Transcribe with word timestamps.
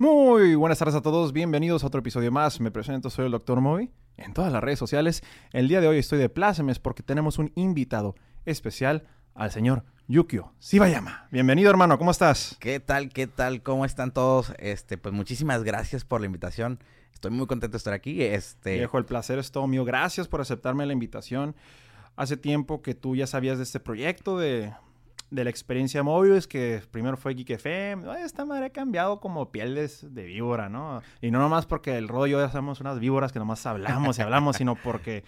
Muy 0.00 0.54
buenas 0.54 0.78
tardes 0.78 0.94
a 0.94 1.02
todos, 1.02 1.34
bienvenidos 1.34 1.84
a 1.84 1.88
otro 1.88 2.00
episodio 2.00 2.32
más. 2.32 2.58
Me 2.58 2.70
presento, 2.70 3.10
soy 3.10 3.26
el 3.26 3.32
Dr. 3.32 3.60
Moby 3.60 3.90
en 4.16 4.32
todas 4.32 4.50
las 4.50 4.64
redes 4.64 4.78
sociales. 4.78 5.22
El 5.52 5.68
día 5.68 5.82
de 5.82 5.88
hoy 5.88 5.98
estoy 5.98 6.18
de 6.18 6.30
plácemes 6.30 6.78
porque 6.78 7.02
tenemos 7.02 7.38
un 7.38 7.52
invitado 7.54 8.14
especial 8.46 9.06
al 9.34 9.50
señor 9.50 9.84
Yukio 10.08 10.54
Sibayama. 10.58 11.28
Bienvenido, 11.30 11.68
hermano, 11.68 11.98
¿cómo 11.98 12.12
estás? 12.12 12.56
¿Qué 12.60 12.80
tal? 12.80 13.10
¿Qué 13.10 13.26
tal? 13.26 13.62
¿Cómo 13.62 13.84
están 13.84 14.10
todos? 14.10 14.54
Este, 14.58 14.96
pues 14.96 15.14
muchísimas 15.14 15.64
gracias 15.64 16.06
por 16.06 16.20
la 16.20 16.26
invitación. 16.28 16.78
Estoy 17.12 17.32
muy 17.32 17.46
contento 17.46 17.72
de 17.72 17.78
estar 17.78 17.92
aquí. 17.92 18.22
Este, 18.22 18.76
Viejo, 18.76 18.96
el 18.96 19.04
placer 19.04 19.38
es 19.38 19.52
todo 19.52 19.66
mío. 19.66 19.84
Gracias 19.84 20.28
por 20.28 20.40
aceptarme 20.40 20.86
la 20.86 20.94
invitación. 20.94 21.54
Hace 22.16 22.38
tiempo 22.38 22.80
que 22.80 22.94
tú 22.94 23.16
ya 23.16 23.26
sabías 23.26 23.58
de 23.58 23.64
este 23.64 23.80
proyecto 23.80 24.38
de, 24.38 24.72
de 25.30 25.44
la 25.44 25.50
experiencia 25.50 26.02
móvil, 26.02 26.46
que 26.48 26.82
primero 26.90 27.16
fue 27.16 27.34
Geek 27.34 27.50
FM. 27.50 28.22
Esta 28.24 28.44
madre 28.44 28.66
ha 28.66 28.70
cambiado 28.70 29.20
como 29.20 29.50
pieles 29.52 30.06
de 30.14 30.24
víbora, 30.24 30.68
¿no? 30.68 31.02
Y 31.20 31.30
no 31.30 31.38
nomás 31.38 31.66
porque 31.66 31.96
el 31.96 32.08
rollo 32.08 32.40
ya 32.40 32.50
somos 32.50 32.80
unas 32.80 32.98
víboras 32.98 33.32
que 33.32 33.38
nomás 33.38 33.64
hablamos 33.66 34.18
y 34.18 34.22
hablamos, 34.22 34.56
sino 34.56 34.74
porque, 34.76 35.22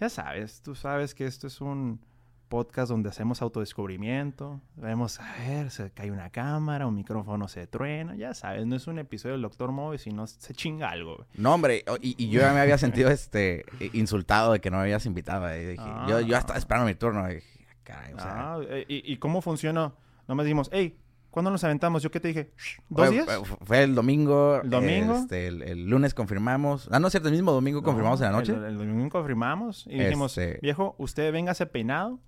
ya 0.00 0.08
sabes, 0.10 0.60
tú 0.62 0.74
sabes 0.74 1.14
que 1.14 1.26
esto 1.26 1.46
es 1.46 1.60
un 1.60 2.00
podcast 2.48 2.90
donde 2.90 3.08
hacemos 3.10 3.42
autodescubrimiento. 3.42 4.60
Vemos, 4.76 5.20
a 5.20 5.32
ver, 5.46 5.70
se 5.70 5.90
cae 5.90 6.10
una 6.10 6.30
cámara, 6.30 6.86
un 6.86 6.94
micrófono 6.94 7.48
se 7.48 7.66
truena, 7.66 8.16
ya 8.16 8.34
sabes, 8.34 8.66
no 8.66 8.76
es 8.76 8.86
un 8.86 8.98
episodio 8.98 9.32
del 9.34 9.42
Doctor 9.42 9.70
Móvil, 9.72 9.98
sino 9.98 10.26
se 10.26 10.54
chinga 10.54 10.90
algo. 10.90 11.16
güey. 11.16 11.28
No, 11.34 11.54
hombre, 11.54 11.84
y, 12.00 12.22
y 12.22 12.28
yo 12.30 12.40
ya 12.40 12.52
me 12.52 12.60
había 12.60 12.78
sentido 12.78 13.10
este 13.10 13.64
insultado 13.92 14.52
de 14.52 14.60
que 14.60 14.70
no 14.70 14.76
me 14.78 14.84
habías 14.84 15.04
invitado. 15.06 15.46
y 15.56 15.64
dije, 15.64 15.82
yo, 16.08 16.20
yo 16.20 16.36
Ah. 16.36 16.40
estaba 16.40 16.58
esperando 16.58 16.86
mi 16.86 16.94
turno. 16.94 17.26
dije, 17.26 17.42
caray, 17.88 18.12
o 18.14 18.18
sea, 18.20 18.54
Ah, 18.54 18.60
eh, 18.68 18.84
¿y, 18.88 19.12
y 19.12 19.16
cómo 19.16 19.40
funciona? 19.42 19.92
No 20.28 20.34
me 20.34 20.44
dijimos, 20.44 20.68
hey, 20.72 20.96
¿cuándo 21.30 21.50
nos 21.50 21.64
aventamos? 21.64 22.02
¿Yo 22.02 22.10
qué 22.10 22.20
te 22.20 22.28
dije? 22.28 22.50
¿Dos 22.88 23.06
fue- 23.06 23.10
días? 23.14 23.26
fue- 23.64 23.82
el 23.82 23.94
domingo. 23.94 24.60
¿El 24.62 24.70
domingo? 24.70 25.14
este, 25.14 25.46
el, 25.48 25.62
el 25.62 25.86
lunes 25.88 26.14
confirmamos. 26.14 26.88
Ah, 26.92 27.00
no 27.00 27.06
es 27.08 27.12
cierto, 27.12 27.28
el 27.28 27.34
mismo 27.34 27.52
domingo 27.52 27.82
confirmamos 27.82 28.20
en 28.20 28.26
la 28.26 28.32
noche. 28.32 28.52
El, 28.52 28.64
el 28.64 28.78
domingo 28.78 29.08
confirmamos 29.10 29.86
y 29.88 29.98
dijimos, 29.98 30.36
Este- 30.36 30.58
viejo, 30.60 30.94
usted 30.98 31.32
véngase 31.32 31.66
peinado. 31.66 32.20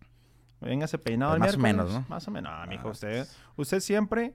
Véngase 0.61 0.99
peinado 0.99 1.37
Pues 1.39 1.55
el 1.55 1.59
más 1.59 1.59
o 1.59 1.61
menos, 1.61 1.93
¿no? 1.93 2.05
Más 2.09 2.29
o 2.29 2.31
menos. 2.31 2.53
No, 2.53 2.67
mijo, 2.67 2.89
Ah, 2.89 2.93
usted, 2.93 3.17
pues. 3.19 3.39
usted 3.57 3.81
siempre... 3.81 4.35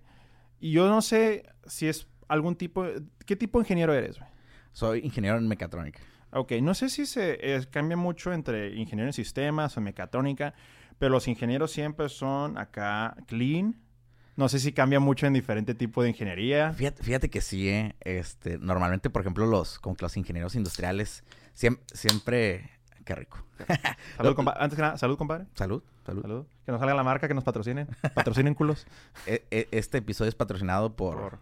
Y 0.60 0.72
yo 0.72 0.88
no 0.90 1.02
sé 1.02 1.46
si 1.68 1.88
es 1.88 2.08
algún 2.28 2.56
tipo... 2.56 2.86
¿Qué 3.26 3.36
tipo 3.36 3.60
de 3.60 3.64
ingeniero 3.64 3.94
eres, 3.94 4.18
güey? 4.18 4.30
Soy 4.72 5.00
ingeniero 5.02 5.38
en 5.38 5.48
mecatrónica. 5.48 6.00
Ok, 6.32 6.54
no 6.62 6.74
sé 6.74 6.90
si 6.90 7.06
se 7.06 7.38
eh, 7.56 7.62
cambia 7.70 7.96
mucho 7.96 8.34
entre 8.34 8.74
ingeniero 8.76 9.08
en 9.08 9.14
sistemas 9.14 9.78
o 9.78 9.82
mecatrónica, 9.82 10.54
pero 10.98 11.12
los 11.12 11.28
ingenieros 11.28 11.72
siempre 11.72 12.10
son 12.10 12.58
acá 12.58 13.16
clean. 13.28 13.76
No 14.36 14.50
sé 14.50 14.60
si 14.60 14.74
cambia 14.74 15.00
mucho 15.00 15.26
en 15.28 15.34
diferente 15.34 15.74
tipo 15.76 16.04
de 16.04 16.10
ingeniería. 16.10 16.74
Fíjate, 16.74 17.02
fíjate 17.04 17.30
que 17.30 17.40
sí, 17.40 17.70
¿eh? 17.70 17.96
Este, 18.02 18.58
normalmente, 18.58 19.10
por 19.10 19.22
ejemplo, 19.22 19.46
los, 19.46 19.80
como 19.80 19.96
que 19.96 20.04
los 20.04 20.18
ingenieros 20.18 20.56
industriales 20.56 21.24
siem- 21.58 21.80
siempre... 21.94 22.70
Qué 23.06 23.16
rico. 23.16 23.38
Salud, 24.18 24.36
compa- 24.36 24.56
Antes 24.60 24.76
que 24.76 24.82
nada, 24.82 24.98
salud, 24.98 25.16
compadre. 25.18 25.46
Salud, 25.54 25.84
salud. 26.06 26.22
Salud. 26.24 26.46
Que 26.66 26.72
nos 26.72 26.80
salga 26.82 26.96
la 26.96 27.04
marca, 27.04 27.28
que 27.30 27.34
nos 27.36 27.44
patrocinen. 27.46 27.88
Patrocinen 28.14 28.56
culos. 28.56 28.86
E- 29.28 29.46
e- 29.52 29.68
Este 29.72 30.00
episodio 30.00 30.28
es 30.30 30.36
patrocinado 30.36 30.96
por... 30.98 31.16
Por... 31.18 31.40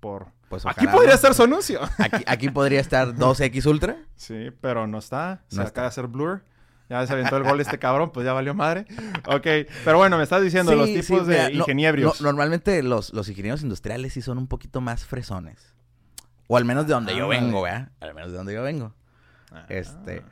por... 0.00 0.26
pues, 0.50 0.66
Aquí 0.66 0.86
podría 0.88 1.10
¿no? 1.10 1.14
estar 1.14 1.32
su 1.34 1.44
anuncio. 1.44 1.80
Aquí, 1.98 2.24
aquí 2.26 2.50
podría 2.50 2.80
estar 2.80 3.14
2X 3.14 3.64
Ultra. 3.70 3.96
Sí, 4.16 4.50
pero 4.60 4.86
no 4.86 4.98
está. 4.98 5.44
Se 5.48 5.56
No 5.56 5.62
acaba 5.62 5.84
de 5.86 5.88
hacer 5.88 6.08
blur. 6.08 6.44
Ya 6.92 7.06
se 7.06 7.12
aventó 7.14 7.36
el 7.38 7.42
gol 7.44 7.58
este 7.60 7.78
cabrón, 7.78 8.10
pues 8.12 8.26
ya 8.26 8.32
valió 8.34 8.52
madre. 8.54 8.84
Ok, 9.26 9.46
pero 9.84 9.96
bueno, 9.96 10.18
me 10.18 10.22
estás 10.24 10.42
diciendo 10.42 10.74
los 10.74 10.86
tipos 10.86 11.06
sí, 11.06 11.14
de 11.32 11.38
mira, 11.38 11.50
ingenieros. 11.50 12.20
no- 12.20 12.26
normalmente 12.26 12.82
los, 12.82 13.12
los 13.14 13.28
ingenieros 13.30 13.62
industriales 13.62 14.12
sí 14.12 14.20
son 14.22 14.36
un 14.38 14.46
poquito 14.46 14.80
más 14.82 15.04
fresones. 15.06 15.74
O 16.48 16.56
al 16.58 16.64
menos 16.66 16.86
de 16.86 16.92
donde 16.92 17.16
yo 17.16 17.24
Ah, 17.24 17.28
vengo, 17.28 17.62
¿verdad? 17.62 17.88
Al 18.00 18.14
menos 18.14 18.30
de 18.30 18.36
donde 18.36 18.52
yo 18.52 18.62
vengo. 18.62 18.94
Ah, 19.50 19.64
este, 19.70 20.22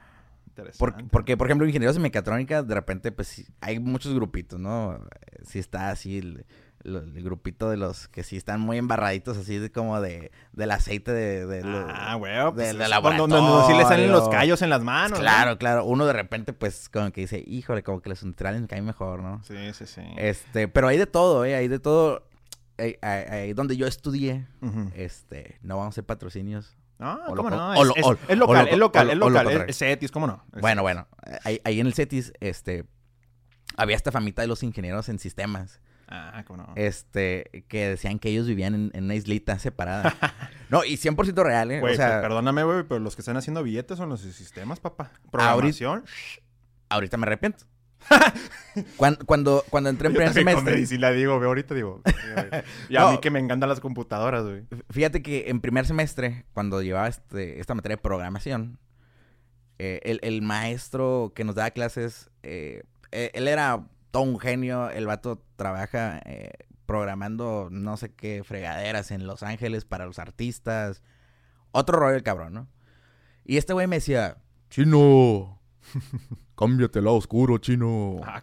interesante. 0.48 0.78
Por- 0.78 1.08
porque, 1.10 1.36
por 1.38 1.46
ejemplo, 1.46 1.66
ingenieros 1.66 1.96
en 1.96 2.02
mecatrónica, 2.02 2.62
de 2.62 2.74
repente, 2.74 3.10
pues 3.10 3.50
hay 3.62 3.78
muchos 3.78 4.12
grupitos, 4.14 4.60
¿no? 4.60 5.00
Sí 5.46 5.58
está 5.58 5.88
así 5.90 6.18
el, 6.18 6.44
el- 6.84 7.12
el 7.16 7.22
grupito 7.24 7.68
de 7.70 7.76
los 7.76 8.08
que 8.08 8.22
sí 8.22 8.36
están 8.36 8.60
muy 8.60 8.78
embarraditos, 8.78 9.36
así 9.36 9.58
de 9.58 9.70
como 9.70 10.00
de, 10.00 10.30
del 10.52 10.70
aceite 10.70 11.12
de... 11.12 11.46
de 11.46 11.62
Ah, 11.88 12.14
güey, 12.16 12.32
pues 12.54 12.74
cuando- 13.00 13.26
donde 13.28 13.72
sí 13.72 13.78
le 13.78 13.84
salen 13.84 14.10
los 14.12 14.28
callos 14.30 14.62
en 14.62 14.70
las 14.70 14.82
manos. 14.82 15.12
¿no? 15.12 15.18
Claro, 15.18 15.58
claro. 15.58 15.84
Uno 15.84 16.06
de 16.06 16.12
repente, 16.12 16.52
pues, 16.52 16.88
como 16.88 17.10
que 17.12 17.22
dice, 17.22 17.42
híjole, 17.46 17.82
como 17.82 18.00
que 18.00 18.08
los 18.08 18.22
industriales 18.22 18.60
me 18.62 18.66
caen 18.66 18.84
mejor, 18.84 19.22
¿no? 19.22 19.42
Sí, 19.44 19.54
sí, 19.74 19.86
sí. 19.86 20.02
Este, 20.16 20.68
pero 20.68 20.88
hay 20.88 20.96
de 20.98 21.06
todo, 21.06 21.44
¿eh? 21.44 21.54
Hay 21.54 21.68
de 21.68 21.78
todo. 21.78 22.26
Ahí, 23.02 23.52
donde 23.52 23.76
yo 23.76 23.86
estudié, 23.86 24.46
este, 24.94 25.58
no 25.62 25.76
vamos 25.76 25.88
a 25.88 25.94
hacer 25.94 26.04
patrocinios. 26.06 26.76
Ah, 26.98 27.26
o 27.28 27.34
¿cómo 27.36 27.50
no? 27.50 27.74
Es, 27.74 27.86
lo- 27.86 27.94
es- 27.96 28.04
o- 28.06 28.12
es 28.28 28.38
local, 28.38 28.68
es 28.68 28.78
local, 28.78 29.10
es 29.10 29.16
local. 29.18 29.64
Es, 29.68 29.78
Cetis, 29.78 30.10
¿cómo 30.10 30.26
no? 30.26 30.42
Bueno, 30.60 30.80
bueno, 30.82 31.06
ahí, 31.44 31.60
ahí 31.64 31.80
en 31.80 31.86
el 31.86 31.94
CETIS, 31.94 32.32
este, 32.40 32.84
había 33.76 33.96
esta 33.96 34.10
famita 34.12 34.40
de 34.42 34.48
los 34.48 34.62
ingenieros 34.62 35.08
en 35.10 35.18
sistemas, 35.18 35.80
Ah, 36.12 36.42
¿cómo 36.46 36.64
no? 36.64 36.72
este, 36.74 37.64
que 37.68 37.88
decían 37.88 38.18
que 38.18 38.30
ellos 38.30 38.46
vivían 38.48 38.74
en, 38.74 38.90
en 38.94 39.04
una 39.04 39.14
islita 39.14 39.58
separada. 39.60 40.14
no, 40.68 40.84
y 40.84 40.94
100% 40.96 41.42
real, 41.44 41.70
¿eh? 41.70 41.80
Güey, 41.80 41.92
o 41.94 41.96
sea, 41.96 42.08
pues, 42.08 42.22
perdóname, 42.22 42.64
güey, 42.64 42.82
pero 42.82 42.98
los 42.98 43.14
que 43.14 43.22
están 43.22 43.36
haciendo 43.36 43.62
billetes 43.62 43.96
son 43.96 44.08
los 44.08 44.20
sistemas, 44.20 44.80
papá. 44.80 45.12
Programación. 45.30 46.04
ahorita 46.88 47.16
me 47.16 47.26
arrepiento. 47.26 47.64
cuando, 48.96 49.24
cuando, 49.26 49.64
cuando 49.70 49.90
entré 49.90 50.08
en 50.08 50.14
primer 50.14 50.32
semestre, 50.32 50.72
medicina 50.72 51.10
digo, 51.10 51.36
güey, 51.36 51.46
ahorita 51.46 51.74
digo. 51.74 52.02
Y 52.88 52.96
a 52.96 53.00
No. 53.02 53.12
mí 53.12 53.18
que 53.18 53.30
me 53.30 53.38
encantan 53.38 53.68
las 53.68 53.78
computadoras, 53.80 54.42
güey. 54.44 54.64
Fíjate 54.90 55.22
que 55.22 55.44
en 55.48 55.60
primer 55.60 55.86
semestre, 55.86 56.44
cuando 56.54 56.82
llevaba 56.82 57.08
este, 57.08 57.60
esta 57.60 57.74
materia 57.74 57.96
de 57.96 58.02
programación, 58.02 58.78
eh, 59.78 60.00
el, 60.04 60.18
el 60.22 60.42
maestro 60.42 61.32
que 61.34 61.44
nos 61.44 61.54
daba 61.54 61.70
clases, 61.70 62.30
eh, 62.42 62.82
eh, 63.12 63.30
él 63.34 63.48
era 63.48 63.86
todo 64.10 64.22
un 64.22 64.38
genio. 64.38 64.90
El 64.90 65.06
vato 65.06 65.42
trabaja 65.56 66.20
eh, 66.24 66.52
programando 66.86 67.68
no 67.70 67.96
sé 67.96 68.12
qué 68.12 68.42
fregaderas 68.44 69.10
en 69.10 69.26
Los 69.26 69.42
Ángeles 69.42 69.84
para 69.84 70.06
los 70.06 70.18
artistas. 70.18 71.02
Otro 71.72 71.98
rollo 71.98 72.16
el 72.16 72.22
cabrón, 72.22 72.54
¿no? 72.54 72.68
Y 73.44 73.56
este 73.56 73.72
güey 73.72 73.86
me 73.86 73.96
decía, 73.96 74.38
chino, 74.70 75.60
cámbiate 76.56 76.98
al 76.98 77.06
lado 77.06 77.16
oscuro, 77.16 77.58
chino. 77.58 78.20
Ah. 78.24 78.42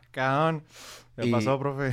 ¿Qué 1.17 1.25
Y- 1.27 1.31
pasó, 1.33 1.57
profe? 1.59 1.91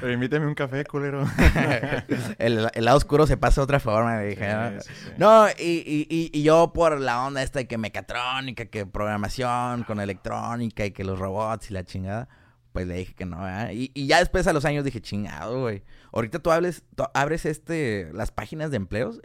Pero 0.00 0.12
invíteme 0.12 0.46
un 0.46 0.54
café, 0.54 0.84
culero. 0.84 1.24
el, 2.38 2.68
el 2.74 2.84
lado 2.84 2.96
oscuro 2.96 3.26
se 3.26 3.36
pasa 3.36 3.60
de 3.60 3.64
otra 3.64 3.80
forma, 3.80 4.16
me 4.16 4.26
dije. 4.26 4.48
¿no? 4.52 4.80
Sí, 4.80 4.88
sí, 4.88 4.94
sí. 5.06 5.10
No, 5.16 5.48
y, 5.48 5.62
y, 5.62 6.06
y, 6.10 6.30
y 6.32 6.42
yo 6.42 6.72
por 6.72 7.00
la 7.00 7.24
onda 7.24 7.42
esta 7.42 7.58
de 7.60 7.66
que 7.66 7.78
mecatrónica, 7.78 8.66
que 8.66 8.86
programación 8.86 9.84
con 9.84 10.00
electrónica 10.00 10.84
y 10.84 10.90
que 10.90 11.04
los 11.04 11.18
robots 11.18 11.70
y 11.70 11.74
la 11.74 11.84
chingada, 11.84 12.28
pues 12.72 12.86
le 12.86 12.94
dije 12.94 13.14
que 13.14 13.26
no, 13.26 13.38
¿verdad? 13.42 13.70
Y, 13.72 13.90
y 13.94 14.06
ya 14.06 14.18
después 14.18 14.46
a 14.46 14.52
los 14.52 14.64
años 14.64 14.84
dije, 14.84 15.00
chingado, 15.00 15.60
güey. 15.62 15.82
Ahorita 16.12 16.38
tú, 16.40 16.50
hables, 16.50 16.82
tú 16.94 17.04
abres 17.14 17.46
este, 17.46 18.10
las 18.12 18.30
páginas 18.30 18.70
de 18.70 18.76
empleos 18.76 19.20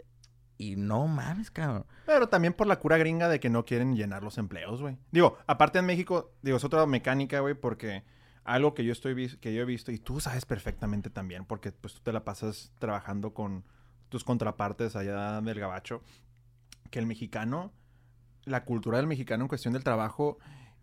y 0.58 0.76
no 0.76 1.06
mames, 1.08 1.50
cabrón. 1.50 1.86
Pero 2.06 2.28
también 2.28 2.52
por 2.52 2.66
la 2.66 2.78
cura 2.78 2.96
gringa 2.98 3.28
de 3.28 3.40
que 3.40 3.50
no 3.50 3.64
quieren 3.64 3.96
llenar 3.96 4.22
los 4.22 4.38
empleos, 4.38 4.80
güey. 4.80 4.96
Digo, 5.10 5.36
aparte 5.46 5.78
en 5.80 5.86
México, 5.86 6.32
digo, 6.42 6.56
es 6.56 6.64
otra 6.64 6.86
mecánica, 6.86 7.40
güey, 7.40 7.54
porque 7.54 8.04
algo 8.44 8.74
que 8.74 8.84
yo 8.84 8.92
estoy 8.92 9.28
que 9.38 9.54
yo 9.54 9.62
he 9.62 9.64
visto 9.64 9.90
y 9.90 9.98
tú 9.98 10.20
sabes 10.20 10.44
perfectamente 10.44 11.10
también, 11.10 11.44
porque 11.44 11.72
pues 11.72 11.94
tú 11.94 12.00
te 12.00 12.12
la 12.12 12.24
pasas 12.24 12.72
trabajando 12.78 13.32
con 13.34 13.64
tus 14.08 14.22
contrapartes 14.22 14.96
allá 14.96 15.40
del 15.40 15.58
gabacho, 15.58 16.02
que 16.90 16.98
el 16.98 17.06
mexicano, 17.06 17.72
la 18.44 18.64
cultura 18.64 18.98
del 18.98 19.06
mexicano 19.06 19.44
en 19.44 19.48
cuestión 19.48 19.72
del 19.74 19.82
trabajo 19.82 20.38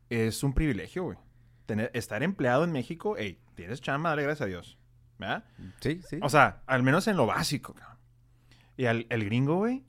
es 0.09 0.43
un 0.43 0.53
privilegio, 0.53 1.03
güey. 1.03 1.17
Tener, 1.65 1.91
estar 1.93 2.23
empleado 2.23 2.63
en 2.63 2.71
México, 2.71 3.15
hey, 3.17 3.39
tienes 3.55 3.79
chamba, 3.79 4.09
dale 4.09 4.23
gracias 4.23 4.45
a 4.45 4.49
Dios. 4.49 4.77
¿Verdad? 5.17 5.45
Sí, 5.79 6.01
sí. 6.09 6.19
O 6.21 6.29
sea, 6.29 6.63
al 6.65 6.83
menos 6.83 7.07
en 7.07 7.15
lo 7.15 7.27
básico, 7.27 7.73
cabrón. 7.73 7.97
Y 8.75 8.85
al, 8.87 9.05
el 9.09 9.23
gringo, 9.23 9.57
güey, 9.57 9.85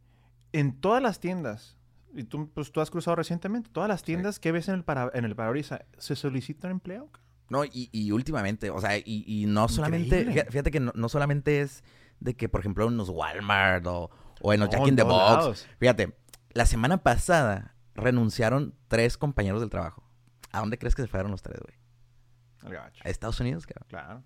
en 0.52 0.78
todas 0.78 1.02
las 1.02 1.18
tiendas, 1.18 1.78
y 2.14 2.24
tú, 2.24 2.50
pues, 2.52 2.70
tú 2.70 2.80
has 2.80 2.90
cruzado 2.90 3.16
recientemente, 3.16 3.70
todas 3.72 3.88
las 3.88 4.02
tiendas 4.02 4.38
que 4.38 4.52
ves 4.52 4.68
en 4.68 4.74
el, 4.74 4.84
para, 4.84 5.10
en 5.14 5.24
el 5.24 5.34
parabrisas, 5.34 5.80
se 5.96 6.14
solicita 6.14 6.68
un 6.68 6.72
empleo, 6.72 7.06
cabrón. 7.06 7.31
No, 7.52 7.64
y, 7.66 7.90
y 7.92 8.10
últimamente, 8.12 8.70
o 8.70 8.80
sea, 8.80 8.96
y, 8.96 9.02
y 9.26 9.44
no 9.46 9.68
solamente, 9.68 10.20
Increíble. 10.20 10.46
fíjate, 10.50 10.70
que 10.70 10.80
no, 10.80 10.90
no 10.94 11.08
solamente 11.10 11.60
es 11.60 11.84
de 12.18 12.34
que, 12.34 12.48
por 12.48 12.60
ejemplo, 12.60 12.88
en 12.88 12.96
los 12.96 13.10
Walmart 13.10 13.86
o, 13.86 14.10
o 14.40 14.52
en 14.54 14.60
los 14.60 14.70
No, 14.70 14.78
Jack 14.78 14.88
in 14.88 14.96
the 14.96 15.02
Box. 15.02 15.36
lados. 15.36 15.68
Fíjate, 15.78 16.16
la 16.54 16.64
semana 16.64 17.02
pasada 17.02 17.76
renunciaron 17.94 18.74
tres 18.88 19.18
compañeros 19.18 19.60
del 19.60 19.68
trabajo. 19.68 20.02
¿A 20.50 20.60
dónde 20.60 20.78
crees 20.78 20.94
que 20.94 21.02
se 21.02 21.08
fueron 21.08 21.30
los 21.30 21.42
tres, 21.42 21.60
güey? 21.60 22.72
Gabacho. 22.72 23.02
A 23.04 23.10
Estados 23.10 23.38
Unidos, 23.40 23.66
cabrón. 23.66 23.86
Claro. 23.88 24.22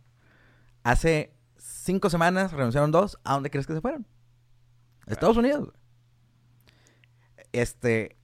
Hace 0.85 1.37
cinco 1.57 2.11
semanas 2.11 2.53
renunciaron 2.53 2.93
dos. 2.93 3.19
¿A 3.25 3.35
dónde 3.35 3.51
crees 3.51 3.67
que 3.67 3.75
se 3.75 3.81
fueron? 3.81 4.07
A 5.09 5.13
Estados 5.13 5.37
Unidos, 5.37 5.65
güey. 5.65 5.77
Este. 7.53 8.17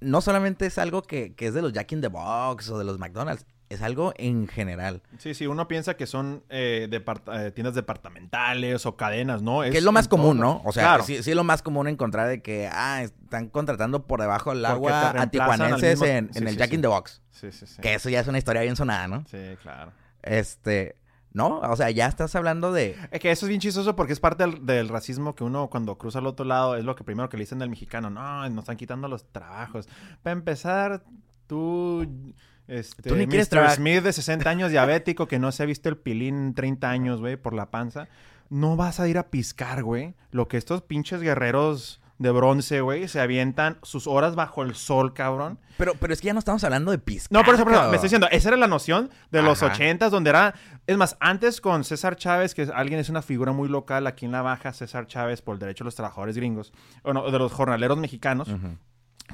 No 0.00 0.20
solamente 0.20 0.66
es 0.66 0.78
algo 0.78 1.02
que, 1.02 1.34
que 1.34 1.48
es 1.48 1.54
de 1.54 1.62
los 1.62 1.72
Jack 1.72 1.92
in 1.92 2.00
the 2.00 2.08
Box 2.08 2.68
o 2.70 2.78
de 2.78 2.84
los 2.84 2.98
McDonald's. 2.98 3.46
Es 3.68 3.82
algo 3.82 4.12
en 4.16 4.46
general. 4.48 5.02
Sí, 5.18 5.34
sí, 5.34 5.46
uno 5.46 5.68
piensa 5.68 5.94
que 5.96 6.06
son 6.06 6.42
eh, 6.48 6.88
depart- 6.90 7.28
eh, 7.32 7.50
tiendas 7.50 7.74
departamentales 7.74 8.86
o 8.86 8.96
cadenas, 8.96 9.42
¿no? 9.42 9.60
que 9.62 9.76
es 9.78 9.84
lo 9.84 9.92
más 9.92 10.08
todo 10.08 10.20
común. 10.22 10.38
¿no? 10.38 10.62
O 10.64 10.72
sea, 10.72 10.84
Claro. 10.84 11.04
sí, 11.04 11.22
sí 11.22 11.30
es 11.30 11.36
lo 11.36 11.44
más 11.44 11.62
común 11.62 11.86
encontrar 11.88 12.28
de 12.28 12.40
que, 12.42 12.68
ah, 12.72 13.02
están 13.02 13.48
contratando 13.48 14.06
por 14.06 14.20
debajo 14.20 14.50
del 14.54 14.64
agua 14.64 15.10
a 15.10 15.12
reemplazan 15.12 15.20
al 15.22 15.30
tijuanenses 15.30 16.00
mismo- 16.00 16.06
en, 16.06 16.32
sí, 16.32 16.38
en 16.38 16.48
el 16.48 16.56
Jack 16.56 16.72
in 16.72 16.80
the 16.82 16.88
Box. 16.88 17.20
Sí, 17.30 17.52
sí, 17.52 17.66
sí. 17.66 17.80
Que 17.82 17.94
eso 17.94 18.08
ya 18.08 18.20
es 18.20 18.26
una 18.26 18.38
historia 18.38 18.62
bien 18.62 18.74
sonada, 18.76 19.06
¿no? 19.06 19.24
Sí, 19.30 19.38
claro. 19.62 19.92
Este, 20.22 20.96
no, 21.32 21.60
o 21.60 21.76
sea, 21.76 21.90
ya 21.90 22.06
estás 22.06 22.34
hablando 22.34 22.72
de... 22.72 22.96
Es 23.10 23.20
que 23.20 23.30
eso 23.30 23.46
es 23.46 23.48
bien 23.48 23.60
chistoso 23.60 23.94
porque 23.94 24.12
es 24.12 24.18
parte 24.20 24.44
del, 24.44 24.64
del 24.66 24.88
racismo 24.88 25.34
que 25.34 25.44
uno 25.44 25.68
cuando 25.68 25.96
cruza 25.98 26.18
al 26.18 26.26
otro 26.26 26.44
lado 26.44 26.74
es 26.76 26.84
lo 26.84 26.96
que 26.96 27.04
primero 27.04 27.28
que 27.28 27.36
le 27.36 27.42
dicen 27.42 27.58
del 27.60 27.70
mexicano. 27.70 28.10
No, 28.10 28.48
nos 28.48 28.62
están 28.64 28.76
quitando 28.76 29.06
los 29.08 29.24
trabajos. 29.30 29.88
Para 30.22 30.32
empezar, 30.32 31.04
tú... 31.46 32.32
Este, 32.68 33.08
Tú 33.08 33.16
ni 33.16 33.26
Mr. 33.26 33.46
trabajar. 33.46 33.76
Smith 33.76 34.02
de 34.02 34.12
60 34.12 34.48
años 34.50 34.70
diabético 34.70 35.26
que 35.26 35.38
no 35.38 35.50
se 35.52 35.62
ha 35.62 35.66
visto 35.66 35.88
el 35.88 35.96
pilín 35.96 36.36
en 36.36 36.54
30 36.54 36.88
años, 36.90 37.20
güey, 37.20 37.36
por 37.36 37.54
la 37.54 37.70
panza. 37.70 38.08
No 38.50 38.76
vas 38.76 39.00
a 39.00 39.08
ir 39.08 39.18
a 39.18 39.28
piscar, 39.30 39.82
güey. 39.82 40.14
Lo 40.30 40.48
que 40.48 40.56
estos 40.56 40.82
pinches 40.82 41.20
guerreros 41.20 42.00
de 42.18 42.30
bronce, 42.32 42.80
güey, 42.80 43.06
se 43.06 43.20
avientan 43.20 43.78
sus 43.82 44.06
horas 44.08 44.34
bajo 44.34 44.62
el 44.62 44.74
sol, 44.74 45.14
cabrón. 45.14 45.58
Pero, 45.76 45.94
pero 45.94 46.12
es 46.12 46.20
que 46.20 46.26
ya 46.26 46.32
no 46.32 46.40
estamos 46.40 46.64
hablando 46.64 46.90
de 46.90 46.98
piscar. 46.98 47.30
No, 47.30 47.44
por 47.44 47.54
eso, 47.54 47.62
por 47.62 47.72
eso, 47.72 47.82
me 47.90 47.94
estoy 47.94 48.06
diciendo, 48.08 48.26
esa 48.32 48.48
era 48.48 48.56
la 48.56 48.66
noción 48.66 49.08
de 49.30 49.40
los 49.42 49.62
ochentas, 49.62 50.10
donde 50.10 50.30
era... 50.30 50.54
Es 50.88 50.96
más, 50.96 51.16
antes 51.20 51.60
con 51.60 51.84
César 51.84 52.16
Chávez, 52.16 52.54
que 52.54 52.62
es- 52.62 52.70
alguien 52.70 52.98
es 52.98 53.08
una 53.08 53.22
figura 53.22 53.52
muy 53.52 53.68
local 53.68 54.06
aquí 54.08 54.24
en 54.26 54.32
La 54.32 54.42
Baja, 54.42 54.72
César 54.72 55.06
Chávez, 55.06 55.42
por 55.42 55.54
el 55.54 55.60
derecho 55.60 55.84
de 55.84 55.86
los 55.86 55.94
trabajadores 55.94 56.36
gringos, 56.36 56.72
o 57.04 57.12
no, 57.12 57.30
de 57.30 57.38
los 57.38 57.52
jornaleros 57.52 57.98
mexicanos, 57.98 58.48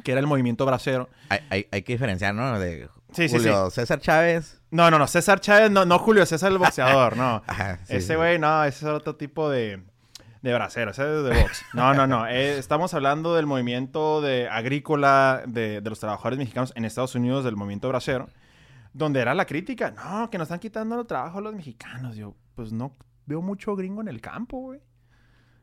que 0.02 0.10
era 0.12 0.20
el 0.20 0.26
movimiento 0.26 0.66
bracero. 0.66 1.08
Hay, 1.30 1.38
hay- 1.48 1.66
hay 1.70 1.82
que 1.82 1.94
diferenciar, 1.94 2.34
¿no? 2.34 2.58
De 2.58 2.88
Sí, 3.14 3.28
sí, 3.28 3.36
Julio 3.36 3.70
César 3.70 4.00
Chávez. 4.00 4.60
No, 4.70 4.90
no, 4.90 4.98
no, 4.98 5.06
César 5.06 5.40
Chávez, 5.40 5.70
no, 5.70 5.84
no 5.84 5.98
Julio 5.98 6.26
César 6.26 6.50
el 6.52 6.58
boxeador, 6.64 7.16
no. 7.16 7.42
Ajá, 7.46 7.78
sí, 7.84 7.96
ese 7.96 8.08
sí. 8.08 8.14
güey, 8.14 8.38
no, 8.38 8.64
ese 8.64 8.86
es 8.86 8.90
otro 8.92 9.16
tipo 9.16 9.48
de, 9.48 9.82
de 10.42 10.54
bracero, 10.54 10.90
ese 10.90 11.02
es 11.02 11.24
de 11.24 11.42
box. 11.42 11.62
No, 11.74 11.94
no, 11.94 12.06
no. 12.06 12.26
eh, 12.26 12.58
estamos 12.58 12.92
hablando 12.94 13.34
del 13.34 13.46
movimiento 13.46 14.20
de 14.20 14.48
agrícola 14.48 15.42
de, 15.46 15.80
de 15.80 15.90
los 15.90 16.00
trabajadores 16.00 16.38
mexicanos 16.38 16.72
en 16.76 16.84
Estados 16.84 17.14
Unidos, 17.14 17.44
del 17.44 17.56
movimiento 17.56 17.88
bracero, 17.88 18.28
donde 18.92 19.20
era 19.20 19.34
la 19.34 19.46
crítica. 19.46 19.90
No, 19.92 20.28
que 20.30 20.38
nos 20.38 20.46
están 20.46 20.58
quitando 20.60 21.00
el 21.00 21.06
trabajo 21.06 21.38
a 21.38 21.40
los 21.42 21.54
mexicanos. 21.54 22.16
Yo, 22.16 22.34
pues 22.54 22.72
no 22.72 22.96
veo 23.26 23.40
mucho 23.42 23.74
gringo 23.76 24.00
en 24.00 24.08
el 24.08 24.20
campo, 24.20 24.58
güey. 24.58 24.80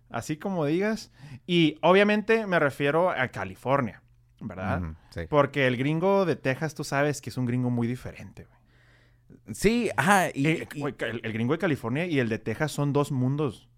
Así 0.10 0.38
como 0.38 0.66
digas. 0.66 1.12
Y 1.48 1.78
obviamente 1.82 2.46
me 2.48 2.60
refiero 2.60 3.10
a 3.12 3.28
California, 3.30 4.02
¿verdad? 4.42 4.82
Sí. 5.12 5.22
Porque 5.30 5.68
el 5.68 5.78
gringo 5.78 6.26
de 6.26 6.36
Texas, 6.36 6.74
tú 6.76 6.84
sabes 6.84 7.22
que 7.22 7.30
es 7.30 7.38
un 7.38 7.46
gringo 7.46 7.70
muy 7.70 7.88
diferente, 7.88 8.46
güey. 8.46 9.56
Sí, 9.56 9.90
ajá. 9.96 10.30
Y, 10.34 10.48
Eh, 10.48 10.68
y, 10.74 10.84
el, 10.84 11.22
el 11.24 11.34
gringo 11.34 11.54
de 11.54 11.60
California 11.60 12.06
y 12.06 12.20
el 12.20 12.30
de 12.30 12.40
Texas 12.40 12.72
son 12.72 12.94
dos 12.94 13.12
mundos. 13.12 13.70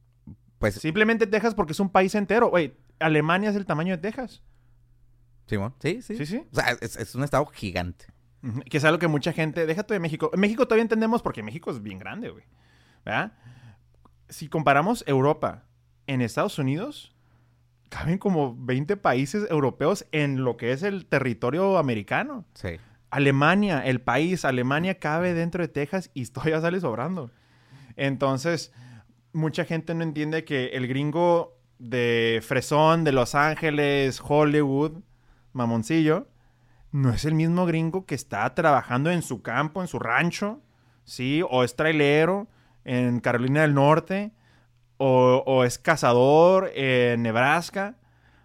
pues, 0.59 0.75
Simplemente 0.75 1.27
Texas 1.27 1.53
porque 1.55 1.73
es 1.73 1.79
un 1.79 1.89
país 1.89 2.15
entero. 2.15 2.49
Güey, 2.49 2.75
Alemania 2.99 3.49
es 3.49 3.55
el 3.55 3.65
tamaño 3.65 3.95
de 3.95 4.01
Texas. 4.01 4.43
Simón, 5.45 5.75
sí, 5.79 6.01
sí. 6.01 6.15
Sí, 6.17 6.25
sí. 6.25 6.43
O 6.51 6.55
sea, 6.55 6.77
es, 6.81 6.95
es 6.95 7.15
un 7.15 7.23
estado 7.23 7.45
gigante. 7.47 8.05
Que 8.69 8.77
es 8.77 8.83
algo 8.83 8.99
que 8.99 9.07
mucha 9.07 9.31
gente... 9.31 9.65
Déjate 9.65 9.93
de 9.93 9.99
México. 10.01 10.29
En 10.33 10.39
México 10.41 10.65
todavía 10.67 10.81
entendemos 10.83 11.21
porque 11.21 11.43
México 11.43 11.71
es 11.71 11.81
bien 11.81 11.97
grande, 11.97 12.29
güey. 12.29 12.43
¿Verdad? 13.05 13.33
Si 14.29 14.49
comparamos 14.49 15.03
Europa 15.07 15.65
en 16.07 16.21
Estados 16.21 16.57
Unidos, 16.59 17.12
caben 17.93 18.17
como 18.17 18.55
20 18.57 18.97
países 18.97 19.47
europeos 19.51 20.07
en 20.11 20.43
lo 20.43 20.57
que 20.57 20.71
es 20.71 20.81
el 20.81 21.05
territorio 21.05 21.77
americano. 21.77 22.43
Sí. 22.55 22.79
Alemania, 23.11 23.85
el 23.85 24.01
país, 24.01 24.45
Alemania 24.45 24.97
cabe 24.97 25.35
dentro 25.35 25.61
de 25.61 25.67
Texas 25.67 26.09
y 26.15 26.25
todavía 26.31 26.59
sale 26.59 26.79
sobrando. 26.79 27.29
Entonces, 27.95 28.73
mucha 29.31 29.63
gente 29.63 29.93
no 29.93 30.01
entiende 30.01 30.43
que 30.43 30.69
el 30.69 30.87
gringo 30.87 31.59
de 31.77 32.41
Fresón, 32.43 33.03
de 33.03 33.11
Los 33.11 33.35
Ángeles, 33.35 34.19
Hollywood, 34.25 35.03
mamoncillo, 35.51 36.27
no 36.91 37.11
es 37.11 37.25
el 37.25 37.35
mismo 37.35 37.67
gringo 37.67 38.07
que 38.07 38.15
está 38.15 38.55
trabajando 38.55 39.11
en 39.11 39.21
su 39.21 39.43
campo, 39.43 39.81
en 39.81 39.87
su 39.87 39.99
rancho, 39.99 40.61
¿sí? 41.03 41.43
O 41.47 41.63
es 41.63 41.75
trailero 41.75 42.47
en 42.85 43.19
Carolina 43.19 43.61
del 43.61 43.75
Norte, 43.75 44.31
o, 45.05 45.63
es 45.63 45.77
cazador 45.79 46.71
en 46.75 47.21
Nebraska, 47.23 47.95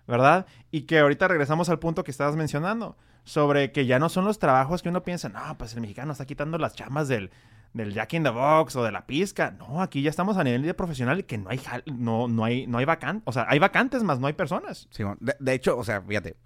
¿verdad? 0.06 0.46
Y 0.70 0.82
que 0.82 0.98
ahorita 0.98 1.28
regresamos 1.28 1.68
al 1.68 1.78
punto 1.78 2.04
que 2.04 2.10
estabas 2.10 2.36
mencionando, 2.36 2.96
sobre 3.24 3.72
que 3.72 3.86
ya 3.86 3.98
no 3.98 4.08
son 4.08 4.24
los 4.24 4.38
trabajos 4.38 4.82
que 4.82 4.88
uno 4.88 5.02
piensa, 5.04 5.28
no, 5.28 5.56
pues 5.58 5.74
el 5.74 5.80
mexicano 5.82 6.12
está 6.12 6.24
quitando 6.26 6.56
las 6.58 6.74
chamas 6.74 7.08
del, 7.08 7.30
del 7.74 7.92
Jack 7.92 8.14
in 8.14 8.22
the 8.24 8.30
Box 8.30 8.74
o 8.76 8.82
de 8.84 8.90
la 8.92 9.06
pizca. 9.06 9.50
No, 9.52 9.82
aquí 9.82 10.00
ya 10.02 10.10
estamos 10.10 10.36
a 10.38 10.44
nivel 10.44 10.62
de 10.62 10.72
profesional 10.74 11.24
que 11.26 11.36
no 11.38 11.50
hay, 11.50 11.60
no, 11.86 12.26
no 12.26 12.44
hay, 12.44 12.66
no 12.66 12.78
hay 12.78 12.86
vacantes, 12.86 13.22
o 13.26 13.32
sea, 13.32 13.46
hay 13.48 13.58
vacantes 13.58 14.02
más 14.02 14.18
no 14.18 14.26
hay 14.26 14.32
personas. 14.32 14.88
Simón. 14.90 15.18
De, 15.20 15.52
hecho, 15.54 15.76
o 15.76 15.84
sea, 15.84 16.00
fíjate. 16.00 16.36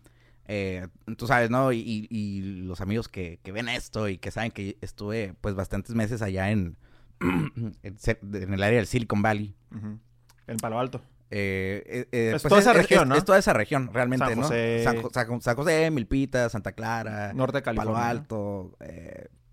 eh, 0.46 0.88
tú 1.16 1.26
sabes, 1.28 1.50
¿no? 1.50 1.70
Y, 1.72 1.78
y- 1.78 2.08
y 2.10 2.40
los 2.64 2.80
amigos 2.80 3.08
que, 3.08 3.38
que 3.44 3.52
ven 3.52 3.68
esto 3.68 4.08
y 4.08 4.18
que 4.18 4.30
saben 4.32 4.50
que 4.50 4.76
estuve, 4.80 5.34
pues, 5.40 5.54
bastantes 5.54 5.94
meses 5.94 6.20
allá 6.20 6.50
en, 6.50 6.76
en 7.82 8.54
el 8.54 8.62
área 8.62 8.76
del 8.78 8.86
Silicon 8.86 9.22
Valley. 9.22 9.54
Ujú. 9.74 9.98
En 10.46 10.56
Palo 10.58 10.78
Alto. 10.78 11.02
Eh, 11.30 11.82
eh, 11.86 12.08
eh, 12.12 12.32
Es 12.36 12.42
toda 12.42 12.60
esa 12.60 12.74
región, 12.74 13.08
¿no? 13.08 13.14
Es 13.14 13.24
toda 13.24 13.38
esa 13.38 13.52
región, 13.54 13.88
realmente, 13.92 14.26
San 14.26 14.36
¿no? 14.36 14.42
José. 14.42 14.80
San, 14.84 15.00
Jo- 15.00 15.10
San- 15.12 15.40
San 15.40 15.56
José, 15.56 15.90
Milpita, 15.90 16.48
Santa 16.50 16.72
Clara, 16.72 17.32
Norte 17.32 17.58
de 17.58 17.62
California. 17.62 17.94
Palo 17.94 18.04
¿no? 18.04 18.10
Alto, 18.10 18.76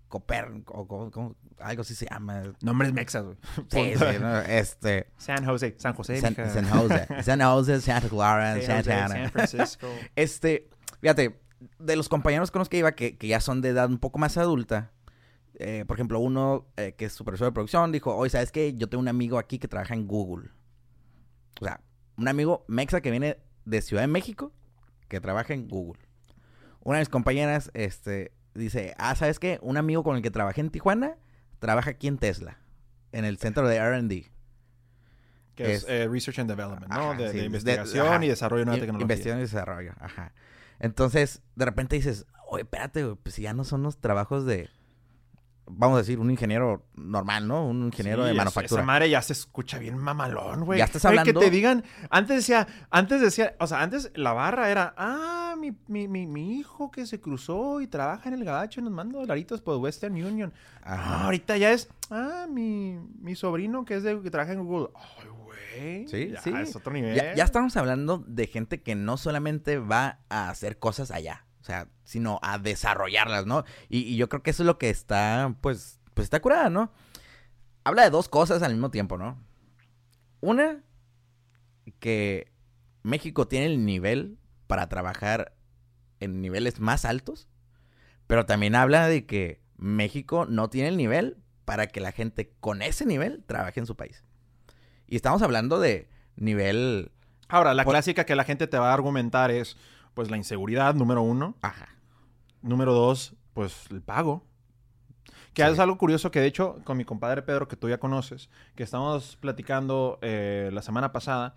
Copérnico, 0.08 0.74
o 0.74 1.36
algo 1.60 1.82
así 1.82 1.94
se 1.94 2.06
llama. 2.10 2.42
Nombres 2.62 2.92
mexas, 2.92 3.22
güey. 3.24 3.36
Sí, 3.68 3.94
sí, 3.98 4.18
¿no? 4.20 4.40
Este... 4.40 5.06
San 5.18 5.44
José, 5.46 5.74
San 5.78 5.94
José. 5.94 6.20
San. 6.20 6.34
San 6.34 6.68
Jose, 6.68 7.06
San 7.22 7.40
Jose, 7.40 7.80
Santa 7.80 8.08
Clara, 8.08 8.52
San 8.54 8.60
José, 8.60 8.66
Santa 8.66 9.04
Ana. 9.04 9.14
San 9.14 9.30
Francisco. 9.30 9.88
Este, 10.16 10.68
fíjate, 11.00 11.38
de 11.78 11.96
los 11.96 12.08
compañeros 12.08 12.50
con 12.50 12.58
los 12.58 12.68
que 12.68 12.78
iba, 12.78 12.92
que, 12.92 13.16
que 13.16 13.28
ya 13.28 13.40
son 13.40 13.60
de 13.60 13.68
edad 13.68 13.88
un 13.88 13.98
poco 13.98 14.18
más 14.18 14.36
adulta, 14.36 14.90
eh, 15.60 15.84
por 15.86 15.96
ejemplo, 15.96 16.18
uno 16.20 16.66
eh, 16.76 16.94
que 16.96 17.04
es 17.06 17.12
supervisor 17.12 17.46
de 17.48 17.52
producción 17.52 17.92
dijo, 17.92 18.14
oye, 18.16 18.30
¿sabes 18.30 18.50
qué? 18.50 18.74
Yo 18.74 18.88
tengo 18.88 19.00
un 19.02 19.08
amigo 19.08 19.38
aquí 19.38 19.58
que 19.58 19.68
trabaja 19.68 19.94
en 19.94 20.06
Google. 20.06 20.50
O 21.60 21.64
sea, 21.64 21.80
un 22.16 22.28
amigo 22.28 22.64
mexa 22.68 23.00
que 23.00 23.10
viene 23.10 23.38
de 23.64 23.82
Ciudad 23.82 24.02
de 24.02 24.06
México 24.08 24.52
que 25.08 25.20
trabaja 25.20 25.54
en 25.54 25.68
Google. 25.68 26.00
Una 26.82 26.96
de 26.98 27.02
mis 27.02 27.08
compañeras, 27.08 27.70
este, 27.74 28.32
dice, 28.54 28.94
ah, 28.98 29.14
¿sabes 29.14 29.38
qué? 29.38 29.58
Un 29.62 29.76
amigo 29.76 30.02
con 30.02 30.16
el 30.16 30.22
que 30.22 30.30
trabajé 30.30 30.60
en 30.62 30.70
Tijuana 30.70 31.16
trabaja 31.58 31.90
aquí 31.90 32.08
en 32.08 32.16
Tesla, 32.18 32.58
en 33.12 33.24
el 33.24 33.36
centro 33.38 33.68
de 33.68 33.76
R&D. 33.76 34.30
Que 35.54 35.74
es, 35.74 35.82
Es- 35.82 35.88
eh, 35.88 36.08
Research 36.08 36.38
and 36.38 36.48
Development, 36.48 36.90
¿no? 36.90 37.14
De, 37.14 37.28
sí, 37.28 37.34
de 37.34 37.40
de- 37.40 37.46
investigación 37.46 38.22
y 38.22 38.28
desarrollo 38.28 38.60
de 38.60 38.66
nueva 38.66 38.80
tecnología. 38.80 39.02
Investigación 39.04 39.38
y 39.38 39.42
desarrollo, 39.42 39.92
ajá. 40.00 40.32
Entonces, 40.78 41.42
de 41.56 41.64
repente 41.66 41.96
dices, 41.96 42.24
oye, 42.48 42.62
espérate, 42.62 43.04
pues 43.22 43.34
si 43.34 43.42
ya 43.42 43.52
no 43.52 43.64
son 43.64 43.82
los 43.82 43.98
trabajos 43.98 44.46
de, 44.46 44.70
vamos 45.72 45.96
a 45.96 45.98
decir, 46.00 46.18
un 46.18 46.30
ingeniero 46.30 46.86
normal, 46.94 47.46
¿no? 47.48 47.66
Un 47.66 47.84
ingeniero 47.86 48.22
Sí, 48.24 48.28
de 48.30 48.34
manufactura. 48.34 48.80
Esa 48.82 48.86
madre 48.86 49.10
ya 49.10 49.22
se 49.22 49.32
escucha 49.32 49.78
bien 49.78 49.96
mamalón, 49.98 50.64
güey. 50.64 50.78
Ya 50.78 50.84
estás 50.84 51.04
hablando- 51.04 51.40
Que 51.40 51.46
te 51.46 51.50
digan, 51.50 51.84
antes 52.10 52.36
decía, 52.36 52.66
antes 52.90 53.20
decía, 53.20 53.54
o 53.60 53.66
sea, 53.66 53.82
antes 53.82 54.10
la 54.14 54.32
barra 54.32 54.70
era, 54.70 54.94
ah, 54.96 55.54
mi, 55.58 55.72
mi, 55.88 56.08
mi, 56.08 56.26
mi 56.26 56.58
hijo 56.58 56.90
que 56.90 57.06
se 57.06 57.20
cruzó 57.20 57.80
y 57.80 57.86
trabaja 57.86 58.28
en 58.28 58.34
el 58.34 58.44
gabacho 58.44 58.80
y 58.80 58.84
nos 58.84 58.92
manda 58.92 59.18
dolaritos 59.18 59.60
por 59.60 59.76
Western 59.78 60.14
Union. 60.14 60.52
Ah, 60.82 61.24
ahorita 61.24 61.56
ya 61.56 61.72
es, 61.72 61.88
ah, 62.10 62.46
mi, 62.48 62.98
mi 63.20 63.34
sobrino 63.36 63.84
que 63.84 63.96
es 63.96 64.02
de 64.02 64.20
que 64.20 64.30
trabaja 64.30 64.52
en 64.52 64.64
Google. 64.64 64.88
Ay, 64.94 65.28
güey. 65.28 66.08
Sí, 66.08 66.30
ya 66.32 66.40
sí. 66.40 66.52
Es 66.56 66.74
otro 66.76 66.92
nivel. 66.92 67.14
Ya, 67.14 67.34
ya 67.34 67.44
estamos 67.44 67.76
hablando 67.76 68.24
de 68.26 68.46
gente 68.46 68.82
que 68.82 68.94
no 68.94 69.16
solamente 69.16 69.78
va 69.78 70.18
a 70.28 70.50
hacer 70.50 70.78
cosas 70.78 71.10
allá, 71.10 71.44
sea, 71.70 71.88
sino 72.04 72.38
a 72.42 72.58
desarrollarlas, 72.58 73.46
¿no? 73.46 73.64
Y, 73.88 74.00
y 74.00 74.16
yo 74.16 74.28
creo 74.28 74.42
que 74.42 74.50
eso 74.50 74.62
es 74.62 74.66
lo 74.66 74.78
que 74.78 74.90
está, 74.90 75.54
pues, 75.60 76.00
pues 76.14 76.24
está 76.24 76.40
curada, 76.40 76.70
¿no? 76.70 76.92
Habla 77.84 78.02
de 78.04 78.10
dos 78.10 78.28
cosas 78.28 78.62
al 78.62 78.72
mismo 78.72 78.90
tiempo, 78.90 79.16
¿no? 79.16 79.42
Una, 80.40 80.82
que 81.98 82.52
México 83.02 83.48
tiene 83.48 83.66
el 83.66 83.84
nivel 83.84 84.38
para 84.66 84.88
trabajar 84.88 85.54
en 86.20 86.40
niveles 86.40 86.80
más 86.80 87.04
altos, 87.04 87.48
pero 88.26 88.46
también 88.46 88.74
habla 88.74 89.06
de 89.08 89.26
que 89.26 89.60
México 89.76 90.46
no 90.46 90.68
tiene 90.70 90.88
el 90.88 90.96
nivel 90.96 91.38
para 91.64 91.86
que 91.86 92.00
la 92.00 92.12
gente 92.12 92.52
con 92.60 92.82
ese 92.82 93.06
nivel 93.06 93.44
trabaje 93.44 93.80
en 93.80 93.86
su 93.86 93.96
país. 93.96 94.24
Y 95.06 95.16
estamos 95.16 95.42
hablando 95.42 95.80
de 95.80 96.08
nivel... 96.36 97.12
Ahora, 97.48 97.74
la 97.74 97.84
Por- 97.84 97.94
clásica 97.94 98.24
que 98.24 98.36
la 98.36 98.44
gente 98.44 98.66
te 98.66 98.78
va 98.78 98.90
a 98.90 98.94
argumentar 98.94 99.50
es, 99.50 99.76
pues, 100.14 100.30
la 100.30 100.36
inseguridad, 100.36 100.94
número 100.94 101.22
uno. 101.22 101.54
Ajá. 101.62 101.88
Número 102.62 102.92
dos, 102.92 103.34
pues 103.54 103.86
el 103.90 104.02
pago. 104.02 104.44
Que 105.54 105.64
Sí. 105.64 105.72
es 105.72 105.78
algo 105.80 105.98
curioso 105.98 106.30
que 106.30 106.40
de 106.40 106.46
hecho 106.46 106.78
con 106.84 106.96
mi 106.96 107.04
compadre 107.04 107.42
Pedro, 107.42 107.66
que 107.66 107.76
tú 107.76 107.88
ya 107.88 107.98
conoces, 107.98 108.48
que 108.76 108.82
estamos 108.84 109.36
platicando 109.36 110.18
eh, 110.22 110.70
la 110.72 110.80
semana 110.82 111.10
pasada, 111.12 111.56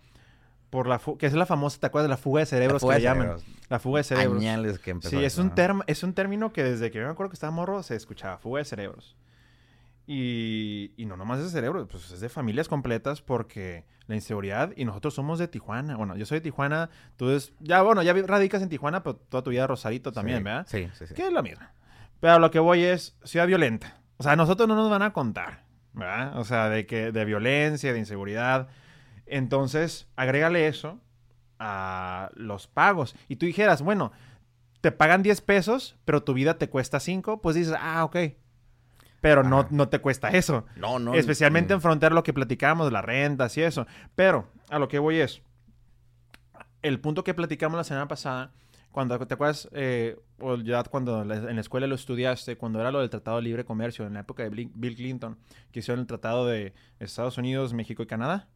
por 0.72 0.88
la 0.88 1.00
que 1.20 1.28
es 1.28 1.34
la 1.34 1.46
famosa, 1.46 1.80
¿te 1.80 1.86
acuerdas 1.86 2.10
la 2.10 2.18
fuga 2.18 2.40
de 2.40 2.46
cerebros 2.48 2.82
fuga 2.82 2.96
que 2.96 3.02
de 3.04 3.08
le 3.10 3.16
llaman? 3.20 3.38
La 3.70 3.78
fuga 3.80 4.00
de 4.00 4.04
cerebros. 4.06 4.40
Añales 4.42 4.80
que 4.80 4.90
empezó 4.92 5.12
Sí, 5.12 5.24
es 5.24 5.38
un, 5.38 5.52
term- 5.54 5.84
es 5.86 6.02
un 6.02 6.14
término 6.14 6.52
que 6.52 6.64
desde 6.64 6.90
que 6.90 6.98
yo 6.98 7.06
me 7.06 7.12
acuerdo 7.12 7.30
que 7.30 7.36
estaba 7.36 7.52
morro 7.52 7.84
se 7.84 7.96
escuchaba, 7.96 8.40
fuga 8.40 8.60
de 8.60 8.66
cerebros. 8.66 9.16
Y, 10.06 10.92
y 10.98 11.06
no 11.06 11.16
nomás 11.16 11.40
es 11.40 11.46
de 11.46 11.52
cerebros, 11.52 11.88
pues 11.90 12.12
es 12.12 12.20
de 12.20 12.28
familias 12.28 12.68
completas 12.68 13.22
porque 13.22 13.86
la 14.08 14.16
inseguridad, 14.16 14.74
y 14.76 14.84
nosotros 14.84 15.14
somos 15.14 15.40
de 15.40 15.48
Tijuana. 15.48 15.96
Bueno, 15.96 16.18
yo 16.18 16.26
soy 16.26 16.40
de 16.40 16.42
Tijuana, 16.42 16.90
tú 17.16 17.30
es, 17.30 17.54
ya 17.60 17.82
bueno, 17.82 18.04
ya 18.04 18.14
radicas 18.14 18.62
en 18.62 18.70
Tijuana, 18.70 19.02
pero 19.02 19.16
toda 19.16 19.44
tu 19.44 19.52
vida 19.52 19.66
Rosarito 19.66 20.12
también, 20.12 20.40
Sí, 20.40 20.44
¿verdad? 20.44 20.68
Sí, 20.70 20.90
sí, 20.94 21.08
sí. 21.08 21.14
Que 21.14 21.28
es 21.28 21.32
la 21.32 21.42
misma. 21.42 21.74
Pero 22.20 22.40
lo 22.40 22.52
que 22.52 22.60
voy 22.60 22.84
es 22.84 23.18
ciudad 23.24 23.48
violenta. 23.48 24.02
O 24.18 24.24
sea, 24.24 24.36
nosotros 24.36 24.68
no 24.68 24.76
nos 24.76 24.90
van 24.90 25.02
a 25.02 25.14
contar, 25.14 25.66
¿verdad? 25.94 26.38
O 26.38 26.44
sea, 26.44 26.70
de 26.70 26.86
que 26.86 27.12
de 27.12 27.26
violencia, 27.26 27.94
de 27.94 28.00
inseguridad. 28.00 28.68
Entonces, 29.26 30.10
agrégale 30.16 30.68
eso 30.68 31.00
a 31.60 32.30
los 32.36 32.68
pagos. 32.68 33.16
Y 33.28 33.38
tú 33.38 33.46
dijeras, 33.46 33.82
bueno, 33.82 34.12
te 34.82 34.92
pagan 34.92 35.24
10 35.24 35.42
pesos, 35.42 35.98
pero 36.04 36.24
tu 36.24 36.34
vida 36.34 36.58
te 36.58 36.70
cuesta 36.70 37.00
5, 37.00 37.42
pues 37.42 37.56
dices, 37.56 37.76
ah, 37.80 38.04
ok. 38.04 38.18
Pero 39.24 39.42
no, 39.42 39.60
Ajá. 39.62 39.70
no 39.72 39.88
te 39.88 40.00
cuesta 40.00 40.28
eso. 40.32 40.66
No, 40.76 41.00
no. 41.00 41.14
Especialmente 41.14 41.74
mm, 41.74 41.78
en 41.78 41.82
frontera 41.82 42.14
lo 42.14 42.24
que 42.24 42.34
platicamos, 42.34 42.92
las 42.92 43.06
rentas 43.06 43.56
y 43.58 43.62
eso. 43.62 43.88
Pero 44.16 44.50
a 44.70 44.80
lo 44.80 44.90
que 44.90 45.00
voy 45.00 45.22
es, 45.22 45.42
el 46.82 47.00
punto 47.00 47.24
que 47.24 47.34
platicamos 47.34 47.78
la 47.78 47.86
semana 47.86 48.10
pasada, 48.10 48.52
cuando 48.92 49.18
te 49.26 49.34
acuerdas, 49.34 49.70
eh, 49.72 50.20
o 50.40 50.58
ya 50.58 50.84
cuando 50.84 51.22
en 51.22 51.56
la 51.56 51.62
escuela 51.62 51.88
lo 51.88 51.96
estudiaste, 51.96 52.58
cuando 52.58 52.82
era 52.82 52.92
lo 52.92 53.00
del 53.00 53.10
Tratado 53.10 53.38
de 53.38 53.44
Libre 53.44 53.64
Comercio, 53.64 54.06
en 54.06 54.14
la 54.16 54.20
época 54.20 54.44
de 54.44 54.50
Bill 54.50 54.96
Clinton, 54.98 55.38
que 55.72 55.80
hicieron 55.80 56.02
el 56.02 56.08
Tratado 56.08 56.46
de 56.46 56.74
Estados 57.00 57.38
Unidos, 57.38 57.74
México 57.74 58.04
y 58.04 58.08
Canadá, 58.08 58.50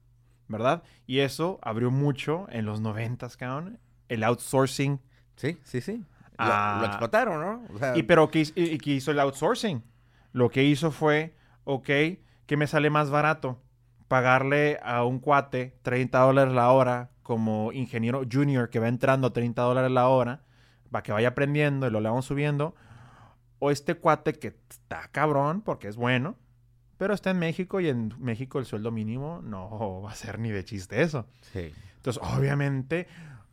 ¿verdad? 0.49 0.83
Y 1.05 1.19
eso 1.19 1.59
abrió 1.63 1.91
mucho 1.91 2.45
en 2.49 2.65
los 2.65 2.81
noventas, 2.81 3.37
cabrón, 3.37 3.79
el 4.09 4.21
outsourcing. 4.25 4.99
Sí, 5.37 5.57
sí, 5.63 5.79
sí. 5.79 6.03
Lo, 6.37 6.45
Ah. 6.45 6.77
lo 6.81 6.87
explotaron, 6.87 7.39
¿no? 7.39 7.73
O 7.73 7.77
sea, 7.79 7.97
Y 7.97 8.03
pero 8.03 8.29
¿qué, 8.29 8.45
y 8.53 8.77
qué 8.77 8.91
hizo 8.91 9.11
el 9.11 9.19
outsourcing? 9.21 9.81
Lo 10.37 10.51
que 10.51 10.63
hizo 10.63 10.91
fue, 10.91 11.33
ok, 11.63 11.89
que 12.45 12.57
me 12.57 12.67
sale 12.67 12.91
más 12.91 13.09
barato 13.09 13.59
pagarle 14.07 14.79
a 14.83 15.03
un 15.03 15.17
cuate 15.17 15.79
30 15.81 16.19
dólares 16.19 16.53
la 16.53 16.71
hora 16.71 17.09
como 17.23 17.71
ingeniero 17.73 18.21
junior 18.31 18.69
que 18.69 18.77
va 18.77 18.87
entrando 18.87 19.25
a 19.25 19.33
30 19.33 19.59
dólares 19.63 19.89
la 19.89 20.07
hora 20.09 20.43
para 20.91 21.01
que 21.01 21.11
vaya 21.11 21.29
aprendiendo 21.29 21.87
y 21.87 21.89
lo 21.89 22.01
le 22.01 22.09
vamos 22.09 22.25
subiendo. 22.25 22.75
O 23.57 23.71
este 23.71 23.95
cuate 23.95 24.33
que 24.33 24.55
está 24.69 25.07
cabrón 25.11 25.61
porque 25.61 25.87
es 25.87 25.95
bueno, 25.95 26.35
pero 26.99 27.15
está 27.15 27.31
en 27.31 27.39
México 27.39 27.79
y 27.79 27.89
en 27.89 28.13
México 28.19 28.59
el 28.59 28.67
sueldo 28.67 28.91
mínimo 28.91 29.41
no 29.43 30.01
va 30.05 30.11
a 30.11 30.15
ser 30.15 30.37
ni 30.37 30.51
de 30.51 30.63
chiste 30.63 31.01
eso. 31.01 31.25
sí. 31.51 31.73
Entonces, 31.95 32.21
obviamente, 32.37 33.07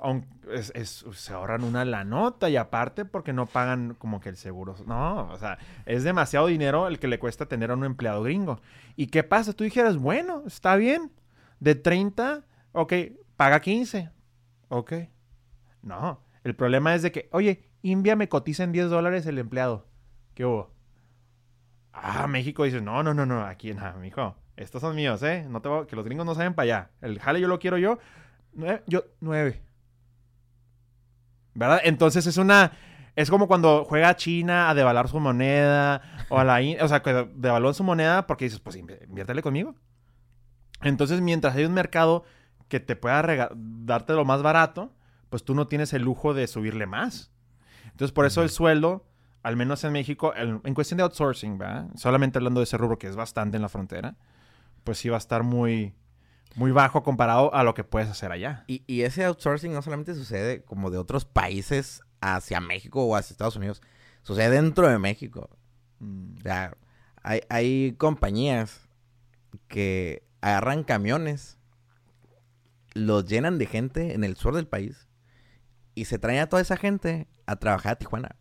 aun- 0.05 0.27
es- 0.51 0.71
es- 0.75 1.05
se 1.13 1.33
ahorran 1.33 1.65
una 1.65 1.85
la 1.85 2.05
nota 2.05 2.49
y 2.51 2.57
aparte 2.57 3.05
porque 3.05 3.33
no 3.33 3.47
pagan 3.47 3.95
como 3.99 4.21
que 4.21 4.29
el 4.29 4.37
seguro. 4.37 4.77
No, 4.87 5.29
o 5.31 5.39
sea, 5.39 5.59
es 5.87 6.05
demasiado 6.05 6.47
dinero 6.47 6.87
el 6.87 6.99
que 6.99 7.09
le 7.09 7.19
cuesta 7.19 7.47
tener 7.47 7.71
a 7.71 7.75
un 7.75 7.85
empleado 7.85 8.23
gringo. 8.23 8.61
¿Y 8.97 9.07
qué 9.09 9.23
pasa? 9.25 9.53
Tú 9.53 9.65
dijeras, 9.65 9.97
bueno, 9.97 10.43
está 10.47 10.77
bien. 10.77 11.11
De 11.61 11.75
30, 11.75 12.45
ok, 12.73 12.93
paga 13.37 13.61
15. 13.61 14.11
Ok. 14.69 14.93
No, 15.83 16.21
el 16.45 16.55
problema 16.55 16.95
es 16.95 17.03
de 17.03 17.13
que, 17.13 17.29
oye, 17.33 17.65
India 17.83 18.17
me 18.17 18.29
cotiza 18.29 18.65
en 18.65 18.73
10 18.73 18.89
dólares 18.91 19.27
el 19.27 19.39
empleado. 19.39 19.87
¿Qué 20.35 20.45
hubo? 20.45 20.71
Ah, 21.93 22.27
México 22.27 22.65
dice, 22.65 22.81
no, 22.81 23.03
no, 23.03 23.15
no, 23.15 23.25
no, 23.25 23.45
aquí 23.45 23.73
nada, 23.73 23.95
mijo. 23.95 24.35
Estos 24.57 24.81
son 24.81 24.95
míos, 24.97 25.23
¿eh? 25.23 25.47
No 25.49 25.61
te 25.63 25.69
que 25.89 25.97
los 25.97 26.05
gringos 26.05 26.27
no 26.27 26.35
saben 26.35 26.55
para 26.55 26.65
allá. 26.65 26.91
El 27.01 27.19
jale 27.21 27.41
yo 27.41 27.49
lo 27.49 27.59
quiero 27.59 27.79
yo. 27.79 27.99
Nueve, 28.53 28.83
yo, 28.87 29.05
nueve. 29.21 29.63
¿Verdad? 31.55 31.81
Entonces 31.85 32.27
es 32.27 32.37
una... 32.37 32.73
Es 33.17 33.31
como 33.31 33.47
cuando 33.47 33.85
juega 33.85 34.17
China 34.17 34.69
a 34.69 34.75
devaluar 34.75 35.09
su 35.09 35.21
moneda 35.21 36.03
o 36.29 36.39
a 36.41 36.45
la... 36.45 36.59
O 36.83 36.89
sea, 36.89 37.01
que 37.01 37.29
devalúan 37.37 37.75
su 37.75 37.85
moneda 37.85 38.27
porque 38.27 38.47
dices, 38.47 38.59
pues 38.61 38.77
invi- 38.77 39.07
inviértele 39.09 39.41
conmigo. 39.41 39.77
Entonces, 40.83 41.21
mientras 41.21 41.55
hay 41.55 41.65
un 41.65 41.75
mercado 41.75 42.25
que 42.69 42.81
te 42.81 42.97
pueda 42.97 43.51
darte 43.55 44.15
lo 44.15 44.25
más 44.25 44.43
barato, 44.43 44.93
pues 45.31 45.45
tú 45.45 45.55
no 45.55 45.67
tienes 45.69 45.93
el 45.93 46.03
lujo 46.03 46.35
de 46.35 46.47
subirle 46.47 46.87
más. 46.87 47.31
Entonces, 47.85 48.13
por 48.13 48.27
eso 48.27 48.43
el 48.43 48.51
sueldo, 48.51 49.07
al 49.43 49.57
menos 49.57 49.85
en 49.85 49.93
México, 49.93 50.35
el- 50.35 50.61
en 50.65 50.75
cuestión 50.75 50.97
de 50.99 51.05
outsourcing, 51.05 51.57
¿verdad? 51.59 51.87
Solamente 51.95 52.39
hablando 52.39 52.61
de 52.61 52.65
ese 52.65 52.77
rubro 52.77 52.99
que 52.99 53.07
es 53.07 53.15
bastante 53.17 53.57
en 53.57 53.63
la 53.63 53.69
frontera, 53.69 54.17
pues 54.83 54.99
sí 54.99 55.09
va 55.09 55.17
a 55.17 55.19
estar 55.19 55.45
muy, 55.45 55.95
muy 56.57 56.71
bajo 56.71 57.03
comparado 57.03 57.55
a 57.55 57.63
lo 57.65 57.75
que 57.75 57.85
puedes 57.85 58.09
hacer 58.09 58.33
allá. 58.33 58.65
Y, 58.67 58.83
y 58.87 59.03
ese 59.03 59.25
outsourcing 59.25 59.73
no 59.73 59.83
solamente 59.83 60.15
sucede 60.15 60.63
como 60.63 60.91
de 60.91 60.99
otros 60.99 61.25
países 61.25 62.03
hacia 62.21 62.61
México 62.61 63.05
o 63.05 63.17
hacia 63.17 63.35
Estados 63.35 63.57
Unidos. 63.57 63.83
Sucede 64.23 64.51
dentro 64.51 64.89
de 64.89 64.99
México. 64.99 65.51
Mm, 65.99 66.39
O 66.39 66.41
sea, 66.43 66.77
hay, 67.23 67.41
hay 67.49 67.95
compañías 67.99 68.89
que 69.69 70.25
agarran 70.41 70.85
camiones, 70.85 71.59
los 72.95 73.27
llenan 73.27 73.59
de 73.59 73.67
gente 73.67 74.15
en 74.15 74.25
el 74.25 74.37
sur 74.37 74.55
del 74.55 74.67
país 74.67 75.09
y 75.95 76.05
se 76.05 76.19
traen 76.19 76.41
a 76.41 76.49
toda 76.49 76.63
esa 76.63 76.77
gente 76.77 77.29
a 77.47 77.57
trabajar 77.57 77.93
a 77.93 77.97
Tijuana. 77.97 78.37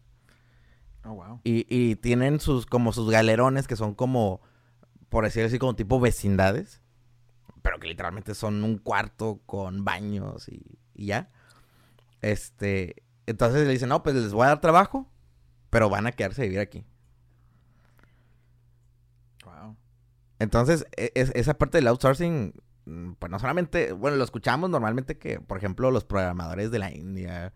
Oh, 1.06 1.14
wow. 1.16 1.42
Y, 1.44 1.66
y 1.70 1.96
tienen 1.96 2.40
sus, 2.40 2.66
como 2.66 2.94
sus 2.94 3.10
galerones 3.10 3.68
que 3.68 3.76
son 3.76 3.94
como, 3.96 4.42
por 5.10 5.24
decirlo 5.24 5.48
así, 5.48 5.60
como 5.60 5.76
tipo 5.76 6.00
vecindades. 6.00 6.82
Pero 7.64 7.80
que 7.80 7.88
literalmente 7.88 8.36
son 8.36 8.64
un 8.64 8.78
cuarto 8.78 9.42
con 9.48 9.84
baños 9.84 10.48
y, 10.50 10.78
y 10.94 11.08
ya. 11.08 11.32
Este, 12.22 13.04
entonces 13.26 13.66
le 13.66 13.74
dicen, 13.74 13.90
no, 13.90 14.04
pues 14.04 14.16
les 14.16 14.32
voy 14.34 14.46
a 14.46 14.50
dar 14.50 14.62
trabajo, 14.62 15.10
pero 15.72 15.90
van 15.90 16.06
a 16.06 16.12
quedarse 16.12 16.42
a 16.44 16.46
vivir 16.46 16.60
aquí. 16.60 16.86
Wow. 19.46 19.76
Entonces, 20.40 20.86
e- 20.96 21.12
es- 21.16 21.32
esa 21.36 21.54
parte 21.56 21.78
del 21.78 21.88
outsourcing, 21.88 22.54
mm, 22.86 23.14
pues 23.14 23.32
no 23.32 23.40
solamente, 23.40 23.92
bueno, 23.94 24.18
lo 24.18 24.24
escuchamos 24.24 24.70
normalmente 24.70 25.18
que, 25.18 25.40
por 25.40 25.58
ejemplo, 25.58 25.92
los 25.92 26.04
programadores 26.06 26.72
de 26.72 26.80
la 26.80 26.92
India. 26.92 27.54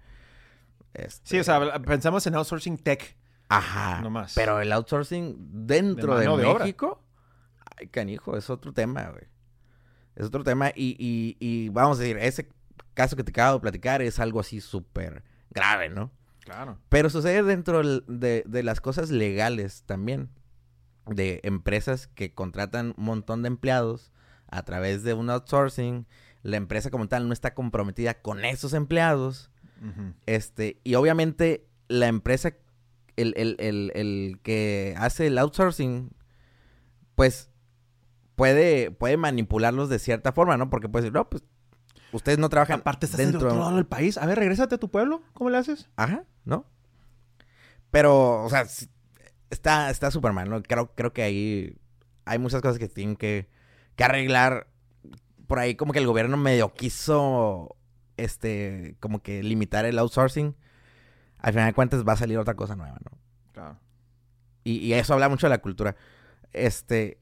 este, 0.94 1.30
Sí, 1.30 1.40
o 1.40 1.44
sea, 1.44 1.80
pensamos 1.82 2.26
en 2.28 2.36
outsourcing 2.36 2.78
tech. 2.78 3.16
Ajá. 3.50 4.02
nomás. 4.02 4.34
Pero 4.36 4.60
el 4.60 4.72
outsourcing 4.74 5.36
dentro 5.68 6.18
De. 6.18 6.28
México, 6.60 7.02
ay, 7.78 7.88
canijo, 7.88 8.36
es 8.36 8.50
otro 8.50 8.74
tema, 8.74 9.10
güey. 9.12 9.24
Es 10.18 10.26
otro 10.26 10.44
tema 10.44 10.72
y, 10.76 10.98
y, 11.00 11.38
y 11.40 11.70
vamos 11.70 12.00
a 12.00 12.02
decir, 12.02 12.18
ese 12.18 12.50
caso 12.96 13.16
que 13.16 13.24
te 13.24 13.30
acabo 13.30 13.58
de 13.58 13.62
platicar 13.62 14.02
es 14.02 14.20
algo 14.20 14.40
así 14.40 14.60
súper 14.60 15.24
grave, 15.52 15.90
¿no? 15.90 16.12
Claro. 16.40 16.80
Pero 16.90 17.10
sucede 17.10 17.44
dentro 17.44 17.84
de, 17.84 18.44
de 18.46 18.64
las 18.64 18.82
cosas 18.82 19.12
legales 19.12 19.84
también. 19.86 20.30
De 21.06 21.40
empresas 21.44 22.08
que 22.08 22.34
contratan 22.34 22.96
un 22.98 23.06
montón 23.06 23.44
de 23.44 23.48
empleados 23.48 24.12
a 24.50 24.64
través 24.64 25.04
de 25.04 25.14
un 25.14 25.30
outsourcing. 25.30 26.08
La 26.42 26.58
empresa 26.58 26.90
como 26.90 27.08
tal 27.08 27.28
no 27.28 27.34
está 27.34 27.54
comprometida 27.54 28.16
con 28.16 28.44
esos 28.44 28.74
empleados. 28.74 29.52
Este, 30.26 30.80
y 30.84 30.96
obviamente 30.96 31.68
la 31.88 32.08
empresa, 32.08 32.56
el, 33.16 33.36
el, 33.38 33.56
el, 33.60 33.92
el 33.94 34.40
que 34.42 34.96
hace 34.98 35.28
el 35.28 35.38
outsourcing, 35.38 36.10
pues 37.14 37.52
puede, 38.38 38.91
puede 38.91 39.17
manipularlos 39.17 39.89
de 39.89 40.00
cierta 40.00 40.32
forma, 40.32 40.56
¿no? 40.56 40.70
Porque 40.70 40.88
puede 40.88 41.03
decir, 41.06 41.13
no, 41.13 41.27
pues 41.27 41.44
ustedes 42.13 42.38
no 42.38 42.48
trabajan 42.50 42.79
Aparte 42.82 43.08
estás 43.08 43.17
dentro. 43.17 43.50
otro 43.50 43.60
lado 43.60 43.75
del 43.75 43.88
país. 43.88 44.17
A 44.17 44.25
ver, 44.27 44.38
regrésate 44.38 44.75
a 44.75 44.77
tu 44.77 44.89
pueblo. 44.89 45.24
¿Cómo 45.34 45.50
le 45.50 45.58
haces? 45.58 45.89
Ajá, 45.98 46.24
¿no? 46.46 46.65
Pero, 47.89 48.44
o 48.44 48.50
sea, 48.50 48.65
está 49.50 49.89
está 49.89 50.12
súper 50.12 50.34
mal, 50.34 50.50
¿no? 50.50 50.62
Creo, 50.62 50.94
creo 50.94 51.12
que 51.13 51.24
ahí 51.24 51.75
hay 52.25 52.38
muchas 52.38 52.62
cosas 52.62 52.77
que 52.77 52.88
tienen 52.88 53.15
que, 53.15 53.50
que 53.96 54.03
arreglar. 54.03 54.67
Por 55.48 55.58
ahí 55.58 55.74
como 55.75 55.91
que 55.91 56.00
el 56.00 56.06
gobierno 56.08 56.38
medio 56.38 56.74
quiso, 56.74 57.75
este, 58.17 58.98
como 59.00 59.24
que 59.24 59.41
limitar 59.41 59.86
el 59.86 59.98
outsourcing. 59.98 60.56
Al 61.39 61.53
final 61.53 61.67
de 61.70 61.74
cuentas 61.74 62.08
va 62.08 62.13
a 62.13 62.17
salir 62.17 62.38
otra 62.38 62.56
cosa 62.56 62.75
nueva, 62.75 63.00
¿no? 63.03 63.17
Claro. 63.51 63.79
Y, 64.63 64.77
y 64.77 64.94
eso 64.94 65.15
habla 65.15 65.27
mucho 65.27 65.48
de 65.48 65.51
la 65.51 65.62
cultura. 65.62 65.96
Este, 66.53 67.20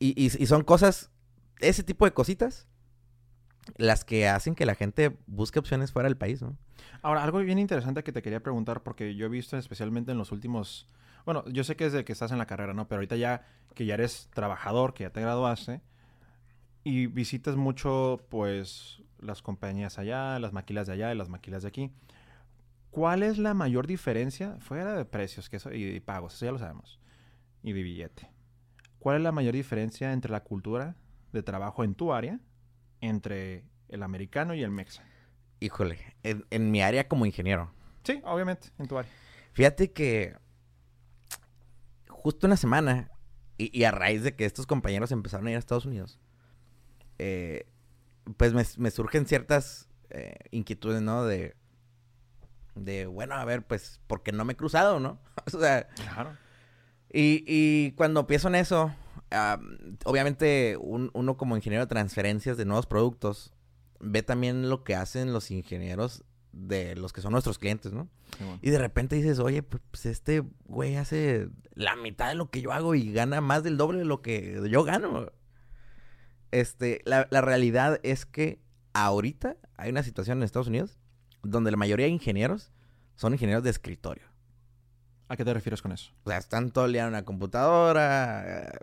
y, 0.00 0.20
y, 0.20 0.24
y 0.24 0.46
son 0.46 0.64
cosas, 0.64 1.12
ese 1.60 1.84
tipo 1.84 2.04
de 2.04 2.12
cositas, 2.12 2.66
las 3.76 4.04
que 4.04 4.28
hacen 4.28 4.54
que 4.54 4.66
la 4.66 4.74
gente 4.74 5.16
busque 5.26 5.58
opciones 5.58 5.92
fuera 5.92 6.08
del 6.08 6.16
país, 6.16 6.42
¿no? 6.42 6.56
Ahora, 7.02 7.22
algo 7.22 7.38
bien 7.38 7.58
interesante 7.58 8.02
que 8.02 8.12
te 8.12 8.22
quería 8.22 8.42
preguntar, 8.42 8.82
porque 8.82 9.14
yo 9.14 9.26
he 9.26 9.28
visto 9.28 9.56
especialmente 9.56 10.12
en 10.12 10.18
los 10.18 10.32
últimos. 10.32 10.88
Bueno, 11.24 11.44
yo 11.48 11.64
sé 11.64 11.76
que 11.76 11.84
desde 11.84 12.04
que 12.04 12.12
estás 12.12 12.32
en 12.32 12.38
la 12.38 12.46
carrera, 12.46 12.74
¿no? 12.74 12.88
Pero 12.88 12.98
ahorita 12.98 13.16
ya 13.16 13.46
que 13.74 13.86
ya 13.86 13.94
eres 13.94 14.28
trabajador, 14.34 14.94
que 14.94 15.04
ya 15.04 15.10
te 15.10 15.20
graduaste, 15.20 15.80
y 16.82 17.06
visitas 17.06 17.56
mucho, 17.56 18.26
pues, 18.30 19.02
las 19.20 19.42
compañías 19.42 19.98
allá, 19.98 20.38
las 20.38 20.52
maquilas 20.52 20.86
de 20.86 20.94
allá 20.94 21.12
y 21.12 21.16
las 21.16 21.28
maquilas 21.28 21.62
de 21.62 21.68
aquí. 21.68 21.92
¿Cuál 22.90 23.22
es 23.22 23.38
la 23.38 23.54
mayor 23.54 23.86
diferencia, 23.86 24.56
fuera 24.60 24.94
de 24.94 25.04
precios 25.04 25.48
que 25.48 25.56
eso, 25.56 25.72
y 25.72 25.84
de 25.84 26.00
pagos, 26.00 26.34
eso 26.34 26.46
ya 26.46 26.52
lo 26.52 26.58
sabemos, 26.58 26.98
y 27.62 27.72
de 27.72 27.82
billete? 27.82 28.30
¿Cuál 29.00 29.16
es 29.16 29.22
la 29.22 29.32
mayor 29.32 29.54
diferencia 29.54 30.12
entre 30.12 30.30
la 30.30 30.44
cultura 30.44 30.94
de 31.32 31.42
trabajo 31.42 31.82
en 31.84 31.94
tu 31.94 32.12
área, 32.12 32.38
entre 33.00 33.64
el 33.88 34.02
americano 34.02 34.54
y 34.54 34.62
el 34.62 34.70
mexa. 34.70 35.04
Híjole, 35.58 35.98
en, 36.22 36.46
en 36.50 36.70
mi 36.70 36.80
área 36.82 37.08
como 37.08 37.26
ingeniero. 37.26 37.72
Sí, 38.04 38.20
obviamente, 38.24 38.68
en 38.78 38.86
tu 38.86 38.96
área. 38.96 39.10
Fíjate 39.52 39.92
que 39.92 40.36
justo 42.08 42.46
una 42.46 42.56
semana, 42.56 43.10
y, 43.58 43.76
y 43.78 43.84
a 43.84 43.90
raíz 43.90 44.22
de 44.22 44.34
que 44.36 44.44
estos 44.44 44.66
compañeros 44.66 45.12
empezaron 45.12 45.46
a 45.46 45.50
ir 45.50 45.56
a 45.56 45.58
Estados 45.58 45.86
Unidos, 45.86 46.18
eh, 47.18 47.66
pues 48.36 48.54
me, 48.54 48.64
me 48.78 48.90
surgen 48.90 49.26
ciertas 49.26 49.88
eh, 50.10 50.36
inquietudes, 50.50 51.02
¿no? 51.02 51.24
De, 51.24 51.56
de, 52.74 53.06
bueno, 53.06 53.34
a 53.34 53.44
ver, 53.44 53.66
pues, 53.66 54.00
porque 54.06 54.32
no 54.32 54.44
me 54.44 54.54
he 54.54 54.56
cruzado, 54.56 55.00
¿no? 55.00 55.20
o 55.52 55.58
sea, 55.58 55.88
Claro. 55.88 56.36
Y, 57.12 57.44
y 57.46 57.92
cuando 57.92 58.26
pienso 58.26 58.48
en 58.48 58.54
eso, 58.56 58.92
obviamente 60.04 60.76
un- 60.80 61.10
uno 61.14 61.36
como 61.36 61.56
ingeniero 61.56 61.84
de 61.84 61.88
transferencias 61.88 62.56
de 62.56 62.64
nuevos 62.64 62.86
productos 62.86 63.52
ve 64.00 64.22
también 64.22 64.68
lo 64.68 64.82
que 64.84 64.94
hacen 64.94 65.32
los 65.32 65.50
ingenieros 65.50 66.24
de 66.52 66.96
los 66.96 67.12
que 67.12 67.20
son 67.20 67.32
nuestros 67.32 67.58
clientes, 67.58 67.92
¿no? 67.92 68.08
Y 68.62 68.70
de 68.70 68.78
repente 68.78 69.14
dices, 69.16 69.38
oye, 69.38 69.62
pues 69.62 69.82
pues, 69.90 70.06
este 70.06 70.42
güey 70.64 70.96
hace 70.96 71.48
la 71.74 71.94
mitad 71.96 72.28
de 72.28 72.34
lo 72.34 72.50
que 72.50 72.60
yo 72.62 72.72
hago 72.72 72.94
y 72.94 73.12
gana 73.12 73.40
más 73.40 73.62
del 73.62 73.76
doble 73.76 73.98
de 74.00 74.04
lo 74.04 74.20
que 74.22 74.60
yo 74.70 74.82
gano. 74.84 75.30
Este, 76.50 77.02
la, 77.04 77.28
la 77.30 77.40
realidad 77.40 78.00
es 78.02 78.26
que 78.26 78.60
ahorita 78.92 79.56
hay 79.76 79.90
una 79.90 80.02
situación 80.02 80.38
en 80.38 80.42
Estados 80.44 80.66
Unidos 80.68 80.98
donde 81.42 81.70
la 81.70 81.76
mayoría 81.76 82.06
de 82.06 82.12
ingenieros 82.12 82.72
son 83.14 83.32
ingenieros 83.34 83.62
de 83.62 83.70
escritorio. 83.70 84.24
¿A 85.30 85.36
qué 85.36 85.44
te 85.44 85.54
refieres 85.54 85.80
con 85.80 85.92
eso? 85.92 86.10
O 86.24 86.28
sea, 86.28 86.38
están 86.38 86.72
todo 86.72 86.86
el 86.86 86.92
día 86.92 87.02
en 87.02 87.08
una 87.10 87.24
computadora, 87.24 88.64
eh, 88.64 88.78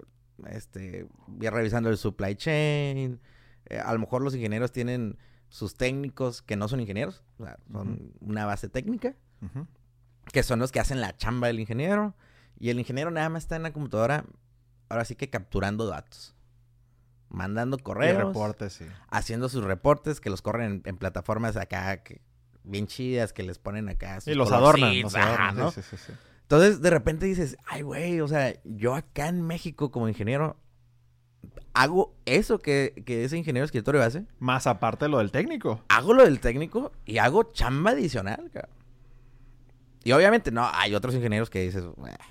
este, 0.49 1.05
ya 1.39 1.51
revisando 1.51 1.89
el 1.89 1.97
supply 1.97 2.35
chain. 2.35 3.19
Eh, 3.65 3.79
a 3.79 3.91
lo 3.91 3.99
mejor 3.99 4.21
los 4.21 4.33
ingenieros 4.33 4.71
tienen 4.71 5.17
sus 5.49 5.75
técnicos 5.75 6.41
que 6.41 6.55
no 6.55 6.69
son 6.69 6.79
ingenieros, 6.79 7.21
o 7.37 7.43
sea, 7.43 7.57
son 7.69 8.13
una 8.21 8.45
base 8.45 8.69
técnica 8.69 9.13
que 10.31 10.41
son 10.41 10.59
los 10.59 10.71
que 10.71 10.79
hacen 10.79 11.01
la 11.01 11.17
chamba 11.17 11.47
del 11.47 11.59
ingeniero. 11.59 12.15
Y 12.57 12.69
el 12.69 12.79
ingeniero 12.79 13.11
nada 13.11 13.27
más 13.27 13.43
está 13.43 13.57
en 13.57 13.63
la 13.63 13.73
computadora, 13.73 14.23
ahora 14.87 15.03
sí 15.03 15.15
que 15.15 15.29
capturando 15.29 15.85
datos. 15.85 16.33
Mandando 17.27 17.75
Y 17.77 17.83
correos, 17.83 18.23
reportes, 18.27 18.71
sí. 18.71 18.85
haciendo 19.09 19.49
sus 19.49 19.65
reportes 19.65 20.21
que 20.21 20.29
los 20.29 20.41
corren 20.41 20.71
en, 20.71 20.81
en 20.85 20.97
plataformas 20.97 21.57
acá 21.57 22.03
que, 22.03 22.21
bien 22.63 22.87
chidas, 22.87 23.33
que 23.33 23.43
les 23.43 23.59
ponen 23.59 23.89
acá. 23.89 24.21
sus 24.21 24.31
Y 24.31 24.35
los 24.35 24.49
adornan. 24.53 25.01
Los 25.01 25.13
adornan, 25.13 25.57
¿no? 25.57 25.71
sí, 25.71 25.81
sí, 25.81 25.97
sí. 25.97 26.13
Entonces, 26.47 26.81
de 26.81 26.89
repente 26.89 27.25
dices, 27.25 27.57
ay, 27.65 27.81
güey, 27.81 28.21
o 28.21 28.27
sea, 28.29 28.53
yo 28.63 28.95
acá 28.95 29.27
en 29.27 29.41
México 29.41 29.91
como 29.91 30.07
ingeniero 30.07 30.55
hago 31.73 32.15
eso 32.25 32.59
que, 32.59 33.03
que 33.05 33.25
ese 33.25 33.37
ingeniero 33.37 33.65
escritorio 33.65 34.01
hace. 34.01 34.25
Más 34.39 34.65
aparte 34.65 35.05
de 35.05 35.09
lo 35.09 35.17
del 35.17 35.31
técnico. 35.31 35.83
hago 35.89 36.13
lo 36.13 36.23
del 36.23 36.39
técnico 36.39 36.93
y 37.05 37.17
hago 37.17 37.51
chamba 37.51 37.91
adicional, 37.91 38.49
cabrón. 38.53 38.71
Y 40.05 40.13
obviamente, 40.13 40.51
no, 40.51 40.65
hay 40.73 40.95
otros 40.95 41.13
ingenieros 41.15 41.49
que 41.49 41.63
dices, 41.63 41.83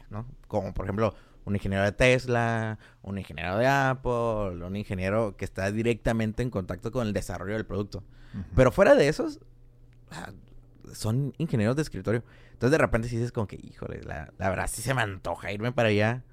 ¿no? 0.09 0.27
Como 0.49 0.73
por 0.73 0.87
ejemplo, 0.87 1.15
un 1.45 1.55
ingeniero 1.55 1.85
de 1.85 1.93
Tesla, 1.93 2.79
un 3.03 3.19
ingeniero 3.19 3.59
de 3.59 3.67
Apple, 3.67 4.65
un 4.65 4.77
ingeniero 4.77 5.37
que 5.37 5.45
está 5.45 5.71
directamente 5.71 6.43
en 6.43 6.49
contacto 6.49 6.91
con 6.91 7.07
el 7.07 7.13
desarrollo 7.13 7.53
del 7.53 7.67
producto. 7.67 7.99
Ujú. 8.33 8.45
Pero 8.55 8.73
fuera 8.73 8.95
de 8.95 9.09
esos, 9.09 9.41
ah, 10.11 10.33
son 10.93 11.35
ingenieros 11.39 11.77
de 11.77 11.83
escritorio. 11.83 12.25
Entonces 12.53 12.71
de 12.71 12.79
repente 12.79 13.09
sí 13.09 13.17
dices 13.17 13.33
como 13.33 13.47
que, 13.47 13.57
híjole, 13.57 14.03
la, 14.03 14.33
la 14.39 14.49
verdad 14.49 14.69
sí 14.71 14.83
se 14.83 14.95
me 14.95 15.03
antoja 15.03 15.53
irme 15.53 15.73
para 15.73 15.89
allá. 15.89 16.25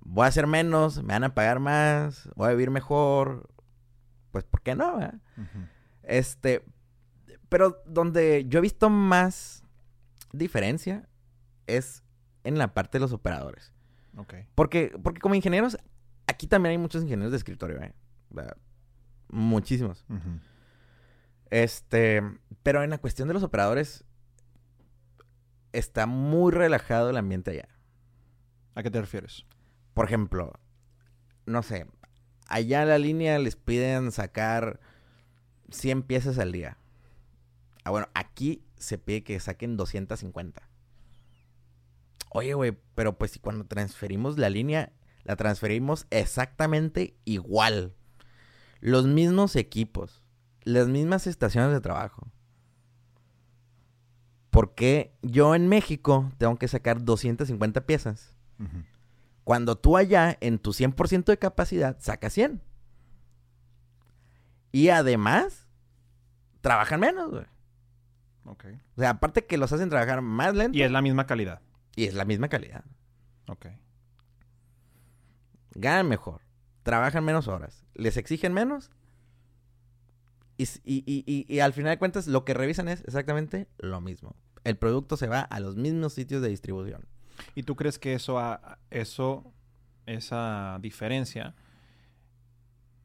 Voy 0.00 0.24
a 0.24 0.28
hacer 0.28 0.46
menos, 0.46 1.02
me 1.02 1.14
van 1.14 1.24
a 1.24 1.34
pagar 1.34 1.58
más, 1.58 2.28
voy 2.36 2.48
a 2.48 2.52
vivir 2.52 2.70
mejor. 2.70 3.48
Pues, 4.30 4.44
¿por 4.44 4.60
qué 4.60 4.74
no? 4.74 4.98
Este, 6.02 6.62
pero 7.48 7.82
donde 7.86 8.44
yo 8.48 8.58
he 8.58 8.62
visto 8.62 8.90
más 8.90 9.64
diferencia 10.32 11.08
es 11.66 12.04
en 12.44 12.58
la 12.58 12.74
parte 12.74 12.98
de 12.98 13.00
los 13.00 13.12
operadores. 13.12 13.72
Ok. 14.16 14.34
Porque, 14.54 14.96
porque 15.02 15.20
como 15.20 15.34
ingenieros, 15.34 15.78
aquí 16.26 16.46
también 16.46 16.72
hay 16.72 16.78
muchos 16.78 17.02
ingenieros 17.02 17.32
de 17.32 17.38
escritorio, 17.38 17.80
¿eh? 17.80 17.94
Muchísimos. 19.28 20.04
Este, 21.50 22.22
pero 22.62 22.82
en 22.82 22.90
la 22.90 22.98
cuestión 22.98 23.28
de 23.28 23.34
los 23.34 23.42
operadores, 23.42 24.04
está 25.72 26.06
muy 26.06 26.52
relajado 26.52 27.10
el 27.10 27.16
ambiente 27.16 27.50
allá. 27.52 27.68
¿A 28.74 28.82
qué 28.82 28.90
te 28.90 29.00
refieres? 29.00 29.46
Por 29.94 30.06
ejemplo, 30.06 30.52
no 31.46 31.62
sé, 31.62 31.86
allá 32.48 32.82
en 32.82 32.88
la 32.88 32.98
línea 32.98 33.38
les 33.38 33.56
piden 33.56 34.12
sacar 34.12 34.80
100 35.70 36.02
piezas 36.02 36.38
al 36.38 36.52
día. 36.52 36.78
Ah, 37.84 37.90
bueno, 37.90 38.08
aquí 38.14 38.62
se 38.76 38.98
pide 38.98 39.22
que 39.22 39.38
saquen 39.40 39.76
250. 39.76 40.68
Oye, 42.30 42.54
güey, 42.54 42.76
pero 42.94 43.16
pues 43.16 43.30
si 43.30 43.38
cuando 43.38 43.64
transferimos 43.64 44.38
la 44.38 44.50
línea, 44.50 44.92
la 45.24 45.36
transferimos 45.36 46.06
exactamente 46.10 47.16
igual. 47.24 47.94
Los 48.80 49.06
mismos 49.06 49.56
equipos, 49.56 50.22
las 50.66 50.88
mismas 50.88 51.26
estaciones 51.26 51.72
de 51.72 51.80
trabajo. 51.80 52.28
¿Por 54.50 54.74
qué 54.74 55.14
yo 55.22 55.54
en 55.54 55.68
México 55.68 56.32
tengo 56.38 56.56
que 56.56 56.66
sacar 56.68 57.02
250 57.04 57.86
piezas? 57.86 58.36
Cuando 59.44 59.76
tú 59.76 59.96
allá, 59.96 60.36
en 60.40 60.58
tu 60.58 60.72
100% 60.72 61.24
de 61.26 61.38
capacidad, 61.38 61.96
sacas 62.00 62.32
100. 62.32 62.60
Y 64.72 64.88
además, 64.88 65.68
trabajan 66.62 67.00
menos, 67.00 67.30
güey. 67.30 67.46
Ok. 68.44 68.64
O 68.96 69.00
sea, 69.00 69.10
aparte 69.10 69.46
que 69.46 69.58
los 69.58 69.72
hacen 69.72 69.88
trabajar 69.88 70.20
más 70.20 70.54
lento 70.54 70.76
Y 70.76 70.82
es 70.82 70.90
la 70.90 71.00
misma 71.00 71.26
calidad. 71.26 71.60
y 71.94 72.04
es 72.06 72.14
la 72.14 72.24
misma 72.24 72.48
calidad. 72.48 72.84
Ok. 73.48 73.66
Ganan 75.74 76.08
mejor, 76.08 76.40
trabajan 76.82 77.24
menos 77.24 77.46
horas, 77.48 77.84
les 77.94 78.16
exigen 78.16 78.52
menos. 78.52 78.90
Y, 80.58 80.64
y- 80.84 81.04
y- 81.26 81.46
y 81.54 81.60
al 81.60 81.72
final 81.72 81.90
de 81.92 81.98
cuentas, 81.98 82.26
lo 82.26 82.44
que 82.44 82.54
revisan 82.54 82.88
es 82.88 83.02
exactamente 83.04 83.68
lo 83.78 84.00
mismo. 84.00 84.34
El 84.64 84.76
producto 84.76 85.16
se 85.16 85.26
va 85.28 85.40
a 85.42 85.60
los 85.60 85.76
mismos 85.76 86.12
sitios 86.14 86.42
de 86.42 86.48
distribución. 86.48 87.04
¿Y 87.54 87.62
tú 87.64 87.76
crees 87.76 87.98
que 87.98 88.14
eso, 88.14 88.38
ha- 88.38 88.78
eso, 88.90 89.52
esa 90.06 90.78
diferencia 90.80 91.54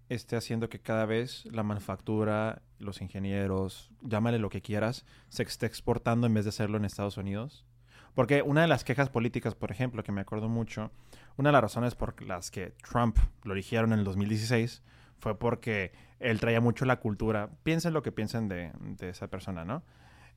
esté 0.09 0.35
haciendo 0.35 0.69
que 0.69 0.79
cada 0.79 1.05
vez 1.05 1.45
la 1.51 1.63
manufactura, 1.63 2.61
los 2.79 3.01
ingenieros, 3.01 3.91
llámale 4.01 4.39
lo 4.39 4.49
que 4.49 4.61
quieras, 4.61 5.05
se 5.29 5.43
esté 5.43 5.65
exportando 5.65 6.27
en 6.27 6.33
vez 6.33 6.45
de 6.45 6.49
hacerlo 6.49 6.77
en 6.77 6.85
Estados 6.85 7.17
Unidos? 7.17 7.65
Porque 8.13 8.41
una 8.41 8.61
de 8.61 8.67
las 8.67 8.83
quejas 8.83 9.09
políticas, 9.09 9.55
por 9.55 9.71
ejemplo, 9.71 10.03
que 10.03 10.11
me 10.11 10.19
acuerdo 10.21 10.49
mucho, 10.49 10.91
una 11.37 11.49
de 11.49 11.53
las 11.53 11.61
razones 11.61 11.95
por 11.95 12.21
las 12.23 12.51
que 12.51 12.73
Trump 12.89 13.17
lo 13.43 13.53
eligieron 13.53 13.93
en 13.93 13.99
el 13.99 14.05
2016 14.05 14.83
fue 15.21 15.39
porque 15.39 15.93
él 16.19 16.39
traía 16.39 16.59
mucho 16.59 16.83
la 16.85 16.97
cultura. 16.97 17.49
Piensen 17.63 17.93
lo 17.93 18.01
que 18.01 18.11
piensen 18.11 18.49
de, 18.49 18.71
de 18.79 19.09
esa 19.09 19.27
persona, 19.27 19.63
¿no? 19.63 19.83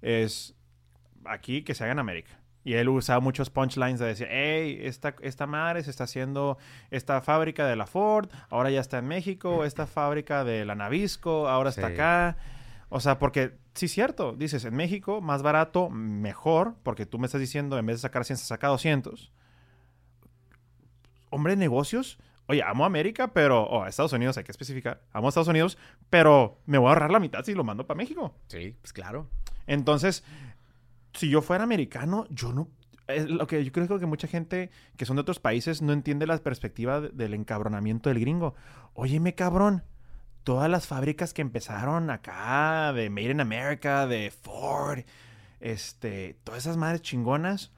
Es 0.03 0.55
aquí 1.25 1.62
que 1.62 1.75
se 1.75 1.83
haga 1.85 1.92
en 1.92 1.99
América. 1.99 2.38
Y 2.64 2.75
él 2.75 2.88
usaba 2.88 3.20
muchos 3.20 3.51
punchlines 3.51 4.01
de 4.01 4.07
decir, 4.07 4.27
hey, 4.31 4.79
esta, 4.83 5.14
esta 5.20 5.47
madre 5.47 5.83
se 5.83 5.90
está 5.90 6.05
haciendo 6.05 6.57
esta 6.90 7.20
fábrica 7.20 7.66
de 7.66 7.77
la 7.77 7.87
Ford, 7.87 8.31
ahora 8.49 8.70
ya 8.70 8.81
está 8.81 8.99
en 8.99 9.07
México, 9.07 9.66
esta 9.66 9.87
fábrica 9.87 10.44
de 10.44 10.64
la 10.64 10.75
Navisco, 10.75 11.49
ahora 11.49 11.68
está 11.68 11.88
acá. 11.88 12.37
O 12.88 13.01
sea, 13.01 13.18
porque 13.18 13.59
sí 13.75 13.87
es 13.87 13.92
cierto, 13.92 14.33
dices, 14.33 14.64
en 14.64 14.75
México, 14.75 15.20
más 15.20 15.42
barato, 15.42 15.90
mejor, 15.90 16.77
porque 16.83 17.05
tú 17.05 17.18
me 17.18 17.27
estás 17.27 17.40
diciendo, 17.40 17.79
en 17.79 17.85
vez 17.85 17.97
de 17.97 18.03
sacar 18.03 18.25
100, 18.25 18.38
se 18.38 18.47
saca 18.47 18.68
200. 18.68 19.31
Hombre 21.29 21.53
de 21.53 21.57
negocios, 21.59 22.18
oye, 22.47 22.63
amo 22.63 22.85
a 22.85 22.87
América, 22.87 23.33
pero, 23.33 23.63
o 23.65 23.83
a 23.83 23.89
Estados 23.89 24.13
Unidos, 24.13 24.37
hay 24.39 24.45
que 24.45 24.53
especificar, 24.53 25.03
amo 25.13 25.27
a 25.27 25.31
Estados 25.31 25.49
Unidos, 25.49 25.79
pero 26.11 26.61
me 26.67 26.79
voy 26.79 26.87
a 26.89 26.91
ahorrar 26.91 27.11
la 27.11 27.21
mitad 27.21 27.43
si 27.45 27.55
lo 27.55 27.65
mando 27.65 27.87
para 27.87 27.97
México. 27.99 28.35
Sí, 28.49 28.77
pues 28.81 28.93
claro. 28.93 29.29
Entonces, 29.67 30.25
si 31.15 31.29
yo 31.29 31.43
fuera 31.43 31.65
americano, 31.65 32.27
yo 32.31 32.53
no. 32.53 32.69
Es 33.07 33.29
lo 33.29 33.47
que 33.47 33.63
yo 33.63 33.71
creo 33.71 33.99
que 33.99 34.07
mucha 34.07 34.27
gente 34.29 34.71
que 34.97 35.05
son 35.05 35.17
de 35.17 35.21
otros 35.23 35.39
países 35.39 35.83
no 35.83 35.93
entiende 35.93 36.27
la 36.27 36.39
perspectiva 36.39 37.03
de- 37.03 37.11
del 37.11 37.35
encabronamiento 37.35 38.09
del 38.09 38.19
gringo. 38.21 38.55
Óyeme, 38.95 39.35
cabrón. 39.35 39.85
Todas 40.43 40.71
las 40.71 40.87
fábricas 40.87 41.35
que 41.35 41.43
empezaron 41.43 42.09
acá, 42.11 42.93
de 42.95 43.11
Made 43.11 43.31
in 43.31 43.41
America, 43.41 44.07
de 44.07 44.31
Ford, 44.31 45.01
este, 45.61 46.39
todas 46.45 46.61
esas 46.65 46.77
madres 46.77 47.03
chingonas, 47.03 47.73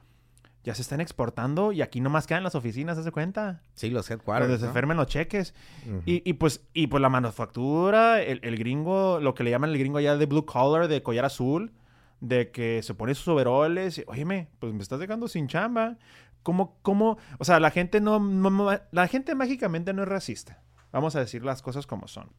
ya 0.63 0.75
se 0.75 0.81
están 0.81 0.99
exportando 0.99 1.71
y 1.71 1.81
aquí 1.81 2.01
nomás 2.01 2.27
quedan 2.27 2.43
las 2.43 2.55
oficinas, 2.55 3.01
¿se 3.01 3.11
cuenta? 3.11 3.61
Sí, 3.73 3.89
los 3.89 4.09
headquarters. 4.11 4.49
Donde 4.49 4.59
se 4.59 4.67
¿no? 4.67 4.73
firmen 4.73 4.97
los 4.97 5.07
cheques. 5.07 5.53
Ujú. 5.85 6.01
Y, 6.05 6.29
y 6.29 6.33
pues, 6.33 6.61
y 6.73 6.87
pues 6.87 7.01
la 7.01 7.09
manufactura, 7.09 8.21
el, 8.21 8.39
el 8.43 8.57
gringo, 8.57 9.19
lo 9.21 9.33
que 9.33 9.43
le 9.43 9.51
llaman 9.51 9.69
el 9.69 9.77
gringo 9.79 9.97
allá 9.99 10.17
de 10.17 10.25
blue 10.25 10.45
collar, 10.45 10.87
de 10.87 11.01
collar 11.03 11.25
azul, 11.25 11.71
de 12.19 12.51
que 12.51 12.81
se 12.83 12.93
pone 12.93 13.15
sus 13.15 13.27
overoles. 13.29 13.97
y, 13.99 14.03
Óyeme, 14.07 14.49
pues 14.59 14.73
me 14.73 14.81
estás 14.81 14.99
dejando 14.99 15.27
sin 15.27 15.47
chamba. 15.47 15.97
¿Cómo, 16.43 16.77
cómo? 16.81 17.17
O 17.39 17.45
sea, 17.45 17.59
la 17.59 17.71
gente 17.71 18.01
no, 18.01 18.19
no- 18.19 18.69
La 18.91 19.07
gente 19.07 19.35
mágicamente 19.35 19.93
no 19.93 20.03
es 20.03 20.07
racista. 20.09 20.61
Vamos 20.91 21.15
a 21.15 21.19
decir 21.19 21.43
las 21.45 21.61
cosas 21.61 21.85
como 21.87 22.07
son. 22.07 22.29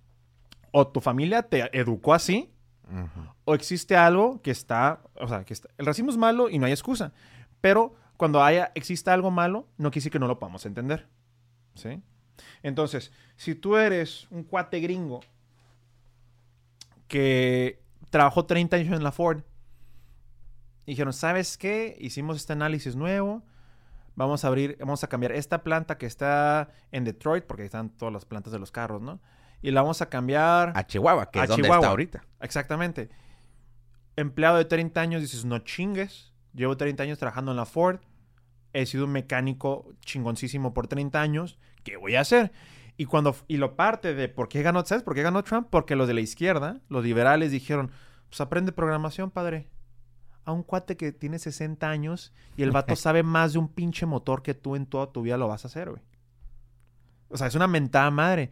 o 0.70 0.87
tu 0.88 1.00
familia 1.00 1.42
te 1.44 1.70
educó 1.78 2.12
así, 2.12 2.50
Ujú. 2.90 3.26
o 3.46 3.54
existe 3.54 3.96
algo 3.96 4.42
que 4.42 4.50
está, 4.50 5.00
o 5.14 5.26
sea, 5.26 5.44
que 5.44 5.54
está- 5.54 5.70
el 5.78 5.87
racismo 5.87 6.11
es 6.11 6.18
malo 6.18 6.50
y 6.50 6.59
no 6.59 6.66
hay 6.66 6.72
excusa. 6.72 7.12
Pero 7.62 7.94
cuando 8.18 8.42
haya, 8.42 8.72
exista 8.74 9.14
algo 9.14 9.31
malo, 9.31 9.66
no 9.78 9.90
quiere 9.90 10.00
decir 10.00 10.12
que 10.12 10.18
no 10.18 10.26
lo 10.26 10.38
podamos 10.38 10.66
entender. 10.66 11.09
¿Sí? 11.74 12.02
Entonces, 12.62 13.12
si 13.37 13.54
tú 13.54 13.76
eres 13.76 14.26
un 14.31 14.42
cuate 14.42 14.81
gringo 14.81 15.20
que 17.07 17.81
trabajó 18.11 18.44
30 18.44 18.76
años 18.76 18.96
en 18.96 19.04
la 19.04 19.12
Ford, 19.12 19.42
y 20.85 20.92
dijeron, 20.92 21.12
¿sabes 21.12 21.57
qué? 21.57 21.96
Hicimos 22.00 22.38
este 22.38 22.54
análisis 22.54 22.96
nuevo. 22.96 23.42
Vamos 24.16 24.44
a 24.44 24.48
abrir, 24.48 24.76
vamos 24.81 25.04
a 25.04 25.07
cambiar 25.07 25.33
esta 25.33 25.62
planta 25.62 25.96
que 25.96 26.07
está 26.07 26.70
en 26.90 27.04
Detroit, 27.04 27.44
porque 27.44 27.62
ahí 27.62 27.66
están 27.66 27.90
todas 27.90 28.12
las 28.12 28.24
plantas 28.24 28.52
de 28.52 28.59
los 28.59 28.72
carros, 28.72 29.00
¿no? 29.00 29.20
Y 29.62 29.70
la 29.70 29.83
vamos 29.83 30.02
a 30.02 30.09
cambiar. 30.09 30.72
A 30.74 30.87
Chihuahua, 30.87 31.31
que 31.31 31.38
A 31.38 31.44
es 31.44 31.48
donde 31.50 31.62
Chihuahua. 31.62 31.81
está 31.81 31.90
ahorita. 31.90 32.24
Exactamente. 32.40 33.11
Empleado 34.16 34.57
de 34.57 34.64
30 34.64 35.00
años, 35.00 35.22
dices, 35.22 35.44
no 35.44 35.61
chingues. 35.61 36.33
Llevo 36.59 36.77
30 36.77 37.05
años 37.05 37.18
trabajando 37.18 37.53
en 37.53 37.57
la 37.57 37.66
Ford. 37.66 38.01
He 38.73 38.85
sido 38.85 39.05
un 39.05 39.12
mecánico 39.12 39.92
chingoncísimo 40.01 40.75
por 40.75 40.88
30 40.88 41.21
años. 41.21 41.57
¿Qué 41.85 41.97
voy 41.97 42.16
a 42.16 42.21
hacer? 42.21 42.51
Y 42.97 43.05
cuando 43.05 43.37
y 43.47 43.59
lo 43.59 43.77
parte 43.77 44.12
de 44.12 44.29
por 44.29 44.49
qué 44.49 44.62
ganó, 44.62 44.85
¿sabes 44.85 45.05
por 45.05 45.14
qué 45.14 45.23
ganó 45.23 45.44
Trump? 45.44 45.68
Porque 45.71 45.94
los 45.94 46.09
de 46.09 46.14
la 46.14 46.21
izquierda, 46.21 46.81
los 46.88 47.05
liberales 47.05 47.53
dijeron, 47.53 47.92
pues 48.29 48.40
aprende 48.40 48.73
programación, 48.73 49.31
padre. 49.31 49.68
A 50.44 50.51
un 50.51 50.64
cuate 50.64 50.97
que 50.97 51.12
tiene 51.12 51.38
60 51.38 51.88
años 51.88 52.35
y 52.57 52.64
el 52.64 52.73
vato 52.73 52.97
sabe 52.97 53.23
más 53.23 53.53
de 53.53 53.61
un 53.61 53.68
pinche 53.68 54.05
motor 54.05 54.42
que 54.42 54.55
tú 54.55 54.75
en 54.75 54.87
toda 54.87 55.12
tu 55.12 55.23
vida 55.23 55.37
lo 55.37 55.47
vas 55.47 55.64
a 55.64 55.68
hacer, 55.68 55.90
güey. 55.90 56.03
O 57.29 57.37
sea, 57.37 57.47
es 57.47 57.55
una 57.55 57.68
mentada 57.68 58.11
madre, 58.11 58.51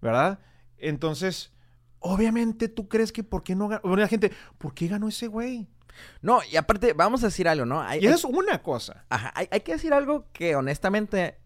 ¿verdad? 0.00 0.38
Entonces, 0.76 1.52
obviamente 1.98 2.68
tú 2.68 2.88
crees 2.88 3.10
que 3.10 3.24
por 3.24 3.42
qué 3.42 3.56
no 3.56 3.66
ganó. 3.66 3.80
Bueno, 3.82 3.96
la 3.96 4.08
gente, 4.08 4.30
¿por 4.58 4.74
qué 4.74 4.86
ganó 4.86 5.08
ese 5.08 5.26
güey? 5.26 5.66
No, 6.22 6.40
y 6.50 6.56
aparte, 6.56 6.92
vamos 6.92 7.22
a 7.22 7.26
decir 7.26 7.48
algo, 7.48 7.64
¿no? 7.66 7.80
Hay, 7.80 8.00
Y 8.02 8.06
eso 8.06 8.28
es 8.28 8.34
una 8.34 8.62
cosa. 8.62 9.04
Ajá, 9.08 9.32
hay, 9.34 9.48
hay 9.50 9.60
que 9.60 9.72
decir 9.72 9.92
algo 9.92 10.26
que 10.32 10.56
honestamente 10.56 11.38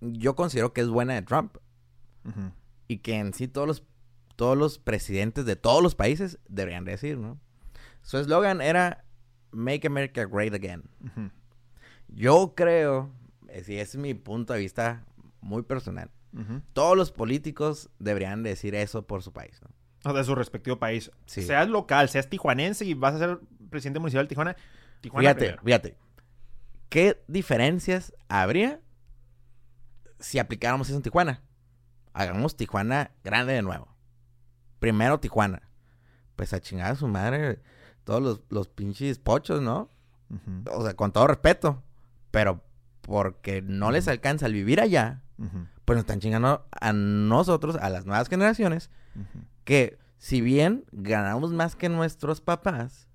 yo 0.00 0.34
considero 0.34 0.72
que 0.72 0.80
es 0.80 0.88
buena 0.88 1.14
de 1.14 1.22
Trump. 1.22 1.56
Y 2.88 2.98
que 2.98 3.14
en 3.14 3.32
sí 3.32 3.48
todos 3.48 3.66
los, 3.66 3.84
todos 4.36 4.56
los 4.56 4.78
presidentes 4.78 5.46
de 5.46 5.56
todos 5.56 5.82
los 5.82 5.94
países 5.94 6.38
deberían 6.46 6.84
decir, 6.84 7.16
¿no? 7.16 7.40
Su 8.02 8.18
eslogan 8.18 8.60
era 8.60 9.04
Make 9.50 9.86
America 9.86 10.26
Great 10.26 10.52
Again. 10.52 10.82
Yo 12.08 12.54
creo, 12.54 13.10
eh, 13.48 13.62
si 13.64 13.78
es 13.78 13.96
mi 13.96 14.14
punto 14.14 14.52
de 14.52 14.58
vista 14.58 15.04
muy 15.40 15.62
personal, 15.62 16.10
todos 16.72 16.96
los 16.96 17.10
políticos 17.10 17.90
deberían 17.98 18.42
decir 18.42 18.74
eso 18.74 19.06
por 19.06 19.22
su 19.22 19.32
país, 19.32 19.60
¿no? 19.62 20.10
O 20.10 20.14
de 20.14 20.22
su 20.22 20.34
respectivo 20.34 20.78
país. 20.78 21.10
Sí. 21.26 21.42
Seas 21.42 21.68
local, 21.68 22.08
seas 22.08 22.28
tijuanense 22.28 22.84
y 22.84 22.94
vas 22.94 23.14
a 23.14 23.18
ser 23.18 23.40
presidente 23.68 23.98
municipal 24.00 24.24
de 24.24 24.28
Tijuana. 24.28 24.56
Tijuana 25.00 25.28
Fíjate, 25.28 25.40
primero. 25.40 25.62
fíjate. 25.64 25.96
¿Qué 26.88 27.22
diferencias 27.28 28.14
habría 28.28 28.80
si 30.18 30.38
aplicáramos 30.38 30.88
eso 30.88 30.96
en 30.96 31.02
Tijuana? 31.02 31.42
Hagamos 32.12 32.56
Tijuana 32.56 33.12
grande 33.22 33.52
de 33.52 33.62
nuevo. 33.62 33.94
Primero 34.78 35.20
Tijuana. 35.20 35.62
Pues 36.36 36.52
a 36.52 36.60
chingar 36.60 36.92
a 36.92 36.96
su 36.96 37.08
madre 37.08 37.60
todos 38.04 38.22
los, 38.22 38.40
los 38.48 38.68
pinches 38.68 39.18
pochos, 39.18 39.60
¿no? 39.60 39.90
O 40.70 40.82
sea, 40.84 40.94
con 40.94 41.12
todo 41.12 41.26
respeto. 41.26 41.82
Pero 42.30 42.62
porque 43.02 43.62
no 43.62 43.90
les 43.90 44.06
alcanza 44.08 44.46
el 44.46 44.52
vivir 44.52 44.80
allá, 44.80 45.22
pues 45.84 45.96
nos 45.96 46.00
están 46.02 46.20
chingando 46.20 46.66
a 46.70 46.92
nosotros, 46.92 47.76
a 47.76 47.88
las 47.88 48.04
nuevas 48.04 48.28
generaciones, 48.28 48.90
que 49.64 49.98
si 50.18 50.42
bien 50.42 50.84
ganamos 50.92 51.52
más 51.52 51.74
que 51.74 51.88
nuestros 51.88 52.42
papás, 52.42 53.07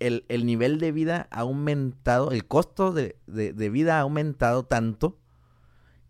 El, 0.00 0.24
el 0.28 0.44
nivel 0.44 0.78
de 0.80 0.92
vida 0.92 1.28
ha 1.30 1.40
aumentado, 1.40 2.32
el 2.32 2.46
costo 2.46 2.92
de, 2.92 3.16
de- 3.26 3.52
de 3.52 3.70
vida 3.70 3.98
ha 3.98 4.00
aumentado 4.00 4.64
tanto 4.64 5.18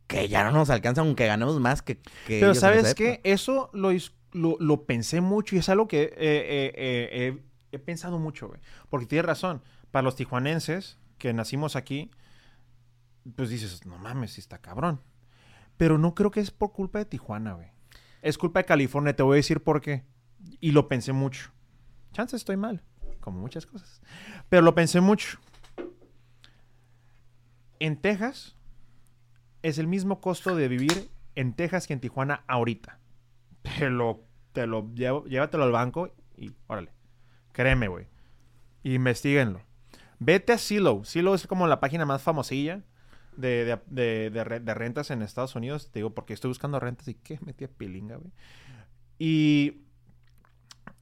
que 0.06 0.28
ya 0.28 0.42
no 0.44 0.50
nos 0.52 0.70
alcanza 0.70 1.02
aunque 1.02 1.26
ganemos 1.26 1.60
más 1.60 1.82
que, 1.82 1.98
que 2.26 2.40
Pero 2.40 2.54
¿sabes 2.54 2.94
qué? 2.94 3.20
Eso 3.24 3.70
lo, 3.72 3.90
lo, 4.32 4.56
lo 4.58 4.84
pensé 4.86 5.20
mucho 5.20 5.54
y 5.54 5.58
es 5.58 5.68
algo 5.68 5.86
que 5.86 6.02
eh, 6.04 6.12
eh, 6.16 6.72
eh, 6.76 7.08
he- 7.72 7.76
he 7.76 7.78
pensado 7.78 8.18
mucho, 8.18 8.48
güey. 8.48 8.60
Porque 8.88 9.06
tienes 9.06 9.26
razón. 9.26 9.62
Para 9.90 10.02
los 10.02 10.16
tijuanenses 10.16 10.98
que 11.18 11.32
nacimos 11.32 11.76
aquí, 11.76 12.10
pues 13.36 13.48
dices, 13.50 13.86
no 13.86 13.98
mames, 13.98 14.32
sí 14.32 14.40
está 14.40 14.58
cabrón. 14.58 15.00
Pero 15.76 15.98
no 15.98 16.14
creo 16.14 16.30
que 16.30 16.40
es 16.40 16.50
por 16.50 16.72
culpa 16.72 16.98
de 17.00 17.04
Tijuana, 17.04 17.54
güey. 17.54 17.68
Es 18.22 18.38
culpa 18.38 18.60
de 18.60 18.64
California. 18.64 19.14
Te 19.16 19.22
voy 19.22 19.34
a 19.34 19.36
decir 19.36 19.62
por 19.62 19.80
qué. 19.80 20.04
Y 20.60 20.72
lo 20.72 20.88
pensé 20.88 21.12
mucho. 21.12 21.50
Chance 22.14 22.36
estoy 22.36 22.56
mal, 22.56 22.80
como 23.20 23.40
muchas 23.40 23.66
cosas. 23.66 24.00
Pero 24.48 24.62
lo 24.62 24.74
pensé 24.74 25.00
mucho. 25.00 25.38
En 27.80 28.00
Texas 28.00 28.56
es 29.62 29.78
el 29.78 29.86
mismo 29.86 30.20
costo 30.20 30.54
de 30.54 30.68
vivir 30.68 31.10
en 31.34 31.52
Texas 31.54 31.86
que 31.86 31.92
en 31.92 32.00
Tijuana 32.00 32.44
ahorita. 32.46 33.00
Te 33.62 33.90
lo, 33.90 34.24
te 34.52 34.66
lo 34.66 34.94
llevo, 34.94 35.24
llévatelo 35.24 35.64
al 35.64 35.72
banco 35.72 36.14
y 36.36 36.52
órale. 36.68 36.92
Créeme, 37.52 37.88
güey. 37.88 38.06
Investíguenlo. 38.84 39.60
Vete 40.18 40.52
a 40.52 40.58
Zillow. 40.58 41.04
Zillow 41.04 41.34
es 41.34 41.46
como 41.46 41.66
la 41.66 41.80
página 41.80 42.06
más 42.06 42.22
famosilla 42.22 42.82
de, 43.36 43.78
de, 43.86 44.30
de 44.30 44.74
rentas 44.74 45.10
en 45.10 45.22
Estados 45.22 45.56
Unidos. 45.56 45.90
Te 45.90 45.98
digo, 45.98 46.14
porque 46.14 46.32
estoy 46.32 46.48
buscando 46.48 46.78
rentas 46.78 47.08
y 47.08 47.14
qué 47.14 47.38
metí 47.44 47.64
a 47.64 47.68
pilinga, 47.68 48.16
güey. 48.16 48.32
Y 49.18 49.84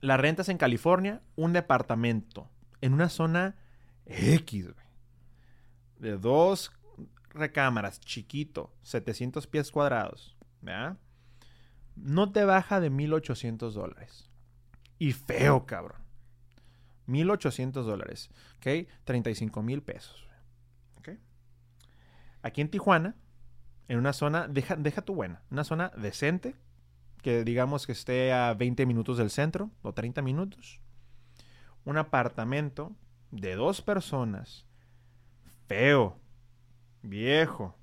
las 0.03 0.21
rentas 0.21 0.51
en 0.51 0.59
California, 0.59 1.23
un 1.37 1.55
departamento 1.55 2.51
en 2.81 2.93
una 2.93 3.09
zona 3.09 3.57
X. 4.05 4.67
De 5.99 6.19
dos 6.19 6.73
recámaras, 7.31 8.01
chiquito, 8.01 8.75
700 8.83 9.47
pies 9.47 9.71
cuadrados, 9.71 10.37
¿verdad? 10.61 10.99
No 11.95 12.33
te 12.33 12.45
baja 12.45 12.81
de 12.81 12.91
1800 12.91 13.75
dólares. 13.75 14.29
Y 14.99 15.12
feo, 15.12 15.67
cabrón. 15.67 16.03
1800 17.07 17.87
dólares, 17.87 18.31
¿ok? 18.57 18.88
35 19.05 19.62
mil 19.62 19.83
pesos, 19.83 20.27
¿ok? 20.97 21.11
Aquí 22.43 22.61
en 22.61 22.71
Tijuana, 22.71 23.17
en 23.88 23.99
una 23.99 24.12
zona, 24.12 24.49
deja, 24.49 24.77
deja 24.77 25.03
tu 25.03 25.15
buena, 25.15 25.43
una 25.51 25.65
zona 25.65 25.91
decente, 25.97 26.57
que 27.22 27.44
digamos 27.44 27.87
que 27.87 27.92
esté 27.92 28.32
a 28.32 28.52
20 28.54 28.85
minutos 28.87 29.18
del 29.18 29.30
centro, 29.30 29.70
o 29.82 29.94
30 29.94 30.22
minutos. 30.22 30.80
Un 31.85 31.96
apartamento 31.96 32.92
de 33.30 33.54
dos 33.54 33.80
personas, 33.80 34.66
feo, 35.66 36.18
viejo, 37.02 37.76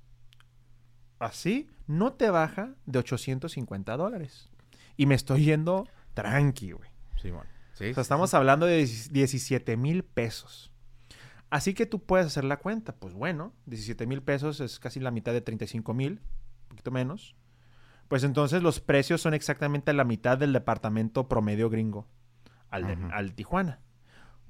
así, 1.18 1.68
no 1.86 2.12
te 2.12 2.30
baja 2.30 2.74
de 2.86 2.98
850 2.98 3.96
dólares. 3.96 4.48
Y 4.96 5.06
me 5.06 5.14
estoy 5.14 5.44
yendo 5.44 5.88
tranqui, 6.14 6.72
güey. 6.72 6.90
Simón. 7.20 7.46
Sí, 7.72 7.90
O 7.90 7.94
sea, 7.94 7.94
sí, 7.94 8.00
estamos 8.00 8.34
hablando 8.34 8.66
de 8.66 8.76
17 8.76 9.76
mil 9.76 10.04
pesos. 10.04 10.70
Así 11.50 11.74
que 11.74 11.86
tú 11.86 12.00
puedes 12.00 12.26
hacer 12.26 12.44
la 12.44 12.58
cuenta. 12.58 12.94
Pues 12.94 13.14
bueno, 13.14 13.52
17 13.66 14.06
mil 14.06 14.22
pesos 14.22 14.60
es 14.60 14.78
casi 14.78 15.00
la 15.00 15.10
mitad 15.10 15.32
de 15.32 15.40
35 15.40 15.94
mil, 15.94 16.20
un 16.62 16.68
poquito 16.68 16.90
menos. 16.90 17.34
Pues 18.10 18.24
entonces 18.24 18.60
los 18.62 18.80
precios 18.80 19.20
son 19.22 19.34
exactamente 19.34 19.92
la 19.92 20.02
mitad 20.04 20.36
del 20.36 20.52
departamento 20.52 21.28
promedio 21.28 21.70
gringo 21.70 22.08
al, 22.68 22.84
de- 22.88 22.96
al 23.14 23.34
Tijuana. 23.34 23.78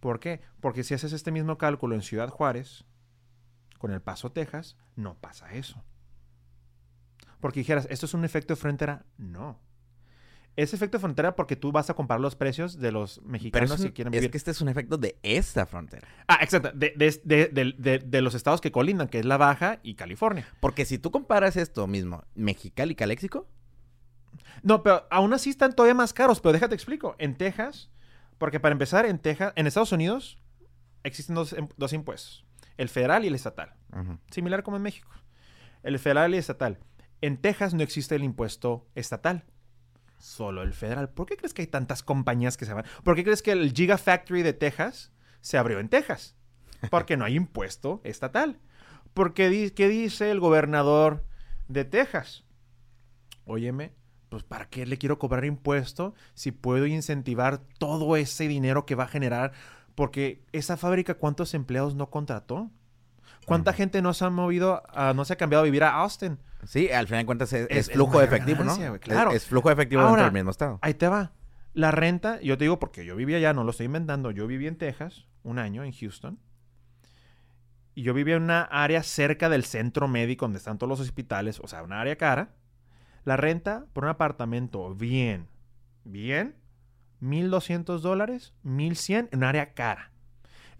¿Por 0.00 0.18
qué? 0.18 0.40
Porque 0.60 0.82
si 0.82 0.94
haces 0.94 1.12
este 1.12 1.30
mismo 1.30 1.58
cálculo 1.58 1.94
en 1.94 2.00
Ciudad 2.00 2.30
Juárez, 2.30 2.86
con 3.76 3.90
El 3.90 4.00
Paso, 4.00 4.32
Texas, 4.32 4.78
no 4.96 5.14
pasa 5.14 5.52
eso. 5.52 5.84
Porque 7.38 7.60
dijeras, 7.60 7.86
¿esto 7.90 8.06
es 8.06 8.14
un 8.14 8.24
efecto 8.24 8.54
de 8.54 8.60
frontera? 8.60 9.04
No. 9.18 9.58
Es 10.56 10.74
efecto 10.74 10.98
de 10.98 11.00
frontera 11.02 11.36
porque 11.36 11.56
tú 11.56 11.72
vas 11.72 11.88
a 11.90 11.94
comparar 11.94 12.20
los 12.20 12.34
precios 12.36 12.78
de 12.78 12.92
los 12.92 13.18
Pero 13.20 13.30
mexicanos 13.30 13.70
es, 13.72 13.80
un- 13.80 13.86
que 13.86 13.92
quieren 13.92 14.12
es 14.14 14.20
vivir. 14.20 14.30
que 14.30 14.36
este 14.36 14.50
es 14.50 14.60
un 14.60 14.68
efecto 14.68 14.98
de 14.98 15.16
esta 15.22 15.64
frontera. 15.64 16.06
Ah, 16.28 16.38
exacto. 16.42 16.72
De, 16.72 16.92
de- 16.96 17.48
de- 17.78 17.98
de- 18.00 18.20
los 18.20 18.34
estados 18.34 18.60
que 18.60 18.70
colindan, 18.72 19.08
que 19.08 19.20
es 19.20 19.24
la 19.24 19.36
Baja 19.38 19.78
y 19.82 19.94
California. 19.94 20.46
Porque 20.60 20.84
si 20.84 20.98
tú 20.98 21.10
comparas 21.10 21.56
esto 21.56 21.86
mismo, 21.86 22.24
Mexicali 22.34 22.92
y 22.92 22.96
Caléxico, 22.96 23.48
No, 24.62 24.82
pero 24.82 25.06
aún 25.10 25.32
así 25.32 25.50
están 25.50 25.74
todavía 25.74 25.94
más 25.94 26.12
caros. 26.12 26.40
Pero 26.40 26.52
déjate 26.52 26.74
explico. 26.74 27.14
En 27.18 27.36
Texas, 27.36 27.90
porque 28.38 28.60
para 28.60 28.72
empezar, 28.72 29.06
en 29.06 29.18
Texas, 29.18 29.52
en 29.56 29.66
Estados 29.66 29.92
Unidos, 29.92 30.38
existen 31.04 31.34
dos, 31.34 31.52
em- 31.54 31.68
dos 31.76 31.92
impuestos: 31.92 32.44
el 32.76 32.88
federal 32.88 33.24
y 33.24 33.28
el 33.28 33.34
estatal. 33.34 33.74
Similar 34.30 34.62
como 34.62 34.76
en 34.76 34.82
México. 34.82 35.08
El 35.82 35.98
federal 35.98 36.30
y 36.32 36.34
el 36.34 36.40
estatal. 36.40 36.78
En 37.22 37.38
Texas 37.38 37.72
no 37.74 37.82
existe 37.82 38.14
el 38.14 38.24
impuesto 38.24 38.86
estatal. 38.94 39.44
Solo 40.20 40.62
el 40.62 40.74
federal. 40.74 41.08
¿Por 41.08 41.26
qué 41.26 41.36
crees 41.36 41.54
que 41.54 41.62
hay 41.62 41.66
tantas 41.68 42.02
compañías 42.02 42.56
que 42.56 42.66
se 42.66 42.74
van? 42.74 42.84
¿Por 43.02 43.16
qué 43.16 43.24
crees 43.24 43.42
que 43.42 43.52
el 43.52 43.72
Gigafactory 43.72 44.42
de 44.42 44.52
Texas 44.52 45.12
se 45.40 45.56
abrió 45.58 45.80
en 45.80 45.88
Texas? 45.88 46.36
Porque 46.90 47.16
no 47.16 47.24
hay 47.24 47.36
impuesto 47.36 48.00
estatal. 48.04 48.60
Porque 49.14 49.48
di- 49.48 49.70
¿qué 49.70 49.88
dice 49.88 50.30
el 50.30 50.38
gobernador 50.38 51.24
de 51.68 51.84
Texas? 51.84 52.44
Óyeme, 53.44 53.92
pues 54.28 54.44
¿para 54.44 54.68
qué 54.68 54.86
le 54.86 54.98
quiero 54.98 55.18
cobrar 55.18 55.44
impuesto 55.44 56.14
si 56.34 56.52
puedo 56.52 56.86
incentivar 56.86 57.58
todo 57.78 58.16
ese 58.16 58.46
dinero 58.46 58.86
que 58.86 58.94
va 58.94 59.04
a 59.04 59.08
generar? 59.08 59.52
Porque 59.94 60.44
esa 60.52 60.76
fábrica, 60.76 61.14
¿cuántos 61.14 61.54
empleados 61.54 61.94
no 61.94 62.10
contrató? 62.10 62.70
¿Cuánta 63.50 63.72
gente 63.72 64.00
no 64.02 64.14
se 64.14 64.24
ha 64.24 64.30
movido, 64.30 64.82
a- 64.88 65.12
no 65.14 65.24
se 65.24 65.32
ha 65.32 65.36
cambiado 65.36 65.62
a 65.62 65.64
vivir 65.64 65.84
a 65.84 65.94
Austin? 65.96 66.38
Sí, 66.64 66.90
al 66.90 67.06
final 67.06 67.22
de 67.22 67.26
cuentas 67.26 67.52
es, 67.52 67.62
Es- 67.70 67.76
es 67.76 67.88
es 67.88 67.94
flujo 67.94 68.18
de 68.18 68.24
efectivo, 68.26 68.64
¿no? 68.64 68.72
Es- 68.94 69.00
claro. 69.00 69.30
Es, 69.32 69.46
flujo 69.46 69.68
de 69.68 69.74
efectivo 69.74 70.02
dentro 70.02 70.24
del 70.24 70.32
mismo 70.32 70.50
estado. 70.50 70.78
Ahí 70.82 70.94
te 70.94 71.08
va. 71.08 71.32
La 71.72 71.90
renta, 71.90 72.40
yo 72.40 72.56
te 72.58 72.64
digo 72.64 72.78
porque 72.78 73.04
yo 73.04 73.14
vivía 73.16 73.36
allá, 73.38 73.52
no 73.52 73.64
lo 73.64 73.70
estoy 73.70 73.86
inventando. 73.86 74.30
Yo 74.30 74.46
viví 74.46 74.66
en 74.66 74.76
Texas 74.76 75.26
un 75.42 75.58
año, 75.58 75.84
en 75.84 75.92
Houston. 75.92 76.38
Y 77.94 78.02
yo 78.02 78.14
vivía 78.14 78.36
en 78.36 78.42
una 78.44 78.62
área 78.62 79.02
cerca 79.02 79.48
del 79.48 79.64
centro 79.64 80.06
médico 80.08 80.44
donde 80.44 80.58
están 80.58 80.78
todos 80.78 80.88
los 80.88 81.00
hospitales, 81.00 81.60
o 81.60 81.66
sea, 81.68 81.82
una 81.82 82.00
área 82.00 82.16
cara. 82.16 82.50
La 83.24 83.36
renta 83.36 83.86
por 83.92 84.04
un 84.04 84.10
apartamento 84.10 84.94
bien, 84.94 85.48
bien, 86.04 86.56
1.200 87.20 88.00
dólares, 88.02 88.54
1.100 88.64 89.28
en 89.32 89.38
un 89.38 89.44
área 89.44 89.74
cara. 89.74 90.09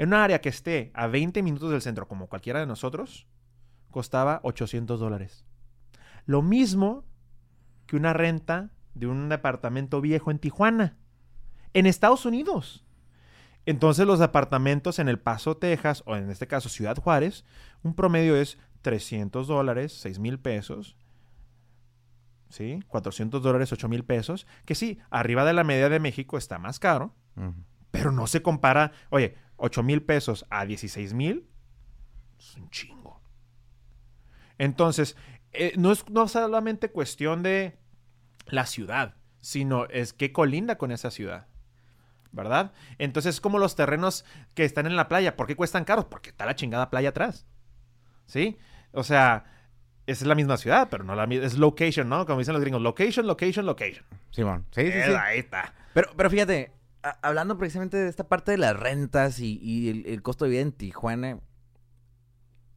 En 0.00 0.08
una 0.08 0.24
área 0.24 0.40
que 0.40 0.48
esté 0.48 0.90
a 0.94 1.08
20 1.08 1.42
minutos 1.42 1.70
del 1.70 1.82
centro, 1.82 2.08
como 2.08 2.26
cualquiera 2.26 2.58
de 2.58 2.64
nosotros, 2.64 3.26
costaba 3.90 4.40
800 4.44 4.98
dólares. 4.98 5.44
Lo 6.24 6.40
mismo 6.40 7.04
que 7.84 7.96
una 7.96 8.14
renta 8.14 8.70
de 8.94 9.08
un 9.08 9.28
departamento 9.28 10.00
viejo 10.00 10.30
en 10.30 10.38
Tijuana, 10.38 10.96
en 11.74 11.84
Estados 11.84 12.24
Unidos. 12.24 12.82
Entonces 13.66 14.06
los 14.06 14.18
departamentos 14.18 14.98
en 15.00 15.10
El 15.10 15.18
Paso, 15.18 15.58
Texas, 15.58 16.02
o 16.06 16.16
en 16.16 16.30
este 16.30 16.46
caso 16.46 16.70
Ciudad 16.70 16.96
Juárez, 16.96 17.44
un 17.82 17.94
promedio 17.94 18.36
es 18.36 18.56
300 18.80 19.48
dólares, 19.48 19.92
6 20.00 20.18
mil 20.18 20.38
pesos, 20.38 20.96
¿sí? 22.48 22.82
400 22.88 23.42
dólares, 23.42 23.70
8 23.70 23.86
mil 23.90 24.06
pesos, 24.06 24.46
que 24.64 24.74
sí, 24.74 24.98
arriba 25.10 25.44
de 25.44 25.52
la 25.52 25.62
media 25.62 25.90
de 25.90 26.00
México 26.00 26.38
está 26.38 26.58
más 26.58 26.78
caro. 26.78 27.14
Pero 27.90 28.12
no 28.12 28.26
se 28.26 28.42
compara, 28.42 28.92
oye, 29.10 29.36
8 29.56 29.82
mil 29.82 30.02
pesos 30.02 30.46
a 30.50 30.64
16 30.64 31.14
mil, 31.14 31.48
es 32.38 32.56
un 32.56 32.70
chingo. 32.70 33.20
Entonces, 34.58 35.16
eh, 35.52 35.72
no 35.76 35.92
es 35.92 36.08
no 36.08 36.28
solamente 36.28 36.90
cuestión 36.90 37.42
de 37.42 37.78
la 38.46 38.66
ciudad, 38.66 39.16
sino 39.40 39.86
es 39.86 40.12
que 40.12 40.32
colinda 40.32 40.76
con 40.76 40.92
esa 40.92 41.10
ciudad. 41.10 41.46
¿Verdad? 42.32 42.72
Entonces 42.98 43.34
es 43.34 43.40
como 43.40 43.58
los 43.58 43.74
terrenos 43.74 44.24
que 44.54 44.64
están 44.64 44.86
en 44.86 44.94
la 44.94 45.08
playa. 45.08 45.36
¿Por 45.36 45.48
qué 45.48 45.56
cuestan 45.56 45.84
caros? 45.84 46.04
Porque 46.04 46.30
está 46.30 46.46
la 46.46 46.54
chingada 46.54 46.88
playa 46.88 47.08
atrás. 47.08 47.44
¿Sí? 48.26 48.56
O 48.92 49.02
sea, 49.02 49.46
es 50.06 50.22
la 50.22 50.36
misma 50.36 50.56
ciudad, 50.56 50.88
pero 50.90 51.02
no 51.02 51.16
la 51.16 51.26
misma. 51.26 51.46
Es 51.46 51.58
location, 51.58 52.08
¿no? 52.08 52.26
Como 52.26 52.38
dicen 52.38 52.54
los 52.54 52.60
gringos. 52.60 52.82
Location, 52.82 53.26
location, 53.26 53.66
location. 53.66 54.04
Simón. 54.30 54.64
Sí, 54.70 54.82
sí, 54.82 54.92
sí. 54.92 55.10
Eh, 55.10 55.16
Ahí 55.16 55.40
está. 55.40 55.74
Pero, 55.92 56.10
pero 56.16 56.30
fíjate, 56.30 56.72
hablando 57.02 57.56
precisamente 57.58 57.96
de 57.96 58.08
esta 58.08 58.28
parte 58.28 58.50
de 58.52 58.58
las 58.58 58.76
rentas 58.78 59.38
y, 59.40 59.58
y 59.62 59.88
el, 59.88 60.06
el 60.06 60.22
costo 60.22 60.44
de 60.44 60.50
vida 60.52 60.60
en 60.62 60.72
Tijuana, 60.72 61.38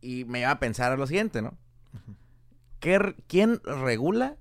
y 0.02 0.26
me 0.26 0.40
lleva 0.40 0.52
a 0.52 0.60
pensar 0.60 0.98
lo 0.98 1.08
siguiente, 1.08 1.42
¿no? 1.42 1.58
¿Qué 2.80 2.96
r- 2.96 3.16
¿Quién 3.28 3.62
regula 3.64 4.36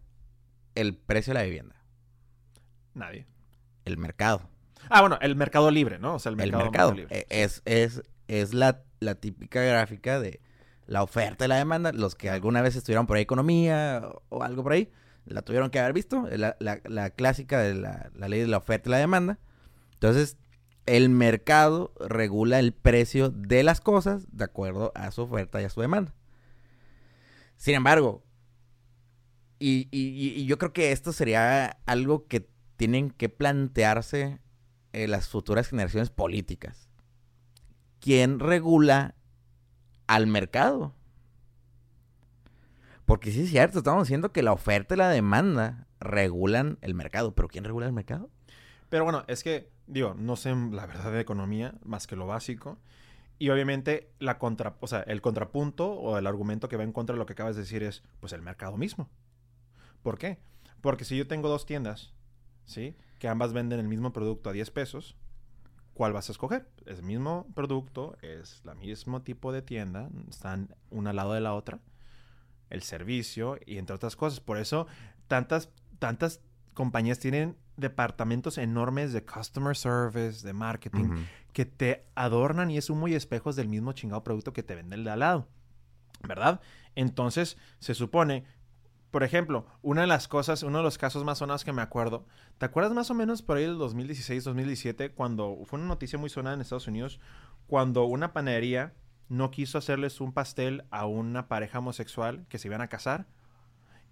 el 0.74 0.96
precio 0.96 1.32
de 1.32 1.38
la 1.40 1.44
vivienda? 1.44 1.76
Nadie. 2.94 3.26
El 3.84 3.98
mercado. 3.98 4.48
Ah, 4.90 5.00
bueno, 5.00 5.18
el 5.20 5.36
mercado 5.36 5.70
libre, 5.70 5.98
¿no? 5.98 6.14
O 6.14 6.18
sea, 6.18 6.32
el 6.32 6.40
El 6.40 6.52
mercado, 6.52 6.92
libre. 6.92 7.16
Eh, 7.16 7.26
Es, 7.30 7.62
es, 7.64 8.02
es 8.28 8.52
la, 8.54 8.82
la 9.00 9.14
típica 9.14 9.62
gráfica 9.62 10.18
de 10.20 10.40
la 10.86 11.02
oferta 11.02 11.44
y 11.44 11.48
la 11.48 11.56
demanda. 11.56 11.92
Los 11.92 12.14
que 12.16 12.30
alguna 12.30 12.62
vez 12.62 12.74
estudiaron 12.76 13.06
por 13.06 13.16
ahí 13.16 13.22
economía 13.22 14.02
o, 14.04 14.22
o 14.28 14.42
algo 14.42 14.62
por 14.64 14.72
ahí, 14.72 14.90
la 15.24 15.42
tuvieron 15.42 15.70
que 15.70 15.78
haber 15.78 15.92
visto. 15.92 16.26
La, 16.32 16.56
la- 16.58 16.80
la 16.84 17.10
clásica 17.10 17.60
de 17.60 17.74
la, 17.74 18.10
la 18.14 18.28
ley 18.28 18.40
de 18.40 18.48
la 18.48 18.58
oferta 18.58 18.88
y 18.88 18.92
la 18.92 18.98
demanda. 18.98 19.38
Entonces, 20.02 20.36
el 20.84 21.10
mercado 21.10 21.92
regula 22.00 22.58
el 22.58 22.72
precio 22.72 23.30
de 23.30 23.62
las 23.62 23.80
cosas 23.80 24.26
de 24.32 24.42
acuerdo 24.42 24.90
a 24.96 25.12
su 25.12 25.22
oferta 25.22 25.62
y 25.62 25.64
a 25.64 25.70
su 25.70 25.80
demanda. 25.80 26.12
Sin 27.56 27.76
embargo, 27.76 28.24
y, 29.60 29.86
y- 29.92 30.44
yo 30.44 30.58
creo 30.58 30.72
que 30.72 30.90
esto 30.90 31.12
sería 31.12 31.78
algo 31.86 32.26
que 32.26 32.48
tienen 32.76 33.10
que 33.10 33.28
plantearse 33.28 34.40
eh, 34.92 35.06
las 35.06 35.28
futuras 35.28 35.68
generaciones 35.68 36.10
políticas. 36.10 36.88
¿Quién 38.00 38.40
regula 38.40 39.14
al 40.08 40.26
mercado? 40.26 40.96
Porque 43.04 43.30
sí 43.30 43.42
es 43.42 43.50
cierto, 43.50 43.78
estamos 43.78 44.08
diciendo 44.08 44.32
que 44.32 44.42
la 44.42 44.52
oferta 44.52 44.96
y 44.96 44.98
la 44.98 45.10
demanda 45.10 45.86
regulan 46.00 46.78
el 46.80 46.94
mercado, 46.94 47.36
pero 47.36 47.46
¿quién 47.46 47.62
regula 47.62 47.86
el 47.86 47.92
mercado? 47.92 48.30
Pero 48.92 49.04
bueno, 49.04 49.24
es 49.26 49.42
que, 49.42 49.70
digo, 49.86 50.14
no 50.14 50.36
sé 50.36 50.54
la 50.54 50.86
verdad 50.86 51.12
de 51.12 51.20
economía 51.20 51.74
más 51.84 52.06
que 52.06 52.16
lo 52.16 52.26
básico. 52.26 52.78
Y 53.38 53.50
obviamente 53.50 54.12
la 54.20 54.38
contra, 54.38 54.76
o 54.80 54.86
sea, 54.86 55.00
el 55.00 55.20
contrapunto 55.20 55.92
o 55.92 56.16
el 56.16 56.26
argumento 56.26 56.68
que 56.68 56.76
va 56.76 56.84
en 56.84 56.92
contra 56.92 57.14
de 57.14 57.18
lo 57.18 57.26
que 57.26 57.32
acabas 57.32 57.56
de 57.56 57.62
decir 57.62 57.82
es, 57.82 58.04
pues 58.20 58.32
el 58.32 58.42
mercado 58.42 58.76
mismo. 58.76 59.08
¿Por 60.02 60.18
qué? 60.18 60.38
Porque 60.80 61.04
si 61.04 61.16
yo 61.16 61.26
tengo 61.26 61.48
dos 61.48 61.66
tiendas, 61.66 62.12
¿sí? 62.66 62.96
Que 63.18 63.28
ambas 63.28 63.52
venden 63.52 63.80
el 63.80 63.88
mismo 63.88 64.12
producto 64.12 64.50
a 64.50 64.52
10 64.52 64.70
pesos, 64.70 65.16
¿cuál 65.94 66.12
vas 66.12 66.28
a 66.28 66.32
escoger? 66.32 66.68
Es 66.86 66.98
el 66.98 67.04
mismo 67.04 67.46
producto, 67.54 68.16
es 68.22 68.62
el 68.64 68.76
mismo 68.76 69.22
tipo 69.22 69.52
de 69.52 69.62
tienda, 69.62 70.08
están 70.28 70.74
una 70.90 71.10
al 71.10 71.16
lado 71.16 71.32
de 71.32 71.40
la 71.40 71.54
otra, 71.54 71.80
el 72.70 72.82
servicio 72.82 73.58
y 73.66 73.78
entre 73.78 73.96
otras 73.96 74.16
cosas. 74.16 74.40
Por 74.40 74.58
eso 74.58 74.86
tantas, 75.28 75.70
tantas 75.98 76.40
compañías 76.74 77.18
tienen 77.18 77.56
departamentos 77.82 78.56
enormes 78.56 79.12
de 79.12 79.24
customer 79.24 79.76
service, 79.76 80.46
de 80.46 80.54
marketing, 80.54 81.26
que 81.52 81.66
te 81.66 82.06
adornan 82.14 82.70
y 82.70 82.78
es 82.78 82.88
humo 82.88 83.08
y 83.08 83.14
espejos 83.14 83.56
del 83.56 83.68
mismo 83.68 83.92
chingado 83.92 84.24
producto 84.24 84.54
que 84.54 84.62
te 84.62 84.74
vende 84.74 84.96
el 84.96 85.04
de 85.04 85.10
al 85.10 85.18
lado. 85.18 85.48
¿Verdad? 86.26 86.60
Entonces, 86.94 87.58
se 87.80 87.94
supone, 87.94 88.44
por 89.10 89.24
ejemplo, 89.24 89.66
una 89.82 90.02
de 90.02 90.06
las 90.06 90.28
cosas, 90.28 90.62
uno 90.62 90.78
de 90.78 90.84
los 90.84 90.96
casos 90.96 91.24
más 91.24 91.38
sonados 91.38 91.64
que 91.64 91.72
me 91.72 91.82
acuerdo, 91.82 92.24
¿te 92.58 92.64
acuerdas 92.64 92.94
más 92.94 93.10
o 93.10 93.14
menos 93.14 93.42
por 93.42 93.56
ahí 93.56 93.64
del 93.64 93.76
2016, 93.76 94.44
2017, 94.44 95.10
cuando 95.10 95.58
fue 95.66 95.78
una 95.78 95.88
noticia 95.88 96.18
muy 96.18 96.30
sonada 96.30 96.54
en 96.54 96.62
Estados 96.62 96.86
Unidos, 96.86 97.20
cuando 97.66 98.04
una 98.04 98.32
panadería 98.32 98.94
no 99.28 99.50
quiso 99.50 99.78
hacerles 99.78 100.20
un 100.20 100.32
pastel 100.32 100.84
a 100.90 101.06
una 101.06 101.48
pareja 101.48 101.80
homosexual 101.80 102.46
que 102.48 102.58
se 102.58 102.68
iban 102.68 102.80
a 102.80 102.88
casar? 102.88 103.26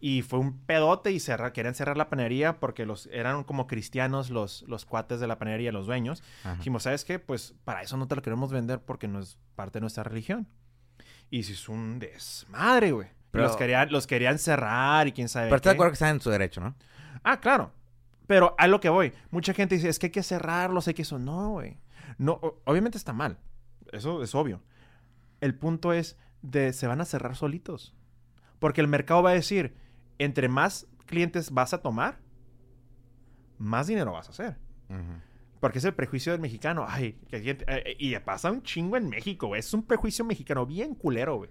Y 0.02 0.22
fue 0.22 0.38
un 0.38 0.58
pedote 0.60 1.12
y 1.12 1.20
cerrar, 1.20 1.52
querían 1.52 1.74
cerrar 1.74 1.96
la 1.98 2.08
panadería 2.08 2.58
porque 2.58 2.86
los, 2.86 3.06
eran 3.12 3.44
como 3.44 3.66
cristianos 3.66 4.30
los, 4.30 4.62
los 4.66 4.86
cuates 4.86 5.20
de 5.20 5.26
la 5.26 5.38
panadería, 5.38 5.72
los 5.72 5.86
dueños. 5.86 6.22
Ajá. 6.42 6.54
Dijimos, 6.56 6.84
¿sabes 6.84 7.04
qué? 7.04 7.18
Pues 7.18 7.54
para 7.64 7.82
eso 7.82 7.98
no 7.98 8.08
te 8.08 8.16
lo 8.16 8.22
queremos 8.22 8.50
vender 8.50 8.80
porque 8.80 9.08
no 9.08 9.20
es 9.20 9.36
parte 9.56 9.78
de 9.78 9.82
nuestra 9.82 10.02
religión. 10.02 10.48
Y 11.28 11.42
si 11.42 11.52
es 11.52 11.68
un 11.68 11.98
desmadre, 11.98 12.92
güey. 12.92 13.08
Pero- 13.30 13.44
Los, 13.44 13.56
querían, 13.56 13.92
los 13.92 14.06
querían 14.06 14.38
cerrar 14.38 15.06
y 15.06 15.12
quién 15.12 15.28
sabe 15.28 15.46
Pero 15.46 15.56
estás 15.56 15.72
de 15.72 15.74
acuerdo 15.74 15.90
que 15.92 15.94
están 15.94 16.16
en 16.16 16.20
su 16.20 16.30
derecho, 16.30 16.60
¿no? 16.60 16.74
Ah, 17.22 17.38
claro. 17.38 17.70
Pero 18.26 18.54
a 18.58 18.66
lo 18.66 18.80
que 18.80 18.88
voy. 18.88 19.12
Mucha 19.30 19.52
gente 19.54 19.74
dice, 19.74 19.88
es 19.88 19.98
que 19.98 20.06
hay 20.06 20.12
que 20.12 20.22
cerrarlos, 20.22 20.88
hay 20.88 20.94
que 20.94 21.02
eso. 21.02 21.18
No, 21.18 21.50
güey. 21.50 21.76
No, 22.16 22.40
obviamente 22.64 22.96
está 22.98 23.12
mal. 23.12 23.38
Eso 23.92 24.22
es 24.22 24.34
obvio. 24.34 24.62
El 25.40 25.54
punto 25.54 25.92
es 25.92 26.16
de 26.42 26.72
se 26.72 26.86
van 26.86 27.00
a 27.00 27.04
cerrar 27.04 27.36
solitos. 27.36 27.94
Porque 28.58 28.80
el 28.80 28.88
mercado 28.88 29.22
va 29.22 29.30
a 29.30 29.34
decir, 29.34 29.74
entre 30.24 30.48
más 30.48 30.86
clientes 31.06 31.50
vas 31.50 31.74
a 31.74 31.78
tomar, 31.82 32.18
más 33.58 33.86
dinero 33.88 34.12
vas 34.12 34.28
a 34.28 34.30
hacer. 34.30 34.56
Porque 35.60 35.78
es 35.78 35.84
el 35.84 35.94
prejuicio 35.94 36.32
del 36.32 36.40
mexicano. 36.40 36.84
Ay, 36.88 37.12
que 37.28 37.56
eh, 37.66 37.96
y 37.98 38.16
pasa 38.20 38.50
un 38.50 38.62
chingo 38.62 38.96
en 38.96 39.08
México, 39.08 39.48
güey. 39.48 39.60
Es 39.60 39.72
un 39.74 39.82
prejuicio 39.82 40.24
mexicano 40.24 40.64
bien 40.66 40.94
culero, 40.94 41.36
güey. 41.36 41.50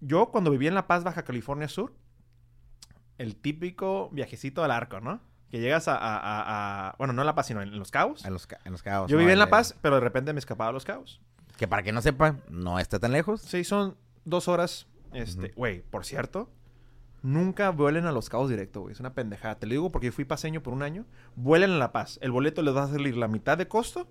Yo 0.00 0.26
cuando 0.30 0.50
viví 0.50 0.66
en 0.68 0.74
La 0.74 0.86
Paz, 0.86 1.02
Baja 1.02 1.24
California 1.24 1.68
Sur, 1.68 1.92
el 3.18 3.34
típico 3.36 4.10
viajecito 4.12 4.62
al 4.62 4.70
arco, 4.70 5.00
¿no? 5.00 5.20
Que 5.50 5.60
llegas 5.60 5.88
a, 5.88 5.96
a- 5.96 6.18
a- 6.18 6.88
a- 6.90 6.94
bueno, 6.98 7.12
no 7.12 7.22
en 7.22 7.26
La 7.26 7.34
Paz, 7.34 7.46
sino 7.46 7.62
en 7.62 7.76
Los 7.78 7.90
Cabos. 7.90 8.24
En 8.24 8.32
los, 8.32 8.46
en 8.64 8.72
los 8.72 8.82
cabos. 8.82 9.10
Yo 9.10 9.16
¿no? 9.16 9.20
viví 9.20 9.32
en 9.32 9.38
La 9.38 9.50
Paz, 9.50 9.74
pero 9.82 9.96
de 9.96 10.00
repente 10.02 10.32
me 10.32 10.38
escapaba 10.38 10.70
a 10.70 10.72
Los 10.72 10.84
Cabos. 10.84 11.20
Que 11.56 11.66
para 11.66 11.82
que 11.82 11.90
no 11.92 12.00
sepa, 12.02 12.36
no 12.48 12.78
está 12.78 13.00
tan 13.00 13.10
lejos. 13.12 13.40
Sí, 13.42 13.64
son 13.64 13.96
dos 14.24 14.46
horas. 14.46 14.86
Este, 15.12 15.48
güey, 15.56 15.80
por 15.82 16.04
cierto, 16.04 16.52
nunca 17.22 17.70
vuelen 17.70 18.06
a 18.06 18.12
Los 18.12 18.28
Cabos 18.28 18.48
directo, 18.50 18.80
güey. 18.82 18.92
Es 18.92 19.00
una 19.00 19.14
pendejada. 19.14 19.58
Te 19.58 19.66
lo 19.66 19.72
digo 19.72 19.90
porque 19.92 20.12
fui 20.12 20.24
paseño 20.24 20.62
por 20.62 20.72
un 20.72 20.82
año. 20.82 21.04
Vuelen 21.36 21.72
a 21.72 21.76
La 21.78 21.92
Paz. 21.92 22.18
El 22.22 22.30
boleto 22.32 22.62
les 22.62 22.74
va 22.76 22.84
a 22.84 22.88
salir 22.88 23.16
la 23.16 23.28
mitad 23.28 23.58
de 23.58 23.68
costo. 23.68 24.08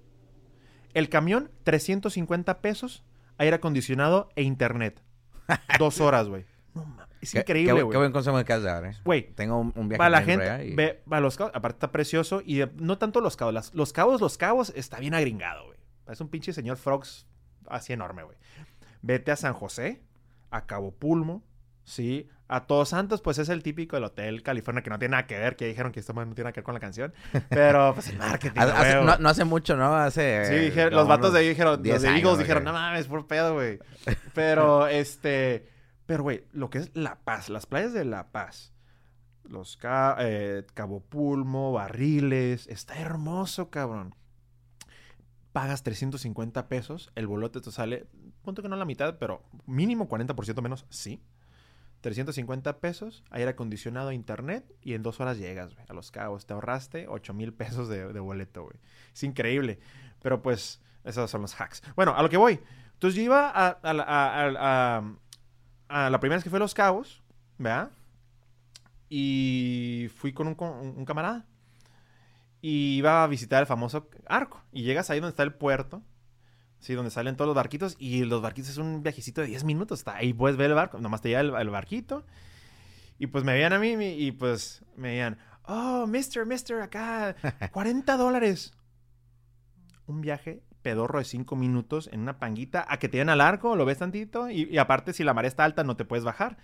El 0.94 1.10
camión, 1.10 1.52
350 1.64 2.62
pesos, 2.62 3.04
aire 3.38 3.56
acondicionado 3.58 4.30
e 4.36 4.44
internet. 4.44 5.02
Dos 5.80 6.02
horas, 6.02 6.28
güey. 6.28 6.46
No 6.74 6.86
mames. 6.86 7.08
Es 7.22 7.32
Qué- 7.32 7.40
increíble, 7.40 7.74
qué, 7.76 7.82
güey. 7.82 7.92
qué 7.94 7.98
buen 7.98 8.12
consejo 8.12 8.38
de 8.38 8.44
dar, 8.62 8.86
¿eh? 8.86 8.96
Güey, 9.04 9.34
Tengo 9.34 9.60
un, 9.60 9.74
un 9.76 9.90
viaje 9.90 9.98
para 9.98 10.10
la 10.12 10.20
en 10.20 10.26
gente, 10.26 10.68
y- 10.68 10.76
ve, 10.76 11.02
va 11.12 11.18
a 11.18 11.20
los 11.20 11.36
cabos, 11.36 11.52
aparte 11.56 11.78
está 11.78 11.92
precioso 11.92 12.42
y 12.46 12.58
de- 12.58 12.72
no 12.76 12.98
tanto 13.00 13.22
los 13.22 13.36
cabos, 13.36 13.54
las- 13.54 13.74
los 13.74 13.92
cabos, 13.92 14.22
los 14.22 14.38
cabos 14.38 14.72
está 14.76 15.00
bien 15.00 15.14
agringado, 15.16 15.66
güey. 15.66 15.78
Es 16.08 16.22
un 16.22 16.30
pinche 16.30 16.54
señor 16.54 16.78
Frogs 16.78 17.26
así 17.68 17.92
enorme, 17.94 18.24
güey. 18.24 18.38
Vete 19.02 19.32
a 19.32 19.36
San 19.36 19.54
José, 19.54 20.02
a 20.52 20.68
Cabo 20.68 20.92
Pulmo, 20.92 21.44
sí, 21.84 22.30
A 22.50 22.66
Todos 22.66 22.90
Santos, 22.90 23.22
pues 23.22 23.38
es 23.40 23.50
el 23.50 23.62
típico 23.62 23.96
del 23.98 24.06
Hotel 24.06 24.42
California, 24.42 24.82
que 24.82 24.90
no 24.90 24.98
tiene 24.98 25.12
nada 25.12 25.28
que 25.28 25.38
ver, 25.38 25.56
que 25.58 25.66
dijeron 25.68 25.92
que 25.92 26.00
esto 26.00 26.14
no 26.14 26.22
tiene 26.24 26.44
nada 26.44 26.54
que 26.54 26.62
ver 26.62 26.66
con 26.66 26.74
la 26.74 26.80
canción. 26.80 27.14
Pero, 27.50 27.94
pues 27.94 28.08
el 28.08 28.18
marketing. 28.18 28.60
Hace- 28.62 28.96
no, 29.06 29.18
no 29.18 29.30
hace 29.30 29.44
mucho, 29.44 29.76
¿no? 29.76 29.94
Hace. 29.96 30.46
Sí, 30.70 30.72
los 30.96 31.08
vatos 31.10 31.34
de 31.34 31.40
ahí 31.40 31.50
dijeron, 31.50 31.74
los 31.74 31.84
10 31.84 32.02
de 32.02 32.08
Eagles 32.10 32.38
dijeron, 32.40 32.64
no 32.64 32.74
mames, 32.74 33.08
por 33.08 33.28
pedo, 33.28 33.54
güey. 33.56 33.80
Pero, 34.34 34.88
este, 34.88 35.68
pero, 36.06 36.24
güey, 36.24 36.46
lo 36.54 36.70
que 36.70 36.78
es 36.78 36.92
La 36.96 37.20
Paz, 37.20 37.50
las 37.50 37.66
playas 37.66 37.92
de 37.94 38.06
La 38.06 38.32
Paz, 38.32 38.74
los 39.44 39.76
Ca- 39.76 40.16
eh, 40.20 40.66
Cabo 40.74 41.02
Pulmo, 41.02 41.74
Barriles, 41.74 42.68
está 42.68 42.98
hermoso, 43.00 43.70
cabrón. 43.70 44.16
Pagas 45.54 45.82
350 45.84 46.68
pesos, 46.68 47.12
el 47.16 47.26
bolote 47.28 47.62
te 47.62 47.72
sale, 47.72 48.06
punto 48.44 48.62
que 48.62 48.70
no 48.70 48.76
la 48.76 48.86
mitad, 48.86 49.18
pero 49.18 49.44
mínimo 49.66 50.08
40% 50.08 50.62
menos, 50.62 50.86
sí. 50.90 51.22
350 52.08 52.80
pesos, 52.80 53.22
aire 53.32 53.50
acondicionado, 53.50 54.14
internet, 54.14 54.64
y 54.82 54.94
en 54.94 55.04
dos 55.04 55.20
horas 55.20 55.38
llegas, 55.38 55.76
a 55.90 55.94
Los 55.94 56.10
Cabos. 56.10 56.46
Te 56.46 56.54
ahorraste 56.54 57.08
8 57.10 57.34
mil 57.34 57.54
pesos 57.54 57.90
de, 57.90 58.06
boleto, 58.22 58.64
güey. 58.64 58.78
Es 59.14 59.24
increíble. 59.24 59.80
Pero 60.22 60.42
pues, 60.42 60.80
esos 61.04 61.30
son 61.30 61.42
los 61.42 61.60
hacks. 61.60 61.84
Bueno, 61.98 62.16
a 62.16 62.24
lo 62.24 62.30
que 62.30 62.38
voy. 62.38 62.62
Entonces 62.94 63.18
yo 63.18 63.24
iba 63.24 63.50
a, 63.50 63.94
la- 63.94 65.02
primera 66.22 66.38
vez 66.38 66.44
que 66.46 66.50
fui 66.50 66.58
a 66.58 66.62
Los 66.62 66.74
Cabos, 66.74 67.22
¿verdad? 67.58 67.92
Y 69.10 70.08
fui 70.16 70.34
con 70.34 70.48
un, 70.48 70.56
co- 70.56 70.72
un- 70.80 70.98
un 70.98 71.06
camarada. 71.06 71.46
Y 72.62 72.98
iba 72.98 73.24
a 73.24 73.28
visitar 73.28 73.62
el 73.62 73.68
famoso 73.68 74.10
arco. 74.28 74.62
Y 74.72 74.84
llegas 74.84 75.10
ahí 75.10 75.20
donde 75.20 75.32
está 75.32 75.44
el 75.44 75.54
puerto. 75.54 76.02
Sí, 76.88 76.94
donde 76.94 77.12
salen 77.12 77.36
todos 77.36 77.48
los 77.48 77.56
barquitos. 77.56 77.98
Y 78.00 78.24
los 78.24 78.42
barquitos 78.42 78.72
es 78.72 78.78
un 78.78 79.04
viajecito 79.04 79.42
de 79.42 79.48
10 79.48 79.66
minutos. 79.66 80.00
Está 80.00 80.16
ahí 80.16 80.32
puedes 80.32 80.56
ver 80.56 80.70
el 80.70 80.76
barco. 80.76 81.02
Nomás 81.02 81.20
te 81.22 81.28
lleva 81.28 81.42
el, 81.42 81.54
el 81.54 81.70
barquito. 81.70 82.26
Y 83.20 83.28
pues 83.28 83.44
me 83.44 83.52
veían 83.52 83.74
a 83.74 83.78
mí 83.78 83.90
y 83.90 84.32
pues 84.32 84.86
me 84.96 85.10
veían. 85.10 85.38
Oh, 85.64 86.08
mister, 86.08 86.46
mister, 86.46 86.80
acá. 86.80 87.36
40 87.74 88.16
dólares. 88.16 88.74
Un 90.06 90.22
viaje 90.22 90.64
pedorro 90.82 91.20
de 91.20 91.26
5 91.26 91.58
minutos 91.58 92.08
en 92.14 92.22
una 92.22 92.40
panguita 92.40 92.86
a 92.88 93.00
que 93.00 93.10
te 93.10 93.18
den 93.18 93.28
al 93.28 93.42
arco, 93.42 93.76
lo 93.76 93.84
ves 93.84 93.98
tantito. 93.98 94.50
Y, 94.50 94.70
y 94.72 94.78
aparte, 94.78 95.12
si 95.12 95.26
la 95.26 95.34
marea 95.34 95.50
está 95.50 95.66
alta, 95.66 95.84
no 95.84 95.98
te 95.98 96.06
puedes 96.06 96.24
bajar. 96.24 96.56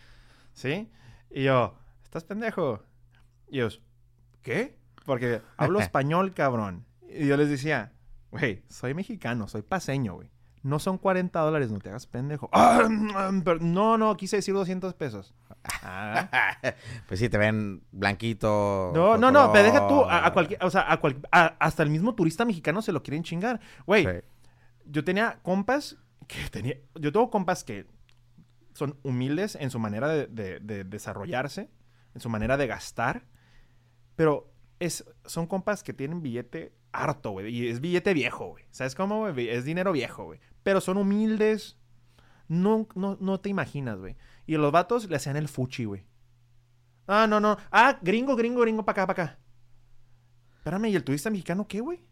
¿Sí? 0.53 0.89
Y 1.31 1.43
yo, 1.43 1.77
¿estás 2.05 2.23
pendejo? 2.23 2.81
Y 3.49 3.57
ellos, 3.57 3.81
¿qué? 4.41 4.79
Porque 5.05 5.41
hablo 5.57 5.79
español, 5.81 6.33
cabrón. 6.33 6.85
Y 7.09 7.27
yo 7.27 7.35
les 7.35 7.49
decía, 7.49 7.91
güey, 8.33 8.63
soy 8.69 8.93
mexicano, 8.93 9.47
soy 9.47 9.61
paseño, 9.61 10.15
güey. 10.15 10.29
No 10.63 10.79
son 10.79 10.97
40 10.97 11.37
dólares, 11.41 11.71
no 11.71 11.79
te 11.79 11.89
hagas 11.89 12.07
pendejo. 12.07 12.49
"Ah, 12.53 12.87
mm, 12.89 13.41
pero 13.41 13.59
no, 13.59 13.97
no, 13.97 14.15
quise 14.15 14.37
decir 14.37 14.53
200 14.53 14.93
pesos. 14.93 15.33
Ah. 15.83 16.29
pues 17.07 17.19
sí, 17.19 17.27
te 17.29 17.37
ven 17.37 17.83
blanquito. 17.91 18.91
No, 18.95 19.17
no, 19.17 19.29
no, 19.31 19.51
pero 19.51 19.65
deja 19.65 19.87
tú, 19.87 20.03
a, 20.09 20.31
cualquier, 20.31 20.63
o 20.63 20.69
sea, 20.69 20.91
a 20.91 20.99
cual- 21.01 21.21
a- 21.31 21.55
hasta 21.59 21.83
el 21.83 21.89
mismo 21.89 22.15
turista 22.15 22.45
mexicano 22.45 22.81
se 22.81 22.91
lo 22.93 23.03
quieren 23.03 23.23
chingar. 23.23 23.59
Güey, 23.85 24.05
Sí. 24.05 24.11
yo 24.85 25.03
tenía 25.03 25.39
compas 25.43 25.97
que 26.27 26.49
tenía, 26.49 26.75
yo 26.95 27.11
tengo 27.11 27.29
compas 27.29 27.63
que 27.65 27.85
son 28.73 28.97
humildes 29.03 29.55
en 29.59 29.69
su 29.69 29.79
manera 29.79 30.07
de, 30.07 30.27
de- 30.27 30.59
de 30.61 30.83
desarrollarse, 30.85 31.69
en 32.15 32.21
su 32.21 32.29
manera 32.29 32.55
de 32.57 32.67
gastar, 32.67 33.25
pero 34.15 34.49
es, 34.79 35.03
son 35.25 35.45
compas 35.45 35.83
que 35.83 35.91
tienen 35.93 36.21
billete 36.21 36.73
harto, 36.93 37.31
güey, 37.31 37.53
y 37.53 37.67
es 37.67 37.81
billete 37.81 38.13
viejo, 38.13 38.49
güey. 38.49 38.65
¿Sabes 38.71 38.95
cómo, 38.95 39.19
güey? 39.19 39.49
Es 39.49 39.65
dinero 39.65 39.91
viejo, 39.91 40.25
güey. 40.25 40.39
Pero 40.63 40.79
son 40.79 40.97
humildes, 40.97 41.77
no, 42.47 42.87
no, 42.95 43.17
no 43.19 43.39
te 43.39 43.49
imaginas, 43.49 43.99
güey. 43.99 44.15
Y 44.45 44.55
los 44.55 44.71
vatos 44.71 45.09
le 45.09 45.15
hacían 45.15 45.35
el 45.35 45.47
fuchi, 45.47 45.85
güey. 45.85 46.05
Ah, 47.07 47.27
no, 47.27 47.39
no. 47.39 47.57
Ah, 47.71 47.99
gringo, 48.01 48.35
gringo, 48.35 48.61
gringo, 48.61 48.85
para 48.85 49.03
acá, 49.03 49.13
para 49.13 49.23
acá. 49.23 49.39
Espérame, 50.57 50.85
¿y 50.85 50.95
el 50.95 51.03
turista 51.03 51.29
mexicano 51.29 51.67
qué, 51.67 51.81
güey? 51.81 52.05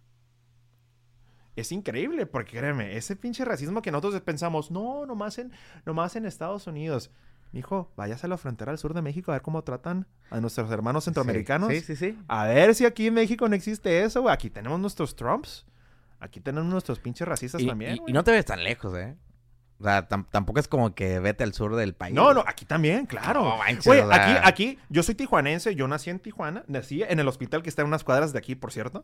Es 1.55 1.71
increíble, 1.71 2.25
porque 2.25 2.57
créeme, 2.57 2.95
ese 2.95 3.15
pinche 3.15 3.45
racismo 3.45 3.81
que 3.81 3.91
nosotros 3.91 4.21
pensamos, 4.21 4.71
no, 4.71 5.05
nomás 5.05 5.37
en, 5.37 5.51
nomás 5.85 6.15
en 6.15 6.25
Estados 6.25 6.67
Unidos. 6.67 7.11
Hijo, 7.53 7.91
váyase 7.97 8.27
a 8.27 8.29
la 8.29 8.37
frontera 8.37 8.71
al 8.71 8.77
sur 8.77 8.93
de 8.93 9.01
México 9.01 9.31
a 9.31 9.35
ver 9.35 9.41
cómo 9.41 9.61
tratan 9.63 10.07
a 10.29 10.39
nuestros 10.39 10.71
hermanos 10.71 11.03
centroamericanos. 11.03 11.69
Sí, 11.69 11.81
sí, 11.81 11.95
sí. 11.97 12.17
A 12.29 12.45
ver 12.47 12.73
si 12.75 12.85
aquí 12.85 13.07
en 13.07 13.13
México 13.15 13.47
no 13.49 13.55
existe 13.55 14.03
eso, 14.03 14.21
güey. 14.21 14.33
Aquí 14.33 14.49
tenemos 14.49 14.79
nuestros 14.79 15.15
Trumps. 15.17 15.65
Aquí 16.21 16.39
tenemos 16.39 16.69
nuestros 16.71 16.99
pinches 16.99 17.27
racistas 17.27 17.61
Y, 17.61 17.67
también, 17.67 17.95
y- 18.07 18.11
y 18.11 18.13
no 18.13 18.23
te 18.23 18.31
ves 18.31 18.45
tan 18.45 18.63
lejos, 18.63 18.95
¿eh? 18.97 19.17
O 19.79 19.83
sea, 19.83 20.07
tam- 20.07 20.27
tampoco 20.29 20.59
es 20.59 20.67
como 20.67 20.93
que 20.93 21.19
vete 21.19 21.43
al 21.43 21.53
sur 21.53 21.75
del 21.75 21.95
país. 21.95 22.13
No, 22.13 22.33
no, 22.33 22.43
aquí 22.47 22.63
también, 22.65 23.05
claro. 23.07 23.43
No 23.43 23.57
manches, 23.57 23.85
Güey, 23.85 23.99
o 24.01 24.07
sea- 24.07 24.39
aquí, 24.43 24.47
aquí, 24.73 24.79
yo 24.89 25.01
soy 25.03 25.15
tijuanense, 25.15 25.73
yo 25.75 25.87
nací 25.87 26.11
en 26.11 26.19
Tijuana, 26.19 26.63
nací 26.67 27.01
en 27.03 27.19
el 27.19 27.27
hospital 27.27 27.63
que 27.63 27.69
está 27.69 27.81
en 27.81 27.87
unas 27.87 28.03
cuadras 28.03 28.31
de 28.31 28.37
aquí, 28.39 28.53
por 28.55 28.71
cierto. 28.71 29.03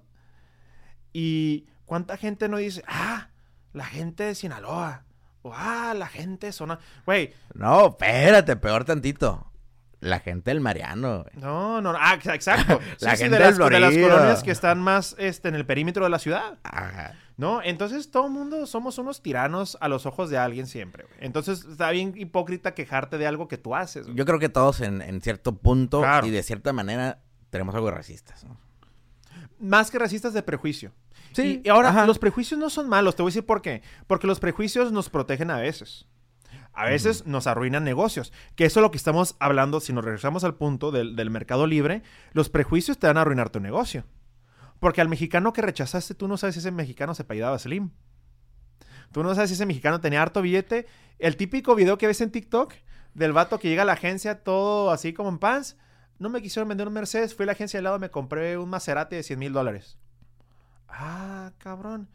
Y 1.12 1.66
cuánta 1.86 2.16
gente 2.18 2.48
no 2.48 2.58
dice, 2.58 2.84
ah, 2.88 3.30
la 3.74 3.86
gente 3.86 4.24
de 4.24 4.36
Sinaloa, 4.36 5.04
ah, 5.46 5.94
la 5.96 6.08
gente 6.08 6.48
de 6.48 6.52
zona. 6.54 6.80
Güey, 7.06 7.34
No, 7.54 7.88
espérate, 7.88 8.56
peor 8.56 8.84
tantito. 8.86 9.52
La 10.00 10.20
gente 10.20 10.52
del 10.52 10.60
Mariano, 10.62 11.24
güey. 11.24 11.36
no, 11.44 11.82
no, 11.82 11.92
no, 11.94 11.98
ah, 12.00 12.14
ex- 12.14 12.28
exacto. 12.28 12.80
La 13.00 13.12
Sí, 13.12 13.18
sí, 13.18 13.24
gente 13.24 13.38
de, 13.40 13.44
las, 13.46 13.58
del 13.58 13.70
de 13.70 13.80
las 13.80 13.94
colonias 13.98 14.44
que 14.44 14.52
están 14.52 14.80
más 14.80 15.16
este, 15.18 15.48
en 15.50 15.56
el 15.56 15.66
perímetro 15.66 16.04
de 16.04 16.12
la 16.12 16.20
ciudad. 16.20 16.60
Ajá. 16.64 17.16
¿No? 17.36 17.64
Entonces 17.64 18.12
todo 18.12 18.28
el 18.28 18.32
mundo 18.32 18.68
somos 18.68 19.00
unos 19.00 19.24
tiranos 19.24 19.76
a 19.82 19.88
los 19.88 20.06
ojos 20.06 20.30
de 20.30 20.38
alguien 20.38 20.68
siempre. 20.68 21.04
güey. 21.06 21.18
Entonces 21.22 21.66
está 21.66 21.90
bien 21.90 22.14
hipócrita 22.16 22.76
quejarte 22.76 23.18
de 23.18 23.26
algo 23.26 23.48
que 23.48 23.58
tú 23.58 23.76
haces. 23.76 24.06
güey. 24.06 24.16
Yo 24.16 24.26
creo 24.26 24.38
que 24.38 24.50
todos 24.50 24.82
en, 24.82 25.02
en 25.02 25.20
cierto 25.22 25.56
punto 25.56 26.00
Claro. 26.02 26.28
y 26.28 26.30
de 26.30 26.44
cierta 26.44 26.74
manera 26.74 27.20
tenemos 27.50 27.74
algo 27.74 27.88
de 27.88 27.94
racistas. 27.96 28.44
¿no? 28.44 28.56
Más 29.60 29.90
que 29.90 29.98
racistas 29.98 30.34
de 30.34 30.44
prejuicio. 30.44 30.92
Sí, 31.34 31.62
Y, 31.64 31.68
y 31.68 31.70
ahora, 31.70 31.90
ajá. 31.90 32.06
los 32.06 32.20
prejuicios 32.20 32.60
no 32.60 32.70
son 32.70 32.90
malos. 32.90 33.16
Te 33.16 33.22
voy 33.22 33.30
a 33.30 33.32
decir 33.32 33.46
por 33.46 33.62
qué. 33.62 33.82
Porque 34.08 34.28
los 34.28 34.40
prejuicios 34.40 34.92
nos 34.92 35.10
protegen 35.10 35.52
a 35.52 35.58
veces. 35.58 36.08
A 36.74 36.86
veces 36.86 37.26
nos 37.26 37.48
arruinan 37.48 37.84
negocios. 37.84 38.32
Que 38.56 38.66
eso 38.66 38.80
es 38.80 38.82
lo 38.82 38.92
que 38.92 38.98
estamos 38.98 39.36
hablando. 39.40 39.80
Si 39.80 39.94
nos 39.94 40.06
regresamos 40.06 40.44
al 40.44 40.56
punto 40.56 40.92
del, 40.92 41.16
del 41.16 41.30
mercado 41.30 41.66
libre, 41.66 42.04
los 42.34 42.50
prejuicios 42.50 42.98
te 43.00 43.08
van 43.08 43.18
a 43.18 43.22
arruinar 43.22 43.50
tu 43.50 43.60
negocio. 43.60 44.04
Porque 44.80 45.02
al 45.02 45.10
mexicano 45.10 45.54
que 45.54 45.64
rechazaste, 45.64 46.14
tú 46.14 46.28
no 46.28 46.38
sabes 46.38 46.54
si 46.56 46.60
ese 46.60 46.72
mexicano 46.72 47.16
se 47.16 47.24
apellidaba 47.24 47.58
Slim. 47.58 47.90
Tú 49.12 49.24
no 49.24 49.34
sabes 49.34 49.50
si 49.50 49.56
ese 49.56 49.66
mexicano 49.66 50.02
tenía 50.02 50.22
harto 50.22 50.42
billete. 50.42 50.86
El 51.18 51.36
típico 51.36 51.74
video 51.76 51.98
que 51.98 52.08
ves 52.08 52.22
en 52.22 52.32
TikTok 52.32 52.74
del 53.14 53.34
vato 53.34 53.58
que 53.60 53.70
llega 53.70 53.82
a 53.82 53.86
la 53.86 53.94
agencia 53.94 54.44
todo 54.44 54.92
así 54.92 55.14
como 55.14 55.30
en 55.30 55.40
pants. 55.40 55.78
No 56.20 56.30
me 56.30 56.42
quisieron 56.42 56.70
vender 56.70 56.88
un 56.88 56.94
Mercedes. 56.94 57.34
Fui 57.34 57.44
a 57.44 57.48
la 57.48 57.52
agencia 57.54 57.78
de 57.78 57.80
al 57.80 57.84
lado 57.86 58.00
me 58.00 58.12
compré 58.12 58.58
un 58.58 58.70
Maserati 58.70 59.16
de 59.16 59.24
100 59.24 59.40
mil 59.40 59.54
dólares. 59.54 59.98
Ah, 60.88 61.54
cabrón. 61.58 62.10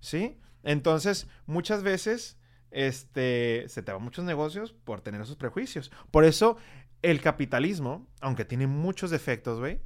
¿Sí? 0.00 0.38
Entonces, 0.62 1.28
muchas 1.46 1.82
veces, 1.82 2.38
este, 2.70 3.64
se 3.68 3.82
te 3.82 3.92
van 3.92 4.02
muchos 4.02 4.24
negocios 4.24 4.72
por 4.72 5.00
tener 5.00 5.20
esos 5.20 5.36
prejuicios. 5.36 5.92
Por 6.10 6.24
eso, 6.24 6.56
el 7.02 7.20
capitalismo, 7.20 8.06
aunque 8.20 8.44
tiene 8.44 8.66
muchos 8.66 9.10
defectos, 9.10 9.58
güey, 9.58 9.80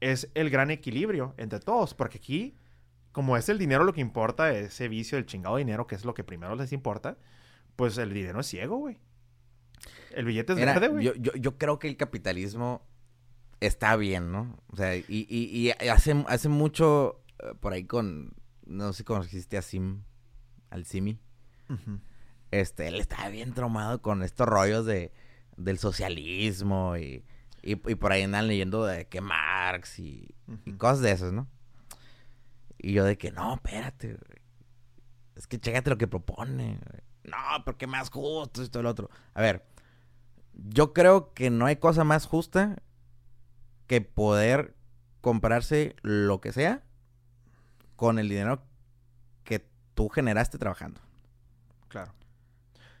es 0.00 0.30
el 0.34 0.50
gran 0.50 0.70
equilibrio 0.70 1.34
entre 1.36 1.60
todos. 1.60 1.94
Porque 1.94 2.18
aquí, 2.18 2.56
como 3.12 3.36
es 3.36 3.48
el 3.48 3.58
dinero 3.58 3.84
lo 3.84 3.92
que 3.92 4.00
importa, 4.00 4.50
ese 4.52 4.88
vicio, 4.88 5.18
el 5.18 5.26
chingado 5.26 5.56
dinero, 5.56 5.86
que 5.86 5.94
es 5.94 6.04
lo 6.04 6.14
que 6.14 6.24
primero 6.24 6.54
les 6.56 6.72
importa, 6.72 7.18
pues 7.76 7.98
el 7.98 8.12
dinero 8.12 8.40
es 8.40 8.46
ciego, 8.46 8.78
güey. 8.78 8.98
El 10.12 10.24
billete 10.24 10.54
es 10.54 10.58
verde, 10.58 10.88
güey. 10.88 11.04
yo, 11.04 11.14
yo, 11.16 11.32
yo 11.34 11.58
creo 11.58 11.78
que 11.78 11.88
el 11.88 11.98
capitalismo 11.98 12.82
está 13.60 13.96
bien, 13.96 14.32
¿no? 14.32 14.58
O 14.68 14.76
sea, 14.76 14.96
y, 14.96 15.04
y, 15.08 15.68
y 15.68 15.70
hace, 15.88 16.24
hace 16.28 16.48
mucho 16.48 17.20
eh, 17.38 17.54
por 17.60 17.72
ahí 17.72 17.84
con, 17.84 18.34
no 18.64 18.92
sé 18.92 19.04
cómo 19.04 19.22
existe 19.22 19.56
a 19.56 19.62
Sim, 19.62 20.02
al 20.70 20.84
Simi. 20.84 21.18
Este, 22.50 22.88
él 22.88 22.96
estaba 22.96 23.28
bien 23.28 23.52
traumado 23.52 24.00
con 24.00 24.22
estos 24.22 24.46
rollos 24.46 24.86
de, 24.86 25.12
del 25.56 25.78
socialismo 25.78 26.96
y, 26.96 27.24
y, 27.62 27.72
y 27.72 27.94
por 27.96 28.12
ahí 28.12 28.22
andan 28.22 28.46
leyendo 28.46 28.84
de 28.84 29.08
que 29.08 29.20
Marx 29.20 29.98
y, 29.98 30.34
y 30.64 30.72
cosas 30.74 31.00
de 31.00 31.10
esas, 31.12 31.32
¿no? 31.32 31.48
Y 32.78 32.92
yo 32.92 33.04
de 33.04 33.18
que, 33.18 33.32
no, 33.32 33.54
espérate. 33.54 34.18
Es 35.34 35.46
que 35.46 35.58
chécate 35.58 35.90
lo 35.90 35.98
que 35.98 36.06
propone. 36.06 36.78
No, 37.24 37.64
porque 37.64 37.86
más 37.86 38.10
justo 38.10 38.62
esto 38.62 38.80
y 38.80 38.82
lo 38.82 38.90
otro. 38.90 39.10
A 39.34 39.40
ver, 39.40 39.66
yo 40.54 40.92
creo 40.92 41.34
que 41.34 41.50
no 41.50 41.66
hay 41.66 41.76
cosa 41.76 42.04
más 42.04 42.26
justa 42.26 42.82
que 43.86 44.00
poder 44.00 44.76
comprarse 45.20 45.96
lo 46.02 46.40
que 46.40 46.52
sea 46.52 46.84
con 47.96 48.18
el 48.18 48.28
dinero 48.28 48.62
que 49.44 49.66
tú 49.94 50.08
generaste 50.08 50.58
trabajando. 50.58 51.00
Claro. 51.88 52.12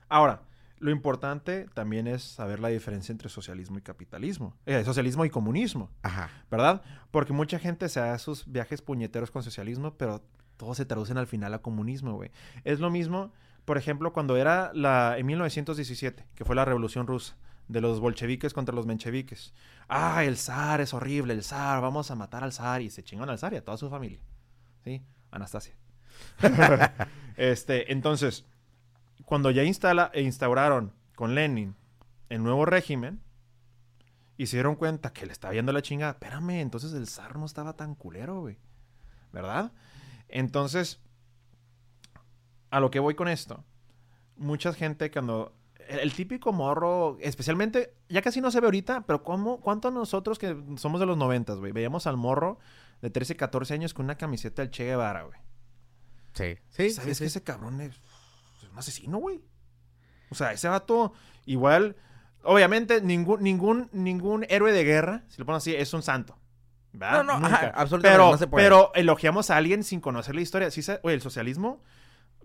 Ahora, 0.08 0.42
lo 0.78 0.90
importante 0.90 1.66
también 1.74 2.06
es 2.06 2.22
saber 2.22 2.60
la 2.60 2.68
diferencia 2.68 3.12
entre 3.12 3.28
socialismo 3.28 3.78
y 3.78 3.82
capitalismo. 3.82 4.54
Eh, 4.66 4.84
socialismo 4.84 5.24
y 5.24 5.30
comunismo, 5.30 5.90
Ajá. 6.02 6.30
¿verdad? 6.50 6.82
Porque 7.10 7.32
mucha 7.32 7.58
gente 7.58 7.88
se 7.88 8.00
da 8.00 8.18
sus 8.18 8.50
viajes 8.50 8.82
puñeteros 8.82 9.30
con 9.30 9.42
socialismo, 9.42 9.94
pero 9.94 10.22
todos 10.56 10.76
se 10.76 10.84
traducen 10.84 11.18
al 11.18 11.26
final 11.26 11.54
a 11.54 11.60
comunismo, 11.60 12.14
güey. 12.14 12.30
Es 12.64 12.80
lo 12.80 12.90
mismo, 12.90 13.32
por 13.64 13.78
ejemplo, 13.78 14.12
cuando 14.12 14.36
era 14.36 14.70
la 14.74 15.16
en 15.18 15.26
1917, 15.26 16.26
que 16.34 16.44
fue 16.44 16.56
la 16.56 16.64
Revolución 16.64 17.06
Rusa, 17.06 17.36
de 17.68 17.80
los 17.80 18.00
bolcheviques 18.00 18.52
contra 18.52 18.74
los 18.74 18.86
mencheviques. 18.86 19.52
Ah, 19.88 20.24
el 20.24 20.36
zar 20.36 20.80
es 20.80 20.94
horrible, 20.94 21.34
el 21.34 21.42
zar, 21.42 21.80
vamos 21.80 22.10
a 22.10 22.14
matar 22.14 22.44
al 22.44 22.52
zar. 22.52 22.82
Y 22.82 22.90
se 22.90 23.02
chingan 23.02 23.28
al 23.28 23.38
zar 23.38 23.54
y 23.54 23.56
a 23.56 23.64
toda 23.64 23.76
su 23.76 23.90
familia. 23.90 24.20
¿Sí? 24.86 25.02
Anastasia. 25.32 25.74
este, 27.36 27.92
entonces, 27.92 28.44
cuando 29.24 29.50
ya 29.50 29.64
instala, 29.64 30.12
e 30.14 30.22
instauraron 30.22 30.92
con 31.16 31.34
Lenin 31.34 31.74
el 32.28 32.44
nuevo 32.44 32.64
régimen, 32.66 33.20
y 34.36 34.46
se 34.46 34.56
dieron 34.56 34.76
cuenta 34.76 35.12
que 35.12 35.26
le 35.26 35.32
estaba 35.32 35.54
yendo 35.54 35.72
la 35.72 35.82
chingada. 35.82 36.12
Espérame, 36.12 36.60
entonces 36.60 36.92
el 36.92 37.08
zar 37.08 37.36
no 37.36 37.46
estaba 37.46 37.72
tan 37.72 37.96
culero, 37.96 38.42
güey. 38.42 38.58
¿Verdad? 39.32 39.72
Entonces, 40.28 41.00
a 42.70 42.78
lo 42.78 42.90
que 42.92 43.00
voy 43.00 43.16
con 43.16 43.26
esto. 43.26 43.64
Mucha 44.36 44.72
gente 44.72 45.10
cuando... 45.10 45.52
El, 45.88 46.12
típico 46.12 46.52
morro, 46.52 47.16
especialmente, 47.20 47.94
ya 48.08 48.22
casi 48.22 48.40
no 48.40 48.50
se 48.50 48.60
ve 48.60 48.66
ahorita, 48.66 49.04
pero 49.06 49.24
¿cómo, 49.24 49.60
¿cuánto 49.60 49.90
nosotros 49.90 50.38
que 50.38 50.56
somos 50.76 51.00
de 51.00 51.06
los 51.06 51.16
noventas, 51.16 51.58
güey? 51.58 51.72
Veíamos 51.72 52.06
al 52.06 52.16
morro 52.16 52.58
de 53.02 53.10
13, 53.10 53.36
14 53.36 53.74
años 53.74 53.94
con 53.94 54.04
una 54.06 54.16
camiseta 54.16 54.62
del 54.62 54.70
Che 54.70 54.84
Guevara, 54.84 55.22
güey. 55.22 55.38
Sí, 56.34 56.58
sí. 56.70 56.90
¿Sabes 56.90 57.18
que 57.18 57.24
ese 57.26 57.42
cabrón 57.42 57.80
es, 57.80 57.94
es 58.58 58.70
un 58.70 58.78
asesino, 58.78 59.18
güey? 59.18 59.42
O 60.30 60.34
sea, 60.34 60.52
ese 60.52 60.68
vato 60.68 61.12
igual 61.46 61.96
Obviamente, 62.46 63.00
ningún, 63.00 63.42
ningún, 63.42 63.88
ningún 63.92 64.46
héroe 64.48 64.72
de 64.72 64.84
guerra, 64.84 65.24
si 65.28 65.38
lo 65.38 65.46
pongo 65.46 65.56
así, 65.56 65.74
es 65.74 65.92
un 65.92 66.02
santo. 66.02 66.38
¿verdad? 66.92 67.24
No, 67.24 67.40
no, 67.40 67.46
absolutamente 67.46 68.08
pero, 68.08 68.30
no 68.30 68.38
se 68.38 68.46
puede. 68.46 68.64
Pero 68.64 68.92
elogiamos 68.94 69.50
a 69.50 69.56
alguien 69.56 69.82
sin 69.82 70.00
conocer 70.00 70.34
la 70.34 70.40
historia. 70.40 70.70
Sí, 70.70 70.80
oye, 71.02 71.14
el 71.14 71.20
socialismo 71.20 71.82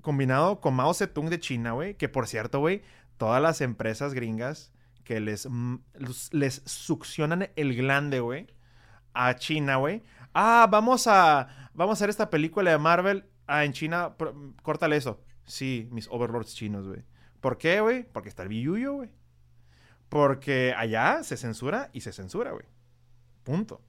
combinado 0.02 0.60
con 0.60 0.74
Mao 0.74 0.94
Zedong 0.94 1.30
de 1.30 1.40
China, 1.40 1.74
güey, 1.74 1.96
que 1.96 2.10
por 2.10 2.28
cierto, 2.28 2.60
güey, 2.60 2.82
todas 3.18 3.42
las 3.42 3.62
empresas 3.62 4.14
gringas 4.14 4.74
que 5.04 5.20
les, 5.20 5.48
les 6.32 6.62
succionan 6.66 7.50
el 7.56 7.76
glande, 7.76 8.20
güey, 8.20 8.48
a 9.14 9.36
China, 9.36 9.76
güey. 9.76 10.02
Ah, 10.34 10.68
vamos 10.70 11.08
a, 11.08 11.70
vamos 11.74 11.94
a 11.94 11.98
hacer 11.98 12.10
esta 12.10 12.30
película 12.30 12.72
de 12.72 12.78
Marvel. 12.78 13.26
Ah, 13.48 13.66
en 13.66 13.74
China, 13.74 14.16
córtale 14.64 14.96
eso. 14.96 15.22
Sí, 15.46 15.88
mis 15.92 16.08
overlords 16.10 16.56
chinos, 16.56 16.88
güey. 16.88 17.04
¿Por 17.42 17.58
qué, 17.58 17.82
güey? 17.82 18.04
Porque 18.04 18.30
está 18.30 18.44
el 18.44 18.50
billuyo, 18.50 18.94
güey. 18.94 19.10
Porque 20.10 20.74
allá 20.78 21.24
se 21.24 21.38
censura 21.38 21.90
y 21.94 22.02
se 22.02 22.14
censura, 22.14 22.52
güey. 22.52 22.66
Punto. 23.44 23.82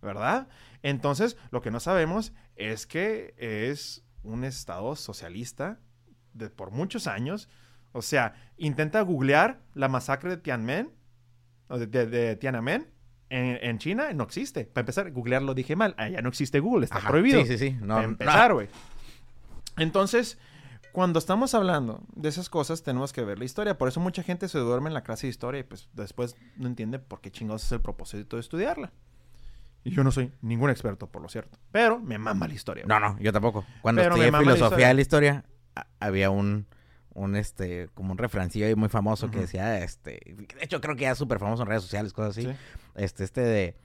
¿Verdad? 0.00 0.48
Entonces, 0.82 1.36
lo 1.50 1.60
que 1.60 1.70
no 1.70 1.78
sabemos 1.78 2.32
es 2.56 2.86
que 2.86 3.34
es 3.36 4.04
un 4.22 4.44
estado 4.44 4.96
socialista 4.96 5.78
de, 6.32 6.50
por 6.50 6.70
muchos 6.70 7.06
años. 7.06 7.48
O 7.92 8.02
sea, 8.02 8.34
intenta 8.56 9.00
googlear 9.02 9.60
la 9.74 9.88
masacre 9.88 10.30
de 10.30 10.36
Tiananmen, 10.38 10.92
de, 11.68 11.86
de, 11.86 12.36
Tiananmen, 12.36 12.90
en, 13.30 13.78
China 13.78 14.12
no 14.12 14.24
existe. 14.24 14.64
Para 14.64 14.82
empezar, 14.82 15.10
googlearlo 15.12 15.54
dije 15.54 15.76
mal. 15.76 15.94
Allá 15.96 16.20
no 16.20 16.28
existe 16.28 16.60
Google, 16.60 16.84
está 16.84 17.00
prohibido. 17.00 17.40
Sí, 17.42 17.46
sí, 17.46 17.58
sí. 17.58 17.76
No, 17.80 17.94
Para 17.94 18.04
empezar, 18.04 18.52
güey. 18.52 18.68
Entonces, 19.76 20.36
cuando 20.92 21.18
estamos 21.18 21.54
hablando 21.54 22.02
de 22.14 22.28
esas 22.28 22.50
cosas, 22.50 22.82
tenemos 22.82 23.12
que 23.12 23.22
ver 23.22 23.38
la 23.38 23.44
historia. 23.44 23.78
Por 23.78 23.88
eso 23.88 24.00
mucha 24.00 24.22
gente 24.22 24.48
se 24.48 24.58
duerme 24.58 24.88
en 24.88 24.94
la 24.94 25.02
clase 25.02 25.26
de 25.26 25.30
historia 25.30 25.60
y 25.60 25.62
pues 25.62 25.88
después 25.94 26.36
no 26.56 26.66
entiende 26.66 26.98
por 26.98 27.20
qué 27.20 27.30
chingados 27.30 27.64
es 27.64 27.72
el 27.72 27.80
propósito 27.80 28.36
de 28.36 28.40
estudiarla. 28.40 28.92
Y 29.84 29.90
yo 29.92 30.04
no 30.04 30.10
soy 30.10 30.32
ningún 30.42 30.68
experto, 30.68 31.06
por 31.06 31.22
lo 31.22 31.28
cierto. 31.28 31.58
Pero 31.70 32.00
me 32.00 32.18
mama 32.18 32.48
la 32.48 32.54
historia. 32.54 32.84
No, 32.86 33.00
no, 33.00 33.18
yo 33.20 33.32
tampoco. 33.32 33.64
Cuando 33.80 34.02
estudié 34.02 34.30
filosofía 34.32 34.88
de 34.88 34.94
la 34.94 35.00
historia, 35.00 35.44
había 36.00 36.30
un, 36.30 36.66
un, 37.14 37.36
este, 37.36 37.88
como 37.94 38.12
un 38.12 38.18
refrancillo 38.18 38.66
ahí 38.66 38.74
muy 38.74 38.88
famoso 38.88 39.30
que 39.30 39.40
decía, 39.40 39.78
este, 39.78 40.20
de 40.36 40.46
hecho 40.60 40.80
creo 40.80 40.96
que 40.96 41.02
ya 41.02 41.12
es 41.12 41.18
súper 41.18 41.38
famoso 41.38 41.62
en 41.62 41.68
redes 41.68 41.82
sociales, 41.82 42.12
cosas 42.12 42.38
así. 42.38 42.48
Este, 42.94 43.24
este 43.24 43.40
de 43.40 43.76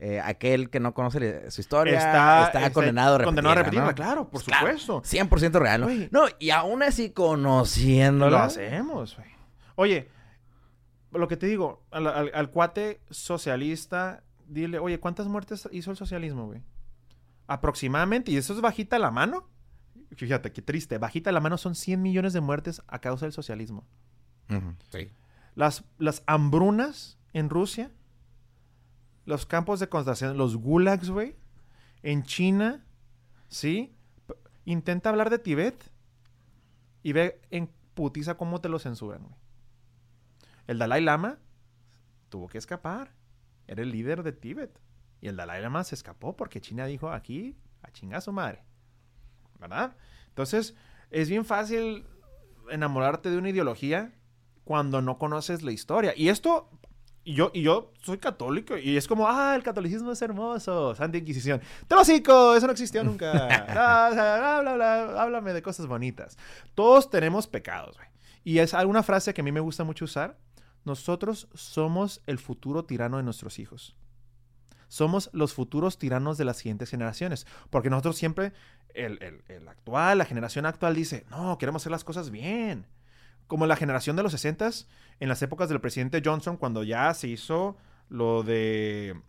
eh, 0.00 0.20
aquel 0.20 0.70
que 0.70 0.80
no 0.80 0.92
conoce 0.92 1.50
su 1.50 1.60
historia 1.60 1.96
está, 1.96 2.46
está 2.46 2.72
condenado 2.72 3.14
a 3.14 3.18
repetirla. 3.18 3.42
Condenado 3.42 3.52
a 3.52 3.62
repetirla, 3.62 3.94
claro, 3.94 4.28
por 4.28 4.42
supuesto. 4.42 5.02
100% 5.02 5.52
real, 5.58 5.80
¿no? 5.80 5.88
No, 6.10 6.28
y 6.38 6.50
aún 6.50 6.82
así 6.82 7.10
conociéndolo. 7.10 8.36
Lo 8.36 8.42
hacemos, 8.42 9.16
güey. 9.16 9.28
Oye, 9.76 10.08
lo 11.12 11.28
que 11.28 11.36
te 11.36 11.46
digo, 11.46 11.82
al, 11.90 12.50
cuate 12.50 13.00
socialista, 13.10 14.24
dile, 14.46 14.78
oye, 14.78 14.98
¿cuántas 14.98 15.26
muertes 15.26 15.68
hizo 15.72 15.90
el 15.90 15.96
socialismo, 15.96 16.46
güey? 16.46 16.62
Aproximadamente, 17.46 18.30
y 18.30 18.36
eso 18.36 18.52
es 18.52 18.60
bajita 18.60 18.98
la 18.98 19.10
mano. 19.10 19.48
Fíjate, 20.16 20.52
qué 20.52 20.62
triste. 20.62 20.98
Bajita 20.98 21.32
la 21.32 21.40
mano 21.40 21.58
son 21.58 21.74
100 21.74 22.00
millones 22.00 22.32
de 22.32 22.40
muertes 22.40 22.82
a 22.86 23.00
causa 23.00 23.26
del 23.26 23.32
socialismo. 23.32 23.86
sí. 24.90 25.10
Las, 25.54 25.84
las 25.98 26.24
hambrunas 26.26 27.16
en 27.32 27.48
Rusia 27.48 27.92
los 29.26 29.46
campos 29.46 29.80
de 29.80 29.88
concentración, 29.88 30.36
los 30.36 30.56
gulags, 30.56 31.10
güey, 31.10 31.36
en 32.02 32.22
China, 32.22 32.84
¿sí? 33.48 33.94
intenta 34.66 35.10
hablar 35.10 35.30
de 35.30 35.38
Tibet 35.38 35.90
y 37.02 37.12
ve 37.12 37.40
en 37.50 37.70
putiza 37.94 38.36
cómo 38.36 38.60
te 38.60 38.68
lo 38.68 38.78
censuran, 38.78 39.22
güey. 39.22 39.34
El 40.66 40.78
Dalai 40.78 41.02
Lama 41.02 41.38
tuvo 42.30 42.48
que 42.48 42.56
escapar. 42.56 43.12
Era 43.66 43.82
el 43.82 43.90
líder 43.90 44.22
de 44.22 44.32
Tíbet. 44.32 44.80
Y 45.20 45.28
el 45.28 45.36
Dalai 45.36 45.60
Lama 45.60 45.84
se 45.84 45.94
escapó 45.94 46.36
porque 46.36 46.62
China 46.62 46.86
dijo 46.86 47.10
aquí, 47.10 47.58
a 47.82 47.90
chingar 47.92 48.22
su 48.22 48.32
madre. 48.32 48.64
¿Verdad? 49.58 49.96
Entonces, 50.28 50.74
es 51.10 51.28
bien 51.28 51.44
fácil 51.44 52.06
enamorarte 52.70 53.30
de 53.30 53.38
una 53.38 53.50
ideología 53.50 54.12
cuando 54.64 55.02
no 55.02 55.18
conoces 55.18 55.62
la 55.62 55.72
historia. 55.72 56.12
Y 56.16 56.28
esto 56.28 56.68
y 57.26 57.34
yo, 57.34 57.50
y 57.54 57.62
yo 57.62 57.92
soy 58.02 58.18
católico 58.18 58.76
y 58.76 58.96
es 58.96 59.08
como, 59.08 59.26
ah, 59.26 59.54
el 59.56 59.62
catolicismo 59.62 60.12
es 60.12 60.20
hermoso, 60.20 60.94
Santa 60.94 61.16
Inquisición. 61.16 61.60
Telocico, 61.88 62.54
eso 62.54 62.66
no 62.66 62.72
existió 62.72 63.02
nunca. 63.02 63.46
háblame 65.22 65.54
de 65.54 65.62
cosas 65.62 65.86
bonitas. 65.86 66.36
Todos 66.74 67.08
tenemos 67.08 67.46
pecados, 67.46 67.96
güey. 67.96 68.08
Y 68.44 68.58
es 68.58 68.74
alguna 68.74 69.02
frase 69.02 69.32
que 69.32 69.40
a 69.40 69.44
mí 69.44 69.52
me 69.52 69.60
gusta 69.60 69.84
mucho 69.84 70.04
usar. 70.04 70.36
Nosotros 70.84 71.48
somos 71.54 72.20
el 72.26 72.38
futuro 72.38 72.84
tirano 72.84 73.16
de 73.16 73.22
nuestros 73.22 73.58
hijos. 73.58 73.96
Somos 74.94 75.28
los 75.32 75.54
futuros 75.54 75.98
tiranos 75.98 76.38
de 76.38 76.44
las 76.44 76.58
siguientes 76.58 76.88
generaciones. 76.88 77.48
Porque 77.68 77.90
nosotros 77.90 78.16
siempre, 78.16 78.52
el, 78.94 79.18
el, 79.48 79.66
actual, 79.66 80.18
la 80.18 80.24
generación 80.24 80.66
actual 80.66 80.94
dice, 80.94 81.26
no, 81.30 81.58
queremos 81.58 81.82
hacer 81.82 81.90
las 81.90 82.04
cosas 82.04 82.30
bien 82.30 82.86
como 83.48 83.66
la 83.66 83.74
generación 83.74 84.14
de 84.14 84.22
los 84.22 84.30
60 84.30 84.70
en 85.18 85.28
las 85.28 85.42
épocas 85.42 85.68
del 85.68 85.80
presidente 85.80 86.22
Johnson, 86.24 86.56
cuando 86.56 86.84
ya 86.84 87.12
se 87.12 87.26
hizo 87.26 87.76
lo 88.08 88.44
de 88.44 89.20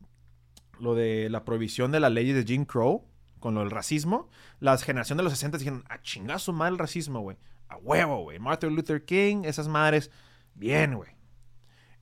lo 0.79 0.93
de 0.93 1.29
la 1.31 1.43
prohibición 1.43 1.91
de 1.91 1.99
la 1.99 2.11
ley 2.11 2.31
de 2.31 2.43
Jim 2.43 2.65
Crow, 2.65 3.03
con 3.39 3.55
lo 3.55 3.61
del 3.61 3.71
racismo, 3.71 4.29
la 4.59 4.77
generación 4.77 5.17
de 5.17 5.23
los 5.23 5.33
60 5.33 5.57
dijeron, 5.57 5.83
a 5.89 5.99
chingazo 5.99 6.53
mal 6.53 6.77
racismo, 6.77 7.21
güey. 7.21 7.37
A 7.69 7.77
huevo, 7.77 8.21
güey. 8.21 8.37
Martin 8.37 8.75
Luther 8.75 9.03
King, 9.03 9.45
esas 9.45 9.67
madres, 9.67 10.11
bien, 10.53 10.93
güey. 10.93 11.09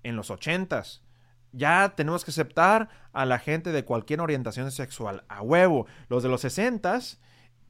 En 0.04 0.18
los 0.18 0.30
80 0.32 0.84
ya 1.54 1.94
tenemos 1.96 2.26
que 2.26 2.32
aceptar 2.32 2.90
a 3.14 3.26
la 3.26 3.40
gente 3.40 3.72
de 3.72 3.86
cualquier 3.86 4.20
orientación 4.20 4.72
sexual, 4.72 5.24
a 5.30 5.42
huevo. 5.42 5.88
Los 6.10 6.24
de 6.24 6.30
los 6.30 6.42
60 6.42 7.00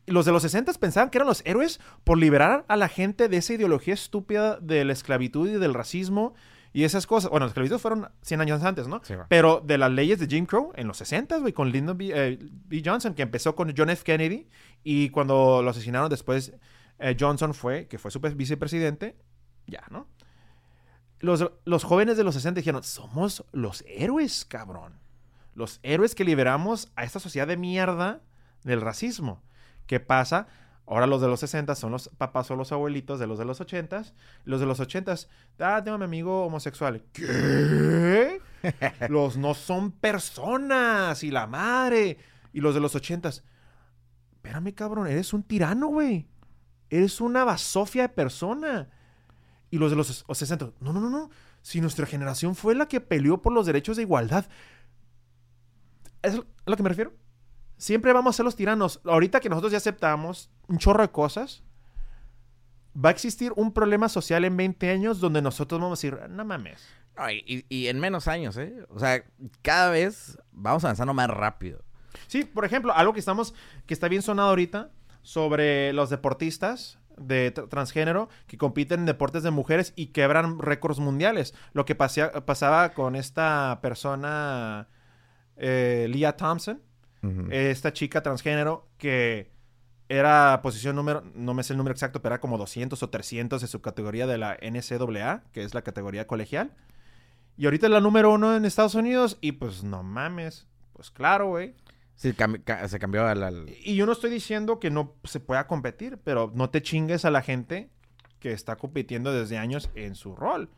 los 0.05 0.25
de 0.25 0.31
los 0.31 0.41
60 0.41 0.73
pensaban 0.73 1.09
que 1.09 1.17
eran 1.17 1.27
los 1.27 1.41
héroes 1.45 1.79
por 2.03 2.17
liberar 2.17 2.65
a 2.67 2.75
la 2.75 2.89
gente 2.89 3.29
de 3.29 3.37
esa 3.37 3.53
ideología 3.53 3.93
estúpida 3.93 4.57
de 4.59 4.83
la 4.83 4.93
esclavitud 4.93 5.49
y 5.49 5.53
del 5.53 5.73
racismo 5.73 6.33
y 6.73 6.83
esas 6.83 7.07
cosas. 7.07 7.29
Bueno, 7.29 7.45
la 7.45 7.51
esclavitud 7.51 7.77
fueron 7.77 8.09
100 8.21 8.41
años 8.41 8.63
antes, 8.63 8.87
¿no? 8.87 9.01
Pero 9.29 9.61
de 9.63 9.77
las 9.77 9.91
leyes 9.91 10.19
de 10.19 10.27
Jim 10.27 10.45
Crow 10.45 10.73
en 10.75 10.87
los 10.87 10.97
60, 10.97 11.37
güey, 11.37 11.53
con 11.53 11.71
Lyndon 11.71 11.97
eh, 12.01 12.37
B, 12.41 12.81
Johnson, 12.83 13.13
que 13.13 13.21
empezó 13.21 13.55
con 13.55 13.73
John 13.77 13.89
F. 13.91 14.03
Kennedy 14.03 14.49
y 14.83 15.09
cuando 15.09 15.61
lo 15.61 15.69
asesinaron 15.69 16.09
después, 16.09 16.53
eh, 16.99 17.15
Johnson 17.17 17.53
fue, 17.53 17.87
que 17.87 17.97
fue 17.97 18.11
su 18.11 18.19
vicepresidente, 18.19 19.15
ya, 19.67 19.83
¿no? 19.89 20.07
Los, 21.23 21.49
los 21.63 21.85
jóvenes 21.85 22.17
de 22.17 22.25
los 22.25 22.35
60 22.35 22.59
dijeron, 22.59 22.83
somos 22.83 23.45
los 23.53 23.85
héroes, 23.87 24.43
cabrón. 24.43 24.99
Los 25.55 25.79
héroes 25.81 26.15
que 26.15 26.25
liberamos 26.25 26.91
a 26.97 27.05
esta 27.05 27.21
sociedad 27.21 27.47
de 27.47 27.55
mierda 27.55 28.19
del 28.65 28.81
racismo. 28.81 29.41
¿Qué 29.87 30.01
pasa? 30.01 30.47
Ahora 30.85 31.07
los 31.07 31.21
de 31.21 31.29
los 31.29 31.39
60 31.39 31.75
son 31.75 31.93
los 31.93 32.09
papás 32.09 32.51
o 32.51 32.57
los 32.57 32.73
abuelitos 32.73 33.19
de 33.19 33.27
los 33.27 33.39
de 33.39 33.45
los 33.45 33.61
80. 33.61 34.03
Los 34.43 34.59
de 34.59 34.65
los 34.65 34.81
80, 34.81 35.15
ah, 35.59 35.81
tengo 35.81 35.95
a 35.95 35.97
mi 35.97 36.03
amigo 36.03 36.45
homosexual. 36.45 37.01
¿Qué? 37.13 38.41
los 39.07 39.37
no 39.37 39.53
son 39.53 39.93
personas 39.93 41.23
y 41.23 41.31
la 41.31 41.47
madre. 41.47 42.17
Y 42.51 42.59
los 42.59 42.75
de 42.75 42.81
los 42.81 42.95
80, 42.95 43.29
espérame 43.29 44.73
cabrón, 44.73 45.07
eres 45.07 45.31
un 45.31 45.43
tirano, 45.43 45.87
güey. 45.87 46.27
Eres 46.89 47.21
una 47.21 47.45
basofia 47.45 48.01
de 48.01 48.09
persona. 48.09 48.89
Y 49.73 49.79
los 49.79 49.89
de 49.89 49.97
los 49.97 50.23
60, 50.31 50.69
no, 50.81 50.93
no, 50.93 50.99
no, 50.99 51.09
no. 51.09 51.31
Si 51.63 51.81
nuestra 51.81 52.05
generación 52.05 52.53
fue 52.53 52.75
la 52.75 52.87
que 52.87 53.01
peleó 53.01 53.41
por 53.41 53.53
los 53.53 53.65
derechos 53.65 53.97
de 53.97 54.03
igualdad. 54.03 54.45
¿Es 56.21 56.35
a 56.35 56.43
lo 56.69 56.77
que 56.77 56.83
me 56.83 56.89
refiero? 56.89 57.11
Siempre 57.77 58.13
vamos 58.13 58.35
a 58.35 58.37
ser 58.37 58.45
los 58.45 58.55
tiranos. 58.55 59.01
Ahorita 59.03 59.39
que 59.39 59.49
nosotros 59.49 59.71
ya 59.71 59.79
aceptamos 59.79 60.51
un 60.67 60.77
chorro 60.77 61.01
de 61.01 61.09
cosas, 61.09 61.63
va 62.95 63.09
a 63.09 63.13
existir 63.13 63.51
un 63.55 63.73
problema 63.73 64.09
social 64.09 64.45
en 64.45 64.55
20 64.55 64.91
años 64.91 65.19
donde 65.19 65.41
nosotros 65.41 65.81
vamos 65.81 65.97
a 65.97 65.99
decir, 65.99 66.19
no 66.29 66.45
mames. 66.45 66.87
y, 67.31 67.65
y, 67.67 67.87
en 67.87 67.99
menos 67.99 68.27
años, 68.27 68.55
¿eh? 68.57 68.75
O 68.89 68.99
sea, 68.99 69.23
cada 69.63 69.89
vez 69.89 70.37
vamos 70.51 70.83
avanzando 70.83 71.15
más 71.15 71.31
rápido. 71.31 71.83
Sí, 72.27 72.43
por 72.43 72.63
ejemplo, 72.63 72.93
algo 72.93 73.13
que 73.13 73.19
estamos, 73.21 73.55
que 73.87 73.95
está 73.95 74.07
bien 74.07 74.21
sonado 74.21 74.49
ahorita 74.49 74.91
sobre 75.23 75.93
los 75.93 76.11
deportistas 76.11 76.99
de 77.17 77.51
transgénero 77.51 78.29
que 78.47 78.57
compiten 78.57 79.01
en 79.01 79.05
deportes 79.05 79.43
de 79.43 79.51
mujeres 79.51 79.93
y 79.95 80.07
quebran 80.07 80.59
récords 80.59 80.99
mundiales. 80.99 81.53
Lo 81.73 81.85
que 81.85 81.95
pasaba 81.95 82.93
con 82.93 83.15
esta 83.15 83.79
persona, 83.81 84.87
eh, 85.57 86.07
Leah 86.09 86.35
Thompson, 86.37 86.81
esta 87.51 87.93
chica 87.93 88.21
transgénero 88.21 88.89
que 88.97 89.53
era 90.09 90.59
posición 90.61 90.95
número, 90.95 91.23
no 91.33 91.53
me 91.53 91.63
sé 91.63 91.73
el 91.73 91.77
número 91.77 91.93
exacto, 91.93 92.21
pero 92.21 92.35
era 92.35 92.41
como 92.41 92.57
200 92.57 93.01
o 93.01 93.09
300 93.09 93.61
de 93.61 93.67
su 93.67 93.81
categoría 93.81 94.27
de 94.27 94.37
la 94.37 94.57
NCAA, 94.61 95.43
que 95.51 95.63
es 95.63 95.73
la 95.73 95.81
categoría 95.81 96.27
colegial. 96.27 96.71
Y 97.57 97.65
ahorita 97.65 97.87
es 97.87 97.91
la 97.91 98.01
número 98.01 98.31
uno 98.31 98.55
en 98.55 98.65
Estados 98.65 98.95
Unidos 98.95 99.37
y 99.39 99.53
pues 99.53 99.83
no 99.83 100.03
mames, 100.03 100.67
pues 100.93 101.11
claro, 101.11 101.47
güey. 101.47 101.75
Se 102.15 102.33
cambió 102.33 103.25
al, 103.25 103.69
Y 103.83 103.95
yo 103.95 104.05
no 104.05 104.11
estoy 104.11 104.29
diciendo 104.29 104.79
que 104.79 104.89
no 104.89 105.15
se 105.23 105.39
pueda 105.39 105.67
competir, 105.67 106.19
pero 106.23 106.51
no 106.55 106.69
te 106.69 106.81
chingues 106.81 107.25
a 107.25 107.31
la 107.31 107.41
gente 107.41 107.89
que 108.39 108.51
está 108.51 108.75
compitiendo 108.75 109.33
desde 109.33 109.57
años 109.57 109.89
en 109.95 110.15
su 110.15 110.35
rol. 110.35 110.69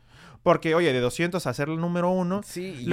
Porque, 0.42 0.74
oye, 0.74 0.92
de 0.92 1.00
200 1.00 1.44
a 1.46 1.54
ser 1.54 1.68
el 1.68 1.80
número 1.80 2.10
uno, 2.10 2.40
sí, 2.44 2.86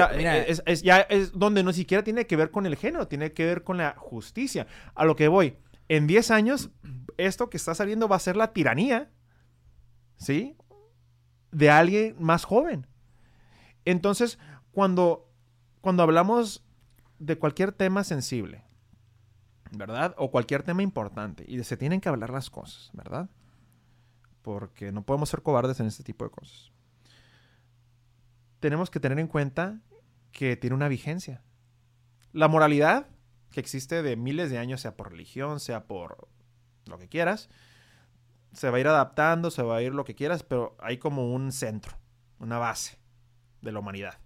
es, 0.65 0.81
ya 0.81 1.01
es 1.01 1.31
donde 1.33 1.63
no 1.63 1.71
siquiera 1.71 2.03
tiene 2.03 2.25
que 2.25 2.35
ver 2.35 2.49
con 2.49 2.65
el 2.65 2.75
género, 2.75 3.07
tiene 3.07 3.31
que 3.31 3.45
ver 3.45 3.63
con 3.63 3.77
la 3.77 3.95
justicia. 3.95 4.65
A 4.95 5.05
lo 5.05 5.15
que 5.15 5.27
voy, 5.27 5.57
en 5.87 6.07
10 6.07 6.31
años, 6.31 6.71
esto 7.17 7.49
que 7.49 7.57
está 7.57 7.75
saliendo 7.75 8.07
va 8.07 8.15
a 8.15 8.19
ser 8.19 8.35
la 8.35 8.53
tiranía, 8.53 9.11
¿sí? 10.17 10.57
De 11.51 11.69
alguien 11.69 12.15
más 12.19 12.43
joven. 12.43 12.87
Entonces, 13.85 14.39
cuando, 14.71 15.29
cuando 15.81 16.01
hablamos 16.01 16.62
de 17.25 17.37
cualquier 17.37 17.71
tema 17.71 18.03
sensible, 18.03 18.65
¿verdad? 19.71 20.13
O 20.17 20.29
cualquier 20.29 20.63
tema 20.63 20.83
importante. 20.83 21.45
Y 21.47 21.63
se 21.63 21.77
tienen 21.77 22.01
que 22.01 22.09
hablar 22.09 22.29
las 22.31 22.49
cosas, 22.49 22.89
¿verdad? 22.93 23.29
Porque 24.41 24.91
no 24.91 25.03
podemos 25.03 25.29
ser 25.29 25.41
cobardes 25.41 25.79
en 25.79 25.85
este 25.85 26.03
tipo 26.03 26.25
de 26.25 26.31
cosas. 26.31 26.71
Tenemos 28.59 28.89
que 28.89 28.99
tener 28.99 29.19
en 29.19 29.27
cuenta 29.27 29.79
que 30.31 30.57
tiene 30.57 30.75
una 30.75 30.89
vigencia. 30.89 31.41
La 32.33 32.47
moralidad 32.47 33.07
que 33.51 33.59
existe 33.59 34.01
de 34.03 34.17
miles 34.17 34.49
de 34.49 34.57
años, 34.57 34.81
sea 34.81 34.97
por 34.97 35.11
religión, 35.11 35.59
sea 35.59 35.85
por 35.85 36.27
lo 36.85 36.97
que 36.97 37.07
quieras, 37.07 37.49
se 38.51 38.69
va 38.69 38.77
a 38.77 38.79
ir 38.79 38.87
adaptando, 38.87 39.49
se 39.49 39.63
va 39.63 39.77
a 39.77 39.81
ir 39.81 39.93
lo 39.93 40.03
que 40.03 40.15
quieras, 40.15 40.43
pero 40.43 40.75
hay 40.79 40.97
como 40.97 41.33
un 41.33 41.51
centro, 41.51 41.97
una 42.39 42.57
base 42.57 42.97
de 43.61 43.71
la 43.71 43.79
humanidad. 43.79 44.17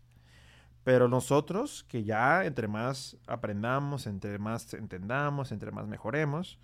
Pero 0.88 1.10
nosotros, 1.10 1.84
que 1.90 2.06
ya 2.06 2.46
entre 2.46 2.70
más 2.70 3.18
aprendamos, 3.28 4.08
entre 4.08 4.40
más 4.40 4.74
entendamos, 4.74 5.52
entre 5.52 5.70
más 5.70 5.86
mejoremos, 5.86 6.60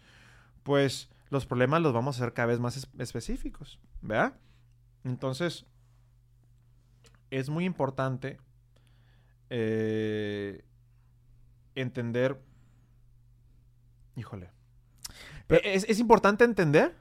pues 0.63 1.09
los 1.29 1.45
problemas 1.45 1.81
los 1.81 1.91
vamos 1.91 2.15
a 2.15 2.23
hacer 2.23 2.33
cada 2.33 2.45
vez 2.45 2.61
más 2.61 2.87
específicos, 2.99 3.81
¿verdad? 4.01 4.33
Entonces, 5.03 5.65
es 7.31 7.49
muy 7.49 7.65
importante 7.65 8.39
eh, 9.49 10.63
entender, 11.75 12.41
híjole, 14.15 14.51
es, 15.49 15.83
es 15.89 15.99
importante 15.99 16.45
entender 16.45 16.95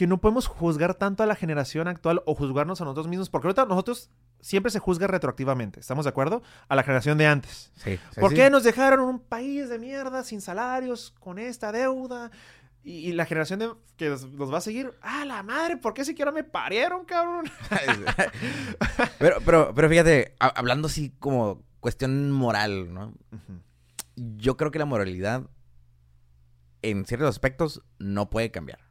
que 0.00 0.06
no 0.06 0.18
podemos 0.18 0.46
juzgar 0.46 0.94
tanto 0.94 1.22
a 1.22 1.26
la 1.26 1.34
generación 1.34 1.86
actual 1.86 2.22
o 2.24 2.34
juzgarnos 2.34 2.80
a 2.80 2.84
nosotros 2.84 3.06
mismos, 3.06 3.28
porque 3.28 3.48
ahorita 3.48 3.66
nosotros 3.66 4.08
siempre 4.40 4.72
se 4.72 4.78
juzga 4.78 5.06
retroactivamente, 5.06 5.78
¿estamos 5.78 6.06
de 6.06 6.08
acuerdo? 6.08 6.42
A 6.70 6.74
la 6.74 6.84
generación 6.84 7.18
de 7.18 7.26
antes. 7.26 7.70
Sí. 7.74 7.98
¿Por 8.18 8.32
qué 8.32 8.48
nos 8.48 8.64
dejaron 8.64 9.00
un 9.00 9.20
país 9.20 9.68
de 9.68 9.78
mierda, 9.78 10.24
sin 10.24 10.40
salarios, 10.40 11.14
con 11.20 11.38
esta 11.38 11.70
deuda? 11.70 12.30
Y, 12.82 13.12
la 13.12 13.26
generación 13.26 13.58
de, 13.58 13.74
que 13.98 14.08
nos, 14.08 14.24
va 14.50 14.56
a 14.56 14.62
seguir, 14.62 14.90
¡ah, 15.02 15.26
la 15.26 15.42
madre! 15.42 15.76
¿Por 15.76 15.92
qué 15.92 16.02
siquiera 16.06 16.32
me 16.32 16.44
parieron, 16.44 17.04
cabrón? 17.04 17.44
pero, 19.18 19.36
pero, 19.44 19.74
pero 19.74 19.88
fíjate, 19.90 20.34
hablando 20.38 20.88
así 20.88 21.12
como 21.18 21.62
cuestión 21.78 22.32
moral, 22.32 22.94
¿no? 22.94 23.12
Yo 24.16 24.56
creo 24.56 24.70
que 24.70 24.78
la 24.78 24.86
moralidad, 24.86 25.42
en 26.80 27.04
ciertos 27.04 27.28
aspectos, 27.28 27.82
no 27.98 28.30
puede 28.30 28.50
cambiar 28.50 28.89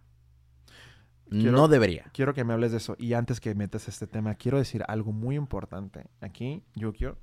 no 1.30 1.68
debería. 1.68 2.06
Quiero 2.14 2.34
que 2.34 2.44
me 2.44 2.54
hables 2.54 2.72
de 2.72 2.78
eso. 2.78 2.96
Y 3.00 3.14
antes 3.14 3.40
que 3.40 3.54
metas 3.56 3.88
este 3.88 4.08
tema, 4.08 4.36
quiero 4.36 4.58
decir 4.58 4.84
algo 4.88 5.12
muy 5.12 5.36
importante. 5.36 6.08
Aquí, 6.22 6.64
Yukio, 6.76 7.18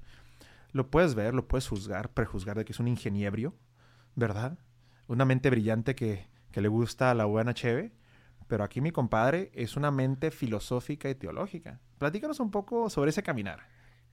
lo 0.73 0.91
puedes 0.91 1.15
ver, 1.15 1.35
lo 1.35 1.47
puedes 1.49 1.69
juzgar, 1.69 2.11
prejuzgar 2.11 2.57
de 2.57 2.65
que 2.65 2.73
es 2.73 2.81
un 2.81 2.89
ingeniebrio, 2.89 3.55
¿verdad? 4.15 4.59
Una 5.09 5.25
mente 5.25 5.51
brillante 5.51 5.95
que, 5.95 6.29
que 6.53 6.61
le 6.61 6.69
gusta 6.69 7.11
a 7.11 7.15
la 7.15 7.25
buena 7.25 7.55
cheve. 7.55 7.93
Pero 8.49 8.63
aquí 8.63 8.81
mi 8.81 8.93
compadre 8.93 9.51
es 9.55 9.77
una 9.77 9.91
mente 9.91 10.31
filosófica 10.31 11.11
y 11.11 11.15
teológica. 11.17 11.81
Platícanos 11.99 12.39
un 12.39 12.51
poco 12.51 12.89
sobre 12.91 13.11
ese 13.11 13.23
caminar. 13.23 13.67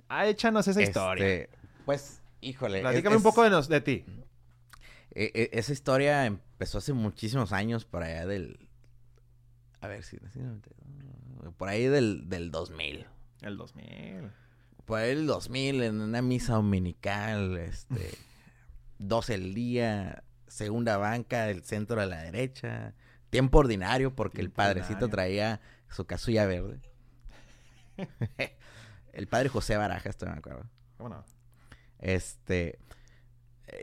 Ah, 0.10 0.28
échanos 0.28 0.68
esa 0.68 0.82
historia. 0.82 1.26
Este, 1.26 1.58
pues, 1.86 2.22
híjole. 2.42 2.82
Platícame 2.82 3.18
un 3.18 3.24
poco 3.24 3.44
de, 3.44 3.50
nos, 3.50 3.68
de 3.68 3.82
ti. 3.82 4.06
E, 5.12 5.32
e, 5.34 5.50
esa 5.54 5.72
historia 5.72 6.26
empezó 6.26 6.80
hace 6.80 6.94
muchísimos 6.94 7.52
años 7.52 7.86
por 7.86 8.04
allá 8.04 8.26
del 8.26 8.63
a 9.84 9.88
ver 9.88 10.04
si. 10.04 10.18
Por 11.58 11.68
ahí 11.70 11.88
del, 11.88 12.30
del 12.30 12.52
2000. 12.52 13.06
El 13.42 13.58
2000. 13.58 14.32
Por 14.86 15.00
ahí 15.00 15.10
del 15.10 15.28
2000, 15.28 15.84
en 15.84 16.02
una 16.02 16.22
misa 16.22 16.54
dominical, 16.54 17.58
este. 17.58 18.18
12 19.00 19.34
el 19.34 19.54
día, 19.54 20.24
segunda 20.48 20.98
banca, 20.98 21.50
el 21.50 21.64
centro 21.64 22.00
a 22.00 22.06
la 22.06 22.22
derecha. 22.22 22.94
Tiempo 23.30 23.60
ordinario, 23.60 24.16
porque 24.16 24.40
el 24.40 24.52
padrecito 24.52 25.10
traía 25.10 25.60
su 25.90 26.06
casulla 26.06 26.46
verde. 26.46 26.80
el 29.14 29.28
padre 29.28 29.50
José 29.50 29.76
Baraja, 29.76 30.10
esto 30.10 30.26
me 30.26 30.34
acuerdo. 30.34 30.70
¿Cómo 30.98 31.10
no? 31.10 31.26
Este 32.00 32.80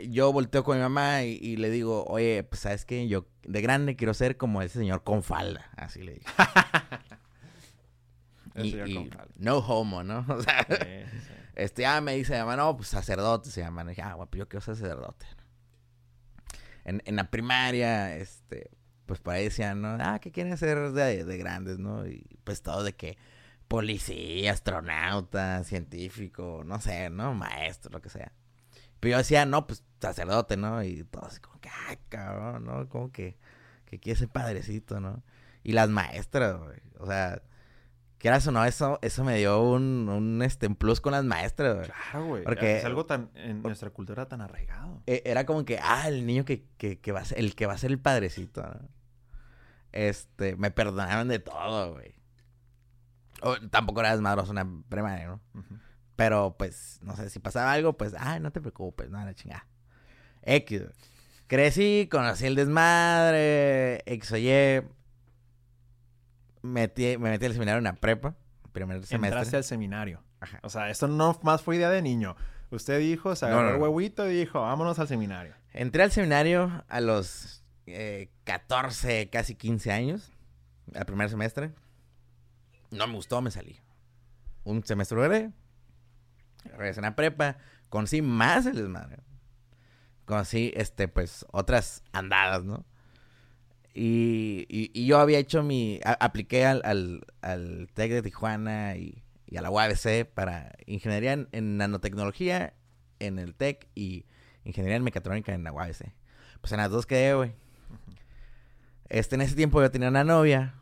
yo 0.08 0.32
volteo 0.32 0.64
con 0.64 0.76
mi 0.76 0.82
mamá 0.82 1.22
y, 1.22 1.56
le 1.56 1.70
digo, 1.70 2.04
oye, 2.04 2.44
pues 2.44 2.62
sabes 2.62 2.84
que 2.84 3.08
yo 3.08 3.26
de 3.42 3.60
grande 3.60 3.96
quiero 3.96 4.14
ser 4.14 4.36
como 4.36 4.62
ese 4.62 4.78
señor 4.78 5.02
con 5.02 5.22
falda, 5.22 5.70
así 5.76 6.02
le 6.02 6.14
digo. 6.14 6.26
y, 8.56 9.10
no 9.36 9.58
homo, 9.58 10.02
¿no? 10.02 10.24
O 10.28 10.42
sea, 10.42 10.66
este 11.54 11.82
ya 11.82 12.00
me 12.00 12.14
dice, 12.14 12.38
mamá, 12.38 12.56
no, 12.56 12.76
pues 12.76 12.88
sacerdote 12.88 13.50
se 13.50 13.60
llama. 13.60 13.84
Dije, 13.84 14.02
ah, 14.02 14.14
bueno, 14.14 14.30
pues 14.30 14.38
yo 14.38 14.48
quiero 14.48 14.64
ser 14.64 14.76
sacerdote. 14.76 15.26
En, 16.84 17.02
en 17.04 17.16
la 17.16 17.30
primaria, 17.30 18.16
este, 18.16 18.70
pues 19.06 19.20
por 19.20 19.34
ahí 19.34 19.44
decían, 19.44 19.82
¿no? 19.82 19.96
Ah, 20.00 20.18
¿qué 20.20 20.30
quieren 20.30 20.56
ser 20.56 20.92
de, 20.92 21.24
de 21.24 21.38
grandes, 21.38 21.78
no? 21.78 22.06
Y 22.06 22.38
pues 22.44 22.62
todo 22.62 22.84
de 22.84 22.94
que 22.94 23.18
policía, 23.68 24.52
astronauta, 24.52 25.64
científico, 25.64 26.62
no 26.64 26.80
sé, 26.80 27.10
¿no? 27.10 27.34
Maestro, 27.34 27.90
lo 27.92 28.00
que 28.00 28.08
sea. 28.08 28.32
Pero 29.00 29.12
yo 29.12 29.18
decía, 29.18 29.46
no, 29.46 29.66
pues 29.66 29.82
sacerdote, 30.00 30.56
¿no? 30.56 30.82
Y 30.82 31.04
todo 31.04 31.26
así 31.26 31.40
como 31.40 31.58
que, 31.60 31.70
ay, 31.88 31.98
cabrón, 32.08 32.64
¿no? 32.64 32.88
Como 32.88 33.10
que, 33.12 33.38
que 33.86 33.98
quiere 33.98 34.18
ser 34.18 34.28
padrecito, 34.28 35.00
¿no? 35.00 35.22
Y 35.62 35.72
las 35.72 35.88
maestras, 35.88 36.58
güey. 36.58 36.80
O 36.98 37.06
sea, 37.06 37.42
quieras 38.18 38.46
o 38.46 38.52
no, 38.52 38.64
eso, 38.64 38.98
eso 39.02 39.24
me 39.24 39.36
dio 39.36 39.62
un, 39.62 40.08
un, 40.08 40.42
este, 40.42 40.70
plus 40.70 41.00
con 41.00 41.12
las 41.12 41.24
maestras, 41.24 41.76
güey. 41.76 41.86
Claro, 41.86 42.26
güey. 42.26 42.44
Porque 42.44 42.78
es 42.78 42.84
algo 42.84 43.06
tan, 43.06 43.30
en 43.34 43.62
nuestra 43.62 43.90
cultura 43.90 44.26
tan 44.26 44.40
arraigado. 44.42 45.02
E, 45.06 45.22
era 45.24 45.44
como 45.46 45.64
que, 45.64 45.78
ah, 45.82 46.08
el 46.08 46.26
niño 46.26 46.44
que, 46.44 46.66
que, 46.76 46.98
que 46.98 47.12
va 47.12 47.20
a 47.20 47.24
ser, 47.24 47.38
el 47.38 47.54
que 47.54 47.66
va 47.66 47.74
a 47.74 47.78
ser 47.78 47.90
el 47.90 47.98
padrecito, 47.98 48.62
¿no? 48.62 48.88
Este, 49.92 50.54
me 50.56 50.70
perdonaron 50.70 51.28
de 51.28 51.40
todo, 51.40 51.94
güey. 51.94 52.14
tampoco 53.70 54.00
era 54.00 54.12
desmadroso 54.12 54.52
una 54.52 54.66
primaria, 54.88 55.26
¿no? 55.26 55.40
Pero 56.20 56.54
pues, 56.58 56.98
no 57.00 57.16
sé, 57.16 57.30
si 57.30 57.38
pasaba 57.38 57.72
algo, 57.72 57.94
pues, 57.94 58.14
ay, 58.18 58.40
no 58.40 58.52
te 58.52 58.60
preocupes, 58.60 59.08
no, 59.08 59.24
la 59.24 59.32
chingada. 59.32 59.66
X. 60.42 60.82
Crecí, 61.46 62.10
conocí 62.12 62.44
el 62.44 62.56
desmadre, 62.56 64.02
X 64.04 64.32
o 64.32 64.36
Y. 64.36 64.82
Metí, 66.60 67.16
me 67.16 67.30
metí 67.30 67.46
al 67.46 67.54
seminario 67.54 67.78
en 67.78 67.84
la 67.84 67.94
prepa, 67.94 68.34
primer 68.70 68.96
semestre. 69.06 69.28
Entraste 69.28 69.56
al 69.56 69.64
seminario. 69.64 70.22
O 70.62 70.68
sea, 70.68 70.90
esto 70.90 71.08
no 71.08 71.40
más 71.42 71.62
fue 71.62 71.76
idea 71.76 71.88
de 71.88 72.02
niño. 72.02 72.36
Usted 72.70 72.98
dijo, 72.98 73.34
se 73.34 73.46
agarró 73.46 73.76
el 73.76 73.80
huevito 73.80 74.30
y 74.30 74.34
dijo, 74.40 74.60
vámonos 74.60 74.98
al 74.98 75.08
seminario. 75.08 75.54
Entré 75.72 76.02
al 76.02 76.10
seminario 76.10 76.84
a 76.88 77.00
los 77.00 77.64
eh, 77.86 78.28
14, 78.44 79.30
casi 79.30 79.54
15 79.54 79.90
años, 79.90 80.30
al 80.94 81.06
primer 81.06 81.30
semestre. 81.30 81.72
No 82.90 83.06
me 83.06 83.14
gustó, 83.14 83.40
me 83.40 83.50
salí. 83.50 83.80
Un 84.64 84.84
semestre 84.84 85.16
duré, 85.16 85.50
regresé 86.64 87.04
a 87.04 87.16
prepa, 87.16 87.56
conocí 87.88 88.22
más 88.22 88.66
el 88.66 88.76
desmadre. 88.76 89.18
Conocí, 90.24 90.72
este, 90.76 91.08
pues, 91.08 91.44
otras 91.50 92.04
andadas, 92.12 92.64
¿no? 92.64 92.84
Y, 93.92 94.66
y, 94.68 95.06
yo 95.06 95.18
había 95.18 95.38
hecho 95.38 95.62
mi... 95.62 96.00
apliqué 96.04 96.64
al, 96.64 96.80
al, 96.84 97.26
al 97.42 97.88
TEC 97.92 98.12
de 98.12 98.22
Tijuana 98.22 98.96
y, 98.96 99.24
y 99.46 99.56
a 99.56 99.62
la 99.62 99.70
UABC 99.70 100.26
para 100.32 100.72
ingeniería 100.86 101.32
en, 101.32 101.76
nanotecnología 101.76 102.74
en 103.18 103.38
el 103.40 103.54
TEC 103.54 103.88
y 103.96 104.26
ingeniería 104.64 104.96
en 104.96 105.02
mecatrónica 105.02 105.52
en 105.52 105.64
la 105.64 105.72
UABC. 105.72 106.12
Pues 106.60 106.72
en 106.72 106.78
las 106.78 106.90
dos 106.90 107.04
quedé, 107.04 107.34
güey. 107.34 107.52
Este, 109.08 109.34
en 109.34 109.40
ese 109.40 109.56
tiempo 109.56 109.82
yo 109.82 109.90
tenía 109.90 110.08
una 110.08 110.22
novia. 110.22 110.74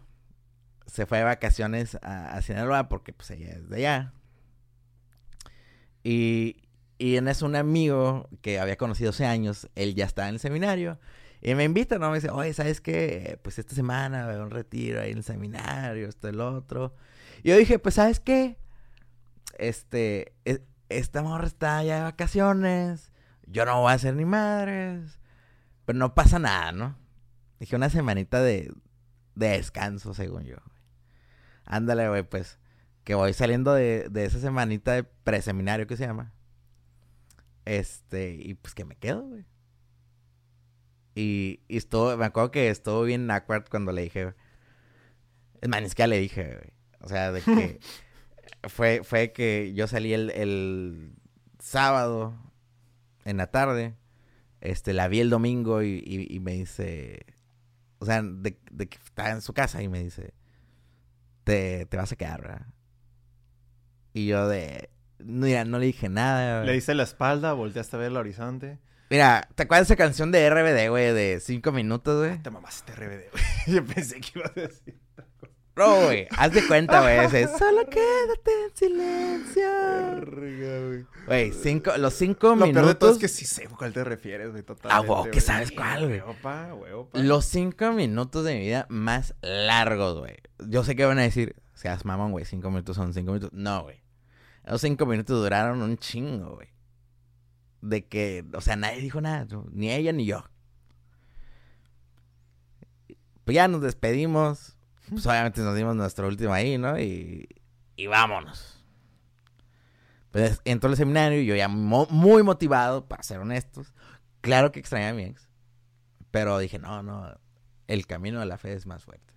Se 0.86 1.06
fue 1.06 1.18
de 1.18 1.24
vacaciones 1.24 1.96
a, 2.02 2.36
a 2.36 2.42
Sinaloa 2.42 2.90
porque 2.90 3.14
pues 3.14 3.30
ella 3.30 3.52
es 3.52 3.70
de 3.70 3.76
allá. 3.78 4.12
Y, 6.08 6.56
y 6.96 7.16
en 7.16 7.28
eso 7.28 7.44
un 7.44 7.54
amigo 7.54 8.30
que 8.40 8.58
había 8.58 8.78
conocido 8.78 9.10
hace 9.10 9.26
años, 9.26 9.68
él 9.74 9.94
ya 9.94 10.06
estaba 10.06 10.28
en 10.30 10.36
el 10.36 10.40
seminario. 10.40 10.98
Y 11.42 11.54
me 11.54 11.64
invita, 11.64 11.98
¿no? 11.98 12.08
Me 12.08 12.14
dice, 12.14 12.30
oye, 12.30 12.54
¿sabes 12.54 12.80
qué? 12.80 13.38
Pues 13.42 13.58
esta 13.58 13.74
semana 13.74 14.20
va 14.20 14.24
a 14.24 14.28
haber 14.28 14.40
un 14.40 14.50
retiro 14.50 15.02
ahí 15.02 15.10
en 15.10 15.18
el 15.18 15.22
seminario, 15.22 16.08
esto, 16.08 16.28
el 16.28 16.40
otro. 16.40 16.94
Y 17.42 17.50
yo 17.50 17.58
dije, 17.58 17.78
pues, 17.78 17.96
¿sabes 17.96 18.20
qué? 18.20 18.56
Este, 19.58 20.32
e, 20.46 20.62
esta 20.88 21.20
morra 21.22 21.46
está 21.46 21.84
ya 21.84 21.98
de 21.98 22.02
vacaciones. 22.04 23.12
Yo 23.46 23.66
no 23.66 23.82
voy 23.82 23.92
a 23.92 23.96
hacer 23.96 24.14
ni 24.14 24.24
madres. 24.24 25.20
Pero 25.84 25.98
no 25.98 26.14
pasa 26.14 26.38
nada, 26.38 26.72
¿no? 26.72 26.96
Dije, 27.60 27.76
una 27.76 27.90
semanita 27.90 28.40
de, 28.40 28.72
de 29.34 29.48
descanso, 29.48 30.14
según 30.14 30.44
yo. 30.44 30.56
Ándale, 31.66 32.08
güey, 32.08 32.22
pues. 32.22 32.58
Que 33.08 33.14
voy 33.14 33.32
saliendo 33.32 33.72
de, 33.72 34.10
de 34.10 34.26
esa 34.26 34.38
semanita 34.38 34.92
de 34.92 35.02
preseminario 35.02 35.86
que 35.86 35.96
se 35.96 36.04
llama. 36.04 36.34
Este, 37.64 38.34
y 38.34 38.52
pues 38.52 38.74
que 38.74 38.84
me 38.84 38.96
quedo, 38.96 39.22
güey. 39.22 39.46
Y, 41.14 41.62
y 41.68 41.78
estuvo, 41.78 42.14
me 42.18 42.26
acuerdo 42.26 42.50
que 42.50 42.68
estuvo 42.68 43.04
bien 43.04 43.30
awkward 43.30 43.70
cuando 43.70 43.92
le 43.92 44.02
dije, 44.02 44.34
es 45.62 45.68
ni 45.70 45.88
siquiera 45.88 46.06
le 46.06 46.20
dije, 46.20 46.56
güey. 46.56 46.72
O 47.00 47.08
sea, 47.08 47.32
de 47.32 47.40
que 47.40 47.80
fue, 48.68 49.00
fue 49.02 49.32
que 49.32 49.72
yo 49.72 49.86
salí 49.86 50.12
el, 50.12 50.28
el 50.32 51.14
sábado 51.60 52.34
en 53.24 53.38
la 53.38 53.46
tarde, 53.46 53.96
este, 54.60 54.92
la 54.92 55.08
vi 55.08 55.20
el 55.20 55.30
domingo 55.30 55.82
y, 55.82 56.04
y, 56.04 56.40
me 56.40 56.52
dice, 56.52 57.24
o 58.00 58.04
sea, 58.04 58.20
de, 58.20 58.60
de, 58.70 58.86
que 58.86 58.98
estaba 58.98 59.30
en 59.30 59.40
su 59.40 59.54
casa 59.54 59.82
y 59.82 59.88
me 59.88 60.02
dice, 60.02 60.34
te, 61.44 61.86
te 61.86 61.96
vas 61.96 62.12
a 62.12 62.16
quedar, 62.16 62.42
¿verdad? 62.42 62.66
Y 64.18 64.26
yo 64.26 64.48
de, 64.48 64.90
Mira, 65.20 65.64
no 65.64 65.78
le 65.78 65.86
dije 65.86 66.08
nada, 66.08 66.64
Le 66.64 66.76
hice 66.76 66.92
la 66.94 67.04
espalda, 67.04 67.52
volteaste 67.52 67.94
a 67.94 67.98
ver 68.00 68.08
el 68.08 68.16
horizonte. 68.16 68.78
Mira, 69.10 69.48
¿te 69.54 69.62
acuerdas 69.62 69.86
de 69.86 69.94
esa 69.94 69.96
canción 69.96 70.32
de 70.32 70.50
RBD, 70.50 70.90
güey? 70.90 71.12
De 71.12 71.38
cinco 71.40 71.70
minutos, 71.70 72.26
güey. 72.26 72.42
Te 72.42 72.50
mamaste 72.50 72.92
RBD, 72.94 73.30
güey. 73.30 73.44
Yo 73.68 73.84
pensé 73.84 74.20
que 74.20 74.38
ibas 74.40 74.50
a 74.56 74.60
decir. 74.60 74.98
No, 75.76 76.06
güey, 76.06 76.26
haz 76.36 76.52
de 76.52 76.66
cuenta, 76.66 77.00
güey, 77.02 77.18
ese. 77.26 77.46
Solo 77.58 77.86
quédate 77.88 78.50
en 78.64 78.76
silencio. 78.76 79.68
güey. 80.88 81.06
Güey, 81.26 81.52
cinco, 81.52 81.96
los 81.96 82.14
cinco 82.14 82.56
minutos. 82.56 82.74
Lo 82.74 82.80
peor 82.80 82.86
de 82.88 82.94
todo 82.96 83.12
es 83.12 83.18
que 83.18 83.28
sí 83.28 83.44
sé 83.44 83.66
a 83.66 83.68
cuál 83.68 83.92
te 83.92 84.02
refieres, 84.02 84.50
güey, 84.50 84.64
totalmente. 84.64 85.12
Ah, 85.12 85.14
wow, 85.14 85.30
que 85.30 85.40
sabes 85.40 85.70
cuál, 85.70 86.08
güey. 86.08 86.18
Opa, 86.18 86.72
güey, 86.72 86.92
opa. 86.92 87.16
Los 87.20 87.44
cinco 87.44 87.92
minutos 87.92 88.44
de 88.44 88.54
mi 88.54 88.60
vida 88.62 88.86
más 88.88 89.36
largos, 89.40 90.18
güey. 90.18 90.34
Yo 90.66 90.82
sé 90.82 90.96
que 90.96 91.04
van 91.04 91.20
a 91.20 91.22
decir, 91.22 91.54
seas 91.74 92.04
mamón, 92.04 92.32
güey, 92.32 92.44
cinco 92.44 92.70
minutos 92.70 92.96
son 92.96 93.14
cinco 93.14 93.30
minutos. 93.32 93.50
No, 93.52 93.84
güey. 93.84 94.07
Los 94.68 94.82
cinco 94.82 95.06
minutos 95.06 95.40
duraron 95.40 95.80
un 95.80 95.96
chingo, 95.96 96.56
güey. 96.56 96.68
De 97.80 98.06
que, 98.06 98.44
o 98.52 98.60
sea, 98.60 98.76
nadie 98.76 99.00
dijo 99.00 99.20
nada, 99.20 99.46
ni 99.72 99.90
ella 99.90 100.12
ni 100.12 100.26
yo. 100.26 100.44
Pues 103.44 103.54
ya 103.54 103.66
nos 103.66 103.80
despedimos. 103.80 104.76
Pues 105.08 105.26
obviamente 105.26 105.62
nos 105.62 105.74
dimos 105.74 105.96
nuestro 105.96 106.28
último 106.28 106.52
ahí, 106.52 106.76
¿no? 106.76 107.00
Y, 107.00 107.48
y 107.96 108.06
vámonos. 108.08 108.84
Pues 110.30 110.60
entró 110.66 110.90
el 110.90 110.96
seminario 110.96 111.40
y 111.40 111.46
yo 111.46 111.56
ya 111.56 111.68
muy 111.68 112.42
motivado, 112.42 113.08
para 113.08 113.22
ser 113.22 113.38
honestos. 113.38 113.94
Claro 114.42 114.70
que 114.70 114.80
extrañé 114.80 115.08
a 115.08 115.14
mi 115.14 115.22
ex. 115.24 115.48
Pero 116.30 116.58
dije, 116.58 116.78
no, 116.78 117.02
no, 117.02 117.40
el 117.86 118.06
camino 118.06 118.38
de 118.40 118.46
la 118.46 118.58
fe 118.58 118.74
es 118.74 118.86
más 118.86 119.02
fuerte. 119.02 119.32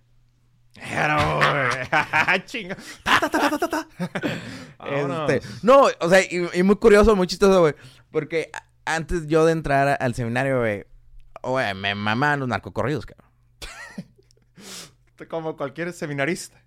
Chinga. 2.46 2.76
Este, 4.84 5.40
no, 5.62 5.86
o 6.00 6.08
sea, 6.08 6.20
y, 6.28 6.62
muy 6.62 6.76
curioso, 6.76 7.14
muy 7.14 7.26
chistoso, 7.26 7.60
güey. 7.60 7.74
Porque 8.10 8.50
antes 8.84 9.26
yo 9.26 9.44
de 9.46 9.52
entrar 9.52 9.96
al 10.00 10.14
seminario, 10.14 10.60
güey, 10.60 10.84
güey, 11.42 11.74
me 11.74 11.94
mamaban 11.94 12.40
los 12.40 12.48
narcocorridos, 12.48 13.06
cabrón. 13.06 13.30
Como 15.28 15.56
cualquier 15.56 15.92
seminarista. 15.92 16.60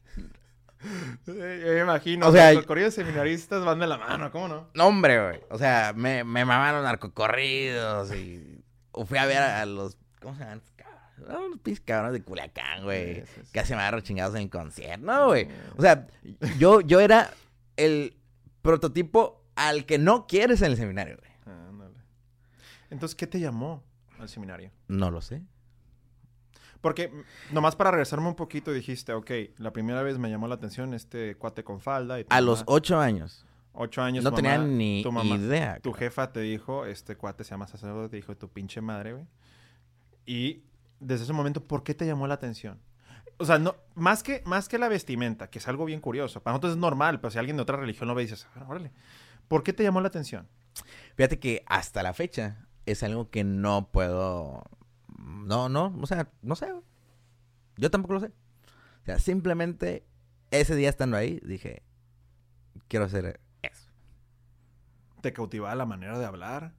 Yo 1.26 1.34
me 1.34 1.80
imagino, 1.80 2.28
o 2.28 2.32
sea, 2.32 2.54
los 2.54 2.66
corridos 2.66 2.94
seminaristas 2.94 3.66
van 3.66 3.80
de 3.80 3.88
la 3.88 3.98
mano, 3.98 4.32
¿cómo 4.32 4.48
no? 4.48 4.70
No, 4.76 4.88
hombre, 4.88 5.22
güey. 5.22 5.42
O 5.50 5.58
sea, 5.58 5.94
me, 5.96 6.24
me 6.24 6.46
mamaron 6.46 6.84
narcocorridos 6.84 8.14
y 8.14 8.64
fui 9.06 9.18
a 9.18 9.26
ver 9.26 9.40
a 9.40 9.66
los, 9.66 9.98
¿cómo 10.22 10.36
se 10.36 10.42
llaman? 10.42 10.62
Unos 11.28 11.60
pis 11.60 11.82
cabrones 11.82 12.14
de 12.14 12.24
Culiacán, 12.24 12.84
güey. 12.84 13.24
Casi 13.52 13.74
me 13.74 13.80
agarro 13.80 14.02
chingados 14.02 14.36
en 14.36 14.44
el 14.44 14.50
concierto. 14.50 15.06
No, 15.06 15.28
güey. 15.28 15.48
O 15.78 15.82
sea, 15.82 16.08
yo, 16.58 16.82
yo 16.82 17.00
era 17.00 17.32
el 17.78 18.16
prototipo 18.62 19.44
al 19.56 19.86
que 19.86 19.98
no 19.98 20.28
quieres 20.28 20.62
en 20.62 20.72
el 20.72 20.78
seminario, 20.78 21.18
güey. 21.18 21.36
Entonces, 22.90 23.16
¿qué 23.16 23.28
te 23.28 23.40
llamó 23.40 23.84
al 24.20 24.30
seminario? 24.30 24.72
No 24.88 25.12
lo 25.12 25.22
sé. 25.22 25.42
Porque, 26.82 27.12
nomás 27.52 27.76
para 27.76 27.92
regresarme 27.92 28.28
un 28.28 28.36
poquito, 28.36 28.72
dijiste, 28.72 29.12
ok, 29.12 29.32
la 29.58 29.74
primera 29.74 30.04
vez 30.04 30.20
me 30.20 30.30
llamó 30.30 30.48
la 30.48 30.56
atención 30.56 30.94
este 30.94 31.36
cuate 31.36 31.64
con 31.64 31.82
falda. 31.82 32.18
a 32.30 32.42
los 32.42 32.64
ocho 32.68 33.00
años. 33.00 33.46
Ocho 33.74 34.02
años. 34.02 34.24
No 34.24 34.32
tenía 34.34 34.58
ni 34.60 35.02
idea. 35.02 35.80
Tu 35.82 35.92
jefa 35.94 36.32
te 36.32 36.42
dijo, 36.42 36.86
este 36.86 37.16
cuate 37.16 37.44
se 37.44 37.52
llama 37.52 37.68
sacerdote, 37.68 38.10
te 38.10 38.16
dijo, 38.18 38.38
tu 38.38 38.50
pinche 38.50 38.82
madre, 38.82 39.14
güey. 39.14 39.26
Y 40.26 40.64
desde 41.00 41.24
ese 41.26 41.34
momento, 41.34 41.64
¿por 41.64 41.84
qué 41.84 41.94
te 41.94 42.06
llamó 42.06 42.28
la 42.28 42.36
atención? 42.36 42.80
O 43.38 43.46
sea, 43.46 43.60
no, 43.60 43.76
más, 43.96 44.24
que, 44.24 44.42
más 44.46 44.70
que 44.70 44.78
la 44.78 44.88
vestimenta, 44.88 45.50
que 45.50 45.60
es 45.60 45.68
algo 45.68 45.86
bien 45.86 46.00
curioso. 46.00 46.42
Para 46.42 46.54
nosotros 46.54 46.74
es 46.74 46.80
normal, 46.80 47.20
pero 47.20 47.32
si 47.32 47.38
alguien 47.38 47.58
de 47.58 47.64
otra 47.64 47.78
religión 47.78 48.08
lo 48.08 48.16
ve, 48.16 48.24
dices, 48.24 48.48
ah, 48.56 48.66
órale. 48.68 48.92
¿Por 49.48 49.64
qué 49.64 49.74
te 49.74 49.84
llamó 49.84 50.02
la 50.02 50.08
atención? 50.08 50.48
Fíjate 51.16 51.40
que 51.40 51.64
hasta 51.68 52.02
la 52.04 52.14
fecha 52.14 52.68
es 52.86 53.04
algo 53.04 53.30
que 53.30 53.44
no 53.44 53.90
puedo. 53.92 54.64
No, 55.18 55.70
no, 55.70 55.96
o 56.02 56.08
sea, 56.08 56.30
no 56.42 56.56
sé. 56.56 56.74
Yo 57.78 57.92
tampoco 57.92 58.16
lo 58.16 58.20
sé. 58.22 58.28
O 58.28 59.06
sea, 59.06 59.20
simplemente 59.20 60.06
ese 60.52 60.76
día 60.76 60.90
estando 60.90 61.18
ahí, 61.18 61.40
dije, 61.44 61.84
quiero 62.88 63.06
hacer 63.06 63.40
eso. 63.62 63.92
¿Te 65.22 65.34
cautivaba 65.34 65.76
la 65.76 65.86
manera 65.86 66.18
de 66.18 66.26
hablar? 66.26 66.74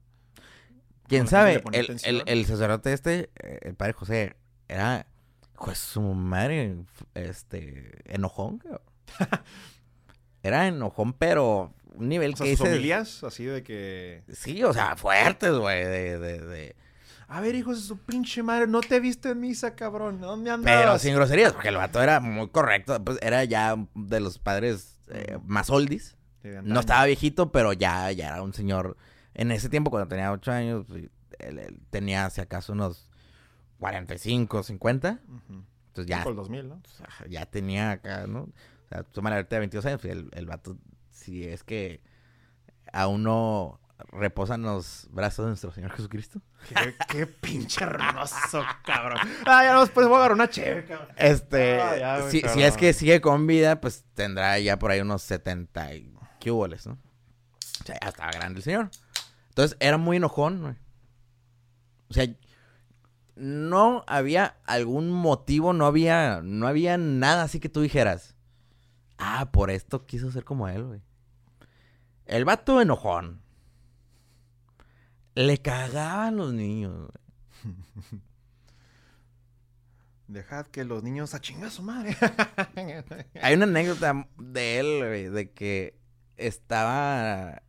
¿Quién 1.07 1.27
sabe? 1.27 1.63
El, 1.71 2.45
sacerdote 2.45 2.93
este, 2.93 3.29
el 3.61 3.75
padre 3.75 3.93
José, 3.93 4.35
era, 4.67 5.07
pues 5.55 5.77
su 5.77 6.01
madre, 6.01 6.75
este, 7.13 8.01
enojón. 8.05 8.61
era 10.43 10.67
enojón, 10.67 11.13
pero 11.13 11.73
un 11.95 12.09
nivel 12.09 12.35
que 12.35 12.55
sus 12.55 12.67
familias, 12.67 13.23
así 13.23 13.45
de 13.45 13.63
que... 13.63 14.23
Sí, 14.31 14.63
o 14.63 14.73
sea, 14.73 14.95
fuertes, 14.95 15.53
güey, 15.53 15.83
de, 15.83 16.19
de, 16.19 16.75
A 17.27 17.41
ver, 17.41 17.55
hijos 17.55 17.81
de 17.81 17.87
su 17.87 17.97
pinche 17.97 18.43
madre, 18.43 18.67
no 18.67 18.81
te 18.81 18.99
viste 18.99 19.29
en 19.29 19.39
misa, 19.39 19.75
cabrón. 19.75 20.19
¿Dónde 20.19 20.51
andas? 20.51 20.71
Pero 20.71 20.99
sin 20.99 21.15
groserías, 21.15 21.53
porque 21.53 21.69
el 21.69 21.77
vato 21.77 22.01
era 22.01 22.19
muy 22.19 22.49
correcto. 22.49 23.03
Pues 23.03 23.17
era 23.21 23.43
ya 23.45 23.75
de 23.95 24.19
los 24.19 24.39
padres 24.39 24.99
eh, 25.09 25.39
más 25.45 25.69
oldies. 25.69 26.17
no 26.63 26.81
estaba 26.81 27.05
viejito, 27.05 27.51
pero 27.51 27.73
ya, 27.73 28.11
ya 28.11 28.27
era 28.27 28.41
un 28.41 28.53
señor 28.53 28.97
en 29.37 29.51
ese 29.51 29.69
tiempo, 29.69 29.91
cuando 29.91 30.09
tenía 30.09 30.31
8 30.31 30.51
años, 30.51 30.85
pues, 30.87 31.09
él, 31.39 31.79
tenía, 31.91 32.29
si 32.29 32.41
acaso, 32.41 32.73
unos 32.73 33.07
45, 33.79 34.63
50. 34.63 35.19
Entonces 35.87 36.05
ya. 36.07 36.23
el 36.23 36.35
2000, 36.35 36.67
¿no? 36.67 36.81
ya 37.29 37.45
tenía 37.45 37.91
acá, 37.91 38.27
¿no? 38.27 38.41
O 38.41 38.89
sea, 38.89 39.03
toma 39.03 39.29
la 39.29 39.43
de 39.43 39.59
22 39.59 39.85
años, 39.85 40.03
y 40.03 40.09
el, 40.09 40.29
el 40.33 40.45
vato, 40.47 40.77
si 41.11 41.45
es 41.45 41.63
que 41.63 42.01
aún 42.91 43.23
no 43.23 43.79
reposan 44.11 44.63
los 44.63 45.07
brazos 45.11 45.45
de 45.45 45.49
nuestro 45.49 45.71
Señor 45.71 45.91
Jesucristo. 45.91 46.41
Qué, 47.09 47.27
pinche 47.27 47.83
hermoso, 47.83 48.63
cabrón. 48.83 49.19
Ah, 49.45 49.63
ya 49.63 49.73
no, 49.73 49.81
después 49.81 50.07
voy 50.07 50.15
a 50.15 50.19
agarrar 50.19 50.35
una 50.35 50.49
chévere, 50.49 50.85
cabrón. 50.85 51.09
Este, 51.15 51.79
ah, 51.79 52.27
si, 52.29 52.41
si, 52.41 52.63
es 52.63 52.75
que 52.75 52.93
sigue 52.93 53.21
con 53.21 53.45
vida, 53.45 53.79
pues 53.81 54.03
tendrá 54.15 54.57
ya 54.59 54.79
por 54.79 54.91
ahí 54.91 55.01
unos 55.01 55.21
70 55.23 55.93
y 55.95 56.13
¿qué 56.39 56.49
¿no? 56.49 56.55
O 56.55 57.83
sea, 57.85 57.97
ya 58.01 58.09
estaba 58.09 58.31
grande 58.31 58.59
el 58.59 58.63
señor. 58.63 58.89
Entonces 59.57 59.75
era 59.79 59.97
muy 59.97 60.17
enojón, 60.17 60.61
güey. 60.61 60.75
O 62.11 62.13
sea, 62.13 62.27
no 63.35 64.03
había 64.05 64.57
algún 64.67 65.09
motivo, 65.11 65.73
no 65.73 65.87
había, 65.87 66.41
no 66.43 66.67
había 66.67 66.99
nada 66.99 67.41
así 67.41 67.59
que 67.59 67.67
tú 67.67 67.81
dijeras. 67.81 68.35
Ah, 69.17 69.49
por 69.51 69.71
esto 69.71 70.05
quiso 70.05 70.31
ser 70.31 70.43
como 70.43 70.67
él, 70.67 70.83
güey. 70.83 71.01
El 72.27 72.45
vato 72.45 72.79
enojón. 72.79 73.41
Le 75.33 75.57
cagaban 75.57 76.37
los 76.37 76.53
niños, 76.53 77.09
güey. 77.63 77.75
Dejad 80.27 80.67
que 80.67 80.83
los 80.83 81.01
niños 81.01 81.33
a 81.33 81.41
chingar 81.41 81.69
a 81.69 81.71
su 81.71 81.81
madre. 81.81 82.15
Hay 83.41 83.55
una 83.55 83.63
anécdota 83.63 84.27
de 84.37 84.79
él, 84.79 84.99
güey, 84.99 85.29
de 85.29 85.51
que 85.51 85.97
estaba, 86.35 87.63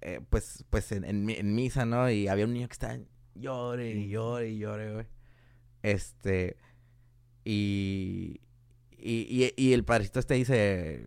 eh, 0.00 0.20
pues, 0.30 0.64
pues 0.70 0.92
en, 0.92 1.04
en 1.04 1.28
en 1.30 1.54
misa, 1.54 1.84
¿no? 1.86 2.10
Y 2.10 2.28
había 2.28 2.44
un 2.44 2.52
niño 2.54 2.68
que 2.68 2.72
estaba 2.72 2.98
llore 3.34 3.90
y 3.90 4.08
llore 4.08 4.48
y 4.50 4.58
llore, 4.58 4.92
güey. 4.94 5.06
Este, 5.82 6.56
y, 7.44 8.40
y, 8.98 9.26
y, 9.28 9.52
y 9.56 9.72
el 9.72 9.84
padrecito 9.84 10.18
este 10.20 10.34
dice, 10.34 11.04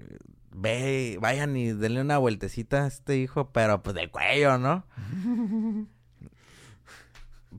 ve, 0.54 1.18
vayan 1.22 1.56
y 1.58 1.72
denle 1.74 2.02
una 2.02 2.18
vueltecita 2.18 2.86
a 2.86 2.88
este 2.88 3.18
hijo, 3.18 3.52
pero 3.52 3.84
pues 3.84 3.96
del 3.96 4.10
cuello, 4.12 4.58
¿no? 4.58 4.86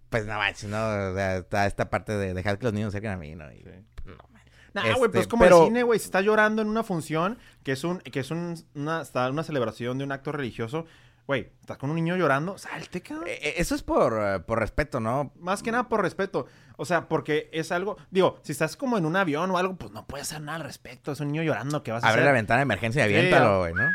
Pues 0.08 0.26
no 0.26 0.34
manches, 0.36 0.68
no, 0.68 0.76
o 0.78 1.14
sea, 1.14 1.36
está 1.38 1.66
esta 1.66 1.90
parte 1.90 2.12
de 2.16 2.34
dejar 2.34 2.58
que 2.58 2.64
los 2.64 2.72
niños 2.74 2.92
se 2.92 2.98
acerquen 2.98 3.12
a 3.12 3.16
mí, 3.16 3.34
¿no? 3.34 3.50
Y, 3.52 3.62
no 4.04 4.16
manches. 4.30 4.52
Nah, 4.74 4.82
güey, 4.82 4.94
Este, 4.94 5.08
pues 5.10 5.28
como 5.28 5.42
pero- 5.44 5.60
el 5.62 5.66
cine, 5.68 5.82
güey, 5.82 5.98
si 5.98 6.06
estás 6.06 6.24
llorando 6.24 6.62
en 6.62 6.68
una 6.68 6.82
función, 6.82 7.38
que 7.62 7.72
es 7.72 7.84
un, 7.84 7.98
que 8.00 8.20
es 8.20 8.30
un, 8.30 8.54
una, 8.74 9.02
está 9.02 9.30
una 9.30 9.42
celebración 9.42 9.98
de 9.98 10.04
un 10.04 10.12
acto 10.12 10.32
religioso, 10.32 10.86
güey, 11.26 11.52
estás 11.60 11.78
con 11.78 11.90
un 11.90 11.96
niño 11.96 12.16
llorando, 12.16 12.58
salte, 12.58 13.00
cabrón. 13.00 13.28
Eh, 13.28 13.38
eh, 13.42 13.54
Eso 13.58 13.74
es 13.74 13.82
por, 13.82 14.18
eh, 14.20 14.40
por 14.40 14.58
respeto, 14.58 15.00
¿no? 15.00 15.32
Más 15.38 15.62
que 15.62 15.70
nada 15.72 15.88
por 15.88 16.02
respeto. 16.02 16.46
O 16.76 16.84
sea, 16.84 17.08
porque 17.08 17.48
es 17.52 17.70
algo, 17.72 17.96
digo, 18.10 18.38
si 18.42 18.52
estás 18.52 18.76
como 18.76 18.98
en 18.98 19.06
un 19.06 19.16
avión 19.16 19.50
o 19.50 19.58
algo, 19.58 19.76
pues 19.76 19.92
no 19.92 20.06
puedes 20.06 20.28
hacer 20.30 20.42
nada 20.42 20.56
al 20.56 20.64
respecto. 20.64 21.12
Es 21.12 21.20
un 21.20 21.28
niño 21.28 21.42
llorando 21.42 21.82
que 21.82 21.92
vas 21.92 22.02
a 22.04 22.08
Abre 22.08 22.22
hacer. 22.22 22.26
la 22.26 22.32
ventana 22.32 22.58
de 22.58 22.62
emergencia 22.62 23.06
y 23.06 23.10
Sí, 23.10 23.14
aviéntalo, 23.16 23.58
güey, 23.60 23.72
¿no? 23.74 23.88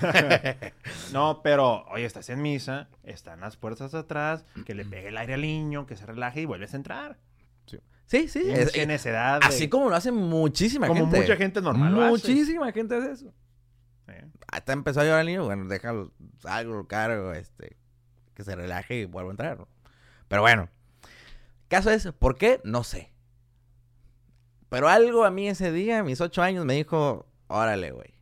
No, 1.12 1.40
pero, 1.42 1.84
oye, 1.90 2.04
estás 2.04 2.28
en 2.30 2.42
misa, 2.42 2.88
están 3.02 3.40
las 3.40 3.56
puertas 3.56 3.94
atrás, 3.94 4.44
que 4.64 4.74
le 4.74 4.84
pegue 4.84 5.08
el 5.08 5.16
aire 5.16 5.34
al 5.34 5.42
niño, 5.42 5.86
que 5.86 5.96
se 5.96 6.06
relaje 6.06 6.40
y 6.42 6.44
vuelves 6.44 6.72
a 6.74 6.76
entrar. 6.76 7.18
Sí, 8.06 8.28
sí. 8.28 8.42
Sin, 8.42 8.50
es- 8.52 8.72
sin 8.72 8.82
eh, 8.82 8.86
necesidad 8.86 9.40
de- 9.40 9.46
así 9.46 9.68
como 9.68 9.88
lo 9.88 9.96
hace 9.96 10.12
muchísima 10.12 10.86
como 10.88 11.00
gente. 11.02 11.20
mucha 11.22 11.36
gente 11.36 11.62
normal 11.62 11.98
hace. 12.02 12.10
Muchísima 12.10 12.70
gente 12.70 12.96
hace 12.96 13.12
eso. 13.12 13.32
Sí. 14.06 14.12
Hasta 14.48 14.72
empezó 14.72 15.00
a 15.00 15.04
llorar 15.04 15.20
el 15.20 15.26
niño, 15.26 15.44
bueno, 15.44 15.66
déjalo, 15.66 16.12
algo, 16.44 16.74
lo 16.74 16.86
cargo, 16.86 17.32
este, 17.32 17.76
que 18.34 18.44
se 18.44 18.54
relaje 18.54 19.00
y 19.00 19.04
vuelvo 19.06 19.30
a 19.30 19.32
entrar. 19.32 19.66
Pero 20.28 20.42
bueno, 20.42 20.68
caso 21.68 21.90
es, 21.90 22.10
¿por 22.12 22.36
qué? 22.36 22.60
No 22.64 22.84
sé. 22.84 23.12
Pero 24.68 24.88
algo 24.88 25.24
a 25.24 25.30
mí 25.30 25.48
ese 25.48 25.72
día, 25.72 26.00
a 26.00 26.02
mis 26.02 26.20
ocho 26.20 26.42
años, 26.42 26.64
me 26.64 26.74
dijo, 26.74 27.26
órale, 27.46 27.92
güey. 27.92 28.12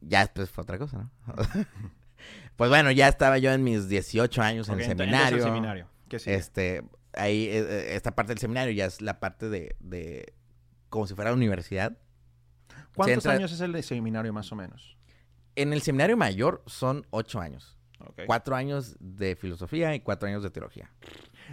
Ya 0.00 0.20
después 0.20 0.50
fue 0.50 0.62
otra 0.62 0.78
cosa, 0.78 0.98
¿no? 0.98 1.10
pues 2.56 2.70
bueno, 2.70 2.90
ya 2.90 3.08
estaba 3.08 3.38
yo 3.38 3.52
en 3.52 3.62
mis 3.64 3.88
18 3.88 4.42
años 4.42 4.68
en 4.68 4.80
el 4.80 4.86
seminario. 4.86 5.42
seminario. 5.42 5.88
¿Qué 6.08 6.18
sigue? 6.18 6.36
Este, 6.36 6.84
ahí, 7.14 7.46
eh, 7.46 7.58
eh, 7.58 7.86
esta 7.94 8.14
parte 8.14 8.32
del 8.32 8.38
seminario 8.38 8.72
ya 8.72 8.86
es 8.86 9.00
la 9.00 9.20
parte 9.20 9.48
de, 9.48 9.76
de 9.80 10.34
como 10.88 11.06
si 11.06 11.14
fuera 11.14 11.32
universidad. 11.32 11.96
¿Cuántos 12.94 13.24
entra- 13.24 13.32
años 13.32 13.52
es 13.52 13.60
el 13.60 13.72
de 13.72 13.82
seminario 13.82 14.32
más 14.32 14.50
o 14.52 14.56
menos? 14.56 14.96
En 15.56 15.72
el 15.72 15.82
seminario 15.82 16.16
mayor 16.16 16.62
son 16.66 17.06
ocho 17.10 17.40
años. 17.40 17.76
Cuatro 18.26 18.56
años 18.56 18.96
de 18.98 19.36
filosofía 19.36 19.94
y 19.94 20.00
cuatro 20.00 20.28
años 20.28 20.42
de 20.42 20.50
teología. 20.50 20.90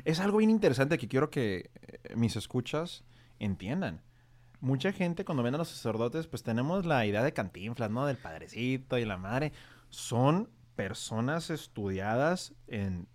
Es 0.04 0.20
algo 0.20 0.38
bien 0.40 0.50
interesante 0.50 0.98
que 0.98 1.08
quiero 1.08 1.30
que 1.30 1.70
eh, 1.82 2.16
mis 2.16 2.36
escuchas 2.36 3.04
entiendan. 3.38 4.02
Mucha 4.60 4.92
gente 4.92 5.24
cuando 5.26 5.44
ven 5.44 5.54
a 5.56 5.60
los 5.60 5.70
sacerdotes, 5.70 6.26
pues 6.28 6.42
tenemos 6.42 6.86
la 6.88 7.06
idea 7.06 7.24
de 7.24 7.34
cantinflas, 7.34 7.92
¿no? 7.92 8.06
Del 8.08 8.18
padrecito 8.18 8.98
y 8.98 9.06
la 9.06 9.18
madre. 9.18 9.54
Son 9.90 10.50
personas 10.76 11.50
estudiadas 11.50 12.54
en 12.68 13.08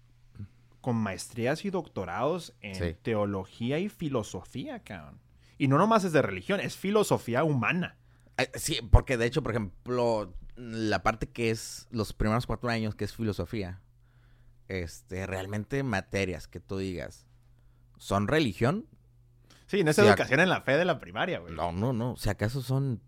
con 0.81 0.97
maestrías 0.97 1.65
y 1.65 1.71
doctorados 1.71 2.55
en 2.61 2.75
Sí. 2.75 2.97
teología 3.03 3.79
y 3.79 3.89
filosofía, 3.89 4.81
cabrón. 4.81 5.19
Y 5.59 5.67
no 5.67 5.79
nomás 5.79 6.05
es 6.05 6.13
de 6.13 6.21
religión, 6.23 6.61
es 6.61 6.77
filosofía 6.77 7.43
humana. 7.43 7.97
Sí, 8.55 8.79
porque 8.91 9.17
de 9.17 9.27
hecho, 9.27 9.43
por 9.43 9.53
ejemplo, 9.53 10.35
la 10.57 11.03
parte 11.03 11.29
que 11.29 11.51
es 11.51 11.87
los 11.91 12.13
primeros 12.13 12.47
cuatro 12.47 12.69
años, 12.69 12.95
que 12.95 13.05
es 13.05 13.15
filosofía, 13.15 13.81
este, 14.69 15.27
realmente 15.27 15.83
materias 15.83 16.49
que 16.49 16.61
tú 16.61 16.79
digas, 16.79 17.27
¿son 17.99 18.27
religión? 18.29 18.87
Sí, 19.67 19.81
en 19.81 19.89
esa 19.89 20.03
Sí, 20.03 20.09
ac- 20.09 20.11
educación 20.13 20.41
en 20.41 20.49
la 20.49 20.63
fe 20.63 20.77
de 20.77 20.85
la 20.85 20.99
primaria, 20.99 21.39
güey. 21.39 21.55
No, 21.55 21.73
no, 21.73 21.93
no. 21.93 22.17
Si 22.17 22.29
acaso 22.29 22.61
son 22.63 23.01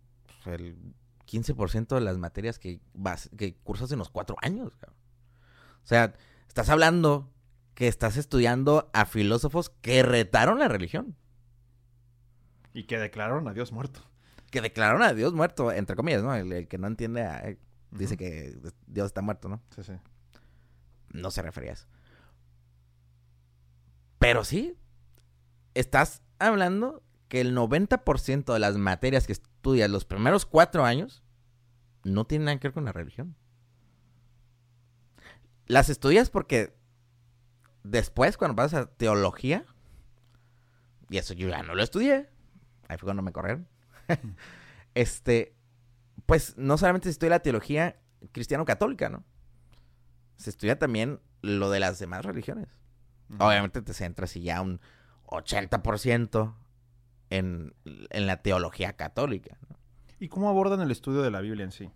pues, 0.44 0.60
el 0.60 0.76
15% 1.26 1.94
de 1.96 2.00
las 2.00 2.18
materias 2.18 2.58
que, 2.58 2.80
vas, 2.94 3.28
que 3.36 3.54
cursas 3.56 3.90
en 3.92 3.98
los 3.98 4.10
cuatro 4.10 4.36
años. 4.42 4.72
cabrón. 4.76 4.96
O 5.82 5.86
sea, 5.86 6.14
estás 6.48 6.68
hablando 6.68 7.30
que 7.74 7.88
estás 7.88 8.16
estudiando 8.16 8.90
a 8.94 9.06
filósofos 9.06 9.70
que 9.70 10.02
retaron 10.02 10.58
la 10.60 10.68
religión. 10.68 11.16
Y 12.72 12.84
que 12.84 12.98
declararon 12.98 13.48
a 13.48 13.52
Dios 13.54 13.72
muerto. 13.72 14.00
Que 14.50 14.60
declararon 14.60 15.02
a 15.02 15.12
Dios 15.12 15.32
muerto, 15.34 15.72
entre 15.72 15.96
comillas, 15.96 16.22
¿no? 16.22 16.34
El, 16.34 16.52
el 16.52 16.68
que 16.68 16.78
no 16.78 16.86
entiende, 16.86 17.22
a- 17.22 17.48
eh, 17.48 17.58
dice 17.90 18.16
que 18.16 18.56
Dios 18.86 19.06
está 19.06 19.22
muerto, 19.22 19.48
¿no? 19.48 19.60
Sí, 19.74 19.82
sí. 19.82 19.92
No 21.12 21.30
se 21.30 21.42
refería 21.42 21.70
a 21.70 21.74
eso. 21.74 21.86
Pero 24.18 24.44
sí, 24.44 24.76
estás 25.74 26.22
hablando 26.38 27.02
que 27.28 27.40
el 27.40 27.54
90% 27.54 28.52
de 28.52 28.58
las 28.58 28.76
materias 28.76 29.26
que 29.26 29.32
estudias 29.32 29.90
los 29.90 30.04
primeros 30.04 30.46
cuatro 30.46 30.84
años 30.84 31.22
no 32.04 32.24
tienen 32.24 32.46
nada 32.46 32.58
que 32.58 32.68
ver 32.68 32.74
con 32.74 32.84
la 32.84 32.92
religión. 32.92 33.34
Las 35.66 35.88
estudias 35.90 36.30
porque 36.30 36.76
después, 37.82 38.36
cuando 38.36 38.54
pasas 38.56 38.82
a 38.84 38.86
teología, 38.86 39.64
y 41.10 41.18
eso 41.18 41.34
yo 41.34 41.48
ya 41.48 41.62
no 41.62 41.74
lo 41.74 41.82
estudié, 41.82 42.28
ahí 42.88 42.96
fue 42.98 43.06
cuando 43.08 43.22
me 43.22 43.32
corrieron. 43.32 43.66
este, 44.94 45.54
pues 46.26 46.56
no 46.56 46.78
solamente 46.78 47.06
se 47.06 47.12
estudia 47.12 47.30
la 47.30 47.40
teología 47.40 48.00
cristiano-católica, 48.32 49.08
¿no? 49.08 49.24
Se 50.36 50.50
estudia 50.50 50.78
también 50.78 51.20
lo 51.42 51.70
de 51.70 51.80
las 51.80 51.98
demás 51.98 52.24
religiones. 52.24 52.68
Obviamente 53.38 53.82
te 53.82 53.92
centras 53.92 54.36
y 54.36 54.42
ya 54.42 54.60
un 54.60 54.80
80% 55.26 56.54
en, 57.30 57.74
en 57.84 58.26
la 58.26 58.42
teología 58.42 58.92
católica, 58.94 59.58
¿no? 59.68 59.76
¿Y 60.18 60.28
cómo 60.28 60.48
abordan 60.48 60.80
el 60.80 60.90
estudio 60.90 61.22
de 61.22 61.30
la 61.30 61.40
Biblia 61.40 61.64
en 61.64 61.72
sí? 61.72 61.90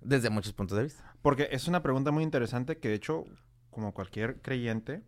Desde 0.00 0.28
muchos 0.28 0.52
puntos 0.52 0.76
de 0.76 0.84
vista. 0.84 1.14
Porque 1.22 1.48
es 1.50 1.66
una 1.66 1.82
pregunta 1.82 2.10
muy 2.10 2.22
interesante 2.22 2.78
que 2.78 2.88
de 2.88 2.94
hecho, 2.94 3.24
como 3.70 3.94
cualquier 3.94 4.42
creyente, 4.42 5.02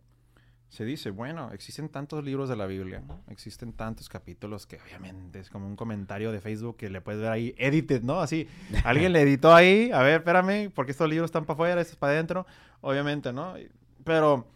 se 0.69 0.85
dice, 0.85 1.09
bueno, 1.09 1.51
existen 1.51 1.89
tantos 1.89 2.23
libros 2.23 2.47
de 2.47 2.55
la 2.55 2.67
Biblia, 2.67 3.01
existen 3.27 3.73
tantos 3.73 4.07
capítulos 4.07 4.67
que 4.67 4.79
obviamente 4.79 5.39
es 5.39 5.49
como 5.49 5.65
un 5.65 5.75
comentario 5.75 6.31
de 6.31 6.41
Facebook 6.41 6.77
que 6.77 6.91
le 6.91 7.01
puedes 7.01 7.19
ver 7.19 7.31
ahí, 7.31 7.55
edited, 7.57 8.03
¿no? 8.03 8.21
Así, 8.21 8.47
alguien 8.83 9.11
le 9.11 9.21
editó 9.21 9.53
ahí, 9.53 9.89
a 9.91 10.03
ver, 10.03 10.19
espérame, 10.19 10.71
porque 10.71 10.91
estos 10.91 11.09
libros 11.09 11.29
están 11.29 11.45
para 11.45 11.55
afuera, 11.55 11.81
estos 11.81 11.97
para 11.97 12.13
adentro, 12.13 12.45
obviamente, 12.81 13.33
¿no? 13.33 13.55
Pero 14.03 14.47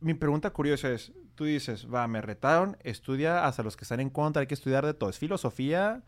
mi 0.00 0.14
pregunta 0.14 0.50
curiosa 0.50 0.90
es, 0.90 1.12
tú 1.36 1.44
dices, 1.44 1.86
va, 1.92 2.08
me 2.08 2.20
retaron, 2.20 2.76
estudia 2.82 3.46
hasta 3.46 3.62
los 3.62 3.76
que 3.76 3.84
están 3.84 4.00
en 4.00 4.10
contra, 4.10 4.40
hay 4.40 4.48
que 4.48 4.54
estudiar 4.54 4.84
de 4.84 4.94
todo, 4.94 5.08
es 5.08 5.18
filosofía, 5.18 6.02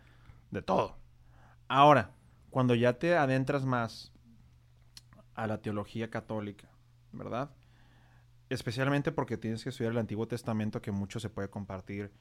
de 0.50 0.60
todo. 0.60 0.96
Ahora, 1.68 2.10
cuando 2.50 2.74
ya 2.74 2.94
te 2.94 3.16
adentras 3.16 3.64
más 3.64 4.12
a 5.34 5.46
la 5.46 5.58
teología 5.62 6.10
católica, 6.10 6.68
¿verdad? 7.12 7.50
Especialmente 8.52 9.12
porque 9.12 9.38
tienes 9.38 9.62
que 9.64 9.70
estudiar 9.70 9.92
el 9.92 9.98
Antiguo 9.98 10.28
Testamento 10.28 10.82
que 10.82 10.90
mucho 10.92 11.18
se 11.20 11.30
puede 11.30 11.48
compartir 11.48 12.12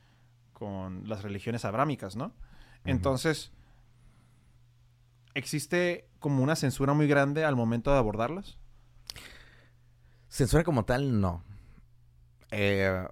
con 0.53 1.07
las 1.09 1.23
religiones 1.23 1.65
abrámicas, 1.65 2.15
¿no? 2.15 2.33
Entonces, 2.85 3.51
¿existe 5.33 6.07
como 6.19 6.41
una 6.43 6.55
censura 6.55 6.93
muy 6.93 7.07
grande 7.07 7.43
al 7.43 7.55
momento 7.55 7.91
de 7.91 7.97
abordarlas? 7.97 8.57
Censura 10.29 10.63
como 10.63 10.85
tal, 10.85 11.19
no. 11.19 11.43
Eh, 12.51 13.05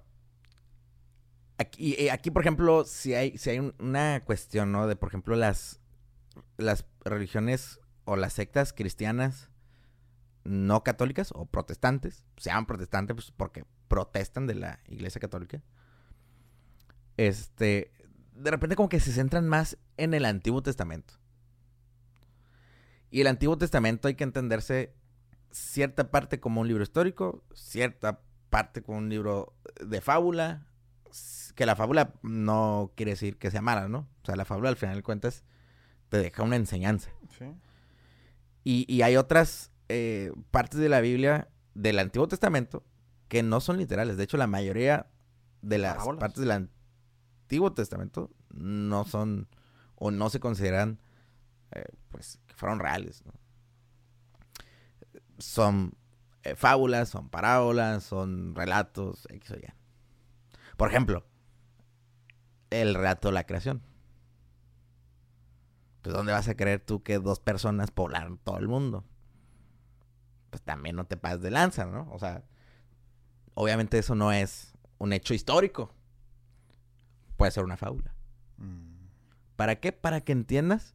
aquí, 1.58 1.94
eh, 1.98 2.10
aquí, 2.10 2.30
por 2.30 2.42
ejemplo, 2.42 2.84
si 2.84 3.14
hay, 3.14 3.36
si 3.36 3.50
hay 3.50 3.58
un- 3.58 3.74
una 3.78 4.22
cuestión, 4.24 4.72
¿no? 4.72 4.86
De, 4.86 4.96
por 4.96 5.08
ejemplo, 5.10 5.36
las, 5.36 5.80
las 6.56 6.86
religiones 7.04 7.80
o 8.04 8.16
las 8.16 8.32
sectas 8.32 8.72
cristianas 8.72 9.50
no 10.50 10.82
católicas 10.82 11.30
o 11.32 11.46
protestantes, 11.46 12.24
se 12.36 12.50
llaman 12.50 12.66
protestantes 12.66 13.14
pues, 13.14 13.30
porque 13.30 13.64
protestan 13.86 14.48
de 14.48 14.56
la 14.56 14.80
iglesia 14.88 15.20
católica. 15.20 15.62
Este, 17.16 17.92
de 18.34 18.50
repente 18.50 18.74
como 18.74 18.88
que 18.88 18.98
se 18.98 19.12
centran 19.12 19.48
más 19.48 19.78
en 19.96 20.12
el 20.12 20.24
Antiguo 20.24 20.60
Testamento. 20.62 21.14
Y 23.10 23.20
el 23.20 23.28
Antiguo 23.28 23.56
Testamento 23.56 24.08
hay 24.08 24.14
que 24.14 24.24
entenderse 24.24 24.92
cierta 25.52 26.10
parte 26.10 26.40
como 26.40 26.60
un 26.60 26.68
libro 26.68 26.82
histórico, 26.82 27.44
cierta 27.54 28.20
parte 28.50 28.82
como 28.82 28.98
un 28.98 29.08
libro 29.08 29.54
de 29.80 30.00
fábula, 30.00 30.66
que 31.54 31.64
la 31.66 31.76
fábula 31.76 32.14
no 32.22 32.92
quiere 32.96 33.12
decir 33.12 33.38
que 33.38 33.52
sea 33.52 33.62
mala, 33.62 33.88
¿no? 33.88 34.08
O 34.22 34.26
sea, 34.26 34.34
la 34.34 34.44
fábula 34.44 34.68
al 34.68 34.76
final 34.76 34.96
de 34.96 35.02
cuentas 35.04 35.44
te 36.08 36.18
deja 36.18 36.42
una 36.42 36.56
enseñanza. 36.56 37.10
Sí. 37.38 37.44
Y, 38.64 38.92
y 38.92 39.02
hay 39.02 39.16
otras 39.16 39.70
eh, 39.92 40.32
partes 40.52 40.78
de 40.78 40.88
la 40.88 41.00
Biblia 41.00 41.48
del 41.74 41.98
Antiguo 41.98 42.28
Testamento 42.28 42.84
que 43.26 43.42
no 43.42 43.60
son 43.60 43.76
literales. 43.76 44.16
De 44.16 44.22
hecho, 44.22 44.36
la 44.36 44.46
mayoría 44.46 45.08
de 45.62 45.78
las 45.78 45.94
Parábolas. 45.94 46.20
partes 46.20 46.40
del 46.40 46.50
Antiguo 46.52 47.72
Testamento 47.72 48.30
no 48.50 49.04
son 49.04 49.48
o 49.96 50.12
no 50.12 50.30
se 50.30 50.38
consideran 50.38 51.00
eh, 51.72 51.84
pues 52.08 52.38
que 52.46 52.54
fueron 52.54 52.78
reales. 52.78 53.24
¿no? 53.26 53.32
Son 55.38 55.94
eh, 56.44 56.54
fábulas, 56.54 57.08
son 57.08 57.28
parábolas, 57.28 58.04
son 58.04 58.54
relatos, 58.54 59.26
X 59.28 59.50
o 59.50 59.56
Y. 59.56 59.72
Por 60.76 60.88
ejemplo, 60.88 61.26
el 62.70 62.94
relato 62.94 63.28
de 63.28 63.34
la 63.34 63.44
creación. 63.44 63.82
Pues 66.02 66.14
¿dónde 66.14 66.32
vas 66.32 66.46
a 66.48 66.54
creer 66.54 66.78
tú 66.78 67.02
que 67.02 67.18
dos 67.18 67.40
personas 67.40 67.90
poblaron 67.90 68.38
todo 68.38 68.58
el 68.58 68.68
mundo? 68.68 69.04
Pues 70.50 70.62
también 70.62 70.96
no 70.96 71.04
te 71.04 71.16
pases 71.16 71.40
de 71.42 71.50
lanza, 71.50 71.86
¿no? 71.86 72.08
O 72.12 72.18
sea, 72.18 72.42
obviamente 73.54 73.98
eso 73.98 74.14
no 74.14 74.32
es 74.32 74.72
un 74.98 75.12
hecho 75.12 75.32
histórico. 75.34 75.94
Puede 77.36 77.52
ser 77.52 77.64
una 77.64 77.76
fábula. 77.76 78.12
Mm. 78.58 78.90
¿Para 79.56 79.76
qué? 79.76 79.92
Para 79.92 80.20
que 80.20 80.32
entiendas 80.32 80.94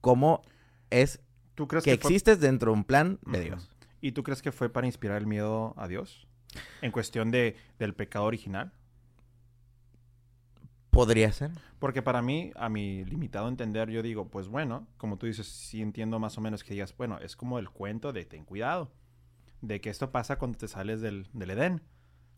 cómo 0.00 0.42
es 0.90 1.20
¿Tú 1.54 1.66
crees 1.66 1.84
que 1.84 1.92
que, 1.92 1.98
fue- 1.98 2.10
existes 2.10 2.40
dentro 2.40 2.72
de 2.72 2.78
un 2.78 2.84
plan 2.84 3.18
de. 3.26 3.40
Dios. 3.40 3.70
¿Y 4.00 4.12
tú 4.12 4.22
crees 4.22 4.42
que 4.42 4.52
fue 4.52 4.68
para 4.68 4.86
inspirar 4.86 5.16
el 5.18 5.26
miedo 5.26 5.74
a 5.76 5.88
Dios? 5.88 6.28
En 6.82 6.92
cuestión 6.92 7.30
de, 7.30 7.56
del 7.78 7.94
pecado 7.94 8.24
original. 8.26 8.72
Podría 10.98 11.30
ser. 11.30 11.52
Porque 11.78 12.02
para 12.02 12.22
mí, 12.22 12.50
a 12.56 12.68
mi 12.68 13.04
limitado 13.04 13.46
entender, 13.46 13.88
yo 13.88 14.02
digo, 14.02 14.26
pues 14.26 14.48
bueno, 14.48 14.88
como 14.96 15.16
tú 15.16 15.26
dices, 15.26 15.46
sí 15.46 15.80
entiendo 15.80 16.18
más 16.18 16.36
o 16.38 16.40
menos 16.40 16.64
que 16.64 16.74
digas, 16.74 16.92
bueno, 16.96 17.20
es 17.20 17.36
como 17.36 17.60
el 17.60 17.70
cuento 17.70 18.12
de 18.12 18.24
ten 18.24 18.44
cuidado. 18.44 18.90
De 19.60 19.80
que 19.80 19.90
esto 19.90 20.10
pasa 20.10 20.38
cuando 20.38 20.58
te 20.58 20.66
sales 20.66 21.00
del, 21.00 21.28
del 21.32 21.50
Edén. 21.50 21.82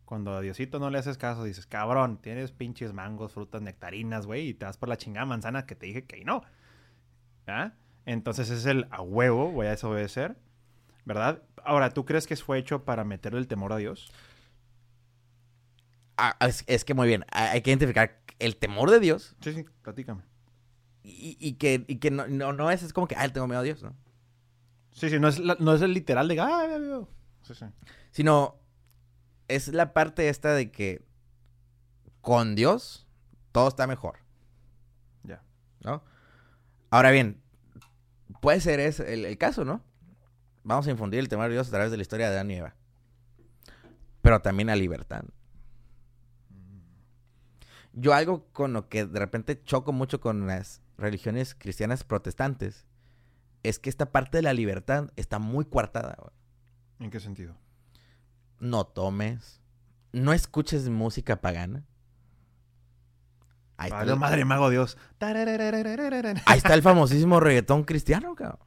Cuando 0.04 0.34
a 0.34 0.42
Diosito 0.42 0.78
no 0.78 0.90
le 0.90 0.98
haces 0.98 1.16
caso, 1.16 1.42
dices, 1.42 1.66
cabrón, 1.66 2.18
tienes 2.20 2.52
pinches 2.52 2.92
mangos, 2.92 3.32
frutas, 3.32 3.62
nectarinas, 3.62 4.26
güey, 4.26 4.48
y 4.48 4.52
te 4.54 4.66
vas 4.66 4.76
por 4.76 4.90
la 4.90 4.98
chingada 4.98 5.24
manzana 5.24 5.64
que 5.64 5.74
te 5.74 5.86
dije 5.86 6.04
que 6.04 6.22
no. 6.26 6.42
¿Ah? 7.46 7.72
Entonces 8.04 8.50
es 8.50 8.66
el 8.66 8.88
a 8.90 9.00
huevo, 9.00 9.50
voy 9.50 9.68
a 9.68 9.70
desobedecer, 9.70 10.36
¿verdad? 11.06 11.42
Ahora, 11.64 11.94
¿tú 11.94 12.04
crees 12.04 12.26
que 12.26 12.36
fue 12.36 12.58
hecho 12.58 12.84
para 12.84 13.04
meterle 13.04 13.38
el 13.38 13.48
temor 13.48 13.72
a 13.72 13.78
Dios? 13.78 14.12
Ah, 16.22 16.36
es, 16.46 16.64
es 16.66 16.84
que 16.84 16.92
muy 16.92 17.08
bien. 17.08 17.24
Hay 17.32 17.48
hay 17.48 17.62
que 17.62 17.70
identificar 17.70 18.19
el 18.41 18.57
temor 18.57 18.91
de 18.91 18.99
Dios 19.01 19.36
Sí, 19.41 19.53
sí, 19.53 19.64
platícame. 19.82 20.22
y, 21.03 21.36
y 21.41 21.53
que, 21.55 21.84
y 21.88 21.97
que 21.97 22.11
no, 22.11 22.26
no, 22.26 22.53
no 22.53 22.70
es, 22.70 22.82
es 22.82 22.93
como 22.93 23.07
que, 23.09 23.14
ah, 23.16 23.28
tengo 23.28 23.47
miedo 23.47 23.61
a 23.61 23.64
Dios, 23.64 23.82
¿no? 23.82 23.95
Sí, 24.93 25.09
sí, 25.09 25.18
no 25.20 25.28
es, 25.28 25.38
la- 25.38 25.57
no 25.61 25.72
es 25.74 25.82
el 25.82 25.95
literal 25.95 26.26
de, 26.28 26.41
ah, 26.41 26.66
ya". 26.68 27.07
Sí, 27.43 27.55
sí. 27.55 27.66
Sino 28.11 28.59
es 29.49 29.68
la 29.68 29.93
parte 29.93 30.28
esta 30.28 30.53
de 30.55 30.70
que 30.70 31.05
con 32.20 32.55
Dios 32.55 33.07
todo 33.53 33.68
está 33.68 33.86
mejor, 33.86 34.18
Ya. 35.22 35.43
¿no? 35.84 36.03
Ahora 36.91 37.11
bien, 37.12 37.41
puede 38.41 38.61
ser 38.61 38.80
ese 38.80 39.12
el, 39.14 39.24
el 39.24 39.38
caso, 39.38 39.64
¿no? 39.64 39.82
Vamos 40.64 40.86
a 40.86 40.91
infundir 40.91 41.20
el 41.20 41.28
temor 41.28 41.47
de 41.47 41.55
Dios 41.55 41.68
a 41.68 41.70
través 41.70 41.91
de 41.91 41.97
la 41.97 42.03
historia 42.03 42.28
de 42.28 42.34
Adán 42.34 42.51
y 42.51 42.55
Eva. 42.57 42.74
Pero 44.22 44.41
también 44.43 44.66
la 44.66 44.76
libertad. 44.76 45.24
Yo 47.93 48.14
algo 48.14 48.47
con 48.53 48.72
lo 48.72 48.88
que 48.88 49.05
de 49.07 49.18
repente 49.18 49.61
choco 49.62 49.93
mucho 49.93 50.20
con 50.20 50.47
las 50.47 50.82
religiones 50.99 51.55
cristianas 51.55 52.05
protestantes 52.05 52.86
es 53.62 53.78
que 53.78 53.91
esta 53.91 54.07
parte 54.12 54.38
de 54.38 54.43
la 54.43 54.53
libertad 54.53 55.11
está 55.16 55.38
muy 55.38 55.64
coartada. 55.64 56.16
güey. 56.18 56.32
¿En 57.01 57.11
qué 57.11 57.20
sentido? 57.20 57.57
No 58.59 58.84
tomes, 58.86 59.61
no 60.12 60.32
escuches 60.32 60.88
música 60.88 61.41
pagana. 61.41 61.84
Ahí 63.76 63.86
está, 63.88 63.97
Vale, 64.01 64.12
el, 64.12 64.18
madre 64.18 64.45
mago 64.45 64.68
Dios. 64.68 64.99
ahí 66.45 66.59
está 66.59 66.74
el 66.74 66.82
famosísimo 66.82 67.41
reggaetón 67.41 67.84
cristiano, 67.84 68.34
cabrón. 68.34 68.59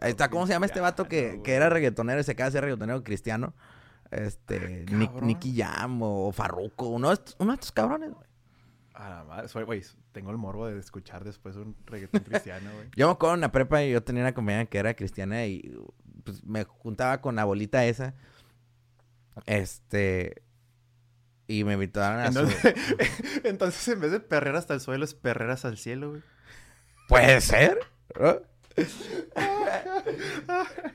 Ahí 0.00 0.10
está, 0.12 0.30
¿cómo 0.30 0.46
se 0.46 0.52
llama 0.52 0.66
este 0.66 0.78
vato 0.78 1.08
que, 1.08 1.40
que 1.42 1.54
era 1.54 1.68
reggaetonero 1.68 2.20
y 2.20 2.22
se 2.24 2.30
acaba 2.32 2.46
de 2.46 2.52
ser 2.52 2.62
reggaetonero 2.62 3.02
cristiano? 3.02 3.54
Este, 4.12 4.86
Ah. 4.88 5.20
Nicky 5.20 5.56
Jam 5.60 6.00
o 6.02 6.30
Farruko, 6.32 6.86
uno 6.88 7.08
de 7.08 7.14
estos, 7.14 7.36
uno 7.40 7.50
de 7.50 7.54
estos 7.54 7.72
cabrones, 7.72 8.12
güey. 8.12 8.27
A 8.98 9.08
la 9.10 9.22
madre, 9.22 9.46
soy, 9.46 9.62
güey, 9.62 9.80
tengo 10.10 10.32
el 10.32 10.38
morbo 10.38 10.66
de 10.66 10.76
escuchar 10.76 11.22
después 11.22 11.54
un 11.54 11.76
reggaetón 11.86 12.20
cristiano, 12.22 12.68
güey. 12.74 12.88
Yo 12.96 13.06
me 13.06 13.12
acuerdo 13.12 13.36
en 13.36 13.42
la 13.42 13.52
prepa 13.52 13.84
y 13.84 13.92
yo 13.92 14.02
tenía 14.02 14.22
una 14.22 14.34
compañera 14.34 14.66
que 14.66 14.76
era 14.76 14.94
cristiana 14.94 15.46
y 15.46 15.72
pues 16.24 16.42
me 16.42 16.64
juntaba 16.64 17.20
con 17.20 17.36
la 17.36 17.44
bolita 17.44 17.84
esa. 17.84 18.14
Este. 19.46 20.42
Y 21.46 21.62
me 21.62 21.74
invitaron 21.74 22.18
a 22.18 22.32
su... 22.32 22.40
Entonces, 22.40 22.74
entonces, 23.44 23.88
en 23.88 24.00
vez 24.00 24.10
de 24.10 24.18
perrer 24.18 24.56
hasta 24.56 24.74
el 24.74 24.80
suelo, 24.80 25.04
es 25.04 25.14
perrer 25.14 25.50
hasta 25.50 25.68
el 25.68 25.78
cielo, 25.78 26.10
güey. 26.10 26.22
¿Puede 27.08 27.40
ser? 27.40 27.78
¿No? 28.18 28.40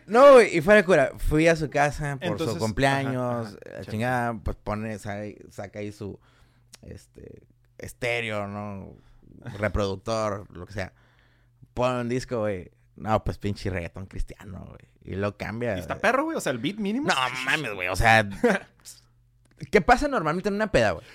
No, 0.08 0.34
güey, 0.34 0.58
y 0.58 0.62
fuera 0.62 0.82
de 0.82 0.86
cura, 0.86 1.12
fui 1.18 1.48
a 1.48 1.56
su 1.56 1.70
casa 1.70 2.18
por 2.18 2.28
Entonces, 2.28 2.54
su 2.56 2.60
cumpleaños, 2.60 3.48
ajá, 3.66 3.76
ajá, 3.80 3.86
chingada, 3.92 4.34
pues 4.44 4.58
pone, 4.58 5.00
sa- 5.00 5.24
saca 5.50 5.80
ahí 5.80 5.92
su, 5.92 6.20
este, 6.82 7.44
estéreo, 7.84 8.48
¿no? 8.48 8.96
Reproductor, 9.60 10.46
lo 10.56 10.66
que 10.66 10.74
sea. 10.74 10.94
Pone 11.74 12.02
un 12.02 12.10
disco, 12.10 12.40
güey. 12.40 12.72
No, 12.96 13.24
pues 13.24 13.38
pinche 13.38 13.70
reggaetón 13.70 14.06
cristiano, 14.06 14.66
güey. 14.68 14.90
Y 15.04 15.16
lo 15.16 15.36
cambia. 15.38 15.76
Y 15.76 15.80
está 15.80 15.98
perro, 15.98 16.26
güey. 16.26 16.38
O 16.38 16.42
sea, 16.42 16.52
el 16.52 16.60
beat 16.60 16.78
mínimo. 16.78 17.10
No 17.10 17.16
mames, 17.46 17.74
güey, 17.74 17.88
o 17.88 17.96
sea... 17.96 18.28
¿Qué 19.72 19.82
pasa 19.82 20.08
normalmente 20.08 20.50
en 20.50 20.56
una 20.56 20.72
peda, 20.72 20.92
güey? 20.92 21.06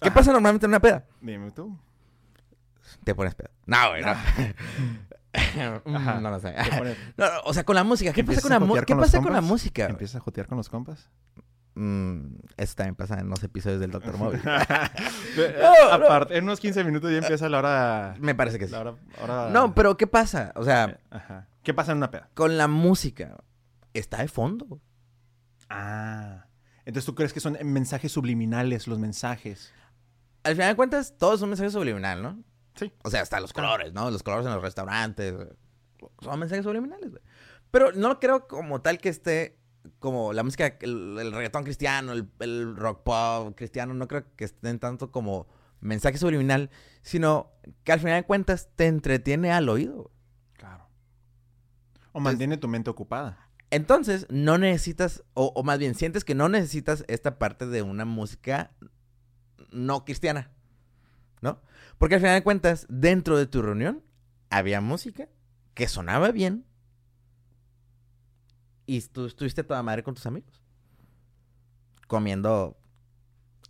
¿Qué 0.00 0.10
pasa 0.10 0.32
normalmente 0.32 0.66
en 0.66 0.70
una 0.70 0.80
peda? 0.80 1.04
Dime 1.20 1.50
tú. 1.50 1.78
Te 3.04 3.14
pones 3.14 3.34
peda. 3.34 3.50
No, 3.66 3.90
güey, 3.90 4.02
no. 4.02 4.10
Ajá. 5.96 6.20
no 6.20 6.30
lo 6.30 6.40
sé. 6.40 6.52
Te 6.52 6.78
pones- 6.78 6.96
No, 7.16 7.24
no, 7.32 7.40
o 7.44 7.54
sea, 7.54 7.64
con 7.64 7.76
la 7.76 7.84
música. 7.84 8.12
¿Qué 8.12 8.22
pasa 8.22 8.38
¿Empiezas 8.40 8.42
con 8.42 8.68
la, 8.68 8.80
¿qué 8.80 8.86
con 8.86 8.98
los 8.98 9.06
pasa 9.06 9.22
con 9.22 9.32
la 9.32 9.40
música? 9.40 9.86
¿Empiezas 9.86 10.16
a 10.16 10.20
jotear 10.20 10.46
con 10.46 10.58
los 10.58 10.68
compas? 10.68 11.08
Mm, 11.78 12.36
eso 12.56 12.74
también 12.74 12.94
pasa 12.94 13.20
en 13.20 13.28
los 13.28 13.42
episodios 13.42 13.80
del 13.80 13.90
Doctor 13.90 14.16
Móvil. 14.16 14.40
Aparte, 15.92 16.36
en 16.36 16.44
unos 16.44 16.58
15 16.60 16.84
minutos 16.84 17.10
ya 17.10 17.18
empieza 17.18 17.48
la 17.48 17.58
hora... 17.58 18.14
Me 18.18 18.34
parece 18.34 18.58
que 18.58 18.66
sí. 18.66 18.72
La 18.72 18.80
hora, 18.80 18.94
hora- 19.22 19.50
No, 19.50 19.74
pero 19.74 19.96
¿qué 19.96 20.06
pasa? 20.06 20.52
O 20.56 20.64
sea, 20.64 20.98
Ajá. 21.10 21.48
¿Qué 21.62 21.74
pasa 21.74 21.92
en 21.92 21.98
una 21.98 22.10
peda? 22.10 22.30
con 22.34 22.56
la 22.56 22.66
música. 22.68 23.36
Está 23.92 24.18
de 24.18 24.28
fondo. 24.28 24.80
Ah. 25.68 26.46
Entonces, 26.84 27.04
¿tú 27.06 27.14
crees 27.14 27.32
que 27.32 27.40
son 27.40 27.58
mensajes 27.64 28.12
subliminales 28.12 28.86
los 28.86 28.98
mensajes? 28.98 29.72
Al 30.44 30.54
final 30.54 30.68
de 30.70 30.76
cuentas, 30.76 31.16
todo 31.18 31.34
es 31.34 31.42
un 31.42 31.48
mensaje 31.48 31.70
subliminal, 31.70 32.22
¿no? 32.22 32.42
Sí. 32.76 32.92
O 33.02 33.10
sea, 33.10 33.22
hasta 33.22 33.40
los 33.40 33.52
colores, 33.52 33.92
¿no? 33.92 34.10
Los 34.10 34.22
colores 34.22 34.46
en 34.46 34.52
los 34.52 34.62
restaurantes. 34.62 35.34
güey. 35.34 35.48
Son 36.20 36.38
mensajes 36.38 36.64
subliminales, 36.64 37.10
güey. 37.10 37.22
Pero 37.70 37.90
no 37.92 38.20
creo 38.20 38.46
como 38.46 38.80
tal 38.80 38.98
que 38.98 39.08
esté 39.08 39.58
como 39.98 40.32
la 40.32 40.42
música, 40.42 40.76
el, 40.80 41.16
el 41.18 41.32
reggaetón 41.32 41.64
cristiano, 41.64 42.12
el, 42.12 42.28
el 42.40 42.76
rock 42.76 43.02
pop 43.02 43.54
cristiano, 43.56 43.94
no 43.94 44.08
creo 44.08 44.24
que 44.36 44.44
estén 44.44 44.78
tanto 44.78 45.10
como 45.10 45.46
mensaje 45.80 46.18
subliminal, 46.18 46.70
sino 47.02 47.52
que 47.84 47.92
al 47.92 48.00
final 48.00 48.20
de 48.20 48.26
cuentas 48.26 48.68
te 48.76 48.86
entretiene 48.86 49.52
al 49.52 49.68
oído. 49.68 50.10
Claro. 50.54 50.88
O 52.12 52.20
mantiene 52.20 52.56
tu 52.56 52.68
mente 52.68 52.90
ocupada. 52.90 53.48
Entonces, 53.70 54.26
no 54.30 54.58
necesitas, 54.58 55.24
o, 55.34 55.52
o 55.54 55.62
más 55.62 55.78
bien 55.78 55.94
sientes 55.94 56.24
que 56.24 56.34
no 56.34 56.48
necesitas 56.48 57.04
esta 57.08 57.38
parte 57.38 57.66
de 57.66 57.82
una 57.82 58.04
música 58.04 58.70
no 59.70 60.04
cristiana, 60.04 60.50
¿no? 61.40 61.60
Porque 61.98 62.14
al 62.14 62.20
final 62.20 62.36
de 62.36 62.44
cuentas, 62.44 62.86
dentro 62.88 63.36
de 63.36 63.46
tu 63.46 63.62
reunión, 63.62 64.02
había 64.50 64.80
música 64.80 65.28
que 65.74 65.88
sonaba 65.88 66.30
bien 66.30 66.64
y 68.86 69.00
tú 69.02 69.26
estuviste 69.26 69.64
toda 69.64 69.82
madre 69.82 70.02
con 70.02 70.14
tus 70.14 70.26
amigos. 70.26 70.62
Comiendo, 72.06 72.76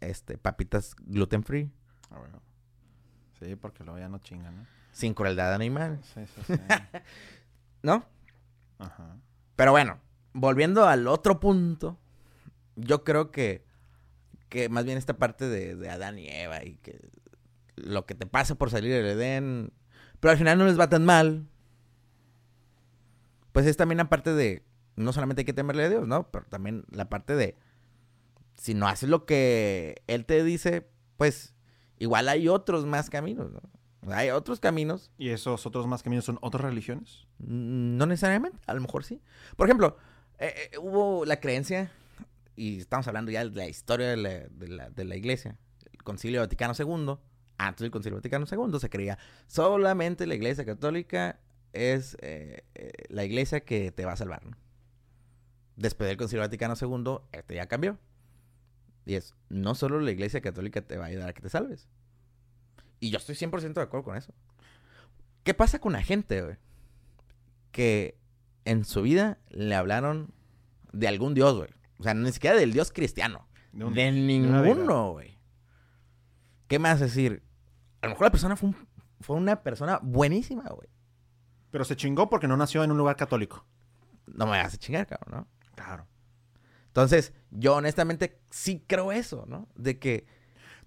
este, 0.01 0.37
papitas 0.39 0.95
gluten 0.97 1.43
free, 1.43 1.73
Ah, 2.11 2.19
bueno. 2.19 2.41
Sí, 3.41 3.57
porque 3.57 3.85
luego 3.85 3.99
ya 3.99 4.09
no 4.09 4.19
chingan, 4.19 4.57
¿no? 4.57 4.67
sin 4.93 5.12
crueldad 5.12 5.53
animal, 5.53 6.01
Sí, 6.14 6.21
sí, 6.27 6.43
sí. 6.47 6.55
¿no? 7.83 8.07
Ajá. 8.79 9.17
Pero 9.57 9.73
bueno, 9.73 9.99
volviendo 10.33 10.87
al 10.87 11.07
otro 11.07 11.39
punto, 11.39 11.99
yo 12.77 13.05
creo 13.05 13.31
que, 13.31 13.64
que 14.49 14.69
más 14.71 14.85
bien 14.87 14.97
esta 14.97 15.19
parte 15.19 15.49
de, 15.49 15.77
de 15.77 15.91
Adán 15.91 16.19
y 16.19 16.29
Eva 16.29 16.64
y 16.64 16.77
que 16.77 17.11
lo 17.77 18.07
que 18.07 18.14
te 18.14 18.27
pasa 18.27 18.55
por 18.55 18.71
salir 18.71 18.91
del 18.93 19.07
Edén, 19.07 19.73
pero 20.21 20.33
al 20.33 20.39
final 20.39 20.59
no 20.59 20.64
les 20.64 20.81
va 20.81 20.89
tan 20.89 21.05
mal. 21.05 21.47
Pues 23.53 23.67
es 23.67 23.77
también 23.77 23.99
la 23.99 24.09
parte 24.09 24.33
de, 24.33 24.62
no 24.97 25.12
solamente 25.12 25.42
hay 25.42 25.44
que 25.47 25.53
temerle 25.53 25.84
a 25.84 25.88
Dios, 25.88 26.09
¿no? 26.09 26.30
Pero 26.30 26.47
también 26.47 26.84
la 26.90 27.09
parte 27.09 27.34
de, 27.36 27.57
si 28.57 28.74
no 28.74 28.88
haces 28.88 29.09
lo 29.09 29.26
que 29.26 30.03
Él 30.07 30.24
te 30.24 30.42
dice, 30.42 30.88
pues 31.16 31.55
igual 31.99 32.28
hay 32.28 32.49
otros 32.49 32.86
más 32.86 33.11
caminos, 33.11 33.53
¿no? 33.53 33.61
Hay 34.09 34.30
otros 34.30 34.61
caminos 34.61 35.11
¿Y 35.18 35.30
esos 35.30 35.66
otros 35.66 35.88
más 35.88 36.05
caminos 36.05 36.24
son 36.24 36.38
otras 36.40 36.62
religiones? 36.62 37.26
Mm, 37.38 37.97
No 37.97 38.07
necesariamente, 38.07 38.59
a 38.66 38.74
lo 38.74 38.80
mejor 38.80 39.05
sí. 39.05 39.20
Por 39.57 39.66
ejemplo, 39.66 39.97
eh, 40.38 40.55
eh, 40.72 40.78
hubo 40.78 41.24
la 41.24 41.40
creencia 41.40 41.90
y 42.55 42.78
estamos 42.78 43.07
hablando 43.09 43.30
ya 43.30 43.44
de 43.44 43.51
la 43.51 43.66
historia 43.68 44.09
de 44.09 44.16
la, 44.16 44.30
de 44.49 44.68
la, 44.68 44.90
de 44.90 45.05
la 45.05 45.16
iglesia, 45.16 45.59
el 45.92 46.03
Concilio 46.03 46.40
Vaticano 46.40 46.72
II, 46.78 47.16
antes 47.59 47.80
del 47.80 47.90
Concilio 47.90 48.16
Vaticano 48.18 48.47
II 48.51 48.78
se 48.78 48.90
creía 48.90 49.18
solamente 49.47 50.26
la 50.26 50.34
iglesia 50.34 50.64
católica 50.64 51.40
es 51.72 52.16
eh, 52.20 52.62
la 53.09 53.24
iglesia 53.24 53.61
que 53.64 53.92
te 53.92 54.05
va 54.05 54.12
a 54.12 54.16
salvar. 54.16 54.44
¿no? 54.47 54.57
Después 55.77 56.09
del 56.09 56.16
Concilio 56.16 56.43
Vaticano 56.43 56.74
II, 56.81 57.18
este 57.33 57.55
ya 57.55 57.66
cambió. 57.66 57.99
Y 59.05 59.14
es, 59.14 59.35
no 59.49 59.74
solo 59.74 60.01
la 60.01 60.11
iglesia 60.11 60.41
católica 60.41 60.83
te 60.83 60.97
va 60.97 61.05
a 61.05 61.09
ayudar 61.09 61.29
a 61.29 61.33
que 61.33 61.43
te 61.43 61.49
salves. 61.49 61.89
Y 62.99 63.11
yo 63.11 63.18
estoy 63.18 63.35
100% 63.37 63.74
de 63.74 63.83
acuerdo 63.83 64.05
con 64.05 64.16
eso. 64.16 64.33
¿Qué 65.45 65.55
pasa 65.55 65.79
con 65.79 65.93
la 65.93 66.03
gente, 66.03 66.43
güey? 66.43 66.57
Que 67.70 68.18
en 68.64 68.85
su 68.85 69.03
vida 69.03 69.39
le 69.51 69.74
hablaron 69.74 70.33
de 70.93 71.09
algún 71.09 71.35
dios, 71.35 71.57
güey. 71.57 71.68
O 71.99 72.03
sea, 72.03 72.14
ni 72.14 72.33
siquiera 72.33 72.57
del 72.57 72.72
dios 72.72 72.91
cristiano. 72.91 73.47
De 73.91 74.11
ninguno, 74.72 75.12
güey. 75.12 75.39
¿Qué 76.68 76.79
me 76.79 76.89
vas 76.89 77.01
a 77.01 77.05
decir? 77.05 77.43
A 78.01 78.07
lo 78.07 78.11
mejor 78.12 78.27
la 78.27 78.31
persona 78.31 78.57
fue, 78.57 78.70
un- 78.70 78.89
fue 79.20 79.37
una 79.37 79.62
persona 79.62 80.01
buenísima, 80.03 80.64
güey. 80.70 80.89
Pero 81.70 81.85
se 81.85 81.97
chingó 81.97 82.29
porque 82.31 82.49
no 82.49 82.57
nació 82.57 82.83
en 82.83 82.91
un 82.91 82.99
lugar 82.99 83.16
católico. 83.16 83.64
No 84.27 84.47
me 84.47 84.53
vas 84.53 84.74
a 84.74 84.79
chingar, 84.79 85.07
cabrón, 85.07 85.41
¿no? 85.43 85.55
Claro. 85.77 86.09
Entonces, 86.89 87.33
yo 87.53 87.77
honestamente 87.77 88.41
sí 88.51 88.85
creo 88.85 89.12
eso, 89.12 89.47
¿no? 89.47 89.68
De 89.77 90.01
que... 90.01 90.27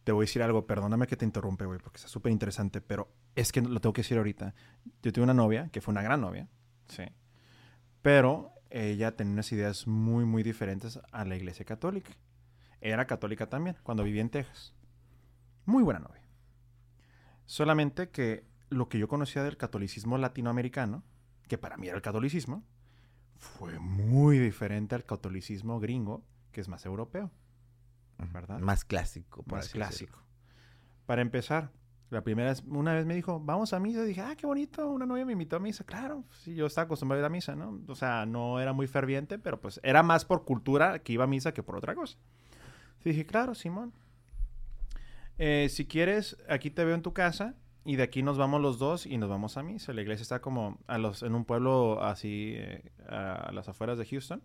Te 0.04 0.14
voy 0.14 0.24
a 0.24 0.26
decir 0.26 0.42
algo, 0.42 0.66
perdóname 0.66 1.06
que 1.08 1.18
te 1.18 1.26
interrumpe, 1.26 1.66
güey, 1.66 1.78
porque 1.78 1.98
está 1.98 2.08
súper 2.08 2.32
interesante, 2.32 2.82
pero 2.82 3.12
es 3.36 3.52
que 3.52 3.62
lo 3.62 3.80
tengo 3.80 3.94
que 3.94 4.02
decir 4.02 4.18
ahorita. 4.18 4.56
Yo 5.04 5.12
tuve 5.14 5.24
una 5.24 5.34
novia, 5.34 5.70
que 5.72 5.82
fue 5.82 5.92
una 5.92 6.02
gran 6.02 6.22
novia, 6.22 6.48
sí. 6.88 7.04
Pero 8.02 8.54
ella 8.72 9.16
tenía 9.16 9.34
unas 9.34 9.52
ideas 9.52 9.86
muy, 9.88 10.26
muy 10.26 10.42
diferentes 10.42 11.00
a 11.12 11.26
la 11.26 11.36
iglesia 11.36 11.66
católica. 11.66 12.12
Era 12.82 13.06
católica 13.06 13.50
también, 13.50 13.78
cuando 13.84 14.04
vivía 14.04 14.22
en 14.22 14.30
Texas. 14.30 14.74
Muy 15.66 15.84
buena 15.84 16.00
novia. 16.00 16.24
Solamente 17.46 18.10
que 18.10 18.48
lo 18.70 18.90
que 18.90 19.00
yo 19.00 19.08
conocía 19.08 19.44
del 19.44 19.58
catolicismo 19.58 20.18
latinoamericano, 20.18 21.04
que 21.48 21.58
para 21.58 21.78
mí 21.78 21.88
era 21.88 21.98
el 21.98 22.02
catolicismo, 22.02 22.64
fue 23.40 23.80
muy 23.80 24.38
diferente 24.38 24.96
al 24.96 25.06
catolicismo 25.06 25.80
gringo, 25.80 26.24
que 26.52 26.62
es 26.62 26.68
más 26.68 26.86
europeo. 26.86 27.32
¿Verdad? 28.34 28.60
Más 28.60 28.84
clásico, 28.84 29.44
por 29.44 29.58
más 29.58 29.66
decirlo. 29.66 29.86
clásico. 29.86 30.20
Para 31.06 31.22
empezar, 31.22 31.72
la 32.10 32.22
primera 32.22 32.50
vez, 32.50 32.62
una 32.68 32.94
vez 32.94 33.06
me 33.06 33.16
dijo, 33.16 33.40
vamos 33.40 33.72
a 33.72 33.80
misa. 33.80 34.04
Dije, 34.04 34.20
ah, 34.20 34.36
qué 34.36 34.46
bonito, 34.46 34.90
una 34.90 35.06
novia 35.06 35.26
me 35.26 35.32
invitó 35.32 35.56
a 35.56 35.60
misa. 35.60 35.86
Claro, 35.86 36.26
sí, 36.44 36.54
yo 36.54 36.66
estaba 36.66 36.86
acostumbrado 36.86 37.20
a 37.20 37.24
ir 37.24 37.26
a 37.28 37.30
misa, 37.30 37.56
¿no? 37.56 37.80
O 37.88 37.96
sea, 37.96 38.26
no 38.26 38.60
era 38.60 38.74
muy 38.74 38.88
ferviente, 38.88 39.40
pero 39.40 39.62
pues 39.62 39.80
era 39.84 40.04
más 40.04 40.26
por 40.26 40.44
cultura 40.44 41.00
que 41.00 41.14
iba 41.14 41.24
a 41.24 41.28
misa 41.28 41.54
que 41.54 41.64
por 41.64 41.78
otra 41.78 41.96
cosa. 41.96 42.18
Dije, 43.06 43.26
claro, 43.26 43.56
Simón. 43.56 43.94
Eh, 45.38 45.68
si 45.70 45.86
quieres, 45.86 46.36
aquí 46.50 46.70
te 46.70 46.84
veo 46.84 46.96
en 46.96 47.02
tu 47.02 47.14
casa 47.14 47.56
y 47.86 47.96
de 47.96 48.04
aquí 48.04 48.24
nos 48.24 48.38
vamos 48.38 48.62
los 48.62 48.78
dos 48.78 49.06
y 49.06 49.18
nos 49.18 49.30
vamos 49.30 49.58
a 49.58 49.64
misa. 49.64 49.94
La 49.94 50.02
iglesia 50.02 50.24
está 50.24 50.42
como 50.42 50.78
a 50.88 50.98
los, 50.98 51.24
en 51.24 51.34
un 51.36 51.46
pueblo 51.46 52.04
así, 52.04 52.54
eh, 52.56 52.92
a 53.08 53.52
las 53.54 53.70
afueras 53.70 53.98
de 53.98 54.06
Houston, 54.06 54.44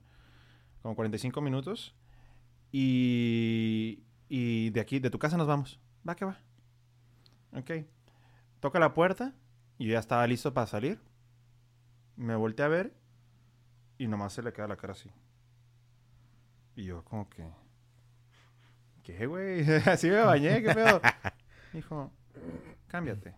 como 0.82 0.95
45 0.95 1.41
minutos. 1.41 1.95
Y, 2.72 4.03
y 4.28 4.70
de 4.70 4.80
aquí, 4.80 4.99
de 4.99 5.11
tu 5.11 5.18
casa 5.18 5.37
nos 5.37 5.47
vamos. 5.47 5.80
Va 6.09 6.14
que 6.14 6.24
va. 6.24 6.39
Ok. 7.53 7.70
Toca 8.61 8.78
la 8.78 8.95
puerta 8.95 9.35
y 9.78 9.87
yo 9.87 9.93
ya 9.93 9.99
estaba 9.99 10.26
listo 10.26 10.55
para 10.55 10.66
salir. 10.66 11.01
Me 12.16 12.37
volteé 12.37 12.64
a 12.64 12.68
ver 12.68 12.95
y 13.99 14.07
nomás 14.07 14.32
se 14.32 14.43
le 14.43 14.53
queda 14.53 14.68
la 14.68 14.76
cara 14.76 14.93
así. 14.93 15.11
Y 16.76 16.85
yo 16.85 17.05
como 17.05 17.28
que... 17.28 17.47
¿Qué, 19.03 19.26
güey? 19.26 19.62
Así 19.87 20.09
me 20.09 20.20
bañé, 20.20 20.62
¿qué 20.62 20.74
pedo? 20.74 21.01
Dijo, 21.74 22.11
cámbiate. 22.89 23.35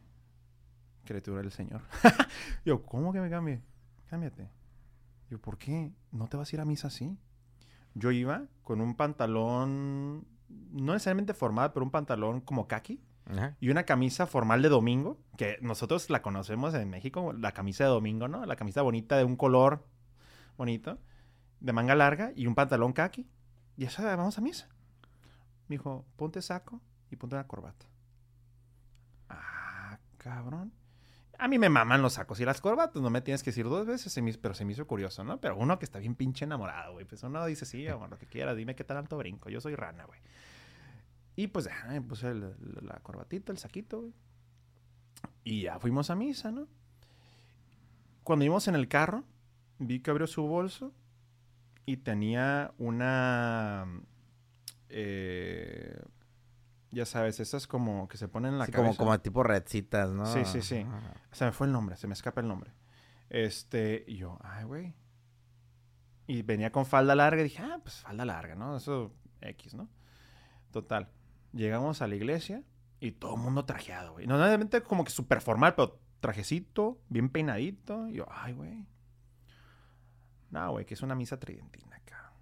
Criatura 1.04 1.40
del 1.40 1.52
Señor. 1.52 1.82
yo, 2.64 2.82
¿cómo 2.84 3.12
que 3.12 3.20
me 3.20 3.30
cambie? 3.30 3.62
Cámbiate. 4.08 4.50
Yo, 5.30 5.40
¿por 5.40 5.58
qué? 5.58 5.92
¿No 6.12 6.28
te 6.28 6.36
vas 6.36 6.52
a 6.52 6.56
ir 6.56 6.60
a 6.60 6.64
misa 6.64 6.88
así? 6.88 7.16
Yo 7.94 8.10
iba 8.10 8.46
con 8.62 8.80
un 8.80 8.94
pantalón, 8.94 10.26
no 10.48 10.92
necesariamente 10.92 11.34
formal, 11.34 11.72
pero 11.72 11.84
un 11.84 11.90
pantalón 11.90 12.40
como 12.40 12.68
kaki 12.68 13.00
Ajá. 13.26 13.56
y 13.58 13.70
una 13.70 13.84
camisa 13.84 14.26
formal 14.26 14.62
de 14.62 14.68
domingo, 14.68 15.18
que 15.36 15.58
nosotros 15.62 16.10
la 16.10 16.22
conocemos 16.22 16.74
en 16.74 16.90
México, 16.90 17.32
la 17.32 17.52
camisa 17.52 17.84
de 17.84 17.90
domingo, 17.90 18.28
¿no? 18.28 18.44
La 18.44 18.56
camisa 18.56 18.82
bonita 18.82 19.16
de 19.16 19.24
un 19.24 19.36
color 19.36 19.86
bonito, 20.56 20.98
de 21.60 21.72
manga 21.72 21.94
larga 21.94 22.32
y 22.36 22.46
un 22.46 22.54
pantalón 22.54 22.92
kaki. 22.92 23.26
Y 23.76 23.84
eso, 23.84 24.02
vamos 24.02 24.38
a 24.38 24.40
misa. 24.40 24.68
Me 25.68 25.74
dijo, 25.74 26.04
ponte 26.16 26.40
saco 26.42 26.80
y 27.10 27.16
ponte 27.16 27.34
una 27.36 27.46
corbata. 27.46 27.86
Cabrón. 30.26 30.72
A 31.38 31.46
mí 31.46 31.56
me 31.56 31.68
maman 31.68 32.02
los 32.02 32.14
sacos 32.14 32.40
y 32.40 32.44
las 32.44 32.60
corbatas, 32.60 33.00
no 33.00 33.10
me 33.10 33.20
tienes 33.20 33.44
que 33.44 33.50
decir 33.50 33.66
dos 33.66 33.86
veces, 33.86 34.12
pero 34.42 34.54
se 34.54 34.64
me 34.64 34.72
hizo 34.72 34.84
curioso, 34.84 35.22
¿no? 35.22 35.40
Pero 35.40 35.56
uno 35.56 35.78
que 35.78 35.84
está 35.84 36.00
bien 36.00 36.16
pinche 36.16 36.44
enamorado, 36.44 36.94
güey, 36.94 37.04
pues 37.04 37.22
uno 37.22 37.46
dice, 37.46 37.64
sí, 37.64 37.86
amor, 37.86 38.10
lo 38.10 38.18
que 38.18 38.26
quieras, 38.26 38.56
dime 38.56 38.74
qué 38.74 38.82
tal 38.82 38.96
alto 38.96 39.16
brinco, 39.18 39.50
yo 39.50 39.60
soy 39.60 39.76
rana, 39.76 40.04
güey. 40.04 40.18
Y 41.36 41.46
pues 41.46 41.66
ya, 41.66 41.86
me 41.88 42.02
puse 42.02 42.34
la 42.34 42.98
corbatita, 43.04 43.52
el 43.52 43.58
saquito, 43.58 44.00
güey. 44.00 44.14
Y 45.44 45.62
ya 45.62 45.78
fuimos 45.78 46.10
a 46.10 46.16
misa, 46.16 46.50
¿no? 46.50 46.66
Cuando 48.24 48.44
íbamos 48.44 48.66
en 48.66 48.74
el 48.74 48.88
carro, 48.88 49.22
vi 49.78 50.00
que 50.00 50.10
abrió 50.10 50.26
su 50.26 50.42
bolso 50.42 50.92
y 51.84 51.98
tenía 51.98 52.72
una... 52.78 53.86
eh, 54.88 56.00
ya 56.96 57.04
sabes, 57.06 57.40
esas 57.40 57.66
como 57.66 58.08
que 58.08 58.16
se 58.16 58.26
ponen 58.28 58.54
en 58.54 58.58
la 58.58 58.66
Sí, 58.66 58.72
cabeza. 58.72 58.96
como, 58.96 59.10
como 59.10 59.20
tipo 59.20 59.42
redcitas, 59.42 60.10
¿no? 60.10 60.26
Sí, 60.26 60.44
sí, 60.44 60.62
sí. 60.62 60.78
Ajá. 60.78 61.14
Se 61.32 61.44
me 61.44 61.52
fue 61.52 61.66
el 61.66 61.72
nombre, 61.72 61.96
se 61.96 62.06
me 62.06 62.14
escapa 62.14 62.40
el 62.40 62.48
nombre. 62.48 62.72
Este, 63.28 64.04
y 64.06 64.16
yo, 64.16 64.38
ay, 64.42 64.64
güey. 64.64 64.94
Y 66.26 66.42
venía 66.42 66.72
con 66.72 66.86
falda 66.86 67.14
larga 67.14 67.40
y 67.40 67.44
dije, 67.44 67.62
ah, 67.62 67.78
pues 67.82 67.96
falda 68.00 68.24
larga, 68.24 68.54
¿no? 68.54 68.76
Eso 68.76 69.12
X, 69.40 69.74
¿no? 69.74 69.88
Total. 70.72 71.08
Llegamos 71.52 72.02
a 72.02 72.08
la 72.08 72.16
iglesia 72.16 72.62
y 72.98 73.12
todo 73.12 73.34
el 73.36 73.40
mundo 73.42 73.64
trajeado, 73.64 74.12
güey. 74.12 74.26
No, 74.26 74.36
normalmente 74.38 74.82
como 74.82 75.04
que 75.04 75.10
súper 75.10 75.40
formal, 75.40 75.74
pero 75.74 76.00
trajecito, 76.20 76.98
bien 77.08 77.28
peinadito. 77.28 78.08
Y 78.08 78.14
yo, 78.14 78.26
ay, 78.30 78.54
güey. 78.54 78.86
No, 80.50 80.70
güey, 80.72 80.86
que 80.86 80.94
es 80.94 81.02
una 81.02 81.14
misa 81.14 81.38
tridentina, 81.38 82.00
cabrón. 82.04 82.32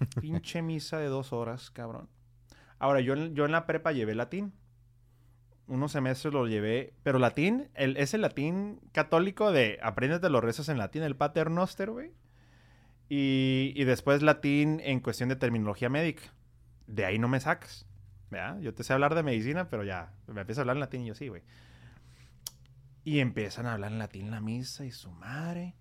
Pinche 0.20 0.60
misa 0.62 0.98
de 0.98 1.06
dos 1.06 1.32
horas, 1.32 1.70
cabrón. 1.70 2.08
Ahora, 2.80 3.00
yo, 3.00 3.14
yo 3.14 3.44
en 3.44 3.52
la 3.52 3.66
prepa 3.66 3.92
llevé 3.92 4.16
latín 4.16 4.52
unos 5.70 5.92
semestres 5.92 6.34
lo 6.34 6.48
llevé, 6.48 6.94
pero 7.04 7.20
latín, 7.20 7.68
el, 7.74 7.96
ese 7.96 8.18
latín 8.18 8.80
católico 8.92 9.52
de 9.52 9.78
apréndete 9.82 10.28
los 10.28 10.42
rezos 10.42 10.68
en 10.68 10.78
latín, 10.78 11.04
el 11.04 11.14
Pater 11.14 11.48
Noster, 11.48 11.90
güey. 11.90 12.12
Y, 13.08 13.72
y 13.76 13.84
después 13.84 14.20
latín 14.22 14.80
en 14.82 14.98
cuestión 14.98 15.28
de 15.28 15.36
terminología 15.36 15.88
médica. 15.88 16.24
De 16.88 17.04
ahí 17.04 17.20
no 17.20 17.28
me 17.28 17.38
sacas. 17.38 17.86
Yo 18.60 18.74
te 18.74 18.84
sé 18.84 18.92
hablar 18.92 19.14
de 19.14 19.22
medicina, 19.22 19.68
pero 19.68 19.82
ya, 19.84 20.12
me 20.26 20.40
empieza 20.40 20.60
a 20.60 20.62
hablar 20.62 20.76
en 20.76 20.80
latín 20.80 21.02
y 21.02 21.06
yo 21.06 21.14
sí, 21.14 21.28
güey. 21.28 21.42
Y 23.04 23.20
empiezan 23.20 23.66
a 23.66 23.72
hablar 23.72 23.92
en 23.92 23.98
latín 23.98 24.30
la 24.30 24.40
misa 24.40 24.84
y 24.84 24.92
su 24.92 25.10
madre. 25.10 25.76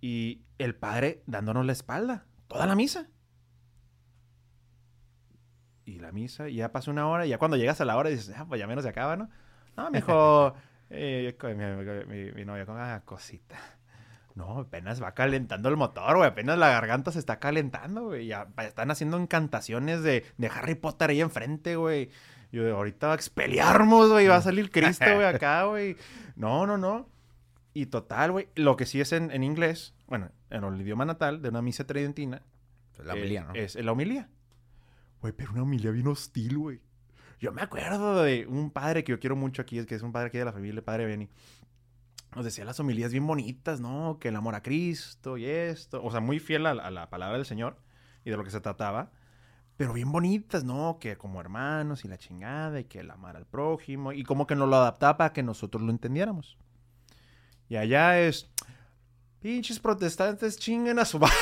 Y 0.00 0.42
el 0.58 0.74
padre 0.74 1.22
dándonos 1.26 1.64
la 1.64 1.72
espalda, 1.72 2.26
toda 2.46 2.66
la 2.66 2.74
misa. 2.74 3.08
Y 5.84 5.98
la 5.98 6.12
misa, 6.12 6.48
y 6.48 6.56
ya 6.56 6.72
pasó 6.72 6.90
una 6.90 7.06
hora, 7.08 7.26
y 7.26 7.28
ya 7.30 7.38
cuando 7.38 7.56
llegas 7.56 7.80
a 7.80 7.84
la 7.84 7.96
hora 7.96 8.08
dices, 8.10 8.32
ah, 8.36 8.46
pues 8.48 8.58
ya 8.58 8.66
menos 8.66 8.84
se 8.84 8.90
acaba, 8.90 9.16
¿no? 9.16 9.28
No, 9.76 9.90
me 9.90 9.98
dijo, 9.98 10.54
eh, 10.90 11.34
mi, 12.08 12.14
mi- 12.14 12.32
mi 12.32 12.44
novia 12.44 12.64
con 12.66 12.78
ah, 12.78 13.02
cosita. 13.04 13.56
No, 14.34 14.60
apenas 14.60 15.00
va 15.02 15.12
calentando 15.14 15.68
el 15.68 15.76
motor, 15.76 16.16
güey. 16.16 16.28
Apenas 16.28 16.58
la 16.58 16.68
garganta 16.68 17.12
se 17.12 17.20
está 17.20 17.38
calentando, 17.38 18.06
güey. 18.06 18.26
Ya 18.26 18.48
están 18.58 18.90
haciendo 18.90 19.16
encantaciones 19.16 20.02
de, 20.02 20.24
de 20.38 20.46
Harry 20.48 20.74
Potter 20.74 21.10
ahí 21.10 21.20
enfrente, 21.20 21.76
güey. 21.76 22.10
Yo, 22.50 22.74
ahorita 22.76 23.06
va 23.08 23.12
a 23.12 23.16
expeliarmos, 23.16 24.10
güey. 24.10 24.26
Va 24.26 24.36
a 24.36 24.42
salir 24.42 24.70
Cristo, 24.72 25.04
güey, 25.14 25.26
acá, 25.26 25.64
güey. 25.66 25.96
No, 26.34 26.66
no, 26.66 26.76
no. 26.78 27.08
Y 27.74 27.86
total, 27.86 28.32
güey. 28.32 28.48
Lo 28.56 28.76
que 28.76 28.86
sí 28.86 29.00
es 29.00 29.12
en, 29.12 29.30
en 29.30 29.44
inglés, 29.44 29.94
bueno, 30.08 30.30
en 30.50 30.64
el 30.64 30.80
idioma 30.80 31.04
natal 31.04 31.40
de 31.40 31.50
una 31.50 31.62
misa 31.62 31.86
tridentina, 31.86 32.42
La 33.04 33.14
eh, 33.14 33.18
homilía, 33.18 33.44
¿no? 33.44 33.54
Es 33.54 33.76
la 33.76 33.92
homilía. 33.92 34.28
Güey, 35.24 35.32
pero 35.32 35.52
una 35.52 35.62
homilía 35.62 35.90
bien 35.90 36.06
hostil, 36.06 36.58
güey. 36.58 36.80
Yo 37.40 37.50
me 37.50 37.62
acuerdo 37.62 38.22
de 38.22 38.46
un 38.46 38.70
padre 38.70 39.04
que 39.04 39.12
yo 39.12 39.18
quiero 39.18 39.36
mucho 39.36 39.62
aquí, 39.62 39.78
es 39.78 39.86
que 39.86 39.94
es 39.94 40.02
un 40.02 40.12
padre 40.12 40.28
aquí 40.28 40.36
de 40.36 40.44
la 40.44 40.52
familia, 40.52 40.76
el 40.80 40.84
padre 40.84 41.06
Benny. 41.06 41.30
Nos 42.36 42.44
decía 42.44 42.66
las 42.66 42.78
homilías 42.78 43.10
bien 43.10 43.26
bonitas, 43.26 43.80
¿no? 43.80 44.18
Que 44.20 44.28
el 44.28 44.36
amor 44.36 44.54
a 44.54 44.62
Cristo 44.62 45.38
y 45.38 45.46
esto. 45.46 46.04
O 46.04 46.10
sea, 46.10 46.20
muy 46.20 46.40
fiel 46.40 46.66
a, 46.66 46.74
la- 46.74 47.08
palabra 47.08 47.38
del 47.38 47.46
Señor 47.46 47.78
y 48.22 48.28
de 48.32 48.36
lo 48.36 48.44
que 48.44 48.50
se 48.50 48.60
trataba. 48.60 49.12
Pero 49.78 49.94
bien 49.94 50.12
bonitas, 50.12 50.62
¿no? 50.62 50.98
Que 51.00 51.16
como 51.16 51.40
hermanos 51.40 52.04
y 52.04 52.08
la 52.08 52.18
chingada 52.18 52.80
y 52.80 52.84
que 52.84 53.00
el 53.00 53.10
amar 53.10 53.38
al 53.38 53.46
prójimo. 53.46 54.12
Y 54.12 54.24
como 54.24 54.46
que 54.46 54.56
nos 54.56 54.68
lo 54.68 54.76
adaptaba 54.76 55.16
para 55.16 55.32
que 55.32 55.42
nosotros 55.42 55.82
lo 55.82 55.90
entendiéramos. 55.90 56.58
Y 57.70 57.76
allá 57.76 58.20
es... 58.20 58.50
Pinches 59.40 59.78
protestantes 59.78 60.58
chinguen 60.58 60.98
a 60.98 61.06
su 61.06 61.18
madre. 61.20 61.32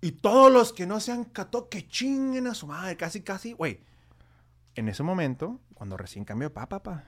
Y 0.00 0.12
todos 0.12 0.52
los 0.52 0.72
que 0.72 0.86
no 0.86 1.00
sean 1.00 1.24
católicos, 1.24 1.70
que 1.70 1.88
chinguen 1.88 2.46
a 2.46 2.54
su 2.54 2.66
madre, 2.66 2.96
casi, 2.96 3.22
casi, 3.22 3.52
güey. 3.52 3.80
En 4.74 4.88
ese 4.88 5.02
momento, 5.02 5.60
cuando 5.74 5.96
recién 5.96 6.24
cambió 6.24 6.52
papa, 6.52 6.82
papá, 6.82 7.04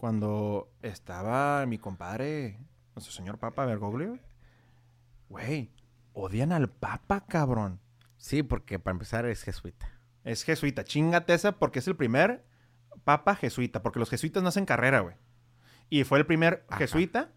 cuando 0.00 0.72
estaba 0.80 1.66
mi 1.66 1.76
compadre, 1.76 2.58
nuestro 2.94 3.12
señor 3.12 3.38
Papa 3.38 3.66
Bergoglio, 3.66 4.18
güey, 5.28 5.70
odian 6.14 6.52
al 6.52 6.70
Papa, 6.70 7.26
cabrón. 7.26 7.80
Sí, 8.16 8.42
porque 8.42 8.78
para 8.78 8.92
empezar 8.92 9.26
es 9.26 9.42
jesuita. 9.42 9.90
Es 10.24 10.42
jesuita. 10.42 10.84
Chingate 10.84 11.34
esa 11.34 11.52
porque 11.52 11.80
es 11.80 11.86
el 11.86 11.96
primer 11.96 12.44
Papa 13.04 13.34
jesuita. 13.34 13.82
Porque 13.82 13.98
los 13.98 14.10
jesuitas 14.10 14.42
no 14.42 14.48
hacen 14.48 14.66
carrera, 14.66 15.00
güey. 15.00 15.16
Y 15.88 16.04
fue 16.04 16.18
el 16.18 16.26
primer 16.26 16.64
Ajá. 16.68 16.78
jesuita. 16.78 17.30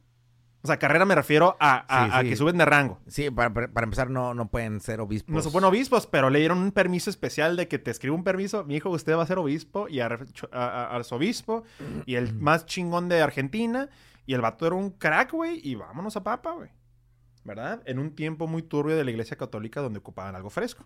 O 0.64 0.68
sea, 0.68 0.80
carrera 0.80 1.04
me 1.04 1.14
refiero 1.14 1.58
a, 1.60 1.86
a- 1.88 2.06
Sí, 2.08 2.12
a 2.16 2.22
sí. 2.22 2.30
que 2.30 2.36
suben 2.38 2.58
de 2.58 2.64
rango. 2.64 3.00
Sí, 3.08 3.30
para, 3.30 3.54
para- 3.54 3.84
empezar 3.84 4.10
no, 4.10 4.34
no 4.34 4.48
pueden 4.50 4.80
ser 4.80 5.02
obispos. 5.02 5.36
No 5.46 5.52
fueron 5.52 5.70
obispos, 5.70 6.08
pero 6.08 6.30
le 6.30 6.40
dieron 6.40 6.58
un 6.60 6.72
permiso 6.72 7.10
especial 7.10 7.58
de 7.58 7.68
que 7.68 7.80
te 7.80 7.92
escribe 7.92 8.16
un 8.16 8.24
permiso. 8.24 8.64
Mi 8.64 8.76
hijo, 8.78 8.90
usted 8.90 9.16
va 9.18 9.24
a 9.24 9.28
ser 9.28 9.40
obispo 9.40 9.90
y 9.90 10.00
ar- 10.00 10.26
a- 10.54 10.58
a- 10.68 10.96
arzobispo. 10.96 11.64
Y 12.06 12.16
el 12.16 12.34
más 12.34 12.66
chingón 12.66 13.10
de 13.10 13.22
Argentina. 13.22 13.90
Y 14.26 14.34
el 14.36 14.40
vato 14.42 14.66
era 14.66 14.76
un 14.76 14.92
crack, 14.92 15.34
güey. 15.34 15.60
Y 15.62 15.76
vámonos 15.76 16.16
a 16.16 16.24
papa, 16.24 16.52
güey. 16.54 16.70
¿Verdad? 17.44 17.82
En 17.86 18.00
un 18.00 18.16
tiempo 18.16 18.48
muy 18.48 18.64
turbio 18.64 18.96
de 18.96 19.04
la 19.04 19.12
iglesia 19.12 19.36
católica 19.36 19.82
donde 19.82 20.00
ocupaban 20.00 20.34
algo 20.34 20.50
fresco. 20.50 20.86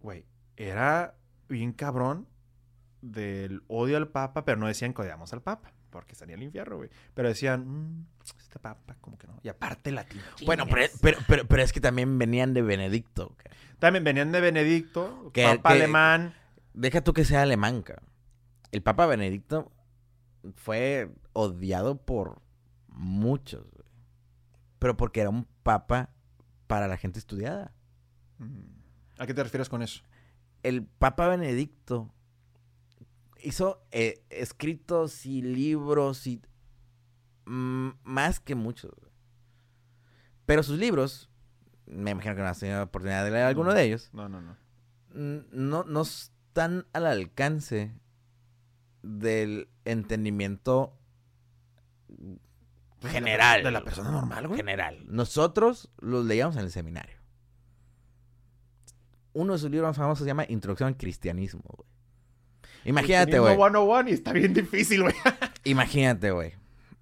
Güey, 0.00 0.26
era 0.56 1.14
bien 1.48 1.72
cabrón 1.72 2.28
del 3.00 3.62
odio 3.66 3.96
al 3.96 4.08
papa, 4.08 4.44
pero 4.44 4.58
no 4.58 4.66
decían 4.66 4.92
que 4.92 5.00
odiamos 5.00 5.32
al 5.32 5.40
papa. 5.40 5.72
Porque 5.90 6.12
estaría 6.12 6.36
el 6.36 6.42
infierno, 6.42 6.76
güey. 6.76 6.88
Pero 7.14 7.28
decían, 7.28 7.66
"Mm, 7.66 8.06
este 8.38 8.58
papa, 8.58 8.96
como 9.00 9.18
que 9.18 9.26
no. 9.26 9.38
Y 9.42 9.48
aparte 9.48 9.90
latino. 9.90 10.22
Bueno, 10.46 10.66
pero, 10.68 10.86
pero, 11.02 11.18
pero, 11.26 11.46
pero 11.46 11.62
es 11.62 11.72
que 11.72 11.80
también 11.80 12.18
venían 12.18 12.54
de 12.54 12.62
Benedicto. 12.62 13.36
También 13.78 14.04
venían 14.04 14.30
de 14.32 14.40
Benedicto, 14.40 15.30
Que- 15.32 15.44
papa 15.44 15.70
que- 15.70 15.74
alemán. 15.76 16.34
Deja 16.74 17.02
tú 17.02 17.12
que 17.12 17.24
sea 17.24 17.42
alemán, 17.42 17.82
ca. 17.82 18.00
El 18.70 18.82
Papa 18.82 19.06
Benedicto 19.06 19.72
fue 20.54 21.10
odiado 21.32 22.00
por 22.04 22.40
muchos, 22.86 23.62
güey. 23.72 23.88
Pero 24.78 24.96
porque 24.96 25.20
era 25.20 25.30
un 25.30 25.44
papa 25.64 26.10
para 26.68 26.86
la 26.86 26.96
gente 26.96 27.18
estudiada. 27.18 27.72
¿A 29.18 29.26
qué 29.26 29.34
te 29.34 29.42
refieres 29.42 29.68
con 29.68 29.82
eso? 29.82 30.02
El 30.62 30.84
Papa 30.84 31.26
Benedicto 31.28 32.14
hizo 33.42 33.82
eh, 33.90 34.24
escritos 34.30 35.26
y 35.26 35.42
libros 35.42 36.26
y 36.26 36.40
mm, 37.46 37.90
más 38.04 38.40
que 38.40 38.54
muchos. 38.54 38.92
Pero 40.46 40.62
sus 40.62 40.78
libros, 40.78 41.30
me 41.86 42.10
imagino 42.12 42.34
que 42.34 42.42
no 42.42 42.48
has 42.48 42.58
tenido 42.58 42.82
oportunidad 42.82 43.24
de 43.24 43.30
leer 43.30 43.44
alguno 43.46 43.70
No. 43.70 43.74
de 43.76 43.84
ellos, 43.84 44.10
No, 44.12 44.28
no, 44.28 44.40
no. 44.40 44.56
no, 45.14 45.84
no 45.84 46.02
están 46.02 46.86
al 46.92 47.06
alcance 47.06 47.92
del 49.02 49.68
entendimiento 49.84 50.96
general. 53.02 53.62
De 53.62 53.70
la 53.70 53.82
persona 53.82 54.10
normal, 54.10 54.46
güey. 54.48 54.58
General. 54.58 54.98
Nosotros 55.06 55.90
los 55.98 56.24
leíamos 56.26 56.56
en 56.56 56.62
el 56.62 56.70
seminario. 56.70 57.18
Uno 59.32 59.52
de 59.52 59.58
sus 59.60 59.70
libros 59.70 59.88
más 59.90 59.96
famosos 59.96 60.24
se 60.24 60.26
llama 60.26 60.44
Introducción 60.48 60.88
al 60.88 60.96
Cristianismo, 60.96 61.62
güey. 61.64 61.88
Imagínate, 62.84 63.38
güey. 63.38 63.56
Cristianismo 63.56 63.56
101 63.56 64.08
y 64.08 64.12
está 64.12 64.32
bien 64.32 64.54
difícil, 64.54 65.02
güey. 65.02 65.14
Imagínate, 65.64 66.30
güey. 66.30 66.52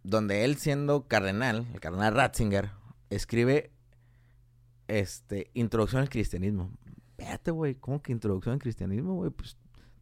Donde 0.03 0.45
él 0.45 0.57
siendo 0.57 1.07
cardenal, 1.07 1.67
el 1.73 1.81
cardenal 1.81 2.15
Ratzinger, 2.15 2.71
escribe 3.11 3.71
este 4.89 5.51
Introducción 5.55 6.03
al 6.03 6.09
Cristianismo. 6.09 6.71
Espérate, 7.11 7.51
güey, 7.51 7.75
¿cómo 7.75 8.03
que 8.03 8.13
Introducción 8.13 8.55
al 8.55 8.59
Cristianismo, 8.61 9.15
güey? 9.15 9.31
Pues 9.31 9.57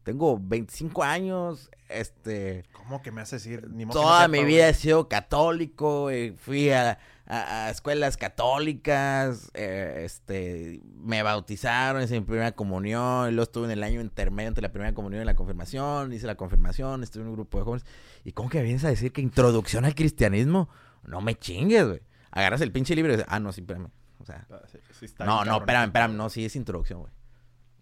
tengo 0.07 0.39
25 0.41 1.03
años, 1.03 1.69
este 1.89 2.63
¿Cómo 2.71 3.01
que 3.01 3.11
me 3.11 3.19
hace 3.19 3.35
decir? 3.35 3.67
Ni 3.69 3.85
toda 3.85 4.27
no 4.27 4.31
mi 4.31 4.45
vida 4.45 4.69
he 4.69 4.73
sido 4.73 5.09
católico, 5.09 6.03
güey. 6.03 6.31
fui 6.31 6.69
a, 6.69 6.97
a- 7.25 7.65
a 7.65 7.69
escuelas 7.69 8.15
católicas, 8.15 9.51
eh, 9.53 10.03
este, 10.05 10.79
me 10.95 11.23
bautizaron, 11.23 12.01
hice 12.01 12.19
mi 12.19 12.25
primera 12.25 12.53
comunión, 12.53 13.27
y 13.27 13.31
luego 13.31 13.43
estuve 13.43 13.65
en 13.65 13.71
el 13.71 13.83
año 13.83 13.99
intermedio 13.99 14.47
entre 14.47 14.61
la 14.61 14.71
primera 14.71 14.93
comunión 14.93 15.21
y 15.21 15.25
la 15.25 15.35
confirmación, 15.35 16.13
hice 16.13 16.25
la 16.25 16.35
confirmación, 16.35 17.03
estuve 17.03 17.23
en 17.23 17.29
un 17.29 17.35
grupo 17.35 17.57
de 17.57 17.63
jóvenes. 17.65 17.85
¿Y 18.23 18.31
cómo 18.31 18.49
que 18.49 18.61
vienes 18.61 18.85
a 18.85 18.89
decir 18.89 19.11
que 19.11 19.19
introducción 19.21 19.83
al 19.83 19.93
cristianismo? 19.95 20.69
No 21.05 21.19
me 21.19 21.35
chingues, 21.35 21.85
güey. 21.85 22.01
Agarras 22.31 22.61
el 22.61 22.71
pinche 22.71 22.95
libro 22.95 23.11
y 23.11 23.17
dices, 23.17 23.27
ah, 23.29 23.39
no, 23.41 23.51
sí, 23.51 23.61
espérame. 23.61 23.89
O 24.19 24.25
sea, 24.25 24.47
Ah, 24.49 24.61
sí, 24.71 24.77
sí 24.97 25.05
está 25.05 25.25
no, 25.25 25.31
no, 25.31 25.37
cabrón. 25.39 25.61
espérame, 25.63 25.85
espérame, 25.87 26.15
no, 26.15 26.29
sí 26.29 26.45
es 26.45 26.55
introducción, 26.55 26.99
güey. 27.01 27.11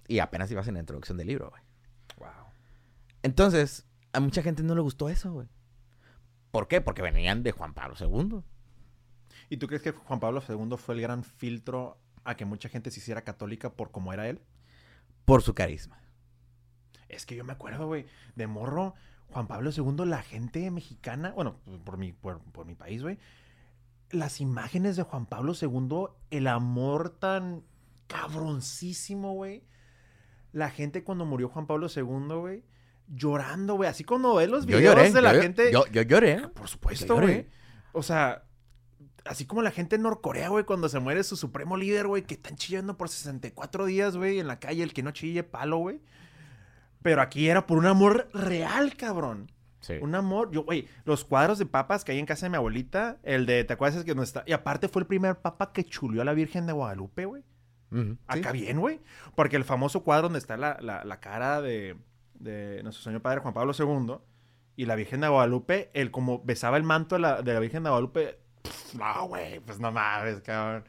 Y 0.08 0.20
apenas 0.20 0.52
ibas 0.52 0.68
en 0.68 0.74
la 0.76 0.80
introducción 0.82 1.18
del 1.18 1.28
libro, 1.28 1.50
güey. 1.52 1.62
Entonces, 3.26 3.88
a 4.14 4.20
mucha 4.20 4.44
gente 4.44 4.62
no 4.62 4.76
le 4.76 4.82
gustó 4.82 5.10
eso, 5.10 5.34
güey. 5.34 5.48
¿Por 6.52 6.68
qué? 6.68 6.80
Porque 6.80 7.02
venían 7.02 7.42
de 7.42 7.54
Juan 7.54 7.74
Pablo 7.74 7.96
II. 8.00 8.44
¿Y 9.50 9.58
tú 9.58 9.66
crees 9.66 9.82
que 9.82 9.94
Juan 9.94 10.20
Pablo 10.20 10.44
II 10.48 10.78
fue 10.78 10.94
el 10.94 11.02
gran 11.02 11.24
filtro 11.24 11.98
a 12.24 12.36
que 12.36 12.46
mucha 12.46 12.70
gente 12.70 12.92
se 12.92 13.00
hiciera 13.00 13.24
católica 13.24 13.72
por 13.74 13.90
cómo 13.90 14.14
era 14.14 14.30
él? 14.30 14.42
Por 15.26 15.42
su 15.42 15.56
carisma. 15.56 15.98
Es 17.10 17.26
que 17.26 17.36
yo 17.36 17.44
me 17.44 17.54
acuerdo, 17.54 17.88
güey, 17.88 18.06
de 18.36 18.46
morro, 18.46 18.94
Juan 19.32 19.48
Pablo 19.48 19.72
II, 19.76 20.06
la 20.06 20.22
gente 20.22 20.70
mexicana, 20.70 21.32
bueno, 21.32 21.56
por 21.84 21.98
mi, 21.98 22.12
por, 22.12 22.42
por 22.52 22.68
mi 22.68 22.76
país, 22.76 23.02
güey, 23.02 23.18
las 24.12 24.40
imágenes 24.40 24.98
de 24.98 25.04
Juan 25.04 25.26
Pablo 25.26 25.54
II, 25.60 26.10
el 26.30 26.46
amor 26.46 27.10
tan 27.10 27.64
cabroncísimo, 28.06 29.34
güey. 29.34 29.64
La 30.52 30.70
gente 30.70 31.04
cuando 31.04 31.26
murió 31.26 31.50
Juan 31.50 31.66
Pablo 31.66 31.88
II, 31.88 32.36
güey, 32.36 32.64
llorando, 33.08 33.76
güey. 33.76 33.90
Así 33.90 34.04
cuando 34.04 34.36
ves 34.36 34.50
los 34.50 34.66
Yo 34.66 34.78
videos 34.78 34.96
lloré. 34.96 35.12
de 35.12 35.22
la 35.22 35.34
yo, 35.34 35.42
gente. 35.42 35.72
Yo, 35.72 35.86
yo 35.92 36.02
lloré. 36.02 36.48
Por 36.50 36.68
supuesto, 36.68 37.16
Yo 37.16 37.22
güey. 37.22 37.48
O 37.94 38.04
sea, 38.04 38.44
así 39.26 39.46
como 39.46 39.62
la 39.62 39.72
gente 39.72 39.96
en 39.96 40.02
Norcorea, 40.04 40.50
güey, 40.50 40.66
cuando 40.66 40.90
se 40.90 41.00
muere 41.00 41.24
su 41.24 41.36
supremo 41.38 41.78
líder, 41.78 42.08
güey, 42.08 42.24
que 42.24 42.34
están 42.36 42.56
chillando 42.56 42.98
por 42.98 43.10
64 43.10 43.86
días, 43.86 44.18
güey, 44.18 44.40
en 44.40 44.48
la 44.48 44.60
calle, 44.60 44.84
el 44.84 44.94
que 44.94 45.04
no 45.04 45.12
chille, 45.12 45.44
palo, 45.44 45.78
güey. 45.78 46.02
Pero 47.02 47.22
aquí 47.22 47.48
era 47.50 47.66
por 47.68 47.78
un 47.78 47.86
amor 47.86 48.28
real, 48.34 48.96
cabrón. 48.98 49.52
Sí. 49.80 49.94
Un 50.02 50.16
amor. 50.16 50.50
Yo, 50.52 50.64
güey, 50.64 50.88
los 51.04 51.24
cuadros 51.24 51.60
de 51.60 51.68
papas 51.68 52.04
que 52.04 52.12
hay 52.12 52.18
en 52.20 52.26
casa 52.26 52.48
de 52.48 52.50
mi 52.50 52.56
abuelita, 52.56 53.20
el 53.22 53.46
de, 53.46 53.64
¿te 53.64 53.74
acuerdas 53.74 54.04
que 54.04 54.16
no 54.16 54.24
está? 54.24 54.44
Y 54.48 54.54
aparte 54.54 54.88
fue 54.90 55.04
el 55.04 55.08
primer 55.08 55.36
papa 55.36 55.72
que 55.72 55.84
chulió 55.84 56.24
a 56.24 56.26
la 56.26 56.34
Virgen 56.34 56.66
de 56.66 56.74
Guadalupe, 56.74 57.26
güey. 57.26 57.44
Acá 58.28 58.52
bien, 58.52 58.80
güey. 58.80 59.00
Porque 59.36 59.56
el 59.56 59.64
famoso 59.64 60.04
cuadro 60.04 60.24
donde 60.24 60.40
está 60.40 60.58
la, 60.58 60.78
la- 60.82 61.06
la 61.06 61.20
cara 61.22 61.62
de, 61.62 61.96
de 62.40 62.82
nuestro 62.84 63.04
señor 63.04 63.22
padre 63.22 63.40
Juan 63.42 63.54
Pablo 63.54 63.74
II 63.78 64.16
y 64.76 64.86
la 64.86 64.96
Virgen 64.96 65.22
de 65.22 65.28
Guadalupe, 65.30 65.90
él 65.94 66.12
como 66.12 66.44
besaba 66.44 66.78
el 66.78 66.84
manto 66.84 67.16
de 67.16 67.22
la, 67.22 67.42
de 67.42 67.54
la 67.54 67.60
Virgen 67.60 67.84
de 67.84 67.90
Guadalupe. 67.90 68.40
pf, 68.62 68.98
no, 68.98 69.28
güey, 69.28 69.60
pues 69.62 69.80
no 69.80 69.92
mames, 69.92 70.42
cabrón. 70.42 70.84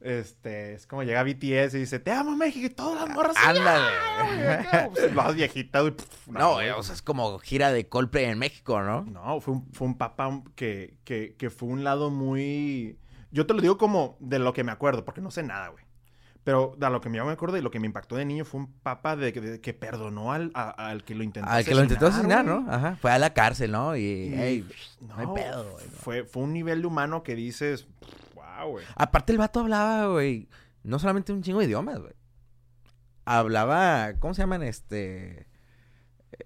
Este, 0.00 0.74
es 0.74 0.86
como 0.86 1.02
llega 1.02 1.22
BTS 1.22 1.74
y 1.74 1.78
dice, 1.78 1.98
te 1.98 2.10
amo 2.12 2.36
México 2.36 2.66
y 2.66 2.70
todas 2.70 3.00
las 3.06 3.14
morras. 3.16 3.34
Ándale. 3.42 3.86
"Ah, 3.96 4.26
güey", 4.26 4.90
pues, 4.92 5.14
Las 5.14 5.34
viejitas, 5.34 5.80
güey. 5.82 5.94
pf, 5.94 6.30
No, 6.30 6.54
güey. 6.54 6.70
o 6.70 6.82
sea, 6.82 6.94
es 6.94 7.00
como 7.02 7.38
gira 7.38 7.72
de 7.72 7.88
Coldplay 7.88 8.26
en 8.26 8.38
México, 8.38 8.82
¿no? 8.82 9.02
No, 9.04 9.40
fue 9.40 9.54
un, 9.54 9.72
fue 9.72 9.86
un 9.86 9.96
papa 9.96 10.42
que, 10.56 10.98
que, 11.04 11.34
que 11.38 11.48
fue 11.50 11.68
un 11.70 11.84
lado 11.84 12.10
muy... 12.10 12.98
Yo 13.30 13.46
te 13.46 13.54
lo 13.54 13.60
digo 13.62 13.78
como 13.78 14.16
de 14.20 14.38
lo 14.38 14.52
que 14.52 14.62
me 14.62 14.72
acuerdo, 14.72 15.04
porque 15.06 15.20
no 15.22 15.30
sé 15.30 15.42
nada, 15.42 15.68
güey. 15.68 15.83
Pero 16.44 16.74
de 16.76 16.90
lo 16.90 17.00
que 17.00 17.08
me 17.08 17.18
acuerdo 17.20 17.56
y 17.56 17.62
lo 17.62 17.70
que 17.70 17.80
me 17.80 17.86
impactó 17.86 18.16
de 18.16 18.26
niño 18.26 18.44
fue 18.44 18.60
un 18.60 18.66
papa 18.70 19.16
de, 19.16 19.32
de- 19.32 19.60
que 19.62 19.72
perdonó 19.72 20.32
al, 20.32 20.50
a- 20.54 20.70
al 20.90 21.02
que 21.02 21.14
lo 21.14 21.22
intentó 21.24 21.48
Al 21.50 21.64
que 21.64 21.74
lo 21.74 21.82
intentó 21.82 22.08
asesinar. 22.08 22.44
¿no? 22.44 22.66
Ajá. 22.70 22.96
Fue 22.96 23.10
a 23.10 23.18
la 23.18 23.32
cárcel, 23.32 23.72
¿no? 23.72 23.96
Y, 23.96 24.00
Y- 24.02 24.34
hey, 24.36 24.68
no, 25.00 25.14
hay 25.16 25.26
pedo, 25.42 25.70
güey. 25.72 25.86
Fue, 25.88 26.24
fue 26.24 26.42
un 26.42 26.52
nivel 26.52 26.82
de 26.82 26.86
humano 26.86 27.22
que 27.22 27.34
dices, 27.34 27.86
wow, 28.34 28.68
güey. 28.72 28.84
Aparte 28.94 29.32
el 29.32 29.38
vato 29.38 29.60
hablaba, 29.60 30.08
güey, 30.08 30.48
no 30.82 30.98
solamente 30.98 31.32
un 31.32 31.42
chingo 31.42 31.60
de 31.60 31.64
idiomas, 31.64 31.98
güey. 31.98 32.12
Hablaba, 33.24 34.12
¿cómo 34.18 34.34
se 34.34 34.42
llaman? 34.42 34.62
Este... 34.62 35.40
eh, 35.40 35.46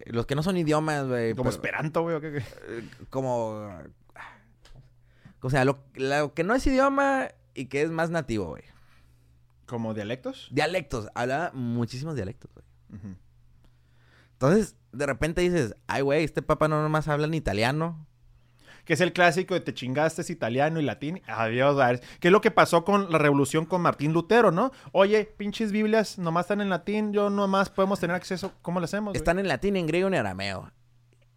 Los 0.06 0.26
que 0.26 0.36
no 0.36 0.44
son 0.44 0.56
idiomas, 0.56 1.08
güey. 1.08 1.32
Como 1.32 1.50
pero- 1.50 1.56
esperanto, 1.56 2.02
güey. 2.02 2.18
eh, 2.22 2.88
como... 3.10 3.68
O 5.40 5.50
sea, 5.50 5.64
lo, 5.64 5.84
lo 5.94 6.34
que 6.34 6.44
no 6.44 6.54
es 6.54 6.66
idioma 6.66 7.28
y 7.54 7.66
que 7.66 7.82
es 7.82 7.90
más 7.90 8.10
nativo, 8.10 8.46
güey. 8.50 8.62
Como 9.68 9.94
dialectos. 9.94 10.48
Dialectos. 10.50 11.08
Hablaba 11.14 11.52
muchísimos 11.52 12.14
dialectos, 12.14 12.50
güey. 12.54 12.66
Entonces, 14.32 14.76
de 14.92 15.06
repente 15.06 15.42
dices, 15.42 15.74
ay, 15.86 16.02
güey, 16.02 16.24
este 16.24 16.42
papá 16.42 16.68
no 16.68 16.80
nomás 16.82 17.06
habla 17.08 17.26
en 17.26 17.34
italiano. 17.34 18.06
Que 18.84 18.94
es 18.94 19.02
el 19.02 19.12
clásico 19.12 19.52
de 19.52 19.60
te 19.60 19.74
chingaste 19.74 20.22
es 20.22 20.30
italiano 20.30 20.80
y 20.80 20.82
latín. 20.82 21.20
Adiós. 21.26 22.00
¿Qué 22.20 22.28
es 22.28 22.32
lo 22.32 22.40
que 22.40 22.50
pasó 22.50 22.84
con 22.84 23.12
la 23.12 23.18
revolución 23.18 23.66
con 23.66 23.82
Martín 23.82 24.14
Lutero, 24.14 24.50
no? 24.50 24.72
Oye, 24.92 25.26
pinches 25.36 25.72
Biblias 25.72 26.18
nomás 26.18 26.44
están 26.44 26.62
en 26.62 26.70
latín, 26.70 27.12
yo 27.12 27.28
nomás 27.28 27.68
podemos 27.68 28.00
tener 28.00 28.16
acceso. 28.16 28.54
¿Cómo 28.62 28.80
lo 28.80 28.84
hacemos? 28.84 29.12
güey? 29.12 29.18
Están 29.18 29.38
en 29.38 29.48
latín, 29.48 29.76
en 29.76 29.86
griego 29.86 30.08
y 30.08 30.14
en 30.14 30.18
arameo. 30.20 30.72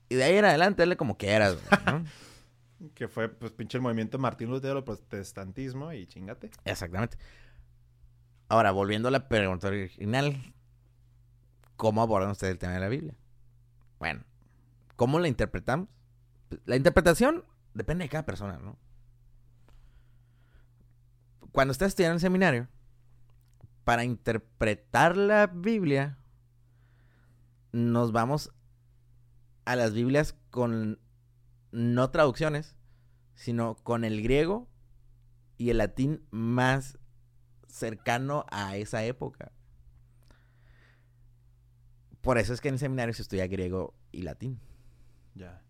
Y 0.07 0.15
de 0.15 0.23
ahí 0.23 0.37
en 0.37 0.45
adelante, 0.45 0.83
dale 0.83 0.95
como 0.95 1.17
quieras, 1.17 1.55
güey, 1.55 1.85
¿no? 1.85 2.05
Que 2.95 3.07
fue, 3.07 3.29
pues, 3.29 3.51
pinche 3.51 3.77
el 3.77 3.83
movimiento 3.83 4.17
Martín 4.17 4.49
Lutero, 4.49 4.79
el 4.79 4.83
protestantismo 4.83 5.93
y 5.93 6.07
chingate. 6.07 6.49
Exactamente. 6.65 7.17
Ahora, 8.51 8.71
volviendo 8.71 9.07
a 9.07 9.11
la 9.11 9.29
pregunta 9.29 9.69
original, 9.69 10.53
¿cómo 11.77 12.01
abordan 12.01 12.31
ustedes 12.31 12.51
el 12.51 12.59
tema 12.59 12.73
de 12.73 12.81
la 12.81 12.89
Biblia? 12.89 13.15
Bueno, 13.97 14.25
¿cómo 14.97 15.19
la 15.19 15.29
interpretamos? 15.29 15.87
La 16.65 16.75
interpretación 16.75 17.45
depende 17.73 18.03
de 18.03 18.09
cada 18.09 18.25
persona, 18.25 18.57
¿no? 18.57 18.77
Cuando 21.53 21.71
estás 21.71 21.87
estudiando 21.87 22.11
en 22.11 22.17
el 22.17 22.19
seminario, 22.19 22.67
para 23.85 24.03
interpretar 24.03 25.15
la 25.15 25.47
Biblia, 25.47 26.17
nos 27.71 28.11
vamos 28.11 28.51
a 29.63 29.77
las 29.77 29.93
Biblias 29.93 30.35
con 30.49 30.99
no 31.71 32.09
traducciones, 32.09 32.75
sino 33.33 33.75
con 33.75 34.03
el 34.03 34.21
griego 34.21 34.67
y 35.57 35.69
el 35.69 35.77
latín 35.77 36.27
más 36.31 36.97
cercano 37.71 38.45
a 38.51 38.77
esa 38.77 39.03
época. 39.03 39.51
Por 42.21 42.37
eso 42.37 42.53
es 42.53 42.61
que 42.61 42.67
en 42.67 42.75
el 42.75 42.79
seminario 42.79 43.13
se 43.13 43.23
estudia 43.23 43.47
griego 43.47 43.95
y 44.11 44.21
latín. 44.21 44.59
Ya. 45.33 45.63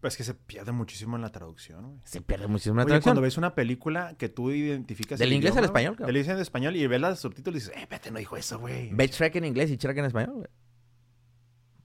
Pues 0.00 0.16
que 0.16 0.24
se 0.24 0.34
pierde 0.34 0.72
muchísimo 0.72 1.16
en 1.16 1.22
la 1.22 1.30
traducción, 1.30 1.86
güey. 1.86 2.00
Se 2.04 2.20
pierde 2.22 2.46
muchísimo 2.46 2.74
en 2.74 2.78
la 2.78 2.82
Oye, 2.84 2.88
traducción. 2.88 3.10
cuando 3.10 3.20
ves 3.22 3.36
una 3.36 3.54
película 3.54 4.14
que 4.16 4.28
tú 4.28 4.50
identificas... 4.50 5.18
Del 5.18 5.28
el 5.28 5.34
inglés 5.34 5.56
al 5.56 5.64
español, 5.64 5.94
cabrón. 5.94 6.06
Del 6.06 6.16
inglés 6.16 6.34
al 6.34 6.40
español 6.40 6.76
y 6.76 6.86
ves 6.86 7.00
los 7.00 7.18
subtítulos 7.18 7.60
y 7.60 7.64
dices, 7.64 7.76
eh, 7.76 7.82
espérate, 7.82 8.10
no 8.10 8.18
dijo 8.18 8.36
eso, 8.36 8.58
güey. 8.58 8.90
Ve 8.94 9.08
Shrek 9.08 9.36
en 9.36 9.44
inglés 9.44 9.70
y 9.70 9.76
Shrek 9.76 9.98
en 9.98 10.04
español, 10.06 10.34
güey. 10.36 10.48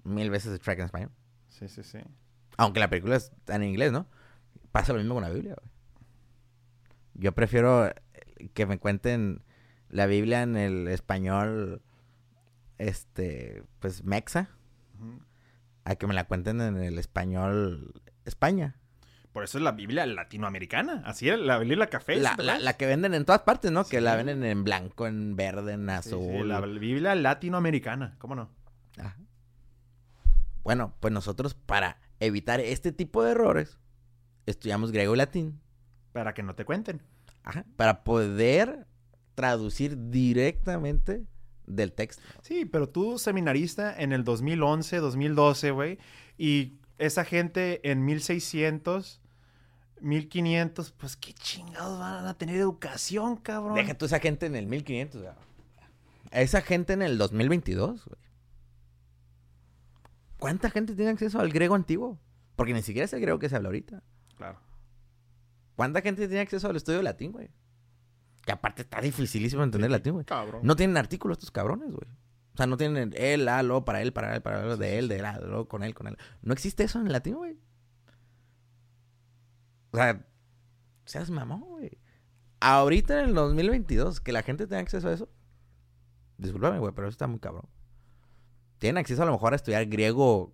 Mil 0.03 0.29
veces 0.29 0.59
Shrek 0.61 0.79
en 0.79 0.85
español. 0.85 1.11
Sí, 1.49 1.67
sí, 1.67 1.83
sí. 1.83 1.97
Aunque 2.57 2.79
la 2.79 2.89
película 2.89 3.17
está 3.17 3.55
en 3.55 3.63
inglés, 3.63 3.91
¿no? 3.91 4.07
Pasa 4.71 4.93
lo 4.93 4.99
mismo 4.99 5.15
con 5.15 5.23
la 5.23 5.29
Biblia, 5.29 5.55
güey. 5.59 5.71
Yo 7.15 7.33
prefiero 7.33 7.91
que 8.53 8.65
me 8.65 8.77
cuenten 8.79 9.43
la 9.89 10.05
Biblia 10.05 10.41
en 10.43 10.55
el 10.57 10.87
español, 10.87 11.81
este, 12.77 13.63
pues, 13.79 14.03
mexa, 14.03 14.49
a 15.85 15.95
que 15.95 16.07
me 16.07 16.13
la 16.13 16.25
cuenten 16.25 16.61
en 16.61 16.77
el 16.77 16.97
español 16.97 18.01
España. 18.25 18.75
Por 19.31 19.43
eso 19.43 19.57
es 19.57 19.63
la 19.63 19.73
Biblia 19.73 20.05
latinoamericana. 20.05 21.03
Así 21.05 21.29
es, 21.29 21.37
la 21.37 21.57
Biblia 21.59 21.87
café. 21.87 22.15
La, 22.15 22.31
¿verdad? 22.37 22.55
la- 22.55 22.59
la 22.59 22.73
que 22.77 22.85
venden 22.85 23.13
en 23.13 23.25
todas 23.25 23.41
partes, 23.41 23.69
¿no? 23.71 23.83
Que 23.85 23.99
la 24.01 24.11
Sí. 24.11 24.17
venden 24.23 24.43
en 24.45 24.63
blanco, 24.63 25.07
en 25.07 25.35
verde, 25.35 25.73
en 25.73 25.81
Sí, 25.81 26.09
sí, 26.09 26.15
azul. 26.15 26.47
la 26.47 26.61
Biblia 26.61 27.13
latinoamericana. 27.15 28.15
¿Cómo 28.17 28.33
no? 28.35 28.49
Ajá. 28.97 29.17
Bueno, 30.63 30.95
pues 31.01 31.13
nosotros 31.13 31.53
para 31.53 31.97
evitar 32.19 32.59
este 32.61 32.91
tipo 32.91 33.23
de 33.23 33.31
errores, 33.31 33.77
estudiamos 34.45 34.91
griego 34.91 35.13
y 35.13 35.17
latín. 35.17 35.59
Para 36.13 36.33
que 36.33 36.41
no 36.41 36.55
te 36.55 36.63
cuenten. 36.65 37.01
Ajá. 37.45 37.65
Para 37.77 38.03
poder 38.03 38.87
traducir 39.35 40.09
directamente 40.09 41.25
del 41.65 41.93
texto. 41.93 42.21
Sí, 42.41 42.65
pero 42.65 42.89
tú 42.89 43.17
seminarista 43.17 43.95
en 43.97 44.11
el 44.11 44.23
2011, 44.23 44.97
2012, 44.97 45.71
güey, 45.71 45.97
y 46.37 46.79
esa 46.97 47.25
gente 47.25 47.89
en 47.89 48.03
1600, 48.05 49.21
1500, 50.01 50.91
pues 50.91 51.15
qué 51.17 51.33
chingados 51.33 51.99
van 51.99 52.25
a 52.25 52.37
tener 52.37 52.57
educación, 52.57 53.37
cabrón. 53.37 53.75
Deja 53.75 53.93
tú 53.97 54.05
esa 54.05 54.19
gente 54.19 54.45
en 54.45 54.55
el 54.55 54.67
1500. 54.67 55.21
güey. 55.21 55.33
Esa 56.31 56.61
gente 56.61 56.93
en 56.93 57.01
el 57.01 57.17
2022, 57.17 58.05
güey. 58.05 58.21
¿Cuánta 60.37 60.69
gente 60.69 60.95
tiene 60.95 61.11
acceso 61.11 61.39
al 61.39 61.51
griego 61.51 61.75
antiguo? 61.75 62.19
Porque 62.55 62.73
ni 62.73 62.81
siquiera 62.81 63.05
es 63.05 63.13
el 63.13 63.21
griego 63.21 63.39
que 63.39 63.49
se 63.49 63.55
habla 63.55 63.69
ahorita. 63.69 64.03
Claro. 64.37 64.59
¿Cuánta 65.75 66.01
gente 66.01 66.27
tiene 66.27 66.41
acceso 66.41 66.69
al 66.69 66.75
estudio 66.75 66.99
de 66.99 67.03
latín, 67.03 67.31
güey? 67.31 67.49
Que 68.45 68.51
aparte 68.51 68.83
está 68.83 69.01
dificilísimo 69.01 69.63
entender 69.63 69.91
latín, 69.91 70.13
güey. 70.13 70.25
Cabrón. 70.25 70.61
No 70.63 70.75
tienen 70.75 70.97
artículos 70.97 71.37
estos 71.37 71.51
cabrones, 71.51 71.91
güey. 71.91 72.07
O 72.53 72.57
sea, 72.57 72.67
no 72.67 72.77
tienen 72.77 73.13
él, 73.17 73.49
a, 73.49 73.61
lo, 73.63 73.83
para 73.83 74.01
él, 74.01 74.13
para 74.13 74.35
él, 74.35 74.41
para 74.41 74.63
él, 74.63 74.79
de 74.79 74.97
él, 74.97 75.09
de 75.09 75.17
él, 75.17 75.25
a, 75.25 75.39
lo, 75.39 75.67
con 75.67 75.83
él, 75.83 75.93
con 75.93 76.07
él. 76.07 76.17
No 76.41 76.53
existe 76.53 76.83
eso 76.83 76.99
en 76.99 77.11
latín, 77.11 77.35
güey. 77.35 77.57
O 79.91 79.97
sea, 79.97 80.25
seas 81.05 81.29
mamón, 81.29 81.61
güey. 81.61 81.97
Ahorita 82.61 83.19
en 83.19 83.29
el 83.29 83.35
2022, 83.35 84.21
que 84.21 84.31
la 84.31 84.41
gente 84.41 84.67
tenga 84.67 84.81
acceso 84.81 85.09
a 85.09 85.13
eso. 85.13 85.29
Discúlpame, 86.37 86.79
güey, 86.79 86.93
pero 86.93 87.07
eso 87.07 87.13
está 87.13 87.27
muy 87.27 87.39
cabrón. 87.39 87.67
Tienen 88.77 88.97
acceso 88.99 89.23
a 89.23 89.25
lo 89.25 89.31
mejor 89.33 89.53
a 89.53 89.57
estudiar 89.57 89.85
griego 89.85 90.53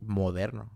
moderno. 0.00 0.70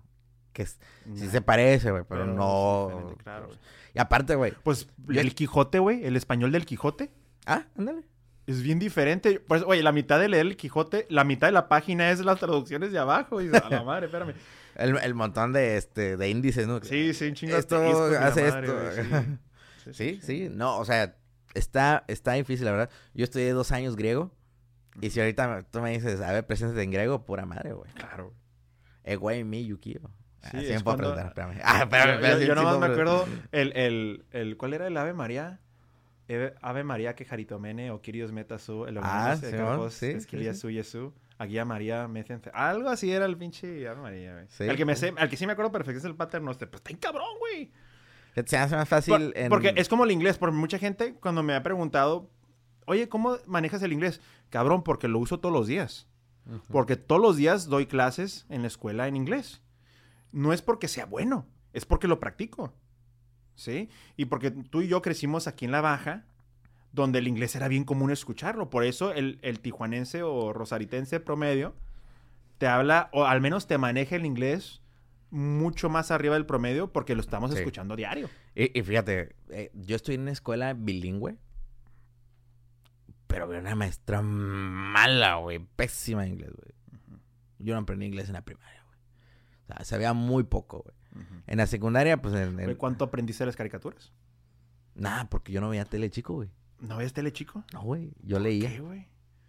Que 0.56 0.62
es- 0.62 0.78
sí 1.14 1.28
se 1.28 1.42
parece, 1.42 1.90
güey, 1.90 2.02
pero, 2.08 2.24
no. 2.24 3.14
claro. 3.22 3.50
Y 3.92 3.98
aparte, 3.98 4.36
güey. 4.36 4.54
Pues 4.62 4.88
Yo- 5.06 5.20
el 5.20 5.34
Quijote, 5.34 5.78
güey, 5.80 6.06
el 6.06 6.16
español 6.16 6.50
del 6.50 6.64
Quijote. 6.64 7.12
Ah, 7.44 7.66
ándale. 7.76 8.04
Es 8.46 8.62
bien 8.62 8.78
diferente. 8.78 9.38
Pues, 9.38 9.62
oye, 9.66 9.82
la 9.82 9.92
mitad 9.92 10.18
de 10.18 10.28
leer 10.28 10.46
el 10.46 10.56
Quijote, 10.56 11.06
la 11.10 11.24
mitad 11.24 11.48
de 11.48 11.52
la 11.52 11.68
página 11.68 12.10
es 12.10 12.20
las 12.24 12.38
traducciones 12.40 12.90
de 12.90 12.98
abajo. 12.98 13.42
Y 13.42 13.48
a 13.54 13.68
la 13.68 13.82
madre, 13.82 14.06
espérame. 14.06 14.32
El, 14.76 14.96
el 14.98 15.14
montón 15.14 15.52
de 15.52 15.76
este 15.76 16.16
de 16.16 16.28
índices, 16.30 16.66
¿no? 16.66 16.82
Sí, 16.82 17.12
sí, 17.14 17.28
un 17.28 17.34
chingo 17.34 17.56
Esto 17.56 17.76
hace 18.18 18.42
madre, 18.50 18.66
esto. 18.66 19.12
güey, 19.14 19.24
sí. 19.86 19.92
Sí, 19.92 20.20
sí, 20.22 20.48
no, 20.50 20.78
o 20.78 20.84
sea, 20.86 21.16
está, 21.54 22.04
está 22.08 22.32
difícil, 22.32 22.64
la 22.66 22.72
verdad. 22.72 22.90
Yo 23.14 23.24
estudié 23.24 23.52
dos 23.52 23.72
años 23.72 23.94
griego. 23.96 24.32
Y 25.00 25.10
si 25.10 25.20
ahorita 25.20 25.64
tú 25.70 25.80
me 25.80 25.90
dices, 25.92 26.20
a 26.22 26.32
ver, 26.32 26.46
preséntate 26.46 26.82
en 26.82 26.90
griego, 26.90 27.24
pura 27.26 27.44
madre, 27.46 27.72
güey. 27.74 27.90
Claro. 27.92 28.32
Eh, 29.04 29.16
güey, 29.16 29.44
mi 29.44 29.64
Yukio. 29.66 30.00
Ah, 30.46 30.60
Sí, 30.60 30.66
sí, 30.66 30.72
es 30.72 30.82
cuando- 30.82 31.02
preguntar, 31.14 31.26
espérame. 31.26 31.60
Ah, 31.64 31.82
espérame, 31.82 32.06
Yo- 32.08 32.14
espérame. 32.14 32.32
yo, 32.34 32.38
sí, 32.40 32.46
yo 32.46 32.54
sí 32.54 32.58
nomás 32.60 32.78
me 32.78 32.86
acuerdo 32.86 33.26
el, 33.52 33.72
el, 33.76 34.24
el, 34.32 34.56
¿cuál 34.56 34.74
era 34.74 34.86
el 34.86 34.96
Ave 34.96 35.12
María? 35.12 35.60
Ave 36.60 36.82
María 36.82 37.14
que 37.14 37.24
jaritomene 37.24 37.90
o 37.92 38.00
Kyrios 38.02 38.32
metasu, 38.32 38.86
el 38.86 38.98
Ah, 39.00 39.36
de 39.40 39.50
Carpos, 39.52 39.94
sí, 39.94 40.10
sí, 40.10 40.16
Esquilia 40.16 40.54
sí. 40.54 40.60
su 40.60 40.70
Yesu, 40.70 41.14
Aguía 41.38 41.64
María 41.64 42.08
Mecen- 42.08 42.40
Algo 42.52 42.88
así 42.88 43.12
era 43.12 43.26
el 43.26 43.36
pinche 43.36 43.86
Ave 43.86 44.00
María, 44.00 44.32
güey. 44.34 44.46
Sí, 44.48 44.64
el 44.64 44.76
que 44.76 44.84
me 44.84 44.96
sí. 44.96 45.02
sé, 45.08 45.14
al 45.16 45.28
que 45.28 45.36
sí 45.36 45.46
me 45.46 45.52
acuerdo 45.52 45.70
perfecto 45.70 45.98
es 45.98 46.04
el 46.04 46.16
Pater 46.16 46.42
Noster, 46.42 46.68
pues 46.68 46.82
está 46.84 46.98
cabrón, 46.98 47.28
güey. 47.38 47.70
Se 48.44 48.56
hace 48.58 48.74
más 48.74 48.88
Por- 48.88 48.98
fácil 48.98 49.32
en... 49.36 49.48
Porque 49.48 49.72
es 49.76 49.88
como 49.88 50.04
el 50.04 50.10
inglés, 50.10 50.36
por 50.36 50.50
mucha 50.52 50.78
gente 50.78 51.14
cuando 51.14 51.42
me 51.44 51.54
ha 51.54 51.62
preguntado, 51.62 52.28
oye, 52.86 53.08
¿cómo 53.08 53.36
manejas 53.46 53.82
el 53.82 53.92
inglés? 53.92 54.20
Cabrón, 54.50 54.82
porque 54.82 55.06
lo 55.08 55.18
uso 55.20 55.38
todos 55.40 55.52
los 55.54 55.66
días. 55.68 56.08
Porque 56.70 56.96
todos 56.96 57.20
los 57.20 57.36
días 57.36 57.66
doy 57.66 57.86
clases 57.86 58.46
en 58.48 58.62
la 58.62 58.68
escuela 58.68 59.08
en 59.08 59.16
inglés. 59.16 59.62
No 60.36 60.52
es 60.52 60.60
porque 60.60 60.86
sea 60.86 61.06
bueno, 61.06 61.46
es 61.72 61.86
porque 61.86 62.08
lo 62.08 62.20
practico. 62.20 62.74
¿Sí? 63.54 63.88
Y 64.16 64.26
porque 64.26 64.50
tú 64.50 64.82
y 64.82 64.88
yo 64.88 65.00
crecimos 65.00 65.46
aquí 65.46 65.64
en 65.64 65.70
La 65.70 65.80
Baja, 65.80 66.26
donde 66.92 67.20
el 67.20 67.26
inglés 67.28 67.56
era 67.56 67.68
bien 67.68 67.84
común 67.84 68.10
escucharlo. 68.10 68.68
Por 68.68 68.84
eso 68.84 69.14
el, 69.14 69.38
el 69.40 69.60
tijuanense 69.60 70.22
o 70.22 70.52
rosaritense 70.52 71.20
promedio 71.20 71.74
te 72.58 72.66
habla, 72.66 73.08
o 73.12 73.24
al 73.24 73.40
menos 73.40 73.66
te 73.66 73.78
maneja 73.78 74.16
el 74.16 74.26
inglés 74.26 74.82
mucho 75.30 75.88
más 75.88 76.10
arriba 76.10 76.34
del 76.34 76.44
promedio 76.44 76.92
porque 76.92 77.14
lo 77.14 77.20
estamos 77.22 77.50
Sí. 77.52 77.58
escuchando 77.58 77.96
diario. 77.96 78.28
Y, 78.54 78.78
y 78.78 78.82
fíjate, 78.82 79.34
eh, 79.48 79.70
yo 79.74 79.96
estoy 79.96 80.16
en 80.16 80.22
una 80.22 80.32
escuela 80.32 80.74
bilingüe, 80.74 81.36
pero 83.26 83.44
había 83.44 83.60
una 83.60 83.74
maestra 83.74 84.20
mala, 84.22 85.36
güey, 85.36 85.58
pésima 85.76 86.26
en 86.26 86.34
inglés, 86.34 86.52
güey. 86.52 86.72
Yo 87.58 87.74
no 87.74 87.80
aprendí 87.80 88.06
inglés 88.06 88.28
en 88.28 88.34
la 88.34 88.42
primaria. 88.42 88.75
O 89.68 89.74
sea, 89.74 89.84
sabía 89.84 90.12
muy 90.12 90.44
poco, 90.44 90.82
güey. 90.84 91.26
En 91.46 91.58
la 91.58 91.66
secundaria, 91.66 92.20
pues 92.20 92.34
en... 92.34 92.60
en- 92.60 92.74
¿Cuánto 92.76 93.04
aprendiste 93.04 93.42
de 93.44 93.46
las 93.46 93.56
caricaturas? 93.56 94.12
Nada, 94.94 95.28
porque 95.30 95.50
yo 95.52 95.60
no 95.60 95.68
veía 95.70 95.84
tele 95.84 96.10
chico, 96.10 96.34
güey. 96.34 96.50
¿No 96.80 96.98
ves 96.98 97.12
tele 97.12 97.32
chico? 97.32 97.64
No, 97.72 97.82
güey. 97.82 98.12
Yo 98.22 98.38
leía. 98.38 98.68
¿Qué, 98.68 98.80
güey? 98.80 99.08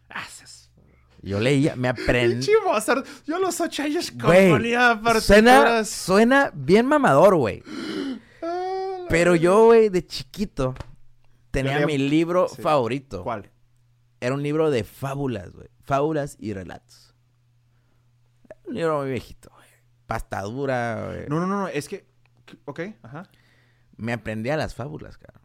Ah, 0.10 0.24
seas- 0.30 0.72
Yo 1.22 1.40
leía. 1.42 1.76
Me 1.76 1.90
aprendí. 1.90 2.46
Yo 2.46 3.36
a 3.36 3.40
los 3.40 3.60
ocho 3.62 3.84
años 3.84 4.12
componía 4.12 5.00
Suena, 5.20 5.84
suena 5.84 6.52
bien 6.54 6.86
mamador, 6.86 7.36
güey. 7.36 7.62
Ah, 8.42 9.06
Pero 9.10 9.36
yo, 9.36 9.66
güey, 9.66 9.90
de 9.90 10.06
chiquito, 10.06 10.74
tenía 11.52 11.76
leía- 11.80 11.86
mi 11.88 11.98
libro 11.98 12.48
Sí. 12.48 12.62
favorito. 12.62 13.24
¿Cuál? 13.24 13.50
Era 14.22 14.34
un 14.36 14.42
libro 14.44 14.72
de 14.72 14.84
fábulas, 14.86 15.52
güey. 15.52 15.68
Fábulas 15.84 16.38
y 16.40 16.54
relatos. 16.54 17.14
Un 18.66 18.76
libro 18.76 19.00
muy 19.00 19.10
viejito. 19.12 19.52
Pasta 20.08 20.42
dura. 20.42 21.26
No, 21.28 21.40
no, 21.40 21.48
no, 21.48 21.62
no, 21.62 21.68
es 21.68 21.88
que... 21.88 22.08
Ok, 22.66 22.80
ajá. 23.04 23.24
Me 23.98 24.14
aprendía 24.14 24.58
las 24.58 24.74
fábulas, 24.74 25.18
cara. 25.18 25.42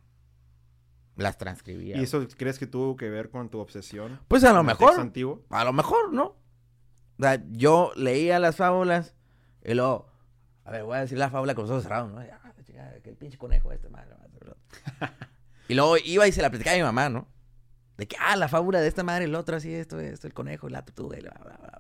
Las 1.17 1.37
transcribía. 1.37 1.99
¿Y 1.99 2.05
eso 2.05 2.27
crees 2.37 2.59
que 2.59 2.67
tuvo 2.67 2.97
que 2.97 3.11
ver 3.11 3.31
con 3.31 3.51
tu 3.51 3.59
obsesión? 3.59 4.21
Pues 4.29 4.45
a 4.45 4.53
lo 4.53 4.63
mejor. 4.63 4.99
antiguo? 4.99 5.45
A 5.51 5.65
lo 5.65 5.73
mejor, 5.73 6.13
¿no? 6.13 6.37
O 7.19 7.23
sea, 7.23 7.43
yo 7.51 7.93
leía 7.97 8.39
las 8.39 8.57
fábulas 8.57 9.15
y 9.65 9.75
luego, 9.75 10.09
a 10.65 10.71
ver, 10.71 10.85
voy 10.85 10.97
a 10.97 11.01
decir 11.01 11.19
la 11.19 11.31
fábula 11.31 11.55
con 11.55 11.65
los 11.65 11.71
ojos 11.71 11.83
cerrados, 11.85 12.11
¿no? 12.11 12.21
Ah, 12.21 12.53
chingada, 12.65 13.01
que 13.01 13.11
el 13.11 13.17
pinche 13.17 13.39
conejo 13.39 13.73
este, 13.73 13.89
madre. 13.89 14.15
madre, 14.17 14.57
y 15.69 15.75
luego 15.75 15.97
iba 15.99 16.27
y 16.27 16.33
se 16.33 16.43
la 16.43 16.51
platicaba 16.51 16.75
a 16.75 16.79
mi 16.79 16.85
mamá, 16.85 17.09
¿no? 17.09 17.29
De 17.97 18.09
que, 18.09 18.17
ah, 18.19 18.37
la 18.37 18.49
fábula 18.49 18.81
de 18.81 18.89
esta 18.89 19.03
madre, 19.03 19.27
el 19.27 19.35
otro 19.35 19.57
así, 19.57 19.73
esto, 19.75 20.01
esto, 20.01 20.27
el 20.27 20.35
conejo, 20.35 20.69
la 20.69 20.85
tortuga, 20.85 21.19
y 21.19 21.23
bla, 21.23 21.39
bla, 21.43 21.57
bla. 21.57 21.72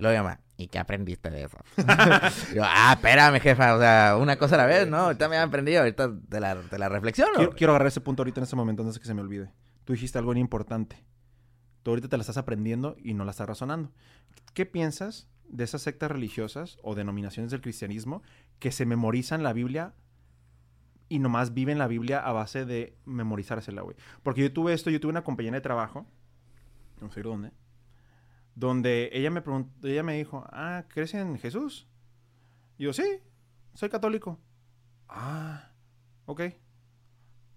Y 0.00 0.02
luego 0.02 0.24
mamá, 0.24 0.40
¿y 0.56 0.68
qué 0.68 0.78
aprendiste 0.78 1.28
de 1.28 1.44
eso? 1.44 1.58
Yo, 2.54 2.62
ah, 2.64 2.94
espérame, 2.94 3.38
jefa, 3.38 3.74
o 3.74 3.78
sea, 3.78 4.16
una 4.18 4.38
cosa 4.38 4.54
a 4.54 4.58
la 4.58 4.64
vez, 4.64 4.88
¿no? 4.88 4.96
Ahorita 4.96 5.28
me 5.28 5.36
he 5.36 5.38
aprendido, 5.38 5.80
ahorita 5.80 6.10
te 6.26 6.40
la, 6.40 6.58
te 6.58 6.78
la 6.78 6.88
reflexiono. 6.88 7.34
Quiero, 7.34 7.54
quiero 7.54 7.72
agarrar 7.74 7.88
ese 7.88 8.00
punto 8.00 8.22
ahorita 8.22 8.40
en 8.40 8.44
este 8.44 8.56
momento 8.56 8.82
antes 8.82 8.98
que 8.98 9.04
se 9.04 9.12
me 9.12 9.20
olvide. 9.20 9.52
tú 9.84 9.92
dijiste 9.92 10.16
algo 10.16 10.32
bien 10.32 10.40
importante. 10.40 11.04
Tú 11.82 11.90
ahorita 11.90 12.08
te 12.08 12.16
la 12.16 12.22
estás 12.22 12.38
aprendiendo 12.38 12.96
y 12.98 13.12
no 13.12 13.26
la 13.26 13.32
estás 13.32 13.46
razonando. 13.46 13.92
¿Qué 14.54 14.64
piensas 14.64 15.28
de 15.50 15.64
esas 15.64 15.82
sectas 15.82 16.10
religiosas 16.10 16.78
o 16.82 16.94
denominaciones 16.94 17.50
del 17.50 17.60
cristianismo 17.60 18.22
que 18.58 18.72
se 18.72 18.86
memorizan 18.86 19.42
la 19.42 19.52
Biblia 19.52 19.92
y 21.10 21.18
nomás 21.18 21.52
viven 21.52 21.76
la 21.76 21.88
Biblia 21.88 22.20
a 22.20 22.32
base 22.32 22.64
de 22.64 22.96
memorizársela, 23.04 23.82
güey? 23.82 23.96
Porque 24.22 24.40
yo 24.40 24.50
tuve 24.50 24.72
esto, 24.72 24.88
yo 24.88 24.98
tuve 24.98 25.10
una 25.10 25.24
compañera 25.24 25.56
de 25.56 25.60
trabajo, 25.60 26.06
no 27.02 27.10
sé 27.12 27.20
dónde, 27.20 27.52
donde 28.54 29.10
ella 29.12 29.30
me 29.30 29.42
preguntó, 29.42 29.86
ella 29.86 30.02
me 30.02 30.16
dijo, 30.16 30.44
ah, 30.52 30.84
¿crees 30.88 31.14
en 31.14 31.38
Jesús? 31.38 31.88
Y 32.78 32.84
yo, 32.84 32.92
sí, 32.92 33.04
soy 33.74 33.88
católico. 33.88 34.38
Ah, 35.08 35.72
ok. 36.26 36.42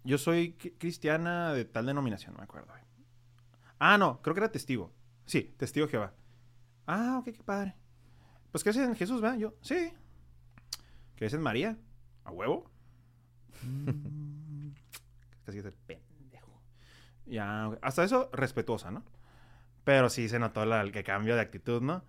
Yo 0.03 0.17
soy 0.17 0.55
cri- 0.59 0.73
cristiana 0.77 1.53
de 1.53 1.65
tal 1.65 1.85
denominación, 1.85 2.33
no 2.33 2.39
me 2.39 2.43
acuerdo. 2.45 2.73
Ah, 3.79 3.97
no, 3.97 4.21
creo 4.21 4.33
que 4.33 4.39
era 4.41 4.51
testigo. 4.51 4.93
Sí, 5.25 5.53
testigo 5.57 5.85
de 5.87 5.91
Jehová. 5.91 6.13
Ah, 6.87 7.17
ok, 7.19 7.25
qué 7.25 7.43
padre. 7.43 7.75
Pues 8.51 8.63
crees 8.63 8.77
en 8.77 8.95
Jesús, 8.95 9.21
¿verdad? 9.21 9.37
Yo, 9.37 9.55
sí. 9.61 9.93
¿Crees 11.15 11.33
en 11.33 11.41
María? 11.41 11.77
¿A 12.23 12.31
huevo? 12.31 12.69
Mm, 13.63 14.69
Casi 15.45 15.57
es 15.59 15.65
el 15.65 15.73
pendejo. 15.73 16.61
Ya, 17.25 17.67
hasta 17.81 18.03
eso, 18.03 18.29
respetuosa, 18.33 18.91
¿no? 18.91 19.03
Pero 19.83 20.09
sí 20.09 20.29
se 20.29 20.39
notó 20.39 20.65
la- 20.65 20.81
el 20.81 20.91
cambio 21.03 21.35
de 21.35 21.41
actitud, 21.41 21.81
¿no? 21.81 22.03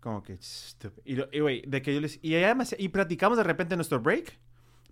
Como 0.00 0.22
que... 0.22 0.32
estúpido. 0.34 1.28
Y, 1.32 1.66
de 1.66 1.82
que 1.82 1.94
yo 1.94 2.00
les... 2.00 2.18
Y 2.22 2.34
hacía- 2.36 2.78
Y 2.80 2.88
platicamos 2.88 3.38
de 3.38 3.44
repente 3.44 3.74
en 3.74 3.78
nuestro 3.78 4.00
break. 4.00 4.38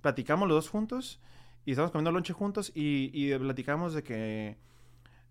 Platicamos 0.03 0.49
los 0.49 0.57
dos 0.57 0.69
juntos. 0.71 1.21
Y 1.65 1.73
estamos 1.73 1.91
comiendo 1.91 2.13
lonche 2.13 2.33
juntos. 2.33 2.71
Y, 2.75 3.11
y 3.13 3.37
platicamos 3.39 3.95
de 3.95 4.03
que... 4.03 4.57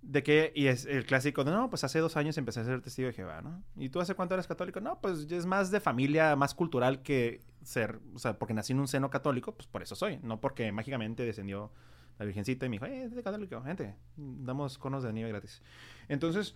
De 0.02 0.24
que... 0.24 0.52
Y 0.56 0.68
es 0.68 0.86
el 0.86 1.06
clásico 1.06 1.44
de... 1.44 1.52
No, 1.52 1.70
pues 1.70 1.84
hace 1.84 2.00
dos 2.00 2.18
años 2.18 2.38
empecé 2.38 2.60
a 2.62 2.66
ser 2.66 2.82
testigo 2.82 3.08
de 3.08 3.14
Jehová, 3.14 3.42
¿no? 3.42 3.64
¿Y 3.78 3.90
tú 3.90 4.00
hace 4.02 4.16
cuánto 4.16 4.34
eres 4.34 4.48
católico? 4.48 4.82
No, 4.82 5.00
pues 5.00 5.32
es 5.32 5.46
más 5.46 5.72
de 5.72 5.80
familia, 5.80 6.36
más 6.36 6.54
cultural 6.54 7.02
que 7.02 7.42
ser... 7.64 8.00
O 8.16 8.20
sea, 8.20 8.38
porque 8.38 8.54
nací 8.54 8.74
en 8.74 8.80
un 8.80 8.88
seno 8.88 9.10
católico, 9.10 9.54
pues 9.56 9.68
por 9.68 9.82
eso 9.82 9.96
soy. 9.96 10.20
No 10.24 10.42
porque 10.42 10.72
mágicamente 10.72 11.24
descendió 11.24 11.72
la 12.18 12.26
virgencita 12.26 12.66
y 12.66 12.70
me 12.70 12.76
dijo... 12.76 12.86
Eh, 12.86 13.04
es 13.04 13.16
de 13.16 13.24
católico, 13.24 13.62
gente. 13.62 13.96
Damos 14.18 14.78
conos 14.78 15.04
de 15.04 15.14
nieve 15.14 15.30
gratis. 15.30 15.62
Entonces 16.10 16.56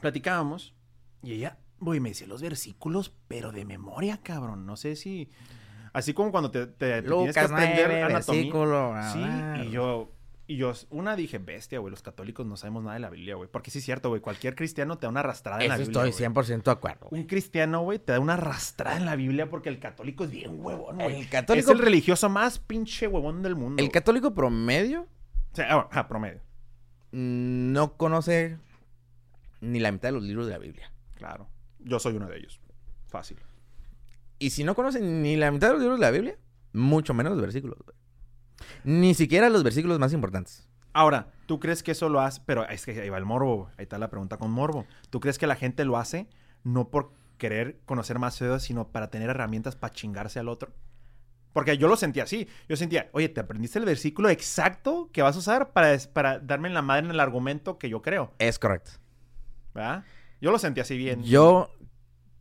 platicábamos 0.00 0.74
y 1.22 1.32
ella, 1.34 1.58
güey, 1.80 2.00
me 2.00 2.10
decía 2.10 2.26
los 2.26 2.42
versículos, 2.42 3.12
pero 3.28 3.52
de 3.52 3.64
memoria, 3.64 4.20
cabrón. 4.22 4.66
No 4.66 4.76
sé 4.76 4.96
si. 4.96 5.30
Así 5.92 6.12
como 6.14 6.30
cuando 6.30 6.50
te, 6.50 6.66
te- 6.66 6.72
te 6.72 7.02
tienes 7.02 7.04
que 7.04 7.08
Lucas 7.10 7.50
aprender 7.50 7.86
9, 7.88 8.02
anatomía. 8.02 8.40
versículo. 8.42 8.94
Sí, 9.12 9.20
ah, 9.22 9.62
y 9.64 9.70
yo. 9.70 10.12
Y 10.50 10.56
yo, 10.56 10.72
una 10.88 11.14
dije, 11.14 11.36
bestia, 11.36 11.78
güey, 11.78 11.90
los 11.90 12.00
católicos 12.00 12.46
no 12.46 12.56
sabemos 12.56 12.82
nada 12.82 12.94
de 12.94 13.00
la 13.00 13.10
Biblia, 13.10 13.34
güey. 13.34 13.50
Porque 13.52 13.70
sí 13.70 13.80
es 13.80 13.84
cierto, 13.84 14.08
güey, 14.08 14.22
cualquier 14.22 14.54
cristiano 14.54 14.96
te 14.96 15.04
da 15.04 15.10
una 15.10 15.20
arrastrada 15.20 15.62
en 15.62 15.68
la 15.68 15.76
Biblia. 15.76 16.04
estoy 16.06 16.10
güey. 16.32 16.46
100% 16.46 16.62
de 16.62 16.70
acuerdo. 16.70 17.08
Un 17.10 17.24
cristiano, 17.24 17.82
güey, 17.82 17.98
te 17.98 18.12
da 18.12 18.20
una 18.20 18.32
arrastrada 18.32 18.96
en 18.96 19.04
la 19.04 19.14
Biblia 19.14 19.50
porque 19.50 19.68
el 19.68 19.78
católico 19.78 20.24
es 20.24 20.30
bien 20.30 20.52
huevón, 20.64 20.96
güey. 20.96 21.20
El 21.20 21.28
católico, 21.28 21.70
Es 21.70 21.78
el 21.78 21.84
religioso 21.84 22.30
más 22.30 22.58
pinche 22.60 23.06
huevón 23.06 23.42
del 23.42 23.56
mundo. 23.56 23.78
el 23.82 23.88
güey. 23.88 23.92
católico 23.92 24.32
promedio 24.32 25.02
O 25.52 25.54
sea, 25.56 25.86
ah, 25.90 26.08
promedio. 26.08 26.40
no 27.12 27.96
conoce 27.98 28.56
ni 29.60 29.80
la 29.80 29.92
mitad 29.92 30.08
de 30.08 30.12
los 30.12 30.22
libros 30.22 30.46
de 30.46 30.52
la 30.52 30.58
Biblia. 30.58 30.92
Claro. 31.14 31.48
Yo 31.78 31.98
soy 31.98 32.16
uno 32.16 32.26
de 32.26 32.38
ellos. 32.38 32.60
Fácil. 33.08 33.38
Y 34.38 34.50
si 34.50 34.64
no 34.64 34.74
conoce 34.74 35.00
ni 35.00 35.36
la 35.36 35.50
mitad 35.50 35.68
de 35.68 35.72
los 35.74 35.82
libros 35.82 35.98
de 35.98 36.06
la 36.06 36.10
Biblia, 36.10 36.38
mucho 36.72 37.14
menos 37.14 37.32
los 37.32 37.40
versículos. 37.40 37.78
güey. 37.84 37.96
Ni 38.84 39.14
siquiera 39.14 39.48
los 39.50 39.64
versículos 39.64 39.98
más 39.98 40.12
importantes. 40.12 40.68
Ahora, 40.92 41.28
¿tú 41.46 41.60
crees 41.60 41.82
que 41.82 41.92
eso 41.92 42.08
lo 42.08 42.20
hace? 42.20 42.42
Pero 42.44 42.68
es 42.68 42.84
que 42.84 43.00
ahí 43.00 43.08
va 43.08 43.18
el 43.18 43.24
morbo, 43.24 43.70
ahí 43.76 43.84
está 43.84 43.98
la 43.98 44.10
pregunta 44.10 44.36
con 44.36 44.50
morbo. 44.50 44.86
¿Tú 45.10 45.20
crees 45.20 45.38
que 45.38 45.46
la 45.46 45.56
gente 45.56 45.84
lo 45.84 45.96
hace 45.96 46.28
no 46.64 46.88
por 46.88 47.12
querer 47.36 47.80
conocer 47.84 48.18
más 48.18 48.38
Dios, 48.38 48.62
sino 48.62 48.88
para 48.88 49.10
tener 49.10 49.30
herramientas 49.30 49.76
para 49.76 49.92
chingarse 49.92 50.38
al 50.38 50.48
otro? 50.48 50.72
Porque 51.52 51.78
yo 51.78 51.88
lo 51.88 51.96
sentía 51.96 52.24
así. 52.24 52.48
Yo 52.68 52.76
sentía, 52.76 53.10
oye, 53.12 53.28
¿te 53.28 53.40
aprendiste 53.40 53.78
el 53.78 53.84
versículo 53.84 54.28
exacto 54.28 55.10
que 55.12 55.22
vas 55.22 55.36
a 55.36 55.38
usar 55.38 55.72
para, 55.72 55.96
para 56.12 56.38
darme 56.38 56.68
en 56.68 56.74
la 56.74 56.82
madre 56.82 57.06
en 57.06 57.10
el 57.10 57.20
argumento 57.20 57.78
que 57.78 57.88
yo 57.88 58.02
creo? 58.02 58.32
Es 58.38 58.58
correcto. 58.58 58.92
¿Verdad? 59.78 60.04
Yo 60.40 60.50
lo 60.50 60.58
sentí 60.58 60.80
así 60.80 60.98
bien. 60.98 61.22
Yo 61.22 61.70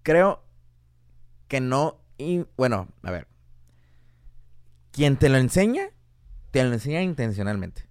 creo 0.02 0.44
que 1.48 1.62
no. 1.62 2.02
y- 2.18 2.48
bueno, 2.58 2.88
a 3.04 3.12
ver. 3.12 3.28
Quien 4.92 5.18
te 5.18 5.30
lo 5.30 5.38
enseña, 5.38 5.90
te 6.50 6.64
lo 6.64 6.74
enseña 6.74 7.04
intencionalmente. 7.04 7.88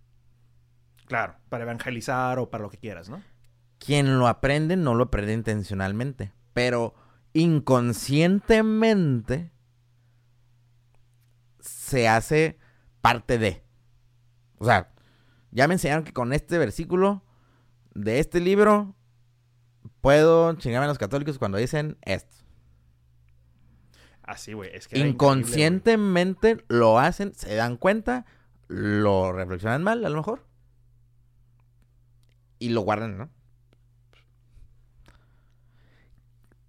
Claro, 1.06 1.36
para 1.48 1.62
evangelizar 1.62 2.40
o 2.40 2.50
para 2.50 2.62
lo 2.62 2.70
que 2.70 2.78
quieras, 2.78 3.08
¿no? 3.08 3.22
Quien 3.78 4.18
lo 4.18 4.26
aprende, 4.26 4.76
no 4.76 4.94
lo 4.94 5.04
aprende 5.04 5.32
intencionalmente. 5.32 6.32
Pero 6.52 6.96
inconscientemente 7.32 9.52
se 11.60 12.08
hace 12.08 12.58
parte 13.00 13.38
de. 13.38 13.62
O 14.58 14.64
sea, 14.64 14.92
ya 15.52 15.68
me 15.68 15.74
enseñaron 15.74 16.02
que 16.02 16.12
con 16.12 16.32
este 16.32 16.58
versículo 16.58 17.22
de 17.94 18.18
este 18.18 18.40
libro 18.40 18.96
puedo 20.00 20.54
chingarme 20.54 20.84
a 20.86 20.88
los 20.88 20.98
católicos 20.98 21.38
cuando 21.38 21.58
dicen 21.58 21.98
esto. 22.02 22.36
Así, 24.22 24.52
güey. 24.52 24.70
Es 24.74 24.88
que. 24.88 24.98
Inconscientemente 24.98 26.64
lo 26.68 26.98
hacen, 26.98 27.34
se 27.34 27.54
dan 27.54 27.76
cuenta, 27.76 28.26
lo 28.66 29.32
reflexionan 29.32 29.82
mal 29.82 30.04
a 30.04 30.08
lo 30.08 30.16
mejor. 30.16 30.44
Y 32.58 32.70
lo 32.70 32.80
guardan, 32.80 33.18
¿no? 33.18 33.30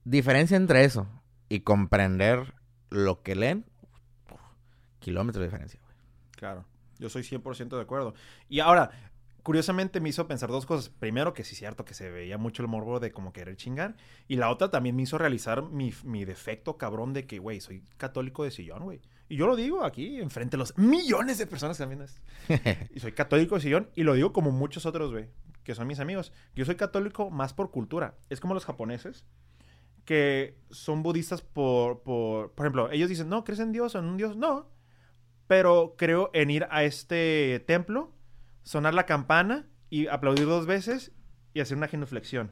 Diferencia 0.03 0.55
entre 0.55 0.85
eso 0.85 1.07
y 1.49 1.61
comprender 1.61 2.53
lo 2.89 3.21
que 3.23 3.35
leen, 3.35 3.65
kilómetros 4.99 5.41
de 5.41 5.47
diferencia, 5.47 5.79
güey. 5.81 5.95
Claro, 6.31 6.65
yo 6.99 7.09
soy 7.09 7.23
100% 7.23 7.75
de 7.75 7.81
acuerdo. 7.81 8.13
Y 8.47 8.59
ahora, 8.59 8.91
curiosamente 9.47 10.01
me 10.01 10.09
hizo 10.09 10.27
pensar 10.27 10.49
dos 10.49 10.65
cosas. 10.65 10.89
Primero, 10.89 11.33
que 11.33 11.45
sí 11.45 11.53
es 11.53 11.59
cierto 11.59 11.85
que 11.85 11.93
se 11.93 12.11
veía 12.11 12.37
mucho 12.37 12.63
el 12.63 12.67
morbo 12.67 12.99
de 12.99 13.13
como 13.13 13.31
querer 13.31 13.55
chingar. 13.55 13.95
Y 14.27 14.35
la 14.35 14.49
otra 14.49 14.69
también 14.69 14.93
me 14.93 15.03
hizo 15.03 15.17
realizar 15.17 15.63
mi, 15.63 15.93
mi 16.03 16.25
defecto 16.25 16.77
cabrón 16.77 17.13
de 17.13 17.25
que, 17.27 17.39
güey, 17.39 17.61
soy 17.61 17.85
católico 17.95 18.43
de 18.43 18.51
sillón, 18.51 18.83
güey. 18.83 18.99
Y 19.29 19.37
yo 19.37 19.47
lo 19.47 19.55
digo 19.55 19.85
aquí, 19.85 20.19
enfrente 20.19 20.57
de 20.57 20.57
los 20.57 20.77
millones 20.77 21.37
de 21.37 21.47
personas 21.47 21.77
que 21.77 21.85
viendo 21.85 22.03
esto. 22.03 22.19
Y 22.93 22.99
soy 22.99 23.13
católico 23.13 23.55
de 23.55 23.61
sillón 23.61 23.89
y 23.95 24.03
lo 24.03 24.15
digo 24.15 24.33
como 24.33 24.51
muchos 24.51 24.85
otros, 24.85 25.13
güey, 25.13 25.29
que 25.63 25.75
son 25.75 25.87
mis 25.87 26.01
amigos. 26.01 26.33
Yo 26.53 26.65
soy 26.65 26.75
católico 26.75 27.29
más 27.29 27.53
por 27.53 27.71
cultura. 27.71 28.17
Es 28.29 28.41
como 28.41 28.53
los 28.53 28.65
japoneses 28.65 29.23
que 30.03 30.57
son 30.71 31.03
budistas 31.03 31.41
por, 31.41 32.03
por, 32.03 32.51
por 32.51 32.65
ejemplo, 32.65 32.91
ellos 32.91 33.07
dicen, 33.07 33.29
no, 33.29 33.45
¿crees 33.45 33.61
en 33.61 33.71
Dios 33.71 33.95
o 33.95 33.99
en 33.99 34.05
un 34.07 34.17
Dios? 34.17 34.35
No, 34.35 34.69
pero 35.47 35.95
creo 35.97 36.31
en 36.33 36.49
ir 36.49 36.67
a 36.69 36.83
este 36.83 37.63
templo, 37.65 38.13
sonar 38.67 38.93
la 38.93 39.05
campana 39.05 39.65
y 39.89 40.07
aplaudir 40.07 40.45
dos 40.45 40.65
veces 40.65 41.13
y 41.53 41.61
hacer 41.61 41.77
una 41.77 41.87
genuflexión. 41.87 42.51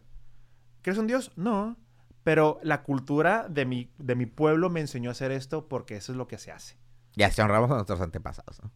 ¿Crees 0.81 0.97
en 0.97 1.07
Dios? 1.07 1.33
No, 1.35 1.77
pero 2.23 2.57
la 2.63 2.83
cultura 2.83 3.47
de 3.49 3.65
mi, 3.65 3.91
de 3.97 4.15
mi 4.15 4.25
pueblo 4.25 4.69
me 4.69 4.79
enseñó 4.79 5.09
a 5.09 5.11
hacer 5.11 5.31
esto 5.33 5.67
porque 5.67 5.97
eso 5.97 6.13
es 6.13 6.17
lo 6.17 6.27
que 6.29 6.37
se 6.37 6.53
hace. 6.53 6.77
Ya 7.17 7.29
se 7.31 7.41
honramos 7.41 7.69
a 7.69 7.75
nuestros 7.75 7.99
antepasados, 7.99 8.63
¿no? 8.63 8.71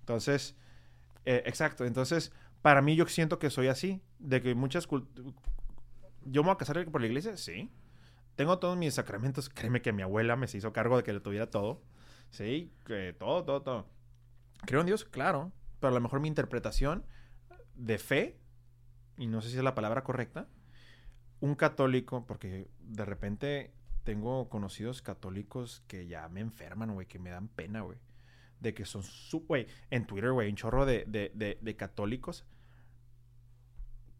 Entonces, 0.00 0.56
eh, 1.24 1.42
exacto. 1.46 1.84
Entonces, 1.84 2.32
para 2.62 2.82
mí 2.82 2.96
yo 2.96 3.06
siento 3.06 3.38
que 3.38 3.48
soy 3.50 3.68
así. 3.68 4.02
De 4.18 4.42
que 4.42 4.54
muchas... 4.56 4.88
cult- 4.88 5.06
Yo 6.24 6.42
me 6.42 6.46
voy 6.48 6.54
a 6.54 6.58
casar 6.58 6.84
por 6.90 7.00
la 7.00 7.06
iglesia, 7.06 7.36
sí. 7.36 7.70
Tengo 8.34 8.58
todos 8.58 8.76
mis 8.76 8.94
sacramentos. 8.94 9.48
Créeme 9.48 9.82
que 9.82 9.92
mi 9.92 10.02
abuela 10.02 10.34
me 10.34 10.48
se 10.48 10.58
hizo 10.58 10.72
cargo 10.72 10.96
de 10.96 11.04
que 11.04 11.12
le 11.12 11.20
tuviera 11.20 11.48
todo. 11.48 11.80
Sí, 12.30 12.72
que 12.86 13.12
todo, 13.12 13.44
todo, 13.44 13.62
todo. 13.62 13.86
Creo 14.66 14.80
en 14.80 14.86
Dios, 14.86 15.04
claro. 15.04 15.52
Pero 15.80 15.90
a 15.90 15.94
lo 15.94 16.00
mejor 16.00 16.20
mi 16.20 16.28
interpretación 16.28 17.04
de 17.74 17.98
fe, 17.98 18.38
y 19.16 19.26
no 19.26 19.40
sé 19.40 19.50
si 19.50 19.56
es 19.56 19.64
la 19.64 19.74
palabra 19.74 20.04
correcta, 20.04 20.48
un 21.40 21.54
católico, 21.54 22.26
porque 22.26 22.68
de 22.80 23.04
repente 23.04 23.72
tengo 24.04 24.48
conocidos 24.48 25.02
católicos 25.02 25.82
que 25.86 26.06
ya 26.06 26.28
me 26.28 26.40
enferman, 26.40 26.92
güey, 26.92 27.06
que 27.06 27.18
me 27.18 27.30
dan 27.30 27.48
pena, 27.48 27.80
güey 27.80 27.98
de 28.60 28.74
que 28.74 28.84
son 28.84 29.02
güey, 29.48 29.66
en 29.90 30.06
Twitter, 30.06 30.32
güey, 30.32 30.48
un 30.50 30.56
chorro 30.56 30.86
de, 30.86 31.04
de, 31.06 31.58
de, 31.60 31.76
católicos 31.76 32.44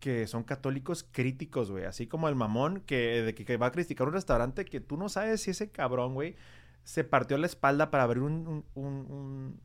que 0.01 0.27
son 0.27 0.45
católicos 0.45 1.07
críticos, 1.11 1.71
güey, 1.71 1.85
así 1.85 2.07
como 2.07 2.29
el 2.29 2.35
mamón 2.35 2.81
que, 2.81 3.23
de 3.23 3.35
que, 3.35 3.57
va 3.59 3.67
a 3.67 3.73
criticar 3.73 4.07
un 4.07 4.15
restaurante 4.15 4.65
que 4.65 4.81
tú 4.81 4.97
no 4.97 5.11
sabes 5.11 5.43
si 5.43 5.51
ese 5.51 5.71
cabrón, 5.71 6.15
güey, 6.15 6.37
se 6.85 7.05
partió 7.05 7.37
la 7.37 7.47
espalda 7.47 7.91
para 7.91 8.05
abrir 8.05 8.23
un- 8.23 9.61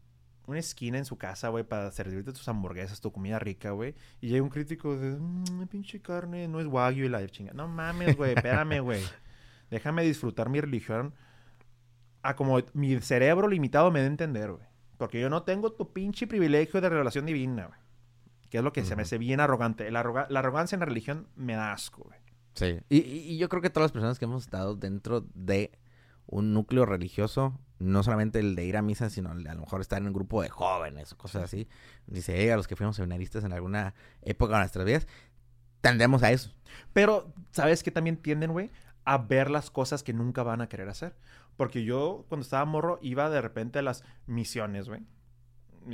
una 0.47 0.59
esquina 0.59 0.97
en 0.97 1.05
su 1.05 1.17
casa, 1.17 1.49
güey, 1.49 1.63
para 1.63 1.91
servirte 1.91 2.31
tus 2.31 2.47
hamburguesas, 2.47 3.01
tu 3.01 3.11
comida 3.11 3.39
rica, 3.39 3.72
güey. 3.72 3.95
Y 4.22 4.27
llega 4.30 4.43
un 4.43 4.49
crítico 4.49 4.95
de, 4.97 5.11
mmm, 5.17 5.65
pinche 5.69 6.01
carne, 6.01 6.47
no 6.47 6.59
es 6.59 6.67
wagyu 6.67 7.05
y 7.05 7.09
la 7.09 7.26
chinga. 7.27 7.53
No 7.53 7.67
mames, 7.67 8.15
güey, 8.17 8.34
espérame, 8.35 8.80
güey. 8.81 9.01
Déjame 9.72 10.03
disfrutar 10.03 10.49
mi 10.49 10.61
religión 10.61 11.13
a 12.22 12.35
como 12.35 12.59
mi 12.73 12.99
cerebro 13.01 13.47
limitado 13.47 13.91
me 13.91 13.99
da 13.99 14.05
a 14.05 14.09
entender, 14.09 14.51
güey. 14.51 14.63
Porque 14.97 15.19
yo 15.19 15.30
no 15.30 15.43
tengo 15.43 15.72
tu 15.73 15.91
pinche 15.93 16.27
privilegio 16.27 16.80
de 16.81 16.89
revelación 16.89 17.26
divina, 17.26 17.67
güey. 17.67 17.80
que 18.49 18.59
es 18.59 18.63
lo 18.63 18.72
que 18.72 18.85
se 18.85 18.95
me 18.95 19.01
hace 19.01 19.17
bien 19.17 19.39
arrogante. 19.39 19.89
La, 19.91 19.99
arroga- 20.01 20.27
la 20.30 20.39
arrogancia 20.39 20.76
en 20.76 20.80
la 20.80 20.85
religión 20.85 21.27
me 21.35 21.53
da 21.55 21.73
asco, 21.73 22.03
güey. 22.03 22.19
Sí. 22.53 22.80
Y 22.89 23.38
yo 23.38 23.49
creo 23.49 23.61
que 23.61 23.69
todas 23.69 23.85
las 23.85 23.91
personas 23.91 24.17
que 24.17 24.26
hemos 24.26 24.43
estado 24.43 24.76
dentro 24.76 25.26
de 25.34 25.72
un 26.26 26.53
núcleo 26.53 26.85
religioso, 26.85 27.59
no 27.80 28.03
solamente 28.03 28.39
el 28.39 28.56
de 28.56 28.65
ir 28.65 28.77
a 28.77 28.81
misa, 28.81 29.10
sino 29.10 29.31
a 29.31 29.35
lo 29.35 29.60
mejor 29.61 29.81
estar 29.81 29.99
en 30.02 30.07
un 30.07 30.14
grupo 30.14 30.41
de 30.41 30.49
jóvenes 30.49 31.11
o 31.11 31.18
cosas 31.18 31.43
así. 31.43 31.68
Dice, 32.07 32.35
"Hey, 32.38 32.49
a 32.49 32.56
los 32.57 32.68
que 32.68 32.76
fuimos 32.76 32.95
seminaristas 32.95 33.43
en 33.43 33.52
alguna 33.53 33.93
época 34.22 34.53
de 34.53 34.60
nuestras 34.60 34.85
vidas, 34.85 35.07
tendemos 35.81 36.23
a 36.23 36.31
eso. 36.31 36.53
Pero, 36.93 37.34
¿sabes 37.52 37.84
qué 37.84 37.91
también 37.91 38.18
tienden, 38.18 38.52
güey? 38.53 38.72
A 39.03 39.18
ver 39.19 39.52
las 39.52 39.69
cosas 39.69 40.02
que 40.03 40.14
nunca 40.14 40.41
van 40.43 40.61
a 40.61 40.68
querer 40.69 40.89
hacer. 40.89 41.15
Porque 41.57 41.84
yo, 41.84 42.26
cuando 42.27 42.43
estaba 42.43 42.65
morro, 42.65 42.97
iba 43.02 43.30
de 43.30 43.39
repente 43.41 43.80
a 43.80 43.81
las 43.81 44.03
misiones, 44.26 44.88
güey. 44.89 45.02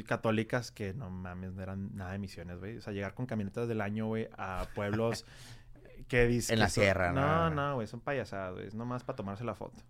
Católicas 0.06 0.72
que 0.72 0.94
no 0.94 1.10
mames, 1.10 1.53
no 1.53 1.62
eran 1.62 1.94
nada 1.95 2.14
de 2.14 2.20
misiones, 2.20 2.60
güey. 2.60 2.78
O 2.78 2.82
sea, 2.82 2.94
llegar 2.94 3.14
con 3.14 3.26
camionetas 3.26 3.68
del 3.68 3.82
año, 3.82 4.08
güey, 4.08 4.30
a 4.38 4.68
pueblos 4.74 5.26
que 6.08 6.26
dicen. 6.28 6.53
En 6.53 6.60
la 6.60 6.70
sierra, 6.70 7.12
No, 7.12 7.49
¿no? 7.49 7.56
no, 7.70 7.76
güey, 7.76 7.88
son 7.88 7.99
payasadas, 7.99 8.53
güey. 8.53 8.68
Es 8.68 8.74
nomás 8.76 9.03
para 9.03 9.18
tomarse 9.18 9.44
la 9.44 9.56
foto. 9.56 9.82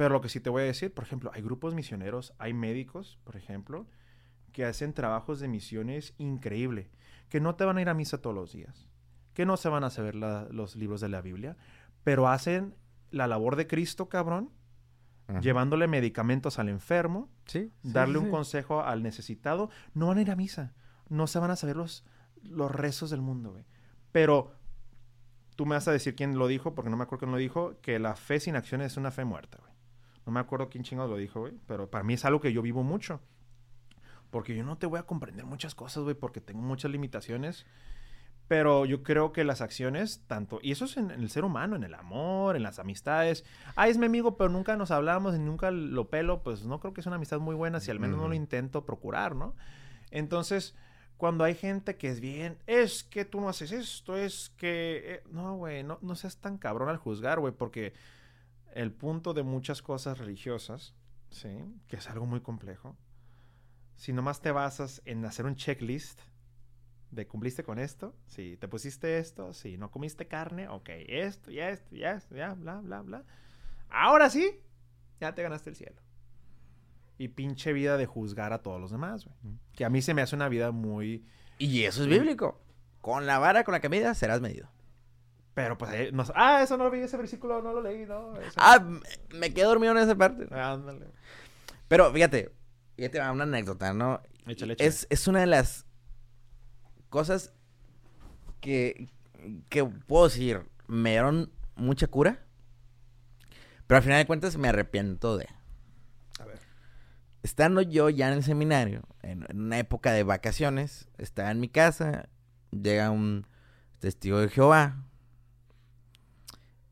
Pero 0.00 0.14
lo 0.14 0.20
que 0.22 0.30
sí 0.30 0.40
te 0.40 0.48
voy 0.48 0.62
a 0.62 0.64
decir, 0.64 0.94
por 0.94 1.04
ejemplo, 1.04 1.30
hay 1.34 1.42
grupos 1.42 1.74
misioneros, 1.74 2.32
hay 2.38 2.54
médicos, 2.54 3.18
por 3.22 3.36
ejemplo, 3.36 3.86
que 4.52 4.64
hacen 4.64 4.94
trabajos 4.94 5.40
de 5.40 5.48
misiones 5.48 6.14
increíble. 6.16 6.90
Que 7.28 7.38
no 7.40 7.54
te 7.54 7.66
van 7.66 7.76
a 7.76 7.82
ir 7.82 7.88
a 7.90 7.94
misa 7.94 8.20
todos 8.22 8.34
los 8.34 8.52
días 8.52 8.88
que 9.34 9.44
no 9.46 9.56
se 9.56 9.68
van 9.68 9.84
a 9.84 9.90
saber 9.90 10.14
la- 10.16 10.48
los 10.50 10.74
libros 10.74 11.00
de 11.00 11.08
la 11.08 11.20
Biblia, 11.20 11.56
pero 12.02 12.28
hacen 12.28 12.74
la 13.10 13.26
labor 13.26 13.56
de 13.56 13.66
Cristo, 13.66 14.08
cabrón, 14.08 14.50
Ajá. 15.28 15.40
llevándole 15.40 15.86
medicamentos 15.86 16.58
al 16.58 16.68
enfermo, 16.68 17.30
Sí, 17.46 17.70
sí, 17.82 17.92
darle 17.92 18.18
sí, 18.18 18.24
un 18.24 18.30
consejo 18.30 18.82
al 18.82 19.02
necesitado, 19.02 19.70
no 19.94 20.08
van 20.08 20.18
a 20.18 20.22
ir 20.22 20.30
a 20.30 20.36
misa, 20.36 20.74
no 21.08 21.26
se 21.26 21.38
van 21.38 21.50
a 21.52 21.56
saber 21.56 21.76
los, 21.76 22.04
los 22.42 22.70
rezos 22.72 23.10
del 23.10 23.20
mundo, 23.20 23.52
güey. 23.52 23.64
Pero 24.12 24.52
tú 25.56 25.64
me 25.64 25.74
vas 25.76 25.86
a 25.88 25.92
decir 25.92 26.16
quién 26.16 26.36
lo 26.36 26.48
dijo, 26.48 26.74
porque 26.74 26.90
no 26.90 26.96
me 26.96 27.04
acuerdo 27.04 27.20
quién 27.20 27.32
lo 27.32 27.38
dijo, 27.38 27.76
que 27.82 27.98
la 28.00 28.16
fe 28.16 28.40
sin 28.40 28.56
acción 28.56 28.80
es 28.80 28.96
una 28.96 29.10
fe 29.12 29.24
muerta, 29.24 29.58
güey. 29.58 29.69
No 30.30 30.34
me 30.34 30.40
acuerdo 30.40 30.68
quién 30.68 30.84
chingados 30.84 31.10
lo 31.10 31.16
dijo, 31.16 31.40
güey, 31.40 31.54
pero 31.66 31.90
para 31.90 32.04
mí 32.04 32.14
es 32.14 32.24
algo 32.24 32.40
que 32.40 32.52
yo 32.52 32.62
vivo 32.62 32.84
mucho. 32.84 33.20
Porque 34.30 34.54
yo 34.54 34.62
no 34.62 34.78
te 34.78 34.86
voy 34.86 35.00
a 35.00 35.02
comprender 35.02 35.44
muchas 35.44 35.74
cosas, 35.74 36.04
güey, 36.04 36.14
porque 36.14 36.40
tengo 36.40 36.62
muchas 36.62 36.92
limitaciones. 36.92 37.66
Pero 38.46 38.86
yo 38.86 39.02
creo 39.02 39.32
que 39.32 39.42
las 39.42 39.60
acciones, 39.60 40.22
tanto, 40.28 40.60
y 40.62 40.70
eso 40.70 40.84
es 40.84 40.96
en, 40.98 41.10
en 41.10 41.20
el 41.20 41.30
ser 41.30 41.44
humano, 41.44 41.74
en 41.74 41.82
el 41.82 41.94
amor, 41.94 42.54
en 42.54 42.62
las 42.62 42.78
amistades. 42.78 43.44
Ah, 43.74 43.88
es 43.88 43.98
mi 43.98 44.06
amigo, 44.06 44.36
pero 44.36 44.50
nunca 44.50 44.76
nos 44.76 44.92
hablamos 44.92 45.34
y 45.34 45.40
nunca 45.40 45.72
lo 45.72 46.08
pelo, 46.10 46.44
pues 46.44 46.64
no 46.64 46.78
creo 46.78 46.94
que 46.94 47.00
es 47.00 47.08
una 47.08 47.16
amistad 47.16 47.40
muy 47.40 47.56
buena, 47.56 47.80
si 47.80 47.90
al 47.90 47.98
menos 47.98 48.16
no 48.16 48.28
lo 48.28 48.34
intento 48.34 48.86
procurar, 48.86 49.34
¿no? 49.34 49.56
Entonces, 50.12 50.76
cuando 51.16 51.42
hay 51.42 51.56
gente 51.56 51.96
que 51.96 52.08
es 52.08 52.20
bien, 52.20 52.56
es 52.68 53.02
que 53.02 53.24
tú 53.24 53.40
no 53.40 53.48
haces 53.48 53.72
esto, 53.72 54.16
es 54.16 54.50
que. 54.50 55.02
eh, 55.06 55.22
no, 55.32 55.56
güey, 55.56 55.82
no, 55.82 55.98
no 56.02 56.14
seas 56.14 56.36
tan 56.36 56.56
cabrón 56.56 56.88
al 56.88 56.98
juzgar, 56.98 57.40
güey, 57.40 57.52
porque 57.52 57.94
el 58.74 58.92
punto 58.92 59.34
de 59.34 59.42
muchas 59.42 59.82
cosas 59.82 60.18
religiosas, 60.18 60.94
¿sí? 61.30 61.64
Que 61.88 61.96
es 61.96 62.08
algo 62.08 62.26
muy 62.26 62.40
complejo. 62.40 62.96
Si 63.96 64.12
nomás 64.12 64.40
te 64.40 64.52
basas 64.52 65.02
en 65.04 65.24
hacer 65.24 65.46
un 65.46 65.56
checklist 65.56 66.20
de 67.10 67.26
cumpliste 67.26 67.64
con 67.64 67.78
esto, 67.78 68.16
si 68.26 68.56
te 68.56 68.68
pusiste 68.68 69.18
esto, 69.18 69.52
si 69.52 69.76
no 69.76 69.90
comiste 69.90 70.26
carne, 70.26 70.68
ok, 70.68 70.88
esto, 71.08 71.50
ya 71.50 71.70
esto, 71.70 71.94
ya 71.94 72.12
esto, 72.12 72.34
ya, 72.34 72.54
bla, 72.54 72.80
bla, 72.80 73.02
bla. 73.02 73.24
Ahora 73.88 74.30
sí, 74.30 74.60
ya 75.20 75.34
te 75.34 75.42
ganaste 75.42 75.70
el 75.70 75.76
cielo. 75.76 76.00
Y 77.18 77.28
pinche 77.28 77.72
vida 77.72 77.98
de 77.98 78.06
juzgar 78.06 78.52
a 78.52 78.62
todos 78.62 78.80
los 78.80 78.90
demás, 78.90 79.26
güey. 79.26 79.36
Que 79.74 79.84
a 79.84 79.90
mí 79.90 80.00
se 80.00 80.14
me 80.14 80.22
hace 80.22 80.34
una 80.34 80.48
vida 80.48 80.70
muy... 80.70 81.26
Y 81.58 81.84
eso 81.84 82.02
es 82.02 82.08
bíblico. 82.08 82.62
Con 83.02 83.26
la 83.26 83.38
vara 83.38 83.64
con 83.64 83.72
la 83.72 83.80
que 83.80 83.90
midas 83.90 84.16
serás 84.16 84.40
medido. 84.40 84.70
Pero 85.62 85.78
pues, 85.78 85.92
eh, 85.94 86.10
no- 86.12 86.24
ah, 86.34 86.62
eso 86.62 86.76
no 86.76 86.84
lo 86.84 86.90
vi, 86.90 87.00
ese 87.00 87.16
versículo 87.16 87.60
no 87.62 87.72
lo 87.72 87.82
leí, 87.82 88.06
no. 88.06 88.36
eso- 88.40 88.54
Ah, 88.56 88.84
me 89.34 89.52
quedé 89.52 89.64
dormido 89.64 89.92
en 89.92 89.98
esa 89.98 90.14
parte. 90.14 90.46
Ándale. 90.54 91.06
Pero 91.88 92.12
fíjate, 92.12 92.52
fíjate, 92.96 93.20
una 93.20 93.44
anécdota, 93.44 93.92
¿no? 93.92 94.20
Échale, 94.46 94.74
échale. 94.74 94.88
Es, 94.88 95.06
es 95.10 95.26
una 95.28 95.40
de 95.40 95.46
las 95.46 95.86
cosas 97.08 97.52
que, 98.60 99.08
que 99.68 99.84
puedo 99.84 100.24
decir, 100.24 100.62
me 100.86 101.10
dieron 101.10 101.50
mucha 101.76 102.06
cura, 102.06 102.44
pero 103.86 103.96
al 103.98 104.02
final 104.02 104.18
de 104.18 104.26
cuentas 104.26 104.56
me 104.56 104.68
arrepiento 104.68 105.36
de. 105.36 105.48
A 106.38 106.44
ver. 106.44 106.58
Estando 107.42 107.80
yo 107.82 108.08
ya 108.10 108.28
en 108.28 108.34
el 108.34 108.44
seminario, 108.44 109.02
en, 109.22 109.46
en 109.48 109.60
una 109.60 109.78
época 109.78 110.12
de 110.12 110.22
vacaciones, 110.22 111.08
estaba 111.18 111.50
en 111.50 111.58
mi 111.60 111.68
casa, 111.68 112.28
llega 112.70 113.10
un 113.10 113.46
testigo 113.98 114.38
de 114.38 114.48
Jehová, 114.48 115.04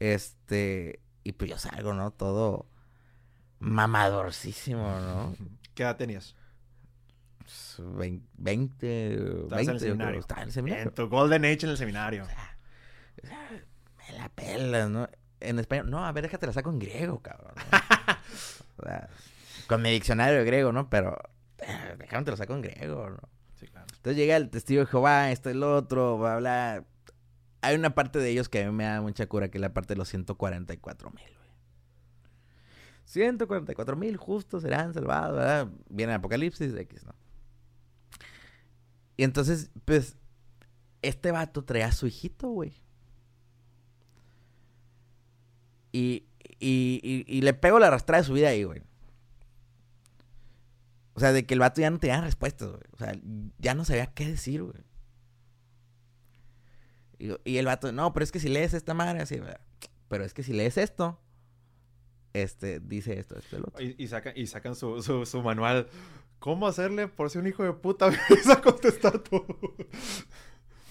este, 0.01 1.01
y 1.25 1.33
pues 1.33 1.51
yo 1.51 1.59
salgo, 1.59 1.95
¿no? 1.95 2.11
Todo 2.11 2.66
mamadorcísimo, 3.61 5.01
¿no? 5.01 5.35
¿Qué 5.75 5.83
edad 5.83 5.97
tenías? 5.97 6.35
Pues, 7.39 7.77
vein- 7.79 8.27
20, 8.37 9.15
en 9.15 9.49
20, 9.49 9.57
el 9.59 9.66
yo 9.66 9.66
creo, 9.66 9.79
seminario. 9.79 10.20
estaba 10.20 10.43
en 10.43 10.49
el 10.49 10.53
seminario. 10.55 10.85
En 10.85 10.95
tu 10.95 11.09
Golden 11.09 11.45
Age 11.45 11.61
en 11.65 11.70
el 11.70 11.77
seminario. 11.77 12.27
Me 13.23 14.15
la 14.19 14.29
pelas, 14.31 14.89
¿no? 14.91 15.09
En 15.41 15.59
español, 15.59 15.89
no, 15.91 16.05
a 16.05 16.12
ver, 16.12 16.25
déjate 16.25 16.47
la 16.47 16.53
saco 16.53 16.70
en 16.70 16.79
griego, 16.79 17.20
cabrón. 17.20 17.53
¿no? 17.57 17.79
O 18.81 18.83
sea, 18.85 19.09
con 19.66 19.83
mi 19.83 19.91
diccionario 19.91 20.39
de 20.39 20.45
griego, 20.45 20.70
¿no? 20.70 20.89
Pero 20.89 21.19
eh, 21.59 21.97
déjame 21.99 22.25
te 22.25 22.31
lo 22.31 22.37
saco 22.37 22.55
en 22.55 22.62
griego, 22.62 23.11
¿no? 23.11 23.19
Sí, 23.59 23.66
claro. 23.66 23.87
Entonces 23.93 24.16
llega 24.16 24.37
el 24.37 24.51
testigo 24.51 24.81
de 24.83 24.87
Jehová, 24.87 25.33
esto, 25.33 25.51
el 25.51 25.65
otro, 25.65 26.16
bla, 26.16 26.37
bla. 26.37 26.85
Hay 27.61 27.75
una 27.75 27.95
parte 27.95 28.19
de 28.19 28.31
ellos 28.31 28.49
que 28.49 28.63
a 28.63 28.67
mí 28.67 28.73
me 28.73 28.85
da 28.85 29.01
mucha 29.01 29.27
cura, 29.27 29.51
que 29.51 29.59
es 29.59 29.63
la 29.63 29.75
parte 29.75 29.95
de 29.95 29.99
los 29.99 30.09
144 30.09 31.11
mil, 31.11 31.25
güey. 31.25 31.49
144 33.05 33.97
mil 33.97 34.17
justos 34.17 34.63
serán 34.63 34.95
salvados, 34.95 35.37
¿verdad? 35.37 35.69
Viene 35.89 36.15
Apocalipsis, 36.15 36.75
X, 36.75 37.05
¿no? 37.05 37.15
Y 39.17 39.25
entonces, 39.25 39.71
pues, 39.85 40.17
este 41.03 41.33
vato 41.33 41.65
traía 41.65 41.87
a 41.87 41.93
su 41.93 42.07
hijito, 42.07 42.49
güey. 42.49 42.81
Y, 45.91 46.27
y, 46.61 47.01
y, 47.03 47.25
y 47.27 47.41
le 47.41 47.55
pego 47.55 47.79
la 47.79 47.89
arrastrada 47.89 48.23
de 48.23 48.27
su 48.27 48.35
vida 48.35 48.49
ahí, 48.49 48.63
güey. 48.65 48.83
O 51.15 51.21
sea, 51.21 51.33
de 51.33 51.45
que 51.47 51.55
el 51.55 51.61
vato 51.61 51.81
ya 51.81 51.91
no 51.91 51.99
tenía 51.99 52.21
respuestas, 52.21 52.69
güey. 52.69 52.83
O 52.93 52.97
sea, 52.99 53.13
ya 53.59 53.75
no 53.75 53.85
sabía 53.85 54.07
qué 54.07 54.27
decir, 54.29 54.63
güey. 54.63 54.88
Y, 57.19 57.31
y 57.45 57.59
el 57.59 57.66
vato, 57.66 57.93
no, 57.93 58.12
pero 58.12 58.24
es 58.24 58.32
que 58.32 58.40
si 58.40 58.49
lees 58.49 58.74
esta 58.74 58.95
madre, 58.95 59.20
así, 59.20 59.39
¿verdad? 59.39 59.61
Pero 60.09 60.24
es 60.24 60.35
que 60.35 60.43
si 60.43 60.53
lees 60.53 60.78
esto, 60.78 61.20
este, 62.32 62.81
dice 62.81 63.19
esto, 63.19 63.39
esto, 63.39 63.57
el 63.57 63.65
otro. 63.65 63.82
Y, 63.85 63.95
y 63.99 64.09
sacan, 64.09 64.32
y 64.36 64.47
sacan 64.47 64.74
su, 64.74 65.03
su, 65.03 65.27
su 65.27 65.43
manual. 65.43 65.89
¿Cómo 66.39 66.66
hacerle 66.69 67.09
por 67.09 67.31
ser 67.31 67.43
un 67.43 67.49
hijo 67.49 67.65
de 67.65 67.73
puta? 67.73 68.07
Empieza 68.07 68.53
a 68.55 68.61
contestar 68.61 69.19
todo. 69.19 69.47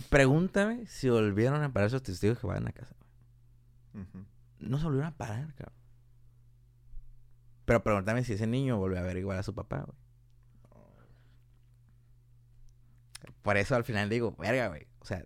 Pregúntame 0.10 0.86
si 0.88 1.10
volvieron 1.10 1.64
a 1.64 1.72
parar 1.72 1.88
esos 1.88 2.04
testigos 2.04 2.40
que 2.40 2.48
van 2.48 2.68
a 2.68 2.72
casa. 2.72 2.96
Ujú. 3.94 4.26
No 4.60 4.78
se 4.78 4.86
volvieron 4.86 5.08
a 5.08 5.18
parar, 5.18 5.54
cabrón. 5.56 5.78
Pero 7.66 7.84
pregúntame 7.84 8.24
si 8.24 8.34
ese 8.34 8.48
niño 8.48 8.78
volvió 8.78 9.00
a 9.00 9.02
ver 9.02 9.18
igual 9.18 9.38
a 9.38 9.44
su 9.44 9.54
papá, 9.54 9.86
güey. 9.86 9.98
Por 13.42 13.58
eso 13.58 13.76
al 13.76 13.84
final 13.84 14.10
digo, 14.10 14.36
verga, 14.38 14.68
güey. 14.68 14.88
O 15.00 15.06
sea, 15.06 15.26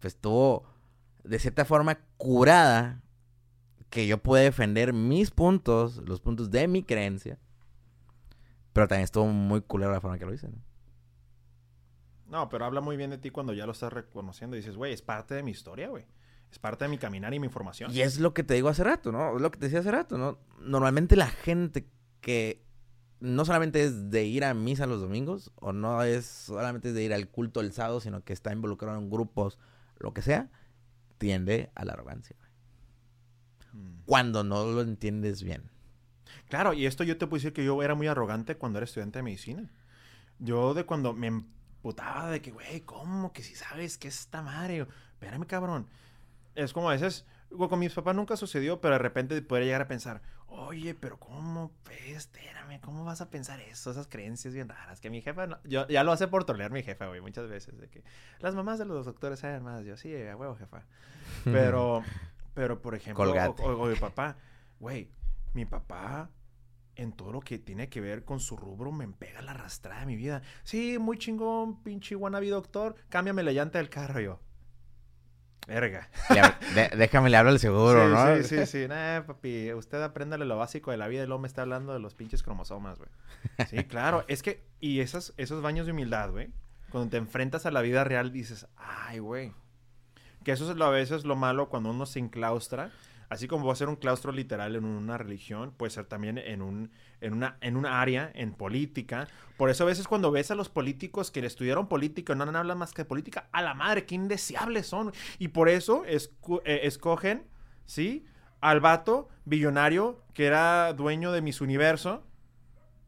pues 0.00 0.14
estuvo 0.14 0.64
de 1.24 1.38
cierta 1.38 1.64
forma 1.64 1.98
curada 2.16 3.02
que 3.90 4.06
yo 4.06 4.18
pude 4.18 4.42
defender 4.42 4.92
mis 4.92 5.30
puntos, 5.30 5.98
los 6.06 6.20
puntos 6.20 6.50
de 6.50 6.68
mi 6.68 6.82
creencia. 6.82 7.38
Pero 8.72 8.88
también 8.88 9.04
estuvo 9.04 9.26
muy 9.26 9.62
culera 9.62 9.92
la 9.92 10.00
forma 10.00 10.18
que 10.18 10.26
lo 10.26 10.34
hice, 10.34 10.48
¿no? 10.48 10.58
No, 12.28 12.48
pero 12.48 12.64
habla 12.64 12.80
muy 12.80 12.96
bien 12.96 13.10
de 13.10 13.18
ti 13.18 13.30
cuando 13.30 13.52
ya 13.52 13.66
lo 13.66 13.72
estás 13.72 13.92
reconociendo 13.92 14.56
y 14.56 14.60
dices, 14.60 14.76
güey, 14.76 14.92
es 14.92 15.00
parte 15.00 15.34
de 15.34 15.42
mi 15.42 15.52
historia, 15.52 15.88
güey. 15.88 16.04
Es 16.50 16.58
parte 16.58 16.84
de 16.84 16.88
mi 16.88 16.98
caminar 16.98 17.32
y 17.34 17.40
mi 17.40 17.46
información. 17.46 17.92
Y 17.92 18.00
es 18.00 18.18
lo 18.18 18.34
que 18.34 18.42
te 18.42 18.54
digo 18.54 18.68
hace 18.68 18.84
rato, 18.84 19.12
¿no? 19.12 19.36
Es 19.36 19.42
lo 19.42 19.50
que 19.50 19.58
te 19.58 19.66
decía 19.66 19.80
hace 19.80 19.90
rato, 19.90 20.18
¿no? 20.18 20.38
Normalmente 20.60 21.16
la 21.16 21.28
gente 21.28 21.88
que 22.20 22.64
no 23.20 23.44
solamente 23.44 23.82
es 23.82 24.10
de 24.10 24.24
ir 24.24 24.44
a 24.44 24.54
misa 24.54 24.86
los 24.86 25.00
domingos, 25.00 25.52
o 25.56 25.72
no 25.72 26.02
es 26.02 26.26
solamente 26.26 26.92
de 26.92 27.02
ir 27.02 27.14
al 27.14 27.28
culto 27.28 27.60
el 27.60 27.72
sábado, 27.72 28.00
sino 28.00 28.22
que 28.24 28.32
está 28.32 28.52
involucrado 28.52 28.98
en 28.98 29.10
grupos, 29.10 29.58
lo 29.98 30.12
que 30.12 30.22
sea, 30.22 30.50
tiende 31.18 31.70
a 31.74 31.84
la 31.84 31.94
arrogancia. 31.94 32.36
Mm. 33.72 34.02
Cuando 34.04 34.44
no 34.44 34.64
lo 34.64 34.82
entiendes 34.82 35.42
bien. 35.42 35.70
Claro, 36.48 36.72
y 36.72 36.86
esto 36.86 37.04
yo 37.04 37.18
te 37.18 37.26
puedo 37.26 37.38
decir 37.38 37.52
que 37.52 37.64
yo 37.64 37.82
era 37.82 37.94
muy 37.94 38.06
arrogante 38.06 38.56
cuando 38.56 38.78
era 38.78 38.84
estudiante 38.84 39.18
de 39.18 39.22
medicina. 39.24 39.70
Yo 40.38 40.74
de 40.74 40.84
cuando 40.84 41.12
me 41.12 41.28
emputaba 41.28 42.30
de 42.30 42.40
que, 42.40 42.50
güey, 42.50 42.82
¿cómo 42.82 43.32
que 43.32 43.42
si 43.42 43.54
sabes 43.54 43.98
que 43.98 44.08
es 44.08 44.20
esta 44.20 44.42
madre? 44.42 44.86
Espérame, 45.12 45.46
cabrón. 45.46 45.88
Es 46.54 46.72
como 46.72 46.88
a 46.88 46.92
veces, 46.92 47.26
con 47.50 47.78
mis 47.78 47.92
papás 47.92 48.14
nunca 48.14 48.36
sucedió, 48.36 48.80
pero 48.80 48.94
de 48.94 48.98
repente 48.98 49.40
podría 49.42 49.66
llegar 49.66 49.82
a 49.82 49.88
pensar, 49.88 50.22
Oye, 50.48 50.94
pero 50.94 51.18
¿cómo? 51.18 51.72
Pues, 51.82 52.00
espérame, 52.16 52.80
¿cómo 52.80 53.04
vas 53.04 53.20
a 53.20 53.30
pensar 53.30 53.60
eso? 53.60 53.90
Esas 53.90 54.06
creencias 54.06 54.54
bien 54.54 54.68
raras. 54.68 55.00
Que 55.00 55.10
mi 55.10 55.20
jefa, 55.20 55.46
no- 55.46 55.58
yo, 55.64 55.86
ya 55.88 56.04
lo 56.04 56.12
hace 56.12 56.28
por 56.28 56.44
trolear 56.44 56.70
mi 56.70 56.82
jefa, 56.82 57.06
güey, 57.08 57.20
muchas 57.20 57.48
veces. 57.48 57.78
De 57.78 57.88
que 57.88 58.04
las 58.38 58.54
mamás 58.54 58.78
de 58.78 58.84
los 58.84 59.04
doctores 59.06 59.40
saben 59.40 59.62
más. 59.64 59.84
Yo, 59.84 59.96
sí, 59.96 60.14
a 60.14 60.36
huevo, 60.36 60.54
jefa. 60.56 60.84
Pero, 61.44 62.02
pero 62.54 62.80
por 62.80 62.94
ejemplo, 62.94 63.24
o, 63.24 63.26
Colgate. 63.26 63.62
o- 63.62 63.82
o 63.82 63.86
mi 63.86 63.96
papá, 63.96 64.36
güey, 64.80 65.10
mi 65.52 65.64
papá 65.66 66.30
en 66.94 67.12
todo 67.12 67.32
lo 67.32 67.40
que 67.40 67.58
tiene 67.58 67.88
que 67.90 68.00
ver 68.00 68.24
con 68.24 68.40
su 68.40 68.56
rubro 68.56 68.90
me 68.92 69.06
pega 69.08 69.42
la 69.42 69.50
arrastrada 69.50 70.00
de 70.00 70.06
mi 70.06 70.16
vida. 70.16 70.40
Sí, 70.64 70.98
muy 70.98 71.18
chingón, 71.18 71.82
pinche 71.82 72.16
wannabe 72.16 72.48
doctor, 72.48 72.94
cámbiame 73.10 73.42
la 73.42 73.52
llanta 73.52 73.78
del 73.78 73.90
carro 73.90 74.20
yo. 74.20 74.40
Verga. 75.66 76.08
Le 76.30 76.40
hab- 76.42 76.58
de- 76.74 76.96
déjame 76.96 77.28
le 77.28 77.36
hablo 77.36 77.50
al 77.50 77.58
seguro, 77.58 78.06
sí, 78.06 78.12
¿no? 78.12 78.36
Sí, 78.36 78.44
sí, 78.44 78.66
sí. 78.66 78.88
Nah, 78.88 79.22
papi, 79.22 79.72
usted 79.72 80.00
apréndale 80.02 80.44
lo 80.44 80.56
básico 80.56 80.90
de 80.92 80.96
la 80.96 81.08
vida 81.08 81.24
y 81.24 81.26
luego 81.26 81.40
me 81.40 81.48
está 81.48 81.62
hablando 81.62 81.92
de 81.92 81.98
los 81.98 82.14
pinches 82.14 82.42
cromosomas, 82.44 82.98
güey. 82.98 83.10
Sí, 83.68 83.82
claro. 83.88 84.24
Es 84.28 84.42
que, 84.42 84.64
y 84.80 85.00
esas, 85.00 85.34
esos 85.36 85.62
baños 85.62 85.86
de 85.86 85.92
humildad, 85.92 86.30
güey, 86.30 86.50
cuando 86.90 87.10
te 87.10 87.16
enfrentas 87.16 87.66
a 87.66 87.70
la 87.72 87.80
vida 87.80 88.04
real 88.04 88.32
dices, 88.32 88.66
ay, 88.76 89.18
güey. 89.18 89.52
Que 90.44 90.52
eso 90.52 90.70
es 90.70 90.76
lo, 90.76 90.84
a 90.84 90.90
veces 90.90 91.24
lo 91.24 91.34
malo 91.34 91.68
cuando 91.68 91.90
uno 91.90 92.06
se 92.06 92.20
enclaustra. 92.20 92.92
Así 93.28 93.48
como 93.48 93.66
va 93.66 93.72
a 93.72 93.76
ser 93.76 93.88
un 93.88 93.96
claustro 93.96 94.30
literal 94.30 94.76
en 94.76 94.84
una 94.84 95.18
religión, 95.18 95.72
puede 95.76 95.90
ser 95.90 96.06
también 96.06 96.38
en 96.38 96.62
un, 96.62 96.90
una, 97.22 97.56
área, 98.00 98.30
en 98.34 98.52
política. 98.52 99.26
Por 99.56 99.70
eso 99.70 99.84
a 99.84 99.86
veces 99.86 100.06
cuando 100.06 100.30
ves 100.30 100.50
a 100.50 100.54
los 100.54 100.68
políticos 100.68 101.30
que 101.30 101.44
estudiaron 101.44 101.88
política 101.88 102.34
y 102.34 102.36
no 102.36 102.44
hablan 102.44 102.78
más 102.78 102.92
que 102.92 103.02
de 103.02 103.06
política, 103.06 103.48
a 103.52 103.62
la 103.62 103.74
madre, 103.74 104.06
qué 104.06 104.14
indeseables 104.14 104.86
son. 104.86 105.12
Y 105.38 105.48
por 105.48 105.68
eso 105.68 106.04
eh, 106.06 106.80
escogen, 106.84 107.46
¿sí? 107.84 108.24
Al 108.60 108.80
vato 108.80 109.28
billonario 109.44 110.22
que 110.32 110.46
era 110.46 110.92
dueño 110.92 111.32
de 111.32 111.42
Miss 111.42 111.60
Universo, 111.60 112.24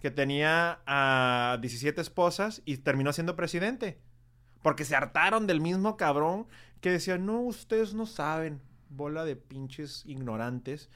que 0.01 0.11
tenía 0.11 0.81
a 0.87 1.59
17 1.61 2.01
esposas 2.01 2.63
y 2.65 2.79
terminó 2.79 3.13
siendo 3.13 3.37
presidente. 3.37 4.01
Porque 4.63 4.85
se 4.85 4.97
hartaron 4.97 5.47
del 5.47 5.61
mismo 5.61 5.97
cabrón 5.97 6.47
que 6.81 6.91
decía, 6.91 7.19
no, 7.19 7.41
ustedes 7.41 7.95
no 7.95 8.07
saben, 8.07 8.61
bola 8.91 9.25
de 9.25 9.37
pinches 9.37 10.05
ignorantes. 10.07 10.89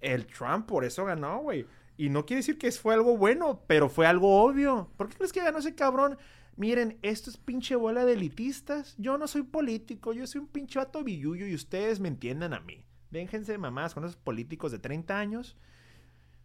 El 0.00 0.26
Trump 0.26 0.66
por 0.66 0.84
eso 0.84 1.04
ganó, 1.04 1.38
güey. 1.40 1.66
Y 1.96 2.08
no 2.08 2.24
quiere 2.24 2.38
decir 2.40 2.56
que 2.58 2.70
fue 2.72 2.94
algo 2.94 3.16
bueno, 3.16 3.62
pero 3.66 3.88
fue 3.90 4.06
algo 4.06 4.42
obvio. 4.42 4.90
¿Por 4.96 5.08
qué 5.08 5.16
crees 5.16 5.32
que 5.32 5.42
ganó 5.42 5.58
ese 5.58 5.74
cabrón? 5.74 6.16
Miren, 6.56 6.98
esto 7.02 7.30
es 7.30 7.36
pinche 7.36 7.76
bola 7.76 8.04
de 8.04 8.14
elitistas. 8.14 8.94
Yo 8.98 9.18
no 9.18 9.26
soy 9.28 9.42
político, 9.42 10.12
yo 10.12 10.26
soy 10.26 10.40
un 10.42 10.48
pinche 10.48 10.78
vato 10.78 11.04
billuyo 11.04 11.46
y 11.46 11.54
ustedes 11.54 12.00
me 12.00 12.08
entiendan 12.08 12.54
a 12.54 12.60
mí. 12.60 12.86
Déjense 13.10 13.52
de 13.52 13.58
mamás 13.58 13.92
con 13.94 14.04
esos 14.04 14.16
políticos 14.16 14.72
de 14.72 14.78
30 14.78 15.18
años. 15.18 15.56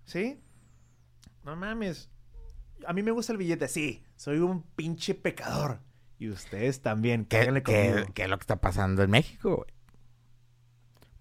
¿Sí? 0.05 0.39
No 1.43 1.55
mames. 1.55 2.09
A 2.87 2.93
mí 2.93 3.03
me 3.03 3.11
gusta 3.11 3.31
el 3.31 3.37
billete, 3.37 3.67
sí. 3.67 4.03
Soy 4.15 4.37
un 4.39 4.63
pinche 4.63 5.15
pecador. 5.15 5.79
Y 6.17 6.29
ustedes 6.29 6.81
también, 6.81 7.25
¿Qué, 7.25 7.39
qué- 7.65 8.05
qué 8.13 8.23
es 8.23 8.29
lo 8.29 8.37
que 8.37 8.43
está 8.43 8.59
pasando 8.61 9.03
en 9.03 9.11
México, 9.11 9.57
güey? 9.57 9.74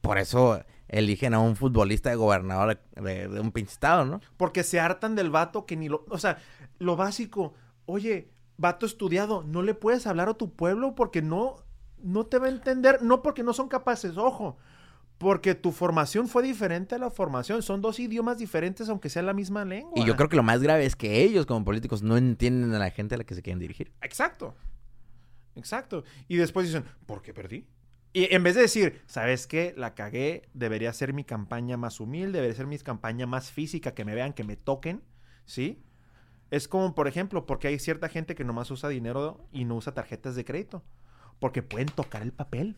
Por 0.05 0.19
eso 0.19 0.63
eligen 0.89 1.35
a 1.35 1.41
un 1.41 1.57
futbolista 1.57 2.11
de 2.11 2.17
gobernador 2.17 2.81
de, 2.95 3.29
de 3.29 3.41
un 3.41 3.51
pinche 3.53 3.73
estado, 3.73 4.05
¿no? 4.05 4.21
Porque 4.37 4.63
se 4.63 4.79
hartan 4.79 5.15
del 5.15 5.31
vato 5.31 5.67
que 5.67 5.77
ni 5.77 5.89
lo... 5.89 6.05
O 6.11 6.19
sea, 6.19 6.39
lo 6.79 6.95
básico. 6.95 7.55
Oye, 7.87 8.31
vato 8.57 8.87
estudiado, 8.87 9.43
no 9.45 9.63
le 9.63 9.75
puedes 9.75 10.07
hablar 10.07 10.29
a 10.29 10.35
tu 10.35 10.53
pueblo 10.53 10.95
porque 10.95 11.23
no, 11.23 11.57
no 12.03 12.27
te 12.27 12.39
va 12.39 12.47
a 12.47 12.51
entender. 12.51 13.03
No 13.03 13.23
porque 13.23 13.43
no 13.43 13.53
son 13.53 13.69
capaces, 13.69 14.17
ojo. 14.17 14.59
Porque 15.19 15.55
tu 15.55 15.73
formación 15.73 16.29
fue 16.29 16.43
diferente 16.43 16.95
a 16.95 16.99
la 16.99 17.11
formación. 17.11 17.63
Son 17.63 17.81
dos 17.81 17.99
idiomas 17.99 18.39
diferentes 18.39 18.89
aunque 18.89 19.09
sea 19.09 19.23
la 19.23 19.33
misma 19.33 19.65
lengua. 19.65 19.93
Y 19.97 20.05
yo 20.05 20.17
creo 20.17 20.29
que 20.29 20.37
lo 20.37 20.43
más 20.43 20.61
grave 20.61 20.85
es 20.87 20.97
que 20.97 21.23
ellos 21.23 21.47
como 21.47 21.65
políticos 21.65 22.03
no 22.03 22.17
entienden 22.17 22.75
a 22.75 22.79
la 22.79 22.91
gente 22.91 23.15
a 23.15 23.19
la 23.19 23.25
que 23.25 23.35
se 23.35 23.43
quieren 23.43 23.59
dirigir. 23.59 23.93
Exacto. 24.03 24.55
Exacto. 25.57 26.05
Y 26.29 26.37
después 26.37 26.67
dicen, 26.67 26.85
¿por 27.07 27.23
qué 27.23 27.33
perdí? 27.33 27.67
Y 28.15 28.33
en 28.33 28.45
vez 28.45 28.55
de 28.55 28.63
decir, 28.63 29.03
¿sabes 29.07 29.49
qué? 29.49 29.75
La 29.77 29.95
cagué, 29.95 30.49
debería 30.55 30.93
ser 30.93 31.13
mi 31.13 31.25
campaña 31.25 31.77
más 31.77 31.99
humilde, 31.99 32.39
debería 32.39 32.57
ser 32.57 32.69
mi 32.69 32.79
campaña 32.79 33.27
más 33.27 33.51
física, 33.51 33.93
que 33.93 34.05
me 34.05 34.15
vean, 34.15 34.33
que 34.33 34.45
me 34.45 34.57
toquen, 34.57 35.03
¿sí? 35.45 35.83
Es 36.53 36.69
como, 36.69 36.95
por 36.95 37.09
ejemplo, 37.09 37.45
porque 37.45 37.67
hay 37.67 37.81
cierta 37.81 38.09
gente 38.09 38.37
que 38.37 38.45
nomás 38.45 38.71
usa 38.71 38.89
dinero 38.89 39.45
y 39.51 39.65
no 39.65 39.75
usa 39.75 39.95
tarjetas 39.95 40.37
de 40.37 40.45
crédito. 40.45 40.85
Porque 41.41 41.65
pueden 41.65 41.89
tocar 41.89 42.23
el 42.23 42.33
papel. 42.33 42.77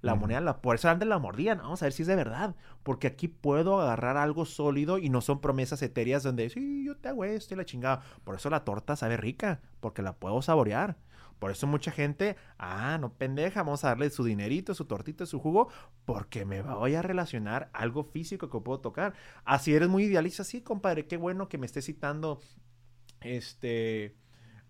La 0.00 0.14
moneda, 0.14 0.40
la, 0.40 0.62
por 0.62 0.76
eso 0.76 0.88
antes 0.88 1.08
la 1.08 1.18
mordían. 1.18 1.58
Vamos 1.58 1.82
a 1.82 1.86
ver 1.86 1.92
si 1.92 2.02
es 2.02 2.08
de 2.08 2.14
verdad. 2.14 2.54
Porque 2.84 3.08
aquí 3.08 3.26
puedo 3.26 3.80
agarrar 3.80 4.16
algo 4.16 4.46
sólido 4.46 4.98
y 4.98 5.08
no 5.08 5.20
son 5.22 5.40
promesas 5.40 5.82
etéreas 5.82 6.22
donde, 6.22 6.50
sí, 6.50 6.84
yo 6.86 6.96
te 6.96 7.08
hago 7.08 7.24
esto 7.24 7.54
y 7.54 7.56
la 7.56 7.64
chingada. 7.64 8.02
Por 8.22 8.36
eso 8.36 8.48
la 8.48 8.64
torta 8.64 8.94
sabe 8.94 9.16
rica, 9.16 9.60
porque 9.80 10.02
la 10.02 10.14
puedo 10.14 10.40
saborear. 10.40 10.96
Por 11.42 11.50
eso 11.50 11.66
mucha 11.66 11.90
gente, 11.90 12.36
ah, 12.56 12.98
no 13.00 13.14
pendeja, 13.14 13.64
vamos 13.64 13.82
a 13.82 13.88
darle 13.88 14.10
su 14.10 14.22
dinerito, 14.22 14.74
su 14.74 14.84
tortita, 14.84 15.26
su 15.26 15.40
jugo, 15.40 15.70
porque 16.04 16.44
me 16.44 16.62
voy 16.62 16.94
a 16.94 17.02
relacionar 17.02 17.68
algo 17.72 18.04
físico 18.04 18.48
que 18.48 18.60
puedo 18.60 18.78
tocar. 18.78 19.14
Así 19.44 19.74
eres 19.74 19.88
muy 19.88 20.04
idealista, 20.04 20.44
sí, 20.44 20.60
compadre, 20.60 21.08
qué 21.08 21.16
bueno 21.16 21.48
que 21.48 21.58
me 21.58 21.66
estés 21.66 21.86
citando, 21.86 22.40
este, 23.22 24.14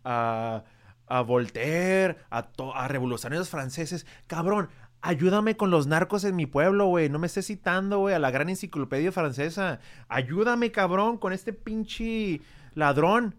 a, 0.02 0.64
a 1.08 1.20
Voltaire, 1.20 2.16
a, 2.30 2.48
a 2.74 2.88
revolucionarios 2.88 3.50
franceses. 3.50 4.06
Cabrón, 4.26 4.70
ayúdame 5.02 5.58
con 5.58 5.70
los 5.70 5.86
narcos 5.86 6.24
en 6.24 6.36
mi 6.36 6.46
pueblo, 6.46 6.86
güey. 6.86 7.10
No 7.10 7.18
me 7.18 7.26
estés 7.26 7.48
citando, 7.48 7.98
güey, 7.98 8.14
a 8.14 8.18
la 8.18 8.30
gran 8.30 8.48
enciclopedia 8.48 9.12
francesa. 9.12 9.80
Ayúdame, 10.08 10.72
cabrón, 10.72 11.18
con 11.18 11.34
este 11.34 11.52
pinche 11.52 12.40
ladrón. 12.74 13.34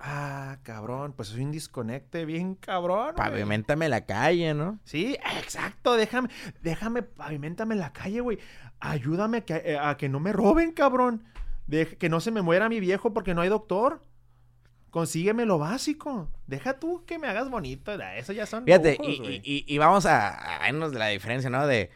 Ah, 0.00 0.58
cabrón, 0.62 1.12
pues 1.12 1.28
soy 1.28 1.42
un 1.42 1.50
desconecte 1.50 2.24
bien 2.24 2.54
cabrón. 2.54 3.14
güey. 3.16 3.16
Pavimentame 3.16 3.88
la 3.88 4.06
calle, 4.06 4.54
¿no? 4.54 4.78
Sí, 4.84 5.16
exacto, 5.38 5.94
déjame, 5.96 6.28
déjame, 6.62 7.02
pavimentame 7.02 7.74
la 7.74 7.92
calle, 7.92 8.20
güey. 8.20 8.38
Ayúdame 8.80 9.38
a 9.38 9.40
que, 9.44 9.54
eh, 9.54 9.78
a 9.80 9.96
que 9.96 10.08
no 10.08 10.20
me 10.20 10.32
roben, 10.32 10.70
cabrón. 10.72 11.24
Deja- 11.66 11.96
que 11.96 12.08
no 12.08 12.20
se 12.20 12.30
me 12.30 12.42
muera 12.42 12.68
mi 12.68 12.78
viejo 12.80 13.12
porque 13.12 13.34
no 13.34 13.40
hay 13.40 13.48
doctor. 13.48 14.04
Consígueme 14.90 15.44
lo 15.44 15.58
básico. 15.58 16.30
Deja 16.46 16.78
tú 16.78 17.04
que 17.04 17.18
me 17.18 17.26
hagas 17.26 17.50
bonito. 17.50 17.92
Eso 18.16 18.32
ya 18.32 18.46
son 18.46 18.64
Fíjate, 18.64 18.96
lujos, 18.98 19.14
y, 19.14 19.18
güey. 19.18 19.40
y- 19.44 19.64
y 19.66 19.78
vamos 19.78 20.06
a, 20.06 20.62
a 20.64 20.68
irnos 20.68 20.92
de 20.92 20.98
la 20.98 21.08
diferencia, 21.08 21.50
¿no? 21.50 21.66
De, 21.66 21.90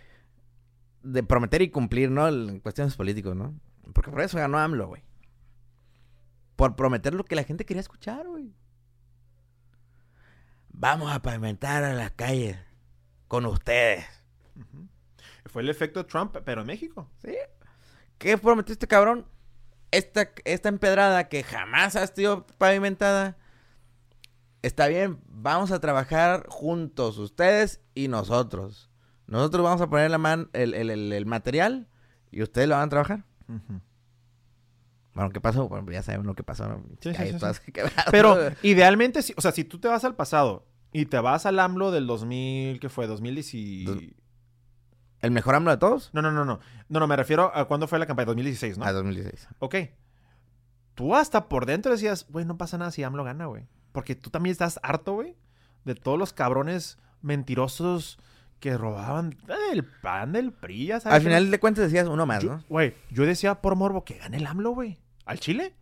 de 1.03 1.23
prometer 1.23 1.63
y 1.63 1.71
cumplir, 1.71 2.11
¿no? 2.11 2.29
En 2.29 2.59
cuestiones 2.61 2.97
políticos, 2.97 3.35
¿no? 3.37 3.55
Porque 3.95 4.11
por 4.11 4.21
eso 4.21 4.39
ganó 4.39 4.59
AMLO, 4.59 4.89
güey. 4.89 5.03
Por 6.63 6.77
prometer 6.77 7.13
lo 7.13 7.25
que 7.25 7.35
la 7.35 7.43
gente 7.43 7.65
quería 7.67 7.81
escuchar, 7.81 8.25
güey. 8.29 8.55
Vamos 10.69 11.11
a 11.13 11.21
pavimentar 11.21 11.83
a 11.83 11.93
las 11.93 12.13
calles 12.13 12.57
con 13.27 13.47
ustedes. 13.47 14.05
Fue 15.47 15.63
el 15.63 15.71
efecto 15.71 16.07
Trump, 16.07 16.37
pero 16.45 16.61
en 16.61 16.69
México. 16.69 17.11
¿Sí? 17.21 17.35
¿Qué 18.17 18.39
prometió 18.39 18.75
este 18.75 18.87
cabrón? 18.87 19.27
Esta, 19.91 20.31
esta 20.45 20.69
empedrada 20.69 21.29
que 21.29 21.43
jamás 21.43 21.97
ha 21.97 22.07
sido 22.07 22.47
pavimentada. 22.59 23.37
Está 24.63 24.87
bien, 24.87 25.19
vamos 25.27 25.73
a 25.73 25.81
trabajar 25.81 26.47
juntos, 26.49 27.19
ustedes 27.19 27.81
y 27.97 28.07
nosotros. 28.07 28.89
Nosotros 29.27 29.65
vamos 29.65 29.81
a 29.81 29.91
poner 29.91 30.13
la 30.13 30.19
man, 30.19 30.49
el, 30.53 30.75
el- 30.75 30.91
el- 30.91 31.13
el 31.13 31.27
material 31.27 31.89
y 32.31 32.41
ustedes 32.41 32.69
lo 32.69 32.77
van 32.77 32.87
a 32.87 32.89
trabajar. 32.89 33.25
Bueno, 35.15 35.31
¿qué 35.31 35.41
pasó? 35.41 35.69
Bueno, 35.69 35.91
ya 35.93 36.03
sabemos 36.03 36.27
lo 36.27 36.35
que 36.35 36.43
pasó. 36.43 36.67
¿no? 36.69 36.83
Sí, 37.01 37.11
sí. 37.15 37.37
Pero 38.11 38.37
idealmente, 38.63 39.21
o 39.37 39.41
sea, 39.41 39.53
si 39.53 39.65
tú 39.65 39.79
te 39.79 39.89
vas 39.89 40.05
al 40.05 40.15
pasado 40.17 40.67
y 40.93 41.07
te 41.07 41.19
vas 41.19 41.45
al 41.47 41.59
AMLO 41.59 41.91
del 41.91 42.07
2000, 42.07 42.81
¿qué 42.81 42.89
fue? 42.89 43.07
2010 43.07 43.55
y... 43.55 43.85
Dos- 43.85 43.99
¿El 45.21 45.31
mejor 45.31 45.55
AMLO 45.55 45.71
de 45.71 45.77
todos? 45.77 46.11
No, 46.15 46.21
no, 46.23 46.33
no, 46.33 46.45
no. 46.45 46.59
No, 46.89 46.99
no, 47.01 47.07
me 47.07 47.15
refiero 47.15 47.53
a 47.55 47.69
cuándo 47.69 47.87
fue 47.87 47.99
la 48.01 48.07
campaña, 48.07 48.27
2016, 48.27 48.79
¿no? 48.79 48.85
A 48.85 48.93
2016. 48.93 49.49
Ok. 49.61 49.77
Tú 50.95 51.15
hasta 51.15 51.49
por 51.49 51.65
dentro 51.67 51.93
decías, 51.93 52.27
güey, 52.29 52.45
no 52.45 52.59
pasa 52.59 52.77
nada 52.79 52.91
si 52.91 53.03
AMLO 53.03 53.23
gana, 53.25 53.47
güey. 53.47 53.67
Porque 53.93 54.15
tú 54.15 54.31
también 54.31 54.53
estás 54.53 54.81
harto, 54.83 55.13
güey, 55.15 55.37
de 55.85 55.95
todos 55.95 56.19
los 56.19 56.33
cabrones 56.33 56.99
mentirosos 57.21 58.19
que 58.61 58.77
robaban 58.77 59.37
el 59.73 59.85
pan 59.85 60.33
del 60.33 60.53
PRI, 60.53 60.87
ya 60.87 61.01
sabes. 61.01 61.17
Al 61.17 61.23
final 61.23 61.51
de 61.51 61.61
cuentas 61.61 61.85
decías 61.85 62.09
uno 62.09 62.27
más, 62.27 62.43
Yo- 62.43 62.57
¿no? 62.57 62.65
Güey, 62.69 62.95
yo 63.11 63.25
decía 63.25 63.57
por 63.61 63.75
morbo 63.77 64.05
que 64.05 64.19
gane 64.19 64.37
el 64.39 64.47
AMLO, 64.47 64.71
güey. 64.73 64.99
¿Al 65.25 65.39
Chile? 65.41 65.75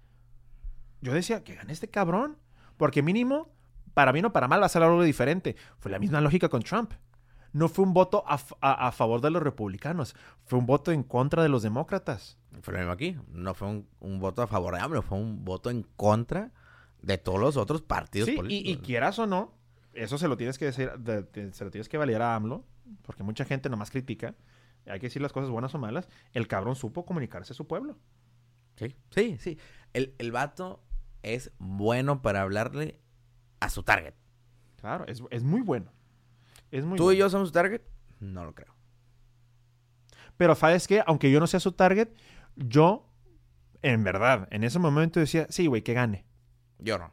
Yo 1.00 1.12
decía 1.12 1.42
que 1.44 1.54
gane 1.54 1.72
este 1.72 1.88
cabrón. 1.88 2.36
Porque 2.76 3.02
mínimo, 3.02 3.48
para 3.94 4.12
bien 4.12 4.24
o 4.24 4.32
para 4.32 4.48
mal, 4.48 4.60
va 4.62 4.66
a 4.66 4.70
ser 4.70 4.82
algo 4.82 5.02
diferente. 5.02 5.56
Fue 5.78 5.90
la 5.90 5.98
misma 5.98 6.20
lógica 6.20 6.48
con 6.48 6.62
Trump. 6.62 6.92
No 7.52 7.68
fue 7.68 7.84
un 7.84 7.92
voto 7.92 8.24
a, 8.26 8.38
a- 8.60 8.86
a 8.88 8.92
favor 8.92 9.20
de 9.20 9.30
los 9.30 9.42
republicanos. 9.42 10.14
Fue 10.46 10.58
un 10.58 10.66
voto 10.66 10.92
en 10.92 11.02
contra 11.02 11.42
de 11.42 11.48
los 11.48 11.62
demócratas. 11.62 12.38
Fue 12.62 12.72
lo 12.72 12.78
mismo 12.78 12.92
aquí. 12.92 13.16
No 13.32 13.54
fue 13.54 13.68
un, 13.68 13.88
un 13.98 14.18
voto 14.20 14.40
a 14.42 14.46
favor 14.46 14.74
de 14.74 14.80
AMLO, 14.80 15.02
fue 15.02 15.18
un 15.18 15.44
voto 15.44 15.68
en 15.70 15.82
contra 15.96 16.52
de 17.02 17.18
todos 17.18 17.40
los 17.40 17.56
otros 17.56 17.82
partidos 17.82 18.26
Sí, 18.28 18.34
y, 18.34 18.36
políticos. 18.36 18.82
y 18.82 18.86
quieras 18.86 19.18
o 19.18 19.26
no, 19.26 19.52
eso 19.94 20.16
se 20.18 20.28
lo 20.28 20.36
tienes 20.36 20.58
que 20.58 20.66
decir, 20.66 20.92
de- 20.98 21.22
de- 21.22 21.52
se 21.52 21.64
lo 21.64 21.70
tienes 21.70 21.88
que 21.88 21.98
validar 21.98 22.22
a 22.22 22.34
AMLO, 22.36 22.64
porque 23.02 23.22
mucha 23.24 23.44
gente 23.44 23.68
nomás 23.68 23.90
critica. 23.90 24.34
Hay 24.86 25.00
que 25.00 25.06
decir 25.06 25.20
las 25.22 25.32
cosas 25.32 25.50
buenas 25.50 25.74
o 25.74 25.78
malas. 25.78 26.08
El 26.32 26.46
cabrón 26.48 26.76
supo 26.76 27.04
comunicarse 27.04 27.52
a 27.52 27.56
su 27.56 27.66
pueblo. 27.66 27.96
Sí, 28.80 28.96
sí, 29.10 29.36
sí. 29.38 29.58
El, 29.92 30.14
el 30.18 30.32
vato 30.32 30.82
es 31.22 31.52
bueno 31.58 32.22
para 32.22 32.42
hablarle 32.42 32.98
a 33.60 33.68
su 33.68 33.82
target. 33.82 34.14
Claro, 34.80 35.04
es, 35.06 35.22
es 35.30 35.42
muy 35.42 35.60
bueno. 35.60 35.92
Es 36.70 36.84
muy 36.84 36.96
¿Tú 36.96 37.04
bueno. 37.04 37.16
y 37.16 37.18
yo 37.18 37.28
somos 37.30 37.48
su 37.48 37.52
target? 37.52 37.82
No 38.20 38.44
lo 38.44 38.54
creo. 38.54 38.74
Pero 40.36 40.54
sabes 40.54 40.88
qué, 40.88 41.02
aunque 41.06 41.30
yo 41.30 41.40
no 41.40 41.46
sea 41.46 41.60
su 41.60 41.72
target, 41.72 42.08
yo, 42.56 43.06
en 43.82 44.02
verdad, 44.04 44.48
en 44.50 44.64
ese 44.64 44.78
momento 44.78 45.20
decía, 45.20 45.46
sí, 45.50 45.66
güey, 45.66 45.82
que 45.82 45.92
gane. 45.92 46.24
Yo 46.78 46.98
no. 46.98 47.12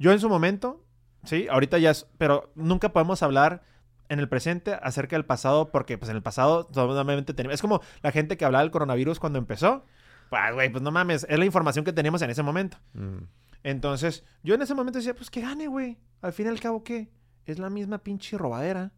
Yo 0.00 0.10
en 0.10 0.18
su 0.18 0.28
momento, 0.28 0.84
sí, 1.22 1.46
ahorita 1.48 1.78
ya 1.78 1.90
es, 1.90 2.08
pero 2.18 2.50
nunca 2.56 2.92
podemos 2.92 3.22
hablar 3.22 3.62
en 4.08 4.18
el 4.18 4.28
presente 4.28 4.76
acerca 4.82 5.16
del 5.16 5.24
pasado 5.24 5.70
porque 5.70 5.98
pues 5.98 6.08
en 6.10 6.16
el 6.16 6.22
pasado 6.22 6.68
solamente 6.72 7.34
tenemos, 7.34 7.54
es 7.54 7.60
como 7.60 7.82
la 8.02 8.10
gente 8.10 8.36
que 8.36 8.44
hablaba 8.44 8.62
del 8.62 8.70
coronavirus 8.72 9.20
cuando 9.20 9.38
empezó. 9.38 9.84
Pues, 10.30 10.54
güey, 10.54 10.68
pues 10.70 10.82
no 10.82 10.90
mames, 10.90 11.26
es 11.28 11.38
la 11.38 11.44
información 11.44 11.84
que 11.84 11.92
teníamos 11.92 12.20
en 12.22 12.30
ese 12.30 12.42
momento. 12.42 12.76
Mm. 12.94 13.18
Entonces, 13.62 14.24
yo 14.42 14.54
en 14.54 14.62
ese 14.62 14.74
momento 14.74 14.98
decía, 14.98 15.14
pues 15.14 15.30
que 15.30 15.40
gane, 15.40 15.66
güey. 15.68 15.98
Al 16.20 16.32
fin 16.32 16.46
y 16.46 16.48
al 16.50 16.60
cabo, 16.60 16.84
¿qué? 16.84 17.10
Es 17.46 17.58
la 17.58 17.70
misma 17.70 17.98
pinche 17.98 18.36
robadera. 18.38 18.92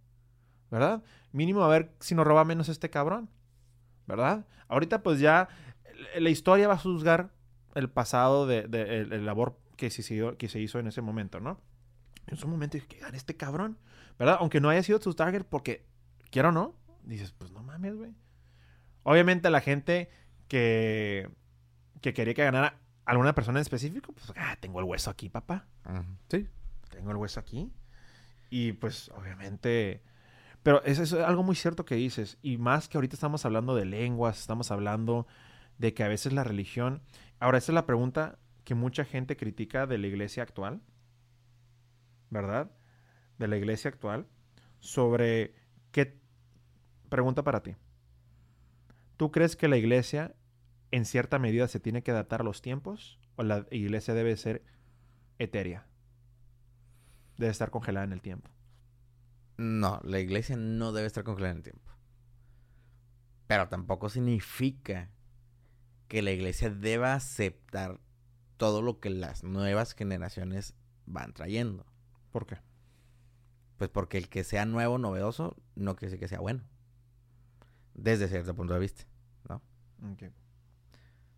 ¿Verdad? 0.70 1.02
Mínimo 1.32 1.62
a 1.64 1.68
ver 1.68 1.92
si 2.00 2.14
nos 2.14 2.26
roba 2.26 2.44
menos 2.44 2.68
este 2.68 2.90
cabrón. 2.90 3.28
¿Verdad? 4.06 4.46
Ahorita, 4.68 5.02
pues 5.02 5.18
ya 5.20 5.48
la 6.18 6.30
historia 6.30 6.68
va 6.68 6.74
a 6.74 6.78
juzgar 6.78 7.30
el 7.74 7.88
pasado 7.90 8.46
de, 8.46 8.62
de- 8.68 9.00
el, 9.00 9.12
el 9.12 9.26
labor 9.26 9.58
que 9.76 9.90
se, 9.90 10.02
hizo, 10.14 10.36
que 10.36 10.48
se 10.48 10.60
hizo 10.60 10.78
en 10.78 10.86
ese 10.86 11.00
momento, 11.00 11.40
¿no? 11.40 11.60
En 12.26 12.34
ese 12.34 12.46
momento 12.46 12.74
dije, 12.76 12.86
que 12.88 12.98
gane 12.98 13.16
este 13.16 13.36
cabrón. 13.36 13.78
¿Verdad? 14.18 14.36
Aunque 14.40 14.60
no 14.60 14.68
haya 14.68 14.82
sido 14.82 15.00
su 15.00 15.14
target, 15.14 15.44
porque 15.44 15.86
quiero 16.30 16.50
o 16.50 16.52
no, 16.52 16.74
dices, 17.04 17.32
pues 17.32 17.50
no 17.52 17.62
mames, 17.62 17.96
güey. 17.96 18.14
Obviamente 19.02 19.48
la 19.50 19.60
gente 19.60 20.10
que, 20.50 21.30
que 22.02 22.12
quería 22.12 22.34
que 22.34 22.42
ganara 22.42 22.80
alguna 23.04 23.34
persona 23.34 23.60
en 23.60 23.62
específico, 23.62 24.12
pues, 24.12 24.32
ah, 24.36 24.56
tengo 24.60 24.80
el 24.80 24.84
hueso 24.84 25.08
aquí, 25.08 25.28
papá. 25.28 25.66
Sí. 26.28 26.48
Tengo 26.90 27.12
el 27.12 27.16
hueso 27.16 27.38
aquí. 27.38 27.72
Y 28.50 28.72
pues, 28.72 29.10
obviamente. 29.10 30.02
Pero 30.64 30.82
eso 30.82 31.04
es 31.04 31.12
algo 31.12 31.44
muy 31.44 31.54
cierto 31.54 31.84
que 31.84 31.94
dices. 31.94 32.36
Y 32.42 32.58
más 32.58 32.88
que 32.88 32.98
ahorita 32.98 33.14
estamos 33.14 33.46
hablando 33.46 33.76
de 33.76 33.84
lenguas, 33.84 34.40
estamos 34.40 34.72
hablando 34.72 35.26
de 35.78 35.94
que 35.94 36.02
a 36.02 36.08
veces 36.08 36.32
la 36.32 36.42
religión. 36.42 37.00
Ahora, 37.38 37.58
esa 37.58 37.70
es 37.70 37.74
la 37.74 37.86
pregunta 37.86 38.38
que 38.64 38.74
mucha 38.74 39.04
gente 39.04 39.36
critica 39.36 39.86
de 39.86 39.98
la 39.98 40.08
iglesia 40.08 40.42
actual. 40.42 40.82
¿Verdad? 42.28 42.72
De 43.38 43.46
la 43.46 43.56
iglesia 43.56 43.88
actual. 43.88 44.26
Sobre 44.80 45.54
qué. 45.92 46.18
Pregunta 47.08 47.44
para 47.44 47.62
ti. 47.62 47.76
¿Tú 49.16 49.30
crees 49.30 49.54
que 49.54 49.68
la 49.68 49.76
iglesia 49.76 50.34
en 50.90 51.04
cierta 51.04 51.38
medida 51.38 51.68
se 51.68 51.80
tiene 51.80 52.02
que 52.02 52.10
adaptar 52.10 52.40
a 52.40 52.44
los 52.44 52.62
tiempos? 52.62 53.18
¿O 53.36 53.42
la 53.42 53.66
iglesia 53.70 54.14
debe 54.14 54.36
ser 54.36 54.64
etérea? 55.38 55.86
Debe 57.36 57.50
estar 57.50 57.70
congelada 57.70 58.04
en 58.04 58.12
el 58.12 58.20
tiempo. 58.20 58.50
No, 59.56 60.00
la 60.04 60.18
iglesia 60.18 60.56
no 60.56 60.92
debe 60.92 61.06
estar 61.06 61.24
congelada 61.24 61.52
en 61.52 61.58
el 61.58 61.62
tiempo. 61.62 61.90
Pero 63.46 63.68
tampoco 63.68 64.08
significa 64.08 65.10
que 66.08 66.22
la 66.22 66.32
iglesia 66.32 66.70
deba 66.70 67.14
aceptar 67.14 68.00
todo 68.56 68.82
lo 68.82 69.00
que 69.00 69.10
las 69.10 69.44
nuevas 69.44 69.94
generaciones 69.94 70.74
van 71.06 71.32
trayendo. 71.32 71.86
¿Por 72.30 72.46
qué? 72.46 72.58
Pues 73.76 73.90
porque 73.90 74.18
el 74.18 74.28
que 74.28 74.44
sea 74.44 74.66
nuevo, 74.66 74.98
novedoso, 74.98 75.56
no 75.74 75.96
quiere 75.96 76.10
decir 76.10 76.20
que 76.20 76.28
sea 76.28 76.40
bueno. 76.40 76.62
Desde 77.94 78.28
cierto 78.28 78.54
punto 78.54 78.74
de 78.74 78.80
vista. 78.80 79.04
Ok. 80.12 80.24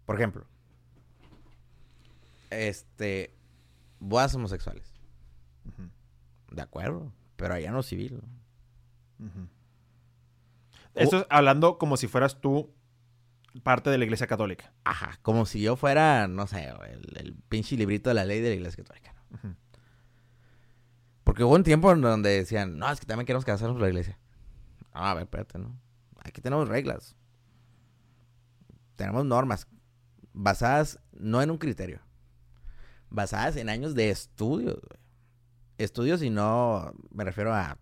Por 0.07 0.17
ejemplo, 0.17 0.47
este, 2.51 3.35
bodas 3.99 4.35
homosexuales. 4.35 4.93
De 6.51 6.61
acuerdo, 6.61 7.13
pero 7.37 7.55
allá 7.55 7.71
no 7.71 7.83
civil. 7.83 8.21
Esto 10.95 11.21
es 11.21 11.27
hablando 11.31 11.79
como 11.79 11.97
si 11.97 12.09
fueras 12.09 12.41
tú 12.41 12.75
parte 13.63 13.91
de 13.91 13.99
la 13.99 14.05
iglesia 14.05 14.27
católica. 14.27 14.73
Ajá, 14.85 15.19
como 15.23 15.47
si 15.47 15.63
yo 15.63 15.77
fuera, 15.77 16.29
no 16.29 16.47
sé, 16.47 16.69
el, 16.91 17.17
el 17.17 17.35
pinche 17.49 17.77
librito 17.77 18.11
de 18.11 18.15
la 18.15 18.25
ley 18.25 18.41
de 18.41 18.51
la 18.51 18.55
iglesia 18.57 18.85
católica. 18.85 19.15
¿no? 19.31 19.57
Porque 21.25 21.45
hubo 21.45 21.55
un 21.55 21.63
tiempo 21.63 21.93
en 21.93 22.01
donde 22.01 22.31
decían, 22.31 22.79
no, 22.79 22.91
es 22.91 23.01
que 23.01 23.07
también 23.07 23.27
queremos 23.27 23.45
casarnos 23.45 23.77
por 23.77 23.83
la 23.83 23.89
iglesia. 23.89 24.19
Ah, 24.93 25.13
a 25.13 25.15
ver, 25.15 25.23
espérate, 25.25 25.59
¿no? 25.59 25.79
Aquí 26.25 26.41
tenemos 26.41 26.69
reglas. 26.69 27.17
Tenemos 28.97 29.25
normas 29.25 29.67
basadas 30.33 30.99
no 31.13 31.43
en 31.43 31.51
un 31.51 31.59
criterio, 31.59 32.01
basadas 33.11 33.57
en 33.57 33.69
años 33.69 33.95
de 33.95 34.11
estudios. 34.11 34.79
Estudios 35.79 36.23
y 36.23 36.31
no 36.31 36.93
me 37.11 37.25
refiero 37.25 37.55
a 37.55 37.79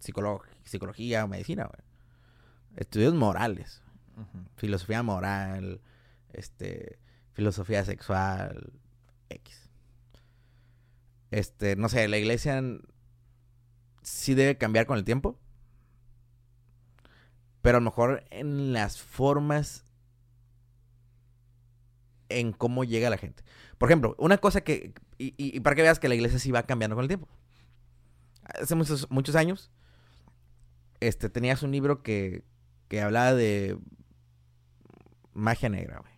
psicolo- 0.00 0.42
psicología 0.64 1.24
o 1.24 1.28
medicina, 1.28 1.64
güey. 1.64 1.82
Estudios 2.76 3.14
morales, 3.14 3.82
filosofía 4.56 5.02
moral, 5.02 5.80
este, 6.32 6.98
filosofía 7.32 7.84
sexual, 7.84 8.72
X. 9.28 9.70
Este, 11.30 11.76
no 11.76 11.88
sé, 11.88 12.08
la 12.08 12.18
iglesia 12.18 12.62
sí 14.02 14.34
debe 14.34 14.56
cambiar 14.58 14.86
con 14.86 14.98
el 14.98 15.04
tiempo. 15.04 15.38
Pero 17.62 17.78
a 17.78 17.80
lo 17.80 17.84
mejor 17.84 18.24
en 18.30 18.72
las 18.72 18.98
formas 19.00 19.84
en 22.38 22.52
cómo 22.52 22.84
llega 22.84 23.10
la 23.10 23.18
gente. 23.18 23.42
Por 23.78 23.88
ejemplo, 23.88 24.14
una 24.18 24.38
cosa 24.38 24.62
que. 24.62 24.94
Y, 25.18 25.34
y- 25.36 25.60
para 25.60 25.76
que 25.76 25.82
veas 25.82 25.98
que 25.98 26.08
la 26.08 26.14
iglesia 26.14 26.38
sí 26.38 26.50
va 26.50 26.62
cambiando 26.64 26.96
con 26.96 27.04
el 27.04 27.08
tiempo. 27.08 27.28
Hace 28.44 28.74
muchos, 28.74 29.10
muchos 29.10 29.34
años. 29.36 29.70
Este, 31.00 31.28
tenías 31.28 31.62
un 31.62 31.72
libro 31.72 32.02
que, 32.02 32.44
que 32.88 33.00
hablaba 33.00 33.34
de 33.34 33.78
magia 35.32 35.68
negra, 35.68 35.98
güey. 36.00 36.12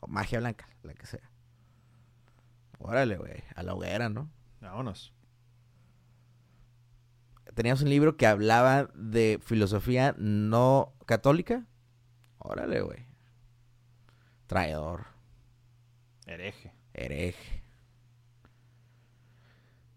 O 0.00 0.06
magia 0.06 0.38
blanca, 0.40 0.68
la 0.82 0.94
que 0.94 1.06
sea. 1.06 1.30
Órale, 2.78 3.16
güey. 3.16 3.42
A 3.56 3.62
la 3.62 3.74
hoguera, 3.74 4.08
¿no? 4.08 4.30
Vámonos. 4.60 5.12
Tenías 7.54 7.82
un 7.82 7.90
libro 7.90 8.16
que 8.16 8.26
hablaba 8.26 8.90
de 8.94 9.40
filosofía 9.42 10.14
no 10.18 10.94
católica. 11.06 11.66
Órale, 12.38 12.80
güey. 12.80 13.06
Traidor, 14.46 15.06
Hereje. 16.30 16.72
hereje. 16.94 17.62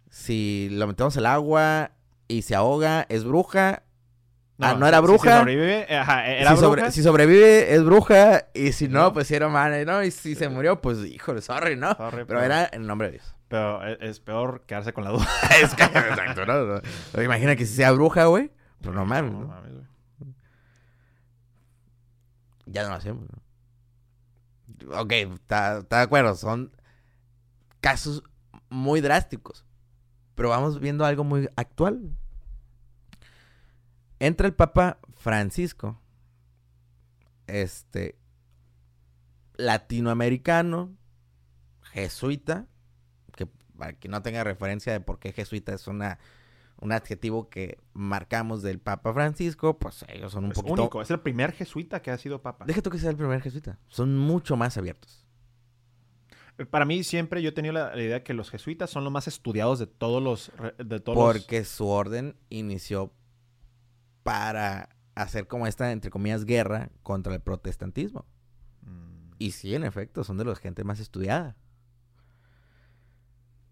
Si 0.10 0.70
lo 0.72 0.88
metemos 0.88 1.16
al 1.18 1.26
agua 1.28 1.92
y 2.28 2.42
se 2.44 2.56
ahoga, 2.56 3.06
es 3.10 3.24
bruja. 3.24 3.84
Ah, 4.60 4.76
¿no 4.76 4.88
era 4.88 4.98
si- 5.00 5.04
si 5.04 5.08
bruja? 5.08 5.40
sobrevive, 5.40 5.96
ajá, 5.96 6.28
era 6.28 6.50
si, 6.52 6.56
bruja. 6.56 6.68
sobre- 6.68 6.92
si 6.92 7.04
sobrevive, 7.04 7.74
es 7.74 7.84
bruja. 7.84 8.48
Y 8.54 8.72
si 8.72 8.88
no, 8.88 9.02
No. 9.04 9.14
pues 9.14 9.28
si 9.28 9.36
era 9.36 9.48
humana. 9.48 9.84
¿no? 9.84 10.04
Y 10.04 10.12
si 10.12 10.36
se 10.36 10.48
murió, 10.50 10.82
pues 10.82 11.00
híjole, 11.06 11.42
sorry, 11.42 11.76
¿no? 11.76 11.94
Sorry, 11.96 12.26
Pero 12.26 12.42
era 12.42 12.70
en 12.72 12.86
nombre 12.88 13.08
de 13.08 13.14
Dios. 13.14 13.36
Pero 13.48 13.86
es, 13.86 13.98
es 14.02 14.20
peor 14.20 14.64
quedarse 14.66 14.94
con 14.94 15.04
la 15.04 15.10
duda. 15.12 15.28
es 15.62 15.74
que, 15.76 15.84
exacto, 15.84 16.46
¿no? 16.46 16.82
No, 17.14 17.22
Imagina 17.22 17.56
que 17.56 17.66
si 17.66 17.76
sea 17.76 17.92
bruja, 17.92 18.26
güey. 18.26 18.52
Pues 18.82 18.96
no 18.96 19.06
mames, 19.06 19.32
No 19.34 19.40
¿no? 19.42 19.48
mames, 19.48 19.72
güey. 19.74 19.84
Ya 22.66 22.84
no 22.84 22.90
lo 22.90 22.96
hacemos, 22.96 23.24
¿no? 23.24 23.43
Ok, 24.92 25.12
está 25.12 25.82
de 25.82 25.96
acuerdo. 25.96 26.36
Son 26.36 26.72
casos 27.80 28.24
muy 28.70 29.02
drásticos. 29.02 29.66
Pero 30.36 30.50
vamos 30.50 30.80
viendo 30.80 31.06
algo 31.06 31.24
muy 31.24 31.50
actual. 31.56 32.16
Entra 34.20 34.48
el 34.48 34.54
Papa 34.54 35.00
Francisco. 35.16 36.00
Este. 37.48 38.18
Latinoamericano. 39.56 40.96
Jesuita. 41.92 42.68
Que 43.36 43.46
para 43.78 43.94
que 43.94 44.08
no 44.08 44.22
tenga 44.22 44.44
referencia 44.44 44.94
de 44.94 45.02
por 45.02 45.20
qué 45.20 45.34
jesuita 45.34 45.74
es 45.74 45.88
una, 45.88 46.20
un 46.80 46.92
adjetivo 46.92 47.50
que 47.50 47.80
marcamos 47.94 48.62
del 48.62 48.80
Papa 48.80 49.14
Francisco, 49.14 49.78
pues 49.80 50.04
ellos 50.10 50.32
son 50.34 50.46
un 50.46 50.52
Es 50.52 50.56
poquito 50.58 50.82
único. 50.82 51.02
Es 51.02 51.10
el 51.12 51.20
primer 51.20 51.52
jesuita 51.54 52.02
que 52.02 52.12
ha 52.12 52.18
sido 52.18 52.42
papa. 52.42 52.66
Deja 52.66 52.82
tú 52.82 52.90
que 52.90 52.98
sea 52.98 53.10
el 53.10 53.16
primer 53.16 53.42
jesuita. 53.42 53.80
Son 53.88 54.18
mucho 54.18 54.56
más 54.58 54.78
abiertos. 54.78 55.26
Para 56.70 56.86
mí 56.86 57.04
siempre 57.04 57.42
yo 57.42 57.50
he 57.50 57.52
tenido 57.54 57.74
la, 57.74 57.96
la 57.96 58.02
idea 58.04 58.24
que 58.24 58.34
los 58.34 58.50
jesuitas 58.52 58.90
son 58.90 59.04
los 59.04 59.12
más 59.14 59.28
estudiados 59.28 59.80
de 59.80 59.88
todos 59.88 60.22
los... 60.22 60.52
De 60.78 61.00
todos 61.00 61.18
los- 61.18 61.34
Porque 61.34 61.64
su 61.66 61.88
orden 61.88 62.36
inició 62.50 63.12
para 64.24 64.90
hacer 65.16 65.48
como 65.48 65.66
esta, 65.68 65.92
entre 65.92 66.12
comillas, 66.12 66.46
guerra 66.46 66.90
contra 67.02 67.34
el 67.34 67.42
protestantismo. 67.42 68.26
Mm, 68.82 69.32
Y 69.40 69.52
sí, 69.52 69.74
en 69.74 69.84
efecto, 69.84 70.24
son 70.24 70.38
de 70.38 70.46
la 70.46 70.56
gente 70.56 70.84
más 70.84 71.00
estudiada. 71.00 71.56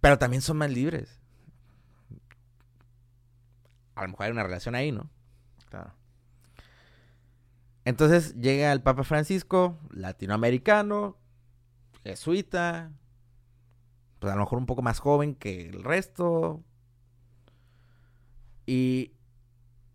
Pero 0.01 0.17
también 0.17 0.41
son 0.41 0.57
más 0.57 0.71
libres. 0.71 1.20
A 4.01 4.05
lo 4.05 4.11
mejor 4.11 4.25
hay 4.25 4.31
una 4.31 4.43
relación 4.43 4.73
ahí, 4.73 4.91
¿no? 4.91 5.09
claro. 5.69 5.93
Entonces 7.85 8.35
llega 8.35 8.71
el 8.71 8.81
Papa 8.81 9.03
Francisco, 9.03 9.77
latinoamericano, 9.91 11.17
jesuita, 12.03 12.91
pues 14.19 14.33
a 14.33 14.35
lo 14.35 14.41
mejor 14.41 14.57
un 14.57 14.65
poco 14.65 14.81
más 14.81 14.99
joven 14.99 15.35
que 15.35 15.69
el 15.69 15.83
resto. 15.83 16.63
Y, 18.65 19.13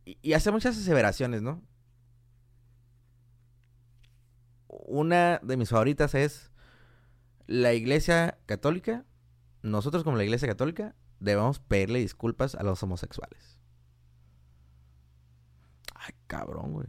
y, 0.05 0.33
hace 0.35 0.51
muchas 0.51 0.77
aseveraciones, 0.77 1.43
¿no? 1.43 1.63
Una 4.69 5.41
de 5.43 5.57
mis 5.57 5.71
favoritas 5.71 6.15
es 6.15 6.53
la 7.47 7.73
iglesia 7.73 8.39
católica, 8.47 9.05
nosotros 9.63 10.05
como 10.05 10.17
la 10.17 10.25
iglesia 10.25 10.49
católica, 10.49 10.95
debemos 11.21 11.61
pedirle 11.61 12.01
disculpas 12.01 12.55
a 12.55 12.63
los 12.63 12.83
homosexuales. 12.83 13.56
Cabrón, 16.27 16.73
güey. 16.73 16.87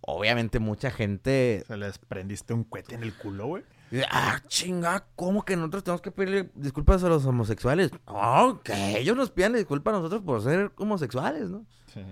Obviamente 0.00 0.58
mucha 0.58 0.90
gente... 0.90 1.64
Se 1.66 1.76
les 1.76 1.98
prendiste 1.98 2.54
un 2.54 2.64
cohete 2.64 2.94
en 2.94 3.02
el 3.02 3.14
culo, 3.14 3.46
güey. 3.46 3.64
Ah, 4.10 4.42
chinga, 4.46 5.06
¿cómo 5.16 5.44
que 5.44 5.56
nosotros 5.56 5.84
tenemos 5.84 6.00
que 6.02 6.10
pedirle 6.10 6.50
disculpas 6.54 7.02
a 7.04 7.08
los 7.08 7.24
homosexuales? 7.26 7.90
No, 8.06 8.60
que 8.62 8.98
ellos 8.98 9.16
nos 9.16 9.30
pidan 9.30 9.54
disculpas 9.54 9.94
a 9.94 9.96
nosotros 9.98 10.22
por 10.22 10.42
ser 10.42 10.72
homosexuales, 10.76 11.50
¿no? 11.50 11.66
Sí. 11.92 12.04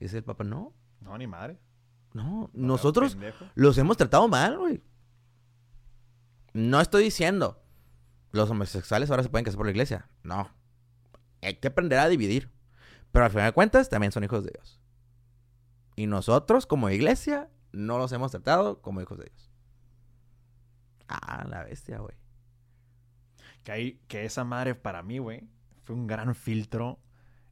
Dice 0.00 0.18
el 0.18 0.24
papá, 0.24 0.44
no, 0.44 0.72
No, 1.00 1.16
ni 1.18 1.26
madre. 1.26 1.58
no, 2.12 2.22
No, 2.24 2.50
nosotros 2.52 3.16
los 3.54 3.78
hemos 3.78 3.96
tratado 3.96 4.28
mal, 4.28 4.58
güey. 4.58 4.82
No 6.52 6.80
estoy 6.80 7.04
diciendo, 7.04 7.62
los 8.32 8.48
homosexuales 8.50 9.10
ahora 9.10 9.22
se 9.22 9.28
pueden 9.28 9.44
casar 9.44 9.56
por 9.58 9.66
la 9.66 9.72
iglesia. 9.72 10.08
No. 10.22 10.48
Hay 11.42 11.56
que 11.56 11.68
aprender 11.68 11.98
a 11.98 12.08
dividir. 12.08 12.50
Pero 13.14 13.26
al 13.26 13.30
final 13.30 13.46
de 13.46 13.52
cuentas, 13.52 13.88
también 13.88 14.10
son 14.10 14.24
hijos 14.24 14.42
de 14.42 14.50
Dios. 14.50 14.80
Y 15.94 16.08
nosotros, 16.08 16.66
como 16.66 16.90
iglesia, 16.90 17.48
no 17.70 17.96
los 17.96 18.10
hemos 18.10 18.32
tratado 18.32 18.82
como 18.82 19.00
hijos 19.00 19.18
de 19.18 19.26
Dios. 19.26 19.52
Ah, 21.06 21.46
la 21.48 21.62
bestia, 21.62 21.98
güey. 21.98 22.16
Que, 23.62 23.70
hay, 23.70 23.92
que 24.08 24.24
esa 24.24 24.42
madre 24.42 24.74
para 24.74 25.04
mí, 25.04 25.18
güey, 25.18 25.48
fue 25.84 25.94
un 25.94 26.08
gran 26.08 26.34
filtro 26.34 26.98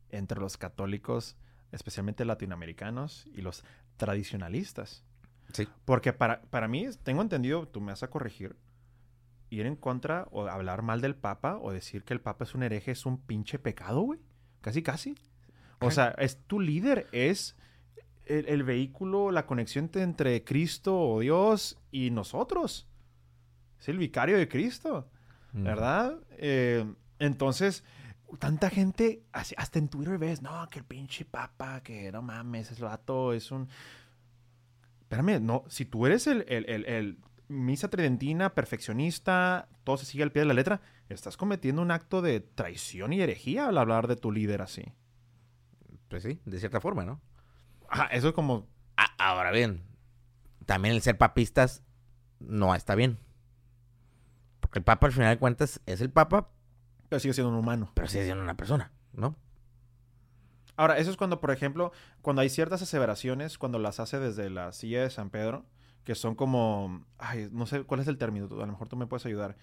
entre 0.08 0.40
los 0.40 0.56
católicos, 0.56 1.36
especialmente 1.70 2.24
latinoamericanos, 2.24 3.28
y 3.32 3.42
los 3.42 3.62
tradicionalistas. 3.98 5.04
Sí. 5.52 5.68
Porque 5.84 6.12
para, 6.12 6.42
para 6.42 6.66
mí, 6.66 6.88
tengo 7.04 7.22
entendido, 7.22 7.68
tú 7.68 7.80
me 7.80 7.92
vas 7.92 8.02
a 8.02 8.10
corregir, 8.10 8.56
ir 9.48 9.66
en 9.66 9.76
contra 9.76 10.26
o 10.32 10.48
hablar 10.48 10.82
mal 10.82 11.00
del 11.00 11.14
Papa 11.14 11.56
o 11.62 11.70
decir 11.70 12.02
que 12.02 12.14
el 12.14 12.20
Papa 12.20 12.42
es 12.42 12.56
un 12.56 12.64
hereje 12.64 12.90
es 12.90 13.06
un 13.06 13.20
pinche 13.20 13.60
pecado, 13.60 14.00
güey. 14.00 14.18
Casi, 14.60 14.82
casi. 14.82 15.14
O 15.82 15.90
sea, 15.90 16.14
es 16.18 16.38
tu 16.46 16.60
líder, 16.60 17.06
es 17.12 17.56
el, 18.26 18.46
el 18.48 18.62
vehículo, 18.62 19.30
la 19.30 19.46
conexión 19.46 19.90
entre 19.94 20.44
Cristo 20.44 20.98
o 20.98 21.20
Dios 21.20 21.78
y 21.90 22.10
nosotros. 22.10 22.86
Es 23.80 23.88
el 23.88 23.98
vicario 23.98 24.38
de 24.38 24.48
Cristo. 24.48 25.08
¿verdad? 25.54 26.18
Eh, 26.38 26.84
entonces, 27.18 27.84
tanta 28.38 28.70
gente, 28.70 29.22
hasta 29.32 29.78
en 29.78 29.88
Twitter 29.88 30.16
ves, 30.16 30.40
no, 30.40 30.66
que 30.70 30.78
el 30.78 30.84
pinche 30.86 31.26
papa, 31.26 31.82
que 31.82 32.10
no 32.10 32.22
mames, 32.22 32.70
ese 32.70 32.82
vato 32.82 33.34
es 33.34 33.50
un... 33.50 33.68
Espérame, 35.02 35.40
no, 35.42 35.64
si 35.68 35.84
tú 35.84 36.06
eres 36.06 36.26
el, 36.26 36.44
el, 36.48 36.64
el- 36.70 36.86
el 36.86 37.18
misa 37.48 37.88
tridentina, 37.90 38.54
perfeccionista, 38.54 39.68
todo 39.84 39.98
se 39.98 40.06
sigue 40.06 40.22
al 40.24 40.32
pie 40.32 40.40
de 40.40 40.46
la 40.48 40.54
letra, 40.54 40.80
estás 41.10 41.36
cometiendo 41.36 41.82
un 41.82 41.90
acto 41.90 42.22
de 42.22 42.40
traición 42.40 43.12
y 43.12 43.20
herejía 43.20 43.68
al 43.68 43.76
hablar 43.76 44.06
de 44.08 44.16
tu 44.16 44.32
líder 44.32 44.62
así. 44.62 44.84
Pues 46.12 46.22
sí, 46.24 46.38
de 46.44 46.58
cierta 46.60 46.78
forma, 46.78 47.04
¿no? 47.06 47.22
Ajá, 47.88 48.04
eso 48.08 48.28
es 48.28 48.34
como... 48.34 48.68
A- 48.98 49.14
ahora 49.30 49.50
bien, 49.50 49.82
también 50.66 50.94
el 50.94 51.00
ser 51.00 51.16
papistas 51.16 51.82
no 52.38 52.74
está 52.74 52.94
bien. 52.94 53.18
Porque 54.60 54.78
el 54.80 54.84
papa, 54.84 55.06
al 55.06 55.12
final 55.14 55.30
de 55.34 55.38
cuentas, 55.38 55.80
es 55.86 56.02
el 56.02 56.10
papa, 56.10 56.50
Pero 57.08 57.18
sigue 57.18 57.32
siendo 57.32 57.50
un 57.50 57.56
humano. 57.58 57.90
pero 57.94 58.08
sigue 58.08 58.24
siendo 58.24 58.42
una 58.42 58.58
persona, 58.58 58.92
¿no? 59.14 59.36
Ahora, 60.76 60.98
eso 60.98 61.10
es 61.10 61.16
cuando, 61.16 61.40
por 61.40 61.50
ejemplo, 61.50 61.92
cuando 62.20 62.42
hay 62.42 62.50
ciertas 62.50 62.82
aseveraciones, 62.82 63.56
cuando 63.56 63.78
las 63.78 63.98
hace 63.98 64.18
desde 64.18 64.50
la 64.50 64.72
silla 64.72 65.02
de 65.02 65.08
San 65.10 65.30
Pedro, 65.30 65.64
que 66.04 66.14
son 66.14 66.34
como, 66.34 67.06
ay, 67.18 67.48
no 67.52 67.64
sé 67.66 67.84
cuál 67.84 68.00
es 68.00 68.06
el 68.08 68.18
término, 68.18 68.46
a 68.50 68.54
lo 68.54 68.66
mejor 68.66 68.88
tú 68.88 68.96
me 68.96 69.06
puedes 69.06 69.24
ayudar, 69.24 69.56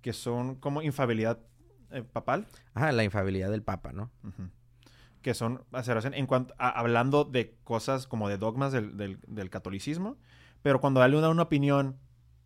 que 0.00 0.12
son 0.12 0.56
como 0.56 0.82
infabilidad 0.82 1.38
eh, 1.92 2.02
papal, 2.02 2.48
Ajá, 2.74 2.90
la 2.90 3.04
infabilidad 3.04 3.50
del 3.52 3.62
papa, 3.62 3.92
¿no? 3.92 4.10
Ujú. 4.24 4.48
Que 5.22 5.34
son 5.34 5.64
en 5.72 6.26
cuanto 6.26 6.54
hablando 6.58 7.24
de 7.24 7.56
cosas 7.64 8.06
como 8.06 8.28
de 8.28 8.38
dogmas 8.38 8.72
del, 8.72 8.96
del- 8.96 9.50
catolicismo, 9.50 10.16
pero 10.62 10.80
cuando 10.80 11.00
da 11.00 11.06
una, 11.30 11.42
opinión 11.42 11.96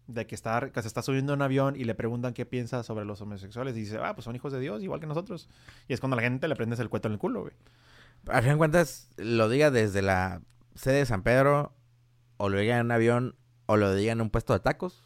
de 0.07 0.27
que, 0.27 0.35
está, 0.35 0.70
que 0.70 0.82
se 0.82 0.89
está 0.89 1.03
subiendo 1.03 1.35
un 1.35 1.43
avión 1.43 1.74
y 1.77 1.85
le 1.85 1.94
preguntan 1.94 2.32
qué 2.35 2.47
piensa 2.47 2.82
sobre 2.82 3.05
los 3.05 3.20
homosexuales, 3.20 3.77
y 3.77 3.81
dice, 3.81 3.98
ah, 4.03 4.15
pues 4.15 4.24
son 4.24 4.36
hijos 4.36 4.53
de 4.53 4.61
Dios, 4.61 4.82
igual 4.82 5.01
que 5.01 5.07
nosotros. 5.07 5.48
Y 5.89 5.94
es 5.94 6.01
cuando 6.01 6.16
la 6.16 6.23
gente 6.23 6.47
le 6.48 6.55
prendes 6.57 6.78
el 6.81 6.89
cueto 6.89 7.09
en 7.09 7.15
el 7.15 7.19
culo, 7.19 7.43
güey. 7.43 7.55
Al 8.28 8.43
final 8.43 8.57
de 8.57 8.59
cuentas, 8.59 9.09
lo 9.16 9.48
diga 9.48 9.70
desde 9.70 10.03
la 10.03 10.43
sede 10.74 10.98
de 10.98 11.07
San 11.07 11.23
Pedro, 11.23 11.74
o 12.36 12.48
lo 12.48 12.59
diga 12.59 12.78
en 12.78 12.86
un 12.86 12.93
avión, 12.93 13.36
o 13.66 13.77
lo 13.77 13.94
diga 13.94 14.12
en 14.12 14.20
un 14.20 14.31
puesto 14.31 14.53
de 14.53 14.61
tacos, 14.61 15.05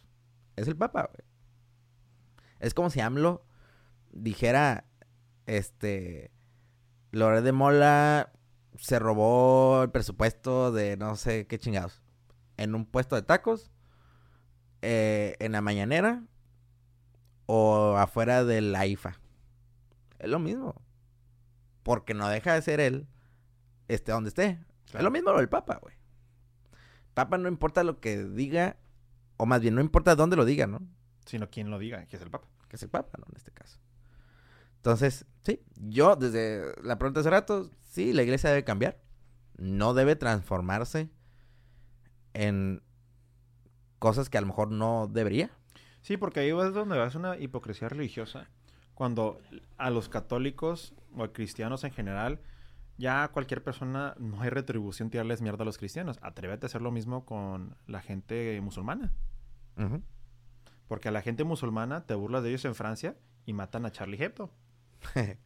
es 0.57 0.69
el 0.69 0.77
papa, 0.77 1.09
güey. 1.13 1.27
Es 2.59 2.75
como 2.75 2.91
si 2.91 3.01
AMLO 3.01 3.45
dijera, 4.13 4.85
este, 5.47 6.31
Loret 7.13 7.43
de 7.43 7.53
Mola 7.53 8.33
se 8.79 8.99
robó 8.99 9.83
el 9.83 9.91
presupuesto 9.91 10.73
de 10.73 10.97
no 10.97 11.17
sé 11.17 11.47
qué 11.47 11.59
chingados. 11.59 12.03
En 12.57 12.75
un 12.75 12.87
puesto 12.87 13.17
de 13.17 13.23
tacos, 13.23 13.71
eh, 14.83 15.37
en 15.41 15.53
la 15.53 15.61
mañanera, 15.61 16.25
o 17.47 17.97
afuera 17.97 18.45
de 18.45 18.61
la 18.61 18.87
IFA. 18.87 19.19
Es 20.19 20.31
lo 20.31 20.39
mismo. 20.39 20.81
Porque 21.83 22.15
no 22.15 22.29
deja 22.29 22.55
de 22.55 22.63
ser 22.63 22.81
él, 22.81 23.09
esté 23.89 24.13
donde 24.13 24.29
esté. 24.29 24.65
Es 24.93 25.03
lo 25.03 25.11
mismo 25.11 25.33
lo 25.33 25.39
del 25.39 25.49
Papa, 25.49 25.79
güey. 25.81 25.95
Papa 27.15 27.39
no 27.39 27.49
importa 27.49 27.83
lo 27.83 28.01
que 28.01 28.25
diga, 28.25 28.77
o 29.37 29.47
más 29.47 29.61
bien 29.61 29.75
no 29.75 29.81
importa 29.81 30.15
dónde 30.15 30.37
lo 30.37 30.45
diga, 30.45 30.67
¿no? 30.67 30.81
Sino 31.27 31.51
quien 31.51 31.71
lo 31.71 31.79
diga, 31.79 32.07
que 32.07 32.17
es 32.17 32.23
el 32.23 32.31
Papa. 32.31 32.47
que 32.69 32.77
es 32.77 32.83
el 32.83 32.89
Papa, 32.89 33.19
¿no? 33.19 33.27
En 33.31 33.37
este 33.37 33.51
caso. 33.51 33.81
Entonces, 34.77 35.27
sí, 35.43 35.61
yo 35.77 36.17
desde 36.17 36.75
la 36.83 36.99
pregunta 36.99 37.21
hace 37.21 37.31
rato, 37.31 37.71
sí, 37.83 38.13
la 38.13 38.23
iglesia 38.23 38.51
debe 38.51 38.65
cambiar. 38.65 39.01
No 39.57 39.95
debe 39.95 40.17
transformarse 40.17 41.11
en 42.33 42.83
cosas 43.99 44.31
que 44.31 44.39
a 44.39 44.41
lo 44.41 44.47
mejor 44.47 44.71
no 44.71 45.07
debería. 45.07 45.51
Sí, 46.01 46.17
porque 46.17 46.41
ahí 46.41 46.49
es 46.49 46.75
donde 46.75 46.99
vas 46.99 47.15
una 47.15 47.37
hipocresía 47.37 47.89
religiosa. 47.89 48.49
Cuando 48.95 49.41
a 49.77 49.91
los 49.91 50.09
católicos 50.09 50.95
o 51.15 51.23
a 51.23 51.33
cristianos 51.33 51.85
en 51.85 51.93
general, 51.93 52.41
ya 52.97 53.25
a 53.25 53.29
cualquier 53.29 53.63
persona 53.63 54.15
no 54.19 54.41
hay 54.43 54.51
retribución 54.51 55.11
tirarles 55.11 55.41
mierda 55.41 55.63
a 55.63 55.67
los 55.67 55.79
cristianos. 55.79 56.19
Atrévete 56.23 56.67
a 56.67 56.69
hacer 56.69 56.83
lo 56.83 56.91
mismo 56.91 57.25
con 57.25 57.77
la 57.87 58.01
gente 58.01 58.59
musulmana. 58.61 59.13
Porque 60.87 61.09
a 61.09 61.13
la 61.13 61.23
gente 61.23 61.45
musulmana 61.45 62.05
te 62.05 62.15
burlas 62.15 62.43
de 62.43 62.51
ellos 62.51 62.65
en 62.67 62.75
Francia 62.75 63.17
y 63.47 63.53
matan 63.53 63.87
a 63.87 63.93
Charlie 63.93 64.23
Hebdo. 64.23 64.51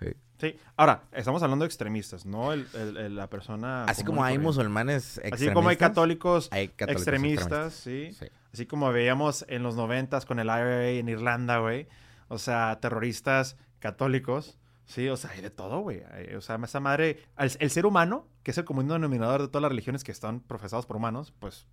Sí. 0.00 0.08
Sí, 0.38 0.56
ahora, 0.76 1.04
estamos 1.12 1.42
hablando 1.44 1.62
de 1.62 1.68
extremistas, 1.68 2.26
no 2.26 2.52
el- 2.52 2.66
el- 2.74 2.96
el- 2.96 3.16
la 3.16 3.30
persona. 3.30 3.84
Así 3.84 4.02
como 4.02 4.24
hay 4.24 4.38
musulmanes 4.38 5.18
extremistas. 5.18 5.40
Así 5.40 5.54
como 5.54 5.68
hay 5.68 5.76
católicos, 5.76 6.48
hay 6.50 6.68
católicos 6.68 7.02
extremistas, 7.02 7.72
sí. 7.74 8.10
Sí. 8.12 8.26
Así 8.52 8.66
como 8.66 8.90
veíamos 8.92 9.44
en 9.48 9.62
los 9.62 9.76
noventas 9.76 10.26
con 10.26 10.40
el 10.40 10.46
IRA 10.48 10.88
en 10.90 11.08
Irlanda, 11.08 11.58
güey. 11.58 11.86
O 12.28 12.38
sea, 12.38 12.78
terroristas 12.80 13.56
católicos. 13.78 14.58
Sí, 14.84 15.08
o 15.08 15.16
sea, 15.16 15.30
hay 15.30 15.40
de 15.40 15.50
todo, 15.50 15.78
güey. 15.80 16.02
O 16.36 16.40
sea, 16.40 16.56
esa 16.62 16.80
madre... 16.80 17.22
El, 17.38 17.52
el 17.60 17.70
ser 17.70 17.86
humano, 17.86 18.26
que 18.42 18.50
es 18.50 18.58
el 18.58 18.64
común 18.64 18.88
denominador 18.88 19.40
de 19.42 19.48
todas 19.48 19.62
las 19.62 19.70
religiones 19.70 20.02
que 20.04 20.12
están 20.12 20.40
profesados 20.40 20.84
por 20.84 20.96
humanos, 20.96 21.32
pues 21.38 21.66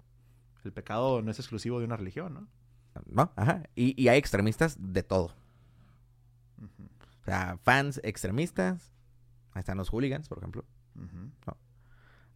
el 0.64 0.72
pecado 0.72 1.22
no 1.23 1.31
es 1.31 1.39
exclusivo 1.39 1.80
de 1.80 1.85
una 1.85 1.98
religión, 1.98 2.34
¿no? 2.35 2.48
¿No? 3.07 3.34
Ajá. 3.35 3.64
Y, 3.76 3.99
y 4.02 4.07
hay 4.10 4.18
extremistas 4.19 4.77
de 4.80 5.02
todo. 5.03 5.35
O 7.22 7.26
sea, 7.26 7.57
fans 7.64 7.99
extremistas. 8.03 8.93
Ahí 9.53 9.60
están 9.60 9.77
los 9.77 9.89
hooligans, 9.89 10.27
por 10.27 10.38
ejemplo. 10.39 10.65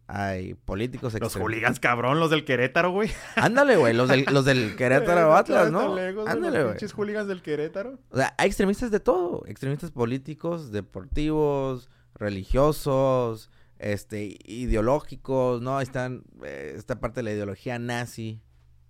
Hay 0.08 0.54
políticos 0.54 1.14
Los 1.14 1.14
extremistas. 1.14 1.42
hooligans, 1.42 1.80
cabrón, 1.80 2.20
los 2.20 2.30
del 2.30 2.44
Querétaro, 2.44 2.92
güey. 2.92 3.10
Ándale, 3.36 3.76
güey, 3.76 3.92
los 3.92 4.08
del, 4.08 4.24
los 4.30 4.44
del 4.44 4.76
Querétaro 4.78 5.34
Atlas, 5.34 5.72
¿no? 5.72 5.80
Ándale, 5.80 6.12
güey. 6.12 6.26
Los 6.26 6.72
pinches 6.72 6.92
hooligans 6.92 7.26
del 7.26 7.42
Querétaro. 7.42 7.98
O 8.10 8.16
sea, 8.16 8.32
hay 8.38 8.46
extremistas 8.46 8.92
de 8.92 9.00
todo. 9.00 9.44
Extremistas 9.46 9.90
políticos, 9.90 10.70
deportivos, 10.70 11.90
religiosos, 12.14 13.50
este, 13.78 14.36
ideológicos, 14.44 15.60
¿no? 15.60 15.76
Ahí 15.78 15.82
están 15.84 16.22
eh, 16.44 16.74
esta 16.76 17.00
parte 17.00 17.18
de 17.20 17.24
la 17.24 17.32
ideología 17.32 17.78
nazi. 17.80 18.40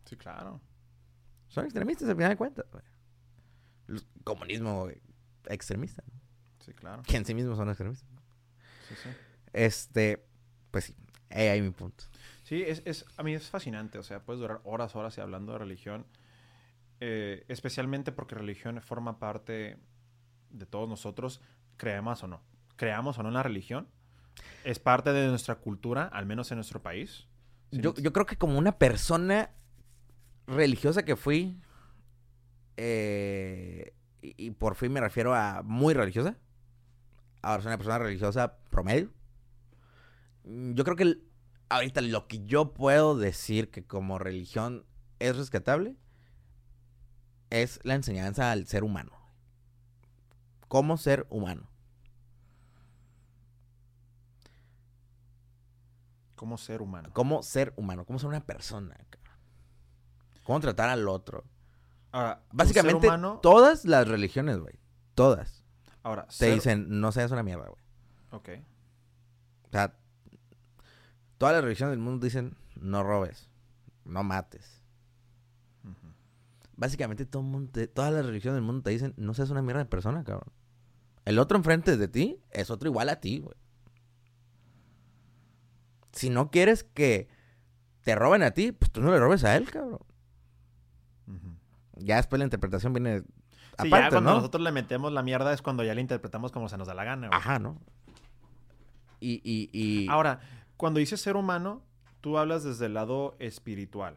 Sí, 0.04 0.16
claro. 0.16 0.60
Son 1.48 1.64
extremistas 1.64 2.10
al 2.10 2.16
final 2.16 2.30
de 2.30 2.36
cuentas, 2.36 2.66
güey. 2.70 2.84
El 3.88 4.02
comunismo 4.22 4.82
güey, 4.82 5.00
extremista, 5.48 6.02
¿no? 6.06 6.20
Sí, 6.64 6.72
claro. 6.72 7.02
que 7.02 7.16
en 7.16 7.24
sí 7.24 7.34
mismos 7.34 7.56
son 7.56 7.68
extremistas. 7.68 8.08
Sí, 8.88 8.94
sí. 9.02 9.08
Este, 9.52 10.26
pues 10.70 10.84
sí, 10.84 10.96
ahí 11.30 11.46
hay 11.46 11.62
mi 11.62 11.70
punto. 11.70 12.04
Sí, 12.42 12.62
es, 12.62 12.82
es, 12.84 13.04
a 13.16 13.22
mí 13.22 13.34
es 13.34 13.48
fascinante, 13.48 13.98
o 13.98 14.02
sea, 14.02 14.20
puedes 14.20 14.40
durar 14.40 14.60
horas, 14.64 14.94
horas 14.94 15.16
y 15.18 15.20
hablando 15.20 15.52
de 15.52 15.58
religión, 15.58 16.06
eh, 17.00 17.44
especialmente 17.48 18.12
porque 18.12 18.34
religión 18.34 18.80
forma 18.82 19.18
parte 19.18 19.78
de 20.50 20.66
todos 20.66 20.88
nosotros, 20.88 21.40
creamos 21.76 22.22
o 22.22 22.28
no, 22.28 22.42
creamos 22.76 23.18
o 23.18 23.22
no 23.22 23.28
en 23.28 23.34
la 23.34 23.42
religión, 23.42 23.88
es 24.64 24.78
parte 24.78 25.12
de 25.12 25.26
nuestra 25.28 25.56
cultura, 25.56 26.04
al 26.04 26.26
menos 26.26 26.50
en 26.52 26.58
nuestro 26.58 26.82
país. 26.82 27.26
¿Sí? 27.72 27.80
Yo, 27.80 27.94
yo 27.94 28.12
creo 28.12 28.26
que 28.26 28.36
como 28.36 28.58
una 28.58 28.78
persona 28.78 29.50
religiosa 30.46 31.04
que 31.04 31.16
fui, 31.16 31.58
eh, 32.76 33.92
y, 34.36 34.50
por 34.52 34.74
fin 34.74 34.92
me 34.92 35.00
refiero 35.00 35.34
a 35.34 35.62
muy 35.62 35.94
religiosa, 35.94 36.36
ahora 37.42 37.62
soy 37.62 37.68
una 37.70 37.78
persona 37.78 37.98
religiosa 37.98 38.58
promedio, 38.70 39.10
mm, 40.44 40.72
yo 40.74 40.84
creo 40.84 40.96
que 40.96 41.02
el- 41.04 41.28
ahorita 41.68 42.00
lo 42.00 42.26
que 42.28 42.44
yo 42.44 42.72
puedo 42.74 43.16
decir 43.16 43.70
que 43.70 43.84
como 43.84 44.18
religión 44.18 44.84
es 45.18 45.36
rescatable 45.36 45.96
es 47.50 47.80
la 47.84 47.94
enseñanza 47.94 48.52
al 48.52 48.66
ser 48.66 48.84
humano. 48.84 49.12
Cómo 50.68 50.96
ser 50.96 51.26
humano. 51.30 51.68
Como 56.34 56.58
ser 56.58 56.82
humano. 56.82 57.10
Cómo 57.12 57.42
ser 57.42 57.72
humano. 57.76 58.04
Cómo 58.04 58.18
ser 58.18 58.28
una 58.28 58.44
persona. 58.44 58.96
Cómo 60.44 60.60
tratar 60.60 60.88
al 60.90 61.08
otro. 61.08 61.44
Ahora, 62.16 62.42
Básicamente, 62.50 63.06
humano, 63.08 63.40
todas 63.42 63.84
las 63.84 64.08
religiones, 64.08 64.58
güey. 64.58 64.74
Todas. 65.14 65.64
ahora, 66.02 66.26
Te 66.38 66.50
dicen, 66.54 67.00
no 67.00 67.12
seas 67.12 67.30
una 67.30 67.42
mierda, 67.42 67.66
güey. 67.68 67.82
Ok. 68.30 68.48
O 69.64 69.70
sea, 69.70 69.94
todas 71.36 71.54
las 71.54 71.62
religiones 71.64 71.92
del 71.92 71.98
mundo 72.00 72.24
dicen, 72.24 72.56
no 72.74 73.02
robes, 73.02 73.50
no 74.04 74.22
mates. 74.22 74.82
Básicamente, 76.78 77.26
todo 77.26 77.42
mundo 77.42 77.70
te- 77.72 77.86
todas 77.86 78.12
las 78.12 78.24
religiones 78.24 78.56
del 78.56 78.64
mundo 78.64 78.82
te 78.82 78.90
dicen, 78.90 79.12
no 79.18 79.34
seas 79.34 79.50
una 79.50 79.60
mierda 79.62 79.80
de 79.80 79.86
persona, 79.90 80.24
cabrón. 80.24 80.50
El 81.26 81.38
otro 81.38 81.56
enfrente 81.58 81.96
de 81.98 82.08
ti 82.08 82.40
es 82.50 82.70
otro 82.70 82.88
igual 82.88 83.08
a 83.10 83.20
ti, 83.20 83.40
güey. 83.40 83.56
Si 86.12 86.30
no 86.30 86.50
quieres 86.50 86.82
que 86.84 87.28
te 88.02 88.14
roben 88.14 88.42
a 88.42 88.52
ti, 88.52 88.72
pues 88.72 88.90
tú 88.90 89.00
no 89.02 89.10
le 89.10 89.18
robes 89.18 89.44
a 89.44 89.54
él, 89.56 89.70
cabrón. 89.70 90.00
Ya 91.96 92.16
después 92.16 92.38
la 92.38 92.44
interpretación 92.44 92.92
viene 92.92 93.22
Sí, 93.78 93.90
ya 93.90 93.96
aparte, 93.96 94.10
cuando 94.14 94.30
¿no? 94.30 94.36
nosotros 94.36 94.62
le 94.62 94.72
metemos 94.72 95.12
la 95.12 95.22
mierda 95.22 95.52
es 95.52 95.60
cuando 95.60 95.84
ya 95.84 95.94
la 95.94 96.00
interpretamos 96.00 96.50
como 96.50 96.68
se 96.68 96.78
nos 96.78 96.88
da 96.88 96.94
la 96.94 97.04
gana. 97.04 97.28
güey. 97.28 97.38
Ajá, 97.38 97.58
¿no? 97.58 97.78
Y, 99.20 99.40
y, 99.44 99.68
y... 99.72 100.08
Ahora, 100.08 100.40
cuando 100.76 100.98
dices 100.98 101.20
ser 101.20 101.36
humano, 101.36 101.82
tú 102.22 102.38
hablas 102.38 102.64
desde 102.64 102.86
el 102.86 102.94
lado 102.94 103.36
espiritual. 103.38 104.16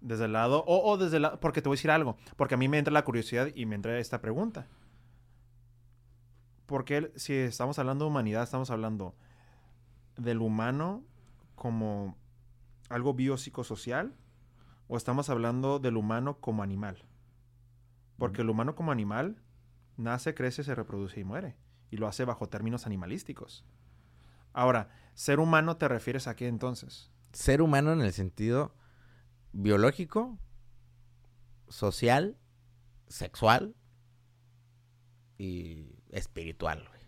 Desde 0.00 0.24
el 0.24 0.32
lado, 0.32 0.64
o, 0.66 0.90
o 0.90 0.96
desde 0.96 1.16
el 1.16 1.22
lado, 1.22 1.40
porque 1.40 1.60
te 1.60 1.68
voy 1.68 1.74
a 1.74 1.78
decir 1.78 1.90
algo, 1.90 2.16
porque 2.36 2.54
a 2.54 2.56
mí 2.56 2.68
me 2.68 2.78
entra 2.78 2.92
la 2.92 3.04
curiosidad 3.04 3.48
y 3.54 3.66
me 3.66 3.74
entra 3.74 3.98
esta 3.98 4.22
pregunta. 4.22 4.66
Porque 6.64 7.12
si 7.16 7.34
estamos 7.34 7.78
hablando 7.78 8.06
de 8.06 8.10
humanidad, 8.10 8.44
estamos 8.44 8.70
hablando 8.70 9.14
del 10.16 10.38
humano 10.38 11.02
como 11.54 12.16
algo 12.88 13.12
biopsicosocial 13.12 14.14
o 14.90 14.96
estamos 14.96 15.30
hablando 15.30 15.78
del 15.78 15.96
humano 15.96 16.40
como 16.40 16.64
animal. 16.64 17.04
Porque 18.18 18.42
el 18.42 18.50
humano 18.50 18.74
como 18.74 18.90
animal 18.90 19.40
nace, 19.96 20.34
crece, 20.34 20.64
se 20.64 20.74
reproduce 20.74 21.20
y 21.20 21.24
muere. 21.24 21.56
Y 21.90 21.96
lo 21.96 22.08
hace 22.08 22.24
bajo 22.24 22.48
términos 22.48 22.86
animalísticos. 22.86 23.64
Ahora, 24.52 24.90
ser 25.14 25.38
humano 25.38 25.76
te 25.76 25.86
refieres 25.86 26.26
a 26.26 26.34
qué 26.34 26.48
entonces? 26.48 27.12
ser 27.32 27.62
humano 27.62 27.92
en 27.92 28.00
el 28.00 28.12
sentido 28.12 28.74
biológico, 29.52 30.38
social, 31.68 32.36
sexual 33.06 33.76
y 35.38 36.02
espiritual. 36.10 36.84
güey. 36.88 37.00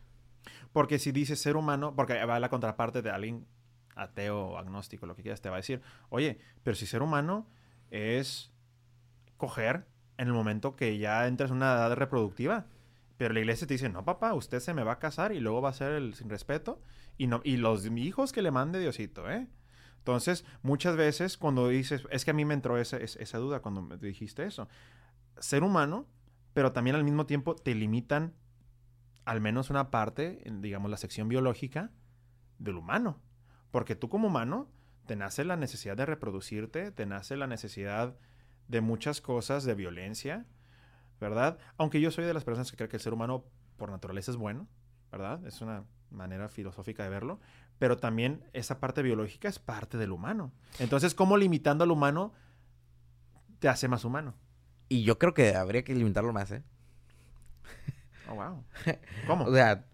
Porque 0.73 1.01
si 1.01 1.11
dices 1.11 1.41
ser 1.41 1.57
humano, 1.57 1.97
porque 1.97 2.25
va 2.25 2.39
la 2.39 2.49
contraparte 2.49 3.03
de 3.03 3.11
alguien 3.11 3.49
ateo 3.97 4.57
agnóstico, 4.57 5.07
lo 5.07 5.17
que 5.17 5.23
quieras, 5.23 5.41
te 5.41 5.51
va 5.51 5.57
a 5.57 5.59
decir, 5.59 5.83
oye, 6.11 6.39
pero 6.63 6.77
si 6.77 6.87
ser 6.87 7.03
humano 7.03 7.49
es 7.93 8.51
coger 9.37 9.87
en 10.19 10.29
el 10.29 10.35
momento 10.35 10.77
que 10.77 10.99
ya 10.99 11.27
entras 11.27 11.51
en 11.51 11.59
una 11.59 11.73
edad 11.75 11.95
reproductiva. 11.95 12.67
Pero 13.17 13.35
la 13.35 13.41
iglesia 13.41 13.67
te 13.67 13.75
dice, 13.75 13.89
no, 13.89 14.05
papá, 14.05 14.35
usted 14.35 14.61
se 14.61 14.75
me 14.75 14.83
va 14.85 14.93
a 14.93 14.99
casar 14.99 15.33
y 15.33 15.41
luego 15.41 15.63
va 15.63 15.69
a 15.71 15.75
ser 15.75 15.93
el 15.93 16.15
sin 16.15 16.29
respeto. 16.29 16.81
Y, 17.19 17.29
no, 17.29 17.41
y 17.45 17.57
los 17.59 17.87
hijos 17.87 18.33
que 18.33 18.43
le 18.43 18.51
mande 18.51 18.81
Diosito, 18.81 19.31
¿eh? 19.31 19.49
Entonces, 19.99 20.45
muchas 20.63 20.97
veces 20.97 21.37
cuando 21.39 21.69
dices, 21.69 22.03
es 22.11 22.25
que 22.25 22.33
a 22.33 22.35
mí 22.35 22.45
me 22.45 22.55
entró 22.55 22.79
esa, 22.79 22.97
esa- 22.97 23.39
duda 23.39 23.61
cuando 23.61 23.83
me 23.83 23.97
dijiste 23.99 24.45
eso. 24.45 24.69
Ser 25.39 25.63
humano, 25.63 26.07
pero 26.55 26.73
también 26.73 26.97
al 26.97 27.05
mismo 27.05 27.27
tiempo 27.27 27.55
te 27.57 27.75
limitan 27.75 28.35
al 29.25 29.41
menos 29.41 29.71
una 29.71 29.91
parte, 29.91 30.43
digamos, 30.61 30.91
la 30.91 30.97
sección 30.97 31.29
biológica 31.29 31.91
del 32.59 32.77
humano. 32.77 33.21
Porque 33.71 33.95
tú 33.97 34.09
como 34.09 34.29
humano 34.29 34.69
te 35.07 35.17
nace 35.17 35.45
la 35.45 35.57
necesidad 35.57 35.97
de 35.97 36.07
reproducirte, 36.07 36.91
te 36.91 37.07
nace 37.07 37.37
la 37.37 37.47
necesidad 37.47 38.17
de 38.69 38.81
muchas 38.81 39.21
cosas, 39.21 39.65
de 39.65 39.75
violencia, 39.75 40.47
¿verdad? 41.21 41.59
Aunque 41.77 42.01
yo 42.01 42.11
soy 42.11 42.25
de 42.25 42.35
las 42.35 42.45
personas 42.45 42.71
que 42.71 42.77
creen 42.77 42.91
que 42.91 42.97
el 42.97 43.03
ser 43.03 43.13
humano 43.13 43.45
por 43.77 43.91
naturaleza 43.91 44.31
es 44.31 44.37
bueno, 44.37 44.69
¿verdad? 45.11 45.45
Es 45.47 45.61
una 45.61 45.85
manera 46.11 46.49
filosófica 46.49 47.03
de 47.03 47.09
verlo, 47.09 47.41
pero 47.79 47.97
también 47.97 48.45
esa 48.53 48.81
parte 48.81 49.03
biológica 49.03 49.49
es 49.49 49.59
parte 49.59 49.99
del 49.99 50.13
humano. 50.13 50.53
Entonces, 50.79 51.15
¿cómo 51.15 51.37
limitando 51.37 51.85
al 51.85 51.91
humano 51.91 52.33
te 53.59 53.69
hace 53.69 53.89
más 53.89 54.05
humano? 54.05 54.35
Y 54.89 55.05
yo 55.05 55.19
creo 55.19 55.35
que 55.35 55.55
habría 55.55 55.85
que 55.85 55.95
limitarlo 55.95 56.33
más, 56.33 56.51
¿eh? 56.53 56.63
Oh, 58.29 58.35
wow. 58.35 58.65
¿Cómo? 59.27 59.47
O 59.47 59.53
sea, 59.53 59.85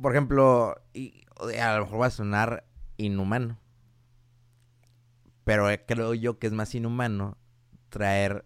por 0.00 0.12
ejemplo, 0.12 0.80
y, 0.92 1.24
a 1.60 1.76
lo 1.76 1.84
mejor 1.84 2.02
va 2.02 2.06
a 2.06 2.10
sonar 2.10 2.64
inhumano. 2.96 3.58
Pero 5.46 5.70
eh, 5.70 5.84
creo 5.86 6.12
yo 6.12 6.40
que 6.40 6.48
es 6.48 6.52
más 6.52 6.74
inhumano 6.74 7.38
traer 7.88 8.44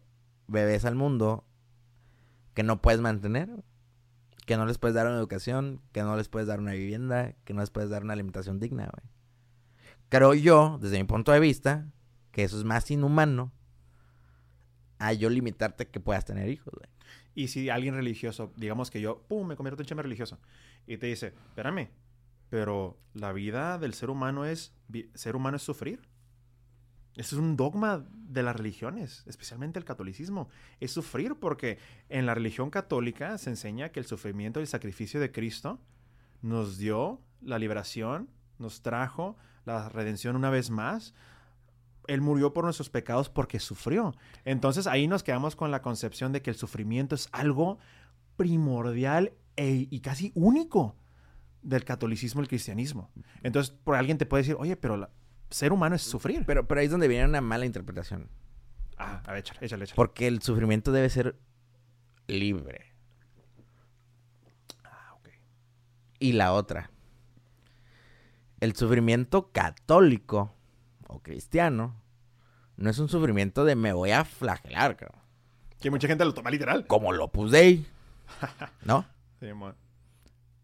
bebés 0.48 0.84
al 0.84 0.96
mundo 0.96 1.46
que 2.52 2.62
no 2.62 2.82
puedes 2.82 3.00
mantener. 3.00 3.48
Que 4.44 4.58
no 4.58 4.66
les 4.66 4.76
puedes 4.76 4.94
dar 4.94 5.06
una 5.06 5.16
educación, 5.16 5.80
que 5.92 6.02
no 6.02 6.14
les 6.14 6.28
puedes 6.28 6.46
dar 6.46 6.60
una 6.60 6.72
vivienda, 6.72 7.32
que 7.46 7.54
no 7.54 7.60
les 7.60 7.70
puedes 7.70 7.88
dar 7.88 8.04
una 8.04 8.12
alimentación 8.12 8.60
digna, 8.60 8.90
güey. 8.92 9.10
Creo 10.10 10.34
yo, 10.34 10.78
desde 10.78 10.98
mi 10.98 11.04
punto 11.04 11.32
de 11.32 11.40
vista, 11.40 11.90
que 12.32 12.44
eso 12.44 12.58
es 12.58 12.64
más 12.64 12.90
inhumano 12.90 13.50
a 14.98 15.14
yo 15.14 15.30
limitarte 15.30 15.88
que 15.88 16.00
puedas 16.00 16.26
tener 16.26 16.50
hijos, 16.50 16.74
güey. 16.74 16.90
Y 17.34 17.48
si 17.48 17.70
alguien 17.70 17.94
religioso, 17.94 18.52
digamos 18.56 18.90
que 18.90 19.00
yo, 19.00 19.22
pum, 19.26 19.46
me 19.46 19.56
convierto 19.56 19.80
en 19.80 19.86
cheme 19.86 20.02
religioso, 20.02 20.38
y 20.86 20.98
te 20.98 21.06
dice, 21.06 21.28
espérame, 21.48 21.88
pero 22.50 22.98
la 23.14 23.32
vida 23.32 23.78
del 23.78 23.94
ser 23.94 24.10
humano 24.10 24.44
es, 24.44 24.74
ser 25.14 25.34
humano 25.34 25.56
es 25.56 25.62
sufrir. 25.62 26.09
Eso 27.16 27.36
es 27.36 27.40
un 27.42 27.56
dogma 27.56 28.04
de 28.12 28.42
las 28.42 28.54
religiones, 28.56 29.24
especialmente 29.26 29.78
el 29.78 29.84
catolicismo. 29.84 30.48
Es 30.78 30.92
sufrir 30.92 31.34
porque 31.34 31.78
en 32.08 32.24
la 32.26 32.34
religión 32.34 32.70
católica 32.70 33.36
se 33.38 33.50
enseña 33.50 33.90
que 33.90 34.00
el 34.00 34.06
sufrimiento 34.06 34.60
y 34.60 34.62
el 34.62 34.68
sacrificio 34.68 35.18
de 35.20 35.32
Cristo 35.32 35.80
nos 36.40 36.78
dio 36.78 37.20
la 37.42 37.58
liberación, 37.58 38.30
nos 38.58 38.82
trajo 38.82 39.36
la 39.64 39.88
redención 39.88 40.36
una 40.36 40.50
vez 40.50 40.70
más. 40.70 41.12
Él 42.06 42.20
murió 42.20 42.54
por 42.54 42.64
nuestros 42.64 42.90
pecados 42.90 43.28
porque 43.28 43.58
sufrió. 43.60 44.14
Entonces 44.44 44.86
ahí 44.86 45.06
nos 45.08 45.22
quedamos 45.22 45.56
con 45.56 45.70
la 45.70 45.82
concepción 45.82 46.32
de 46.32 46.42
que 46.42 46.50
el 46.50 46.56
sufrimiento 46.56 47.14
es 47.14 47.28
algo 47.32 47.78
primordial 48.36 49.32
e- 49.56 49.86
y 49.90 50.00
casi 50.00 50.32
único 50.34 50.96
del 51.62 51.84
catolicismo 51.84 52.40
y 52.40 52.44
el 52.44 52.48
cristianismo. 52.48 53.10
Entonces, 53.42 53.70
por 53.84 53.96
alguien 53.96 54.16
te 54.16 54.24
puede 54.26 54.44
decir, 54.44 54.56
oye, 54.58 54.76
pero 54.76 54.96
la- 54.96 55.10
ser 55.50 55.72
humano 55.72 55.96
es 55.96 56.02
sufrir. 56.02 56.44
Pero, 56.46 56.66
pero 56.66 56.80
ahí 56.80 56.86
es 56.86 56.90
donde 56.92 57.08
viene 57.08 57.24
una 57.24 57.40
mala 57.40 57.66
interpretación. 57.66 58.28
ah, 58.98 59.22
a 59.24 59.32
ver, 59.32 59.40
échale, 59.40 59.58
échale, 59.62 59.84
échale. 59.84 59.96
Porque 59.96 60.26
el 60.26 60.42
sufrimiento 60.42 60.92
debe 60.92 61.08
ser 61.08 61.36
libre. 62.26 62.92
Ah, 64.84 65.14
ok. 65.16 65.28
Y 66.18 66.32
la 66.32 66.52
otra. 66.52 66.90
El 68.60 68.76
sufrimiento 68.76 69.50
católico 69.52 70.54
o 71.08 71.20
cristiano 71.20 71.96
no 72.76 72.90
es 72.90 72.98
un 72.98 73.08
sufrimiento 73.08 73.64
de 73.64 73.74
me 73.74 73.92
voy 73.92 74.10
a 74.10 74.24
flagelar, 74.24 74.96
cabrón. 74.96 75.20
Que 75.80 75.90
mucha 75.90 76.08
gente 76.08 76.24
lo 76.24 76.34
toma 76.34 76.50
literal. 76.50 76.86
Como 76.86 77.12
lo 77.12 77.30
Dei. 77.50 77.86
¿No? 78.84 79.06
Sí, 79.40 79.46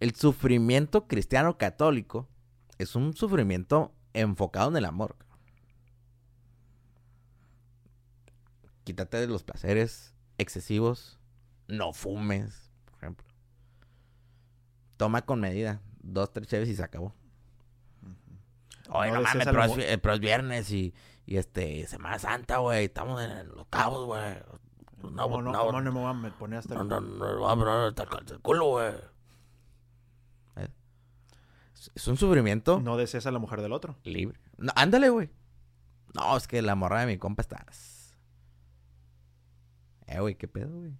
El 0.00 0.14
sufrimiento 0.14 1.06
cristiano 1.06 1.56
católico 1.56 2.28
es 2.78 2.94
un 2.94 3.14
sufrimiento 3.14 3.95
enfocado 4.20 4.70
en 4.70 4.76
el 4.76 4.84
amor. 4.84 5.16
Quítate 8.84 9.18
de 9.18 9.26
los 9.26 9.42
placeres 9.42 10.14
excesivos. 10.38 11.18
No 11.68 11.92
fumes, 11.92 12.70
por 12.84 12.94
ejemplo. 12.98 13.26
Toma 14.96 15.22
con 15.22 15.40
medida. 15.40 15.80
Dos, 16.00 16.32
tres 16.32 16.46
cheves 16.46 16.68
y 16.68 16.76
se 16.76 16.84
acabó. 16.84 17.12
Oye, 18.90 19.10
no, 19.10 19.20
mames, 19.22 19.44
pero 19.44 19.64
es, 20.14 20.20
viernes 20.20 20.70
y, 20.70 20.94
y 21.26 21.36
este, 21.38 21.86
Semana 21.88 22.18
Santa, 22.18 22.58
güey. 22.58 22.84
Estamos 22.84 23.20
en, 23.22 23.48
Los 23.48 23.66
Cabos, 23.66 24.06
güey. 24.06 24.36
No, 25.02 25.28
no, 25.28 25.42
no, 25.42 25.52
no, 25.52 25.80
no 25.80 25.92
me 25.92 26.00
voy 26.00 26.30
a 26.30 26.38
poner 26.38 26.60
hasta 26.60 26.74
el... 26.74 26.88
No, 26.88 27.00
no, 27.00 27.00
no, 27.00 27.38
voy 27.38 27.52
a 27.52 27.56
poner 27.56 27.74
hasta 27.88 28.34
el 28.34 28.40
culo, 28.40 28.66
güey. 28.66 28.92
Es 31.94 32.08
un 32.08 32.16
sufrimiento. 32.16 32.80
No 32.80 32.96
deseas 32.96 33.26
a 33.26 33.30
la 33.30 33.38
mujer 33.38 33.62
del 33.62 33.72
otro. 33.72 33.96
Libre. 34.04 34.38
No, 34.58 34.72
ándale, 34.76 35.08
güey. 35.10 35.30
No, 36.14 36.36
es 36.36 36.48
que 36.48 36.62
la 36.62 36.74
morra 36.74 37.00
de 37.00 37.06
mi 37.06 37.18
compa 37.18 37.42
está... 37.42 37.64
Eh, 40.06 40.20
güey, 40.20 40.36
qué 40.36 40.48
pedo, 40.48 40.74
güey. 40.78 40.92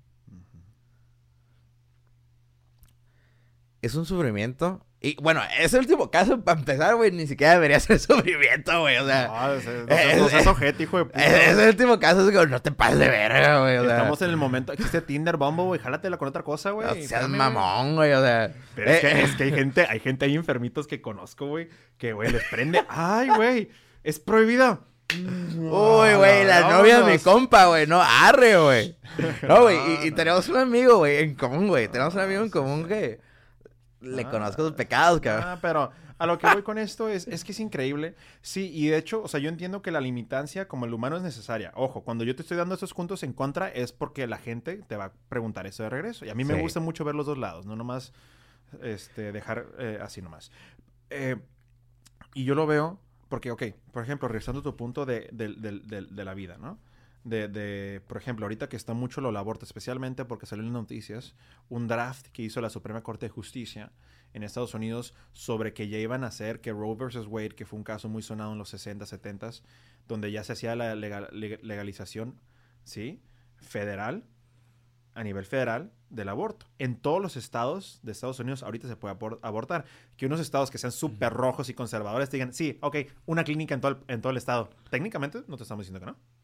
Es 3.82 3.94
un 3.94 4.04
sufrimiento 4.04 4.84
y 5.06 5.16
bueno, 5.22 5.40
ese 5.60 5.78
último 5.78 6.10
caso, 6.10 6.40
para 6.42 6.58
empezar, 6.58 6.96
güey, 6.96 7.12
ni 7.12 7.28
siquiera 7.28 7.52
debería 7.52 7.78
ser 7.80 8.00
sufrimiento, 8.00 8.80
güey. 8.80 8.96
O 8.96 9.06
sea. 9.06 9.28
No, 9.28 9.54
ese, 9.54 9.84
no, 10.16 10.26
es, 10.38 10.46
ojete, 10.48 10.82
hijo 10.82 10.98
de 10.98 11.04
puta. 11.04 11.24
Ese 11.24 11.68
último 11.68 12.00
caso 12.00 12.28
es 12.28 12.34
como, 12.34 12.46
no 12.46 12.60
te 12.60 12.72
pases 12.72 12.98
de 12.98 13.08
verga, 13.08 13.60
güey. 13.60 13.76
Estamos 13.76 14.20
en 14.22 14.30
el 14.30 14.36
momento. 14.36 14.72
Existe 14.72 15.00
Tinder, 15.02 15.36
Bumble, 15.36 15.66
güey. 15.66 15.80
Jálatela 15.80 16.16
con 16.16 16.26
otra 16.26 16.42
cosa, 16.42 16.72
güey. 16.72 16.88
No 16.88 17.06
seas 17.06 17.28
mamón, 17.28 17.94
güey. 17.94 18.12
O 18.14 18.20
sea. 18.20 18.52
Pero 18.74 18.90
es, 18.90 19.00
que, 19.00 19.06
eh, 19.06 19.22
es 19.22 19.36
que 19.36 19.44
hay 19.44 19.52
gente, 19.52 19.86
hay 19.88 20.00
gente 20.00 20.24
ahí 20.24 20.34
enfermitos 20.34 20.88
que 20.88 21.00
conozco, 21.00 21.46
güey. 21.46 21.68
Que, 21.98 22.12
güey, 22.12 22.32
les 22.32 22.42
prende. 22.50 22.84
Ay, 22.88 23.28
güey. 23.28 23.70
Es 24.02 24.18
prohibido. 24.18 24.84
Uy, 25.14 26.14
güey, 26.16 26.44
la 26.44 26.68
novia 26.68 27.02
de 27.02 27.12
mi 27.12 27.18
compa, 27.20 27.66
güey. 27.66 27.86
No, 27.86 28.02
arre, 28.02 28.58
güey. 28.58 28.98
No, 29.46 29.62
güey. 29.62 29.76
Y, 29.76 30.08
y, 30.08 30.10
tenemos 30.10 30.48
un 30.48 30.56
amigo, 30.56 30.96
güey, 30.96 31.18
en 31.18 31.36
común, 31.36 31.68
güey. 31.68 31.86
Tenemos 31.86 32.12
un 32.14 32.22
amigo 32.22 32.42
en 32.42 32.50
común 32.50 32.88
que 32.88 33.20
le 34.01 34.23
ah. 34.23 34.31
conozco 34.31 34.62
sus 34.62 34.73
pecados, 34.73 35.20
cabrón. 35.20 35.44
Ah, 35.47 35.59
pero 35.60 35.90
a 36.18 36.27
lo 36.27 36.39
que 36.39 36.47
voy 36.47 36.62
con 36.62 36.78
esto 36.78 37.09
es, 37.09 37.27
es 37.28 37.44
que 37.44 37.52
es 37.52 37.60
increíble. 37.60 38.14
Sí, 38.43 38.70
y 38.73 38.89
de 38.89 38.98
hecho, 38.98 39.23
o 39.23 39.28
sea, 39.28 39.40
yo 39.40 39.48
entiendo 39.48 39.82
que 39.82 39.90
la 39.90 40.01
limitancia 40.01 40.68
como 40.68 40.86
el 40.86 40.94
humano 40.94 41.16
es 41.16 41.23
necesaria. 41.23 41.73
Ojo, 41.74 42.02
cuando 42.02 42.24
yo 42.24 42.35
te 42.35 42.43
estoy 42.43 42.56
dando 42.56 42.74
estos 42.74 42.94
puntos 42.94 43.23
en 43.23 43.32
contra 43.32 43.68
es 43.68 43.93
porque 43.93 44.27
la 44.27 44.39
gente 44.39 44.82
te 44.86 44.97
va 44.97 45.06
a 45.06 45.12
preguntar 45.28 45.66
eso 45.66 45.82
de 45.82 45.90
regreso. 45.90 46.24
Y 46.24 46.31
a 46.31 46.35
mí 46.35 46.44
me 46.44 46.60
gusta 46.60 46.81
mucho 46.81 47.05
ver 47.05 47.14
los 47.14 47.27
dos 47.27 47.39
lados, 47.39 47.66
no 47.66 47.77
nomás 47.77 48.12
este, 48.82 49.32
dejar 49.32 49.66
eh, 49.78 49.98
así 50.02 50.23
nomás. 50.23 50.51
Eh, 51.10 51.36
y 52.35 52.44
yo 52.44 52.55
lo 52.55 52.66
veo 52.66 52.98
porque, 53.28 53.51
ok, 53.51 53.62
por 53.93 54.02
ejemplo, 54.02 54.28
regresando 54.28 54.60
a 54.60 54.62
tu 54.62 54.77
punto 54.77 55.05
de, 55.05 55.28
de 55.32 56.24
la 56.24 56.35
vida, 56.35 56.56
¿no? 56.59 56.78
De, 57.26 57.48
de, 57.48 58.00
por 58.06 58.18
ejemplo, 58.18 58.44
ahorita 58.44 58.68
que 58.68 58.76
está 58.76 58.94
mucho 58.94 59.20
lo 59.20 59.36
aborto, 59.36 59.64
especialmente 59.64 60.24
porque 60.24 60.46
salió 60.46 60.62
en 60.64 60.72
las 60.72 60.80
noticias, 60.80 61.34
un 61.68 61.88
draft 61.88 62.28
que 62.28 62.42
hizo 62.42 62.60
la 62.60 62.70
Suprema 62.70 63.02
Corte 63.02 63.26
de 63.26 63.30
Justicia 63.30 63.90
en 64.32 64.44
Estados 64.44 64.74
Unidos 64.74 65.12
sobre 65.32 65.74
que 65.74 65.88
ya 65.88 65.98
iban 65.98 66.22
a 66.22 66.28
hacer 66.28 66.60
que 66.60 66.70
Roe 66.70 66.94
versus 66.94 67.26
Wade, 67.26 67.56
que 67.56 67.66
fue 67.66 67.78
un 67.78 67.84
caso 67.84 68.08
muy 68.08 68.22
sonado 68.22 68.52
en 68.52 68.58
los 68.58 68.68
60, 68.68 69.06
70, 69.06 69.50
donde 70.06 70.30
ya 70.30 70.44
se 70.44 70.52
hacía 70.52 70.76
la 70.76 70.94
legalización, 70.94 72.40
¿sí? 72.84 73.20
Federal, 73.56 74.24
a 75.14 75.24
nivel 75.24 75.46
federal, 75.46 75.90
del 76.10 76.28
aborto. 76.28 76.66
En 76.78 76.94
todos 76.94 77.20
los 77.20 77.36
estados 77.36 77.98
de 78.04 78.12
Estados 78.12 78.38
Unidos 78.38 78.62
ahorita 78.62 78.86
se 78.86 78.94
puede 78.94 79.16
abortar. 79.42 79.84
Que 80.16 80.26
unos 80.26 80.38
estados 80.38 80.70
que 80.70 80.78
sean 80.78 80.92
súper 80.92 81.32
rojos 81.32 81.68
y 81.70 81.74
conservadores 81.74 82.28
te 82.28 82.36
digan, 82.36 82.52
sí, 82.52 82.78
ok, 82.82 82.98
una 83.24 83.42
clínica 83.42 83.74
en 83.74 83.80
todo, 83.80 84.04
en 84.06 84.20
todo 84.20 84.30
el 84.30 84.36
estado. 84.36 84.70
Técnicamente 84.90 85.42
no 85.48 85.56
te 85.56 85.64
estamos 85.64 85.84
diciendo 85.84 85.98
que 85.98 86.06
no. 86.06 86.35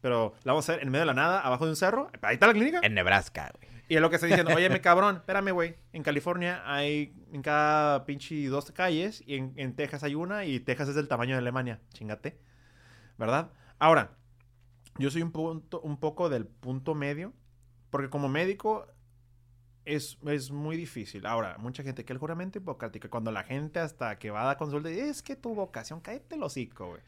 Pero 0.00 0.34
la 0.44 0.52
vamos 0.52 0.68
a 0.68 0.72
hacer 0.72 0.82
en 0.82 0.90
medio 0.90 1.02
de 1.02 1.06
la 1.06 1.14
nada, 1.14 1.40
abajo 1.40 1.64
de 1.64 1.70
un 1.70 1.76
cerro. 1.76 2.10
Ahí 2.22 2.34
está 2.34 2.46
la 2.46 2.52
clínica. 2.52 2.80
En 2.82 2.94
Nebraska, 2.94 3.52
güey. 3.58 3.68
Y 3.88 3.96
es 3.96 4.02
lo 4.02 4.10
que 4.10 4.16
está 4.16 4.26
diciendo, 4.26 4.54
oye, 4.54 4.68
me 4.68 4.80
cabrón, 4.82 5.16
espérame, 5.16 5.52
güey. 5.52 5.76
En 5.92 6.02
California 6.02 6.62
hay 6.66 7.14
en 7.32 7.42
cada 7.42 8.04
pinche 8.04 8.46
dos 8.48 8.70
calles 8.70 9.22
y 9.26 9.36
en, 9.36 9.74
Texas 9.74 10.02
hay 10.02 10.14
una 10.14 10.44
y 10.44 10.60
Texas 10.60 10.90
es 10.90 10.94
del 10.94 11.08
tamaño 11.08 11.34
de 11.34 11.38
Alemania. 11.38 11.80
Chingate. 11.94 12.38
¿Verdad? 13.16 13.50
Ahora, 13.78 14.12
yo 14.98 15.10
soy 15.10 15.22
un, 15.22 15.32
punto, 15.32 15.80
un 15.80 15.98
poco 15.98 16.28
del 16.28 16.46
punto 16.46 16.94
medio 16.94 17.32
porque 17.90 18.10
como 18.10 18.28
médico 18.28 18.86
es, 19.86 20.18
es, 20.26 20.50
muy 20.50 20.76
difícil. 20.76 21.24
Ahora, 21.24 21.56
mucha 21.58 21.82
gente 21.82 22.04
que 22.04 22.12
el 22.12 22.18
juramento 22.18 22.58
hipocrático, 22.58 23.08
cuando 23.08 23.32
la 23.32 23.42
gente 23.42 23.80
hasta 23.80 24.18
que 24.18 24.30
va 24.30 24.42
a 24.42 24.46
dar 24.46 24.56
consulta, 24.58 24.90
es 24.90 25.22
que 25.22 25.34
tu 25.34 25.54
vocación, 25.54 26.00
cállate 26.00 26.34
el 26.34 26.42
hocico, 26.42 26.88
güey. 26.88 27.00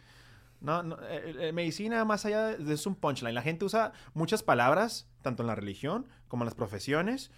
No, 0.61 0.82
no 0.82 0.99
eh, 1.03 1.49
eh, 1.49 1.53
medicina 1.53 2.05
más 2.05 2.27
allá 2.27 2.57
de 2.57 2.74
es 2.74 2.87
un 2.87 2.95
punchline. 2.95 3.35
La 3.35 3.43
gente 3.43 3.65
usa 3.65 3.93
muchas 4.15 4.43
palabras, 4.43 5.09
tanto 5.23 5.43
en 5.43 5.47
la 5.47 5.55
religión 5.55 6.07
como 6.28 6.43
en 6.43 6.47
las 6.47 6.55
profesiones, 6.55 7.31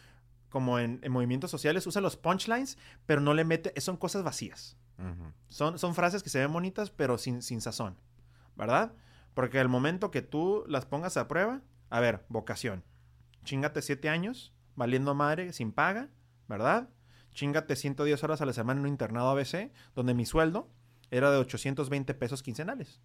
como 0.48 0.78
en, 0.78 1.00
movimientos 1.10 1.50
sociales, 1.50 1.86
usa 1.86 2.00
los 2.00 2.16
punchlines, 2.16 2.78
pero 3.06 3.20
no 3.20 3.32
le 3.34 3.44
mete, 3.44 3.78
son 3.80 3.96
cosas 3.96 4.22
vacías. 4.22 4.76
son, 5.48 5.78
son 5.78 5.94
frases 5.94 6.22
que 6.22 6.30
se 6.30 6.40
ven 6.40 6.52
bonitas, 6.52 6.90
pero 6.90 7.18
sin, 7.18 7.42
sin 7.42 7.60
sazón, 7.60 7.96
¿verdad? 8.56 8.92
Porque 9.34 9.60
el 9.60 9.68
momento 9.68 10.10
que 10.10 10.22
tú 10.22 10.64
las 10.68 10.84
pongas 10.84 11.16
a 11.16 11.26
prueba, 11.26 11.62
a 11.90 12.00
ver, 12.00 12.24
vocación, 12.28 12.84
chingate 13.44 13.82
siete 13.82 14.08
años, 14.08 14.52
valiendo 14.76 15.14
madre, 15.14 15.52
sin 15.52 15.72
paga, 15.72 16.10
¿verdad? 16.48 16.88
Chingate 17.32 17.76
110 17.76 18.22
horas 18.24 18.42
a 18.42 18.46
la 18.46 18.52
semana 18.52 18.80
en 18.80 18.86
un 18.86 18.92
internado 18.92 19.30
ABC, 19.30 19.72
donde 19.94 20.14
mi 20.14 20.26
sueldo 20.26 20.68
era 21.12 21.30
de 21.30 21.36
820 21.36 22.14
pesos 22.14 22.42
quincenales. 22.42 23.00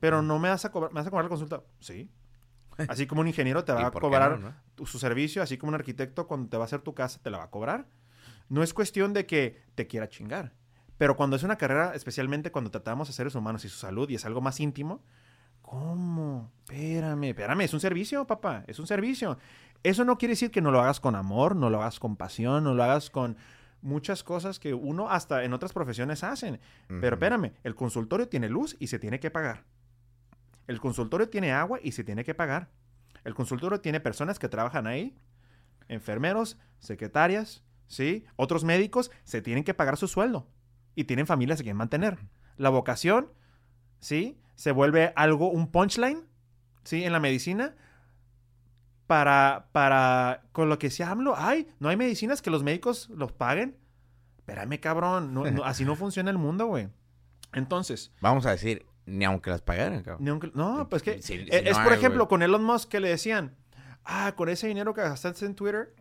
Pero 0.00 0.22
no 0.22 0.38
me 0.38 0.48
vas 0.48 0.64
a 0.64 0.70
cobrar, 0.70 0.92
¿me 0.92 1.00
vas 1.00 1.06
a 1.06 1.10
cobrar 1.10 1.24
la 1.24 1.28
consulta? 1.28 1.62
Sí. 1.80 2.08
Así 2.88 3.06
como 3.06 3.20
un 3.20 3.26
ingeniero 3.26 3.64
te 3.64 3.72
va 3.72 3.88
a 3.88 3.90
cobrar 3.90 4.62
su 4.86 4.98
servicio, 4.98 5.42
así 5.42 5.58
como 5.58 5.68
un 5.68 5.74
arquitecto 5.74 6.26
cuando 6.26 6.48
te 6.48 6.56
va 6.56 6.64
a 6.64 6.66
hacer 6.66 6.80
tu 6.80 6.94
casa 6.94 7.20
te 7.22 7.28
la 7.28 7.36
va 7.36 7.44
a 7.44 7.50
cobrar. 7.50 7.86
No 8.48 8.62
es 8.62 8.72
cuestión 8.72 9.12
de 9.12 9.26
que 9.26 9.60
te 9.74 9.86
quiera 9.86 10.08
chingar. 10.08 10.54
Pero 10.96 11.14
cuando 11.14 11.36
es 11.36 11.42
una 11.42 11.56
carrera, 11.56 11.92
especialmente 11.94 12.50
cuando 12.50 12.70
tratamos 12.70 13.10
a 13.10 13.12
seres 13.12 13.34
humanos 13.34 13.64
y 13.66 13.68
su 13.68 13.76
salud 13.76 14.08
y 14.08 14.14
es 14.14 14.24
algo 14.24 14.40
más 14.40 14.58
íntimo, 14.58 15.02
¿cómo? 15.60 16.50
Espérame, 16.64 17.24
espérame, 17.24 17.60
es 17.60 17.74
un 17.74 17.80
servicio, 17.80 18.26
papá, 18.26 18.64
es 18.66 18.78
un 18.78 18.86
servicio. 18.86 19.36
Eso 19.82 20.04
no 20.04 20.16
quiere 20.16 20.32
decir 20.32 20.50
que 20.50 20.62
no 20.62 20.70
lo 20.70 20.80
hagas 20.80 20.98
con 20.98 21.14
amor, 21.14 21.56
no 21.56 21.68
lo 21.68 21.82
hagas 21.82 21.98
con 21.98 22.16
pasión, 22.16 22.64
no 22.64 22.72
lo 22.72 22.82
hagas 22.82 23.10
con 23.10 23.36
muchas 23.82 24.22
cosas 24.24 24.58
que 24.58 24.72
uno 24.72 25.10
hasta 25.10 25.44
en 25.44 25.52
otras 25.52 25.72
profesiones 25.72 26.24
hacen. 26.24 26.60
Pero 26.88 27.16
espérame, 27.16 27.52
el 27.62 27.74
consultorio 27.74 28.28
tiene 28.28 28.48
luz 28.48 28.76
y 28.78 28.86
se 28.86 28.98
tiene 28.98 29.20
que 29.20 29.30
pagar. 29.30 29.64
El 30.66 30.80
consultorio 30.80 31.28
tiene 31.28 31.52
agua 31.52 31.80
y 31.82 31.92
se 31.92 32.04
tiene 32.04 32.24
que 32.24 32.34
pagar. 32.34 32.70
El 33.24 33.34
consultorio 33.34 33.80
tiene 33.80 34.00
personas 34.00 34.38
que 34.38 34.48
trabajan 34.48 34.86
ahí, 34.86 35.16
enfermeros, 35.88 36.58
secretarias, 36.78 37.62
¿sí? 37.86 38.24
Otros 38.36 38.64
médicos 38.64 39.10
se 39.24 39.42
tienen 39.42 39.64
que 39.64 39.74
pagar 39.74 39.96
su 39.96 40.08
sueldo 40.08 40.48
y 40.94 41.04
tienen 41.04 41.26
familias 41.26 41.58
que 41.58 41.64
quieren 41.64 41.76
mantener. 41.76 42.18
La 42.56 42.70
vocación, 42.70 43.32
¿sí? 44.00 44.40
Se 44.54 44.72
vuelve 44.72 45.12
algo, 45.16 45.50
un 45.50 45.70
punchline, 45.70 46.26
¿sí? 46.84 47.04
En 47.04 47.12
la 47.12 47.20
medicina, 47.20 47.74
para, 49.12 49.68
para, 49.72 50.40
con 50.52 50.70
lo 50.70 50.78
que 50.78 50.88
se 50.88 51.04
hablo, 51.04 51.34
ay, 51.36 51.68
no 51.80 51.90
hay 51.90 51.98
medicinas 51.98 52.40
que 52.40 52.48
los 52.48 52.62
médicos 52.62 53.10
los 53.10 53.30
paguen. 53.30 53.76
Espérame, 54.38 54.80
cabrón, 54.80 55.60
así 55.66 55.84
no 55.84 55.96
funciona 55.96 56.30
el 56.30 56.38
mundo, 56.38 56.64
güey. 56.64 56.88
Entonces. 57.52 58.10
Vamos 58.22 58.46
a 58.46 58.52
decir, 58.52 58.86
ni 59.04 59.26
aunque 59.26 59.50
las 59.50 59.60
pagaran, 59.60 60.02
cabrón. 60.02 60.52
no, 60.54 60.88
pues 60.88 61.02
que. 61.02 61.10
E, 61.10 61.68
es, 61.68 61.78
por 61.78 61.92
ejemplo, 61.92 62.26
con 62.26 62.42
Elon 62.42 62.64
Musk 62.64 62.88
que 62.88 63.00
le 63.00 63.10
decían, 63.10 63.54
ah, 64.02 64.32
con 64.34 64.48
ese 64.48 64.66
dinero 64.66 64.94
que 64.94 65.02
gastaste 65.02 65.44
en 65.44 65.56
Twitter, 65.56 65.94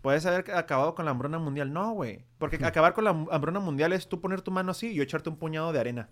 puedes 0.00 0.24
haber 0.24 0.50
acabado 0.54 0.94
con 0.94 1.04
la 1.04 1.10
hambruna 1.10 1.38
mundial. 1.38 1.70
No, 1.70 1.92
güey. 1.92 2.24
Porque 2.38 2.56
acabar 2.64 2.94
con 2.94 3.04
la 3.04 3.10
hambruna 3.10 3.60
mundial 3.60 3.92
es 3.92 4.08
tú 4.08 4.22
poner 4.22 4.40
tu 4.40 4.52
mano 4.52 4.70
así 4.70 4.86
y 4.86 4.94
yo 4.94 5.02
echarte 5.02 5.28
un 5.28 5.36
puñado 5.36 5.70
de 5.74 5.80
arena. 5.80 6.08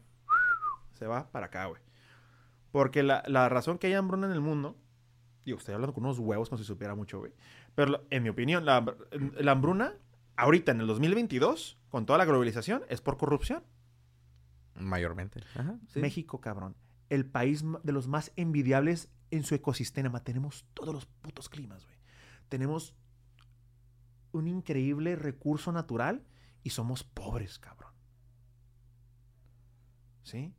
Se 0.99 1.07
va 1.07 1.31
para 1.31 1.47
acá, 1.47 1.65
güey. 1.65 1.81
Porque 2.73 3.03
la, 3.03 3.23
la 3.27 3.49
razón 3.49 3.79
que 3.79 3.87
hay 3.87 3.95
hambruna 3.95 4.27
en 4.27 4.35
el 4.35 4.43
mundo 4.43 4.77
Digo, 5.45 5.59
estoy 5.59 5.75
hablando 5.75 5.93
con 5.95 6.05
unos 6.05 6.19
huevos 6.19 6.49
como 6.49 6.59
si 6.59 6.65
supiera 6.65 6.95
mucho, 6.95 7.19
güey. 7.19 7.33
Pero 7.75 8.05
en 8.11 8.23
mi 8.23 8.29
opinión, 8.29 8.65
la, 8.65 8.85
hambruna, 9.49 9.95
ahorita 10.37 10.73
en 10.73 10.81
el 10.81 10.87
2022, 10.87 11.79
con 11.89 12.07
toda 12.07 12.19
la 12.19 12.25
globalización, 12.25 12.83
es 12.89 13.01
por 13.01 13.17
corrupción. 13.17 13.65
Mayormente. 14.75 15.41
México, 15.95 16.41
cabrón. 16.41 16.77
El 17.11 17.27
país 17.27 17.65
de 17.83 17.93
los 17.93 18.09
más 18.09 18.33
envidiables 18.37 19.11
en 19.31 19.43
su 19.43 19.55
ecosistema. 19.55 20.23
Tenemos 20.23 20.65
todos 20.75 20.95
los 20.95 21.07
putos 21.07 21.49
climas, 21.49 21.85
güey. 21.85 21.97
Tenemos 22.49 22.95
un 24.33 24.49
increíble 24.49 25.17
recurso 25.17 25.73
natural 25.73 26.25
y 26.63 26.71
somos 26.71 27.05
pobres, 27.05 27.59
cabrón. 27.59 27.93
¿Sí? 30.23 30.55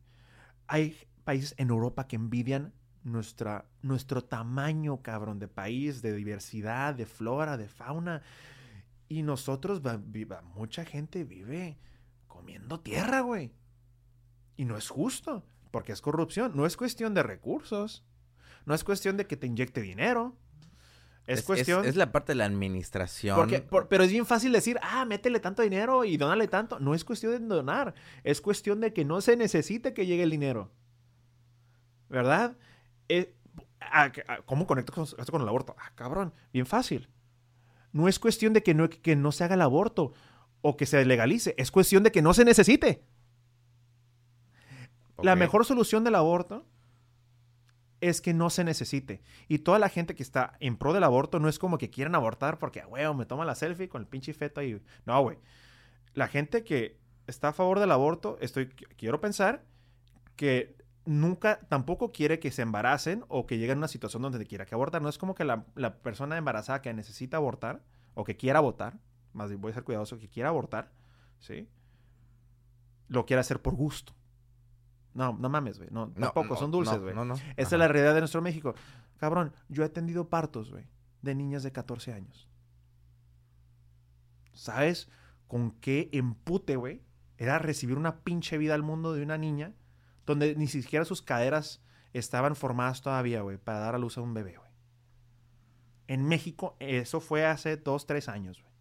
Hay 0.67 0.97
países 1.23 1.55
en 1.57 1.69
Europa 1.69 2.07
que 2.07 2.15
envidian 2.15 2.73
nuestra, 3.03 3.65
nuestro 3.81 4.23
tamaño, 4.23 5.01
cabrón, 5.01 5.39
de 5.39 5.47
país, 5.47 6.01
de 6.01 6.13
diversidad, 6.13 6.95
de 6.95 7.05
flora, 7.05 7.57
de 7.57 7.67
fauna. 7.67 8.21
Y 9.07 9.23
nosotros, 9.23 9.81
mucha 10.55 10.85
gente 10.85 11.23
vive 11.23 11.77
comiendo 12.27 12.79
tierra, 12.79 13.21
güey. 13.21 13.51
Y 14.55 14.65
no 14.65 14.77
es 14.77 14.89
justo, 14.89 15.43
porque 15.71 15.91
es 15.91 16.01
corrupción. 16.01 16.53
No 16.55 16.65
es 16.65 16.77
cuestión 16.77 17.13
de 17.13 17.23
recursos. 17.23 18.03
No 18.65 18.73
es 18.73 18.83
cuestión 18.83 19.17
de 19.17 19.27
que 19.27 19.37
te 19.37 19.47
inyecte 19.47 19.81
dinero. 19.81 20.35
Es, 21.25 21.43
cuestión... 21.43 21.85
Es, 21.85 21.95
la 21.95 22.11
parte 22.11 22.33
de 22.33 22.37
la 22.37 22.45
administración. 22.45 23.37
Porque, 23.37 23.65
pero 23.89 24.03
es 24.03 24.11
bien 24.11 24.25
fácil 24.25 24.51
decir, 24.51 24.77
ah, 24.81 25.05
métele 25.05 25.39
tanto 25.39 25.61
dinero 25.61 26.03
y 26.03 26.17
donale 26.17 26.47
tanto. 26.47 26.79
No 26.79 26.93
es 26.93 27.03
cuestión 27.03 27.31
de 27.31 27.55
donar. 27.55 27.93
Es 28.23 28.41
cuestión 28.41 28.81
de 28.81 28.93
que 28.93 29.05
no 29.05 29.21
se 29.21 29.37
necesite 29.37 29.93
que 29.93 30.05
llegue 30.05 30.23
el 30.23 30.29
dinero. 30.29 30.71
¿Verdad? 32.09 32.57
Eh, 33.09 33.35
¿Cómo 34.45 34.65
conecto 34.65 35.03
esto 35.03 35.31
con 35.31 35.41
el 35.41 35.47
aborto? 35.47 35.75
Ah, 35.77 35.91
cabrón, 35.95 36.33
bien 36.51 36.65
fácil. 36.65 37.09
No 37.91 38.07
es 38.07 38.19
cuestión 38.19 38.53
de 38.53 38.63
que 38.63 38.73
no, 38.73 38.89
que 38.89 39.15
no 39.15 39.31
se 39.31 39.43
haga 39.43 39.55
el 39.55 39.61
aborto 39.61 40.13
o 40.61 40.77
que 40.77 40.85
se 40.85 41.05
legalice. 41.05 41.53
Es 41.57 41.69
cuestión 41.71 42.03
de 42.03 42.11
que 42.11 42.21
no 42.21 42.33
se 42.33 42.45
necesite. 42.45 43.03
La 45.21 45.35
mejor 45.35 45.65
solución 45.65 46.03
del 46.03 46.15
aborto 46.15 46.65
es 48.01 48.19
que 48.19 48.33
no 48.33 48.49
se 48.49 48.63
necesite. 48.63 49.21
Y 49.47 49.59
toda 49.59 49.79
la 49.79 49.89
gente 49.89 50.15
que 50.15 50.23
está 50.23 50.57
en 50.59 50.75
pro 50.75 50.91
del 50.91 51.03
aborto 51.03 51.39
no 51.39 51.47
es 51.47 51.59
como 51.59 51.77
que 51.77 51.89
quieran 51.89 52.15
abortar 52.15 52.59
porque, 52.59 52.83
güey, 52.83 53.13
me 53.13 53.25
toma 53.25 53.45
la 53.45 53.55
selfie 53.55 53.87
con 53.87 54.01
el 54.01 54.07
pinche 54.07 54.33
feto 54.33 54.59
ahí. 54.59 54.81
No, 55.05 55.21
güey. 55.21 55.37
La 56.13 56.27
gente 56.27 56.63
que 56.63 56.99
está 57.27 57.49
a 57.49 57.53
favor 57.53 57.79
del 57.79 57.91
aborto, 57.91 58.37
estoy, 58.41 58.67
quiero 58.67 59.21
pensar 59.21 59.63
que 60.35 60.75
nunca, 61.05 61.59
tampoco 61.67 62.11
quiere 62.11 62.39
que 62.39 62.51
se 62.51 62.61
embaracen 62.61 63.25
o 63.27 63.45
que 63.45 63.57
lleguen 63.57 63.77
a 63.77 63.79
una 63.79 63.87
situación 63.87 64.21
donde 64.21 64.45
quiera 64.45 64.65
que 64.65 64.75
abortar. 64.75 65.01
No 65.01 65.09
es 65.09 65.17
como 65.17 65.35
que 65.35 65.45
la, 65.45 65.65
la 65.75 65.97
persona 65.97 66.37
embarazada 66.37 66.81
que 66.81 66.93
necesita 66.93 67.37
abortar 67.37 67.81
o 68.13 68.23
que 68.23 68.37
quiera 68.37 68.59
abortar, 68.59 68.99
más 69.33 69.49
bien 69.49 69.61
voy 69.61 69.71
a 69.71 69.75
ser 69.75 69.83
cuidadoso, 69.83 70.19
que 70.19 70.29
quiera 70.29 70.49
abortar, 70.49 70.91
¿sí? 71.39 71.67
Lo 73.07 73.25
quiere 73.25 73.41
hacer 73.41 73.61
por 73.61 73.75
gusto. 73.75 74.13
No, 75.13 75.33
no 75.33 75.49
mames, 75.49 75.77
güey. 75.77 75.89
No, 75.91 76.09
tampoco, 76.09 76.55
son 76.55 76.71
dulces, 76.71 76.99
güey. 76.99 77.13
No, 77.13 77.23
no, 77.25 77.35
Esa 77.55 77.75
es 77.75 77.79
la 77.79 77.87
realidad 77.87 78.15
de 78.15 78.21
nuestro 78.21 78.41
México. 78.41 78.73
Cabrón, 79.17 79.53
yo 79.69 79.83
he 79.83 79.85
atendido 79.85 80.29
partos, 80.29 80.71
güey, 80.71 80.85
de 81.21 81.35
niñas 81.35 81.63
de 81.63 81.71
14 81.71 82.13
años. 82.13 82.49
¿Sabes 84.53 85.09
con 85.47 85.71
qué 85.71 86.09
empute, 86.13 86.75
güey? 86.75 87.03
Era 87.37 87.59
recibir 87.59 87.97
una 87.97 88.21
pinche 88.21 88.57
vida 88.57 88.73
al 88.73 88.83
mundo 88.83 89.13
de 89.13 89.23
una 89.23 89.37
niña 89.37 89.73
donde 90.25 90.55
ni 90.55 90.67
siquiera 90.67 91.05
sus 91.05 91.21
caderas 91.21 91.81
estaban 92.13 92.55
formadas 92.55 93.01
todavía, 93.01 93.41
güey, 93.41 93.57
para 93.57 93.79
dar 93.79 93.95
a 93.95 93.97
luz 93.97 94.17
a 94.17 94.21
un 94.21 94.33
bebé, 94.33 94.57
güey. 94.57 94.69
En 96.07 96.25
México, 96.25 96.75
eso 96.79 97.21
fue 97.21 97.45
hace 97.45 97.77
dos, 97.77 98.05
tres 98.05 98.29
años, 98.29 98.61
güey. 98.61 98.73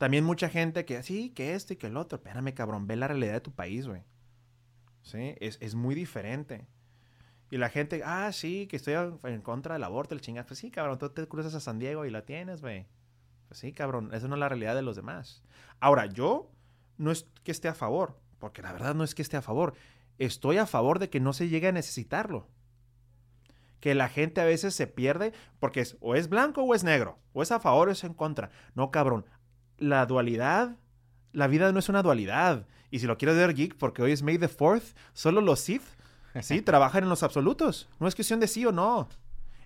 También 0.00 0.24
mucha 0.24 0.48
gente 0.48 0.86
que 0.86 1.02
sí, 1.02 1.28
que 1.28 1.54
esto 1.54 1.74
y 1.74 1.76
que 1.76 1.88
el 1.88 1.98
otro. 1.98 2.16
Espérame, 2.16 2.54
cabrón, 2.54 2.86
ve 2.86 2.96
la 2.96 3.06
realidad 3.06 3.34
de 3.34 3.42
tu 3.42 3.52
país, 3.52 3.86
güey. 3.86 4.02
Sí, 5.02 5.34
es, 5.40 5.74
muy 5.74 5.94
diferente. 5.94 6.66
Y 7.50 7.58
la 7.58 7.68
gente, 7.68 8.00
ah, 8.02 8.32
sí, 8.32 8.66
que 8.66 8.76
estoy 8.76 8.94
en 9.24 9.42
contra 9.42 9.74
del 9.74 9.84
aborto, 9.84 10.14
el 10.14 10.22
chingazo. 10.22 10.48
Pues 10.48 10.60
sí, 10.60 10.70
cabrón, 10.70 10.98
tú 10.98 11.10
te 11.10 11.28
cruzas 11.28 11.54
a 11.54 11.60
San 11.60 11.78
Diego 11.78 12.06
y 12.06 12.10
la 12.10 12.24
tienes, 12.24 12.62
güey. 12.62 12.86
Pues 13.48 13.60
sí, 13.60 13.74
cabrón, 13.74 14.08
esa 14.14 14.26
no 14.26 14.36
es 14.36 14.40
la 14.40 14.48
realidad 14.48 14.74
de 14.74 14.80
los 14.80 14.96
demás. 14.96 15.42
Ahora, 15.80 16.06
yo 16.06 16.50
no 16.96 17.10
es 17.10 17.28
que 17.44 17.50
esté 17.50 17.68
a 17.68 17.74
favor, 17.74 18.18
porque 18.40 18.62
la 18.62 18.72
verdad 18.72 18.94
no 18.96 19.04
es 19.04 19.14
que 19.14 19.22
esté 19.22 19.36
a 19.36 19.42
favor. 19.42 19.74
Estoy 20.18 20.56
a 20.56 20.66
favor 20.66 20.98
de 20.98 21.10
que 21.10 21.20
no 21.20 21.32
se 21.32 21.48
llegue 21.48 21.68
a 21.68 21.72
necesitarlo. 21.72 22.48
Que 23.78 23.94
la 23.94 24.08
gente 24.08 24.40
a 24.40 24.44
veces 24.44 24.74
se 24.74 24.86
pierde 24.86 25.32
porque 25.60 25.80
es 25.80 25.96
o 26.00 26.16
es 26.16 26.28
blanco 26.28 26.62
o 26.62 26.74
es 26.74 26.82
negro, 26.82 27.18
o 27.32 27.42
es 27.42 27.52
a 27.52 27.60
favor 27.60 27.88
o 27.88 27.92
es 27.92 28.02
en 28.02 28.14
contra. 28.14 28.50
No, 28.74 28.90
cabrón, 28.90 29.24
la 29.78 30.04
dualidad, 30.06 30.76
la 31.32 31.46
vida 31.46 31.70
no 31.72 31.78
es 31.78 31.88
una 31.88 32.02
dualidad. 32.02 32.66
Y 32.90 32.98
si 32.98 33.06
lo 33.06 33.16
quieres 33.16 33.36
ver 33.36 33.54
geek, 33.54 33.76
porque 33.76 34.02
hoy 34.02 34.12
es 34.12 34.22
May 34.22 34.38
the 34.38 34.48
4th, 34.48 34.94
solo 35.12 35.40
los 35.40 35.60
Sith, 35.60 35.84
sí, 36.42 36.60
trabajan 36.62 37.04
en 37.04 37.08
los 37.08 37.22
absolutos. 37.22 37.88
No 38.00 38.08
es 38.08 38.14
cuestión 38.14 38.40
de 38.40 38.48
sí 38.48 38.66
o 38.66 38.72
no. 38.72 39.08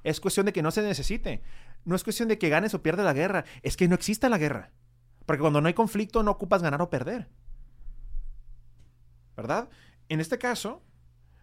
Es 0.03 0.21
cuestión 0.21 0.47
de 0.47 0.53
que 0.53 0.63
no 0.63 0.71
se 0.71 0.83
necesite. 0.83 1.43
No 1.85 1.97
es 1.97 2.05
cuestión 2.05 2.29
de 2.29 2.39
que 2.39 2.51
ganes 2.51 2.75
o 2.75 2.83
pierdas 2.83 3.07
la 3.07 3.15
guerra. 3.15 3.45
Es 3.63 3.77
que 3.77 3.89
no 3.89 3.95
exista 3.95 4.29
la 4.29 4.39
guerra. 4.39 4.71
Porque 5.27 5.41
cuando 5.41 5.61
no 5.61 5.69
hay 5.69 5.75
conflicto 5.75 6.23
no 6.23 6.31
ocupas 6.31 6.63
ganar 6.63 6.83
o 6.83 6.91
perder. 6.91 7.29
¿Verdad? 9.37 9.69
En 10.09 10.21
este 10.21 10.39
caso, 10.39 10.83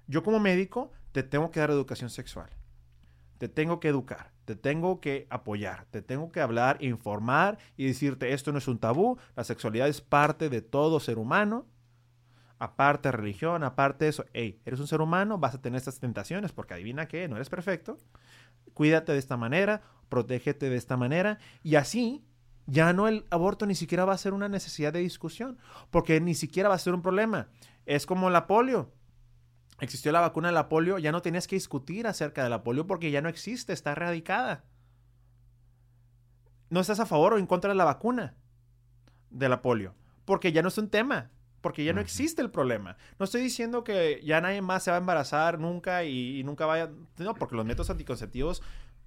yo 0.08 0.24
como 0.24 0.40
médico 0.40 0.92
te 1.12 1.24
tengo 1.24 1.52
que 1.52 1.60
dar 1.60 1.72
educación 1.72 2.10
sexual. 2.10 2.50
Te 3.38 3.48
tengo 3.48 3.80
que 3.80 3.88
educar 3.88 4.32
te 4.46 4.56
tengo 4.58 5.00
que 5.00 5.28
apoyar, 5.30 5.86
te 5.92 6.02
tengo 6.02 6.30
que 6.32 6.42
hablar, 6.42 6.84
informar 6.84 7.58
y 7.78 7.86
decirte, 7.86 8.34
esto 8.34 8.52
no 8.52 8.58
es 8.58 8.68
un 8.68 8.80
tabú, 8.80 9.18
la 9.36 9.46
sexualidad 9.46 9.88
es 9.88 10.02
parte 10.02 10.50
de 10.50 10.62
todo 10.62 11.00
ser 11.00 11.18
humano, 11.18 11.66
aparte 12.60 13.14
religión, 13.14 13.64
aparte 13.64 14.10
eso, 14.10 14.26
hey, 14.34 14.60
eres 14.66 14.82
un 14.82 14.88
ser 14.88 15.00
humano, 15.00 15.38
vas 15.38 15.56
a 15.56 15.62
tener 15.62 15.78
estas 15.78 16.00
tentaciones, 16.00 16.52
porque 16.52 16.74
adivina 16.74 17.08
que 17.08 17.30
no 17.30 17.36
eres 17.36 17.50
perfecto, 17.50 17.98
cuídate 18.74 19.14
de 19.14 19.20
esta 19.20 19.38
manera, 19.38 19.82
protégete 20.10 20.70
de 20.70 20.76
esta 20.76 20.98
manera, 20.98 21.40
y 21.64 21.76
así 21.76 22.26
ya 22.66 22.94
no 22.94 23.08
el 23.08 23.26
aborto 23.30 23.66
ni 23.66 23.76
siquiera 23.76 24.06
va 24.06 24.14
a 24.14 24.18
ser 24.18 24.34
una 24.34 24.50
necesidad 24.50 24.92
de 24.92 25.00
discusión, 25.00 25.58
porque 25.92 26.20
ni 26.20 26.36
siquiera 26.36 26.70
va 26.70 26.76
a 26.76 26.80
ser 26.80 26.94
un 26.94 27.02
problema. 27.02 27.48
Es 27.86 28.06
como 28.06 28.30
la 28.30 28.48
polio 28.48 28.92
existió 29.82 30.12
la 30.12 30.22
vacuna 30.22 30.50
de 30.50 30.54
la 30.54 30.70
polio, 30.70 31.00
ya 31.00 31.12
no 31.12 31.24
tenías 31.24 31.48
que 31.48 31.56
discutir 31.56 32.08
acerca 32.08 32.44
de 32.44 32.50
la 32.50 32.64
polio 32.64 32.86
porque 32.86 33.12
ya 33.12 33.22
no 33.22 33.30
existe, 33.30 33.74
está 33.74 33.92
erradicada. 33.92 34.64
No 36.70 36.80
estás 36.80 37.00
a 37.00 37.06
favor 37.06 37.34
o 37.34 37.38
en 37.40 37.48
contra 37.48 37.72
de 37.72 37.76
la 37.76 37.84
vacuna 37.84 38.36
de 39.32 39.50
la 39.50 39.62
polio, 39.62 39.96
porque 40.24 40.52
ya 40.52 40.62
no 40.62 40.68
es 40.68 40.78
un 40.78 40.90
tema, 40.90 41.32
porque 41.62 41.84
ya 41.84 41.94
no 41.94 42.00
existe 42.00 42.42
el 42.44 42.52
problema. 42.52 42.96
No 43.18 43.26
estoy 43.26 43.42
diciendo 43.42 43.84
que 43.84 44.22
ya 44.24 44.40
nadie 44.40 44.62
más 44.62 44.84
se 44.84 44.92
va 44.92 44.98
a 44.98 45.00
embarazar 45.00 45.60
nunca 45.60 46.04
y, 46.04 46.40
y 46.40 46.44
nunca 46.44 46.68
vaya, 46.68 46.92
no, 47.18 47.34
porque 47.34 47.56
los 47.56 47.66
métodos 47.66 47.90
anticonceptivos 47.90 48.62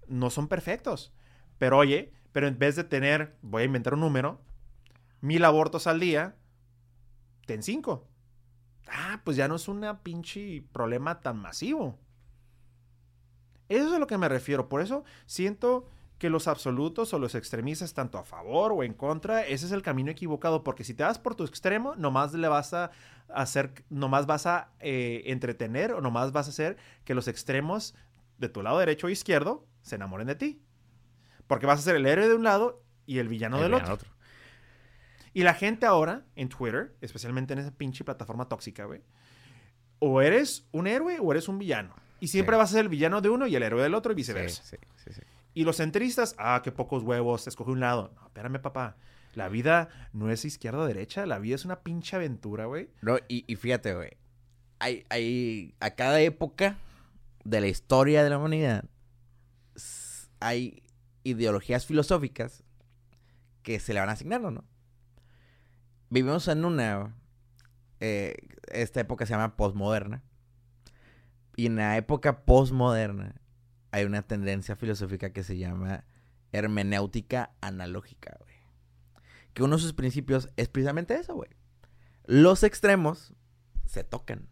no 0.08 0.28
son 0.28 0.48
perfectos. 0.48 1.14
Pero 1.56 1.78
oye, 1.78 2.12
pero 2.32 2.48
en 2.48 2.58
vez 2.58 2.74
de 2.74 2.84
tener, 2.84 3.36
voy 3.42 3.62
a 3.62 3.66
inventar 3.66 3.94
un 3.94 4.00
número, 4.00 4.42
mil 5.20 5.44
abortos 5.44 5.86
al 5.86 6.00
día, 6.00 6.34
ten 7.46 7.62
cinco 7.62 8.08
ah, 8.88 9.20
pues 9.24 9.36
ya 9.36 9.48
no 9.48 9.56
es 9.56 9.68
un 9.68 9.84
pinche 10.02 10.64
problema 10.72 11.20
tan 11.20 11.38
masivo. 11.38 11.98
Eso 13.68 13.88
es 13.88 13.92
a 13.92 13.98
lo 13.98 14.06
que 14.06 14.18
me 14.18 14.28
refiero. 14.28 14.68
Por 14.68 14.80
eso 14.80 15.04
siento 15.26 15.86
que 16.18 16.30
los 16.30 16.48
absolutos 16.48 17.12
o 17.12 17.18
los 17.18 17.34
extremistas, 17.34 17.94
tanto 17.94 18.18
a 18.18 18.24
favor 18.24 18.72
o 18.72 18.82
en 18.82 18.94
contra, 18.94 19.44
ese 19.46 19.66
es 19.66 19.72
el 19.72 19.82
camino 19.82 20.10
equivocado. 20.10 20.62
Porque 20.62 20.84
si 20.84 20.94
te 20.94 21.02
vas 21.02 21.18
por 21.18 21.34
tu 21.34 21.44
extremo, 21.44 21.94
nomás 21.96 22.32
le 22.34 22.48
vas 22.48 22.74
a 22.74 22.90
hacer, 23.28 23.84
nomás 23.90 24.26
vas 24.26 24.46
a 24.46 24.70
eh, 24.80 25.22
entretener 25.26 25.92
o 25.92 26.00
nomás 26.00 26.32
vas 26.32 26.46
a 26.46 26.50
hacer 26.50 26.76
que 27.04 27.14
los 27.14 27.28
extremos 27.28 27.94
de 28.38 28.48
tu 28.48 28.62
lado 28.62 28.78
derecho 28.78 29.06
o 29.06 29.10
izquierdo 29.10 29.66
se 29.82 29.96
enamoren 29.96 30.26
de 30.26 30.34
ti. 30.34 30.62
Porque 31.46 31.66
vas 31.66 31.80
a 31.80 31.82
ser 31.82 31.96
el 31.96 32.06
héroe 32.06 32.28
de 32.28 32.34
un 32.34 32.44
lado 32.44 32.82
y 33.06 33.18
el 33.18 33.28
villano 33.28 33.60
del 33.60 33.74
otro. 33.74 34.13
Y 35.34 35.42
la 35.42 35.54
gente 35.54 35.84
ahora, 35.84 36.24
en 36.36 36.48
Twitter, 36.48 36.96
especialmente 37.00 37.52
en 37.52 37.58
esa 37.58 37.72
pinche 37.72 38.04
plataforma 38.04 38.48
tóxica, 38.48 38.84
güey, 38.86 39.02
o 39.98 40.22
eres 40.22 40.66
un 40.72 40.86
héroe 40.86 41.18
o 41.20 41.32
eres 41.32 41.48
un 41.48 41.58
villano. 41.58 41.94
Y 42.20 42.28
siempre 42.28 42.56
vas 42.56 42.70
a 42.70 42.72
ser 42.74 42.82
el 42.82 42.88
villano 42.88 43.20
de 43.20 43.28
uno 43.28 43.46
y 43.46 43.54
el 43.54 43.62
héroe 43.62 43.82
del 43.82 43.94
otro 43.94 44.12
y 44.12 44.14
viceversa. 44.14 44.62
Sí, 44.62 44.76
sí, 44.96 45.12
sí, 45.12 45.20
y 45.52 45.64
los 45.64 45.76
centristas, 45.76 46.34
ah, 46.38 46.62
qué 46.64 46.72
pocos 46.72 47.02
huevos, 47.02 47.46
escoge 47.46 47.70
un 47.70 47.80
lado. 47.80 48.12
No, 48.16 48.26
espérame, 48.26 48.60
papá. 48.60 48.96
La 49.34 49.48
vida 49.48 49.88
no 50.12 50.30
es 50.30 50.44
izquierda 50.44 50.78
o 50.78 50.86
derecha, 50.86 51.26
la 51.26 51.38
vida 51.38 51.56
es 51.56 51.64
una 51.64 51.80
pinche 51.80 52.16
aventura, 52.16 52.66
güey. 52.66 52.88
No, 53.02 53.18
y, 53.28 53.44
y 53.46 53.56
fíjate, 53.56 53.94
güey. 53.94 54.10
Hay, 54.78 55.04
hay, 55.10 55.74
a 55.80 55.90
cada 55.90 56.20
época 56.20 56.78
de 57.44 57.60
la 57.60 57.68
historia 57.68 58.24
de 58.24 58.30
la 58.30 58.38
humanidad 58.38 58.84
hay 60.44 60.82
ideologías 61.22 61.86
filosóficas 61.86 62.62
que 63.62 63.80
se 63.80 63.94
le 63.94 64.00
van 64.00 64.10
asignando, 64.10 64.50
¿no? 64.50 64.64
Vivimos 66.14 66.46
en 66.46 66.64
una, 66.64 67.12
eh, 67.98 68.36
esta 68.68 69.00
época 69.00 69.26
se 69.26 69.32
llama 69.32 69.56
postmoderna. 69.56 70.22
Y 71.56 71.66
en 71.66 71.76
la 71.76 71.96
época 71.96 72.44
postmoderna 72.44 73.40
hay 73.90 74.04
una 74.04 74.22
tendencia 74.22 74.76
filosófica 74.76 75.32
que 75.32 75.42
se 75.42 75.58
llama 75.58 76.04
hermenéutica 76.52 77.50
analógica, 77.60 78.36
güey. 78.40 78.54
Que 79.54 79.64
uno 79.64 79.74
de 79.76 79.82
sus 79.82 79.92
principios 79.92 80.50
es 80.56 80.68
precisamente 80.68 81.14
eso, 81.14 81.34
güey. 81.34 81.50
Los 82.26 82.62
extremos 82.62 83.34
se 83.84 84.04
tocan. 84.04 84.48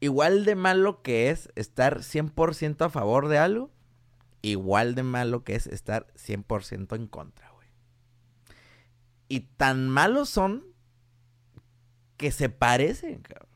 Igual 0.00 0.46
de 0.46 0.54
malo 0.54 1.02
que 1.02 1.28
es 1.28 1.50
estar 1.54 1.98
100% 1.98 2.86
a 2.86 2.88
favor 2.88 3.28
de 3.28 3.36
algo, 3.38 3.70
igual 4.40 4.94
de 4.94 5.02
malo 5.02 5.44
que 5.44 5.54
es 5.54 5.66
estar 5.66 6.06
100% 6.14 6.96
en 6.96 7.08
contra. 7.08 7.47
Y 9.28 9.40
tan 9.40 9.88
malos 9.88 10.28
son 10.28 10.64
que 12.16 12.32
se 12.32 12.48
parecen, 12.48 13.22
cabrón. 13.22 13.48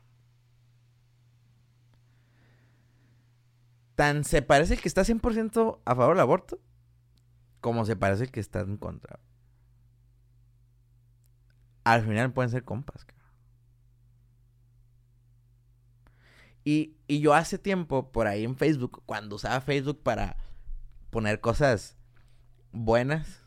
Tan 3.95 4.23
se 4.23 4.41
parece 4.41 4.75
el 4.75 4.81
que 4.81 4.87
está 4.87 5.03
100% 5.03 5.81
a 5.85 5.95
favor 5.95 6.15
del 6.15 6.21
aborto 6.21 6.59
como 7.63 7.85
se 7.85 7.95
parece 7.95 8.25
el 8.25 8.31
que 8.31 8.41
está 8.41 8.59
en 8.59 8.75
contra. 8.75 9.21
Al 11.85 12.03
final 12.03 12.33
pueden 12.33 12.51
ser 12.51 12.65
compas, 12.65 13.05
cabrón. 13.05 13.23
Y, 16.65 16.97
y 17.07 17.21
yo 17.21 17.33
hace 17.33 17.57
tiempo, 17.57 18.11
por 18.11 18.27
ahí 18.27 18.43
en 18.43 18.57
Facebook, 18.57 19.01
cuando 19.05 19.37
usaba 19.37 19.61
Facebook 19.61 20.03
para 20.03 20.35
poner 21.09 21.39
cosas 21.39 21.95
buenas 22.73 23.42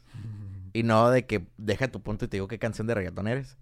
y 0.76 0.82
no 0.82 1.10
de 1.10 1.24
que 1.26 1.46
deja 1.56 1.88
tu 1.88 2.02
punto 2.02 2.26
y 2.26 2.28
te 2.28 2.36
digo 2.36 2.48
qué 2.48 2.58
canción 2.58 2.86
de 2.86 2.94
reggaetón 2.94 3.28
eres. 3.28 3.56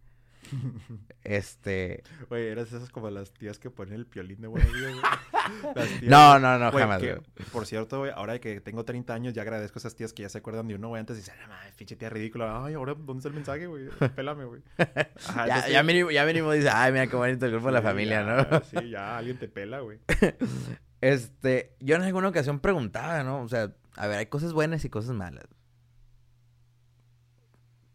Este. 1.24 2.02
Güey, 2.28 2.48
eras 2.48 2.68
esas 2.68 2.90
como 2.90 3.08
las 3.08 3.32
tías 3.32 3.58
que 3.58 3.70
ponen 3.70 3.94
el 3.94 4.06
piolín 4.06 4.42
de 4.42 4.46
buenos 4.48 4.70
días, 4.74 4.92
güey. 4.92 5.74
Las 5.74 5.88
tías, 5.88 6.02
No, 6.02 6.38
no, 6.38 6.58
no, 6.58 6.70
jamás. 6.70 7.00
que, 7.00 7.18
por 7.50 7.66
cierto, 7.66 8.00
güey, 8.00 8.12
ahora 8.14 8.38
que 8.38 8.60
tengo 8.60 8.84
30 8.84 9.14
años, 9.14 9.32
ya 9.32 9.40
agradezco 9.40 9.78
a 9.78 9.80
esas 9.80 9.94
tías 9.94 10.12
que 10.12 10.22
ya 10.22 10.28
se 10.28 10.38
acuerdan 10.38 10.68
de 10.68 10.74
uno, 10.74 10.88
güey. 10.88 11.00
Antes 11.00 11.16
dicen, 11.16 11.34
ah, 11.48 11.62
pinche 11.76 11.96
tía 11.96 12.10
ridícula. 12.10 12.62
Ay, 12.64 12.74
ahora, 12.74 12.94
¿dónde 12.94 13.20
está 13.20 13.28
el 13.28 13.34
mensaje, 13.34 13.66
güey? 13.66 13.88
Pélame, 14.14 14.44
güey. 14.44 14.60
Ya, 15.46 15.66
ya, 15.68 15.82
mínimo, 15.82 16.10
ya 16.10 16.26
mínimo 16.26 16.52
dice, 16.52 16.68
ay, 16.70 16.92
mira 16.92 17.06
qué 17.06 17.16
bonito 17.16 17.46
el 17.46 17.52
grupo 17.52 17.68
de 17.68 17.72
la 17.72 17.82
familia, 17.82 18.22
ya, 18.22 18.48
¿no? 18.50 18.62
Sí, 18.64 18.90
ya, 18.90 19.16
alguien 19.16 19.38
te 19.38 19.48
pela, 19.48 19.80
güey. 19.80 19.98
Este, 21.00 21.76
yo 21.80 21.96
en 21.96 22.02
alguna 22.02 22.28
ocasión 22.28 22.60
preguntaba, 22.60 23.22
¿no? 23.24 23.42
O 23.42 23.48
sea, 23.48 23.72
a 23.96 24.06
ver, 24.06 24.18
hay 24.18 24.26
cosas 24.26 24.54
buenas 24.54 24.86
y 24.86 24.88
cosas 24.88 25.14
malas. 25.14 25.44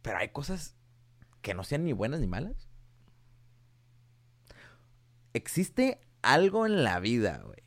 Pero 0.02 0.18
hay 0.18 0.30
cosas 0.30 0.76
que 1.42 1.54
no 1.54 1.64
sean 1.64 1.84
ni 1.84 1.94
buenas 1.94 2.20
ni 2.20 2.28
malas. 2.28 2.68
¿Existe 5.34 6.00
algo 6.22 6.66
en 6.66 6.84
la 6.84 7.00
vida, 7.00 7.42
güey? 7.46 7.60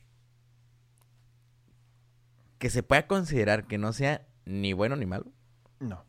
Que 2.59 2.69
se 2.69 2.83
pueda 2.83 3.07
considerar 3.07 3.67
que 3.67 3.77
no 3.77 3.93
sea 3.93 4.27
ni 4.45 4.73
bueno 4.73 4.95
ni 4.95 5.05
malo. 5.05 5.31
No. 5.79 6.05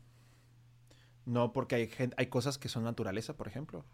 No, 1.25 1.53
porque 1.53 1.75
hay, 1.75 1.87
gen- 1.87 2.13
hay 2.17 2.27
cosas 2.27 2.57
que 2.57 2.69
son 2.69 2.83
naturaleza, 2.83 3.35
por 3.35 3.47
ejemplo. 3.47 3.85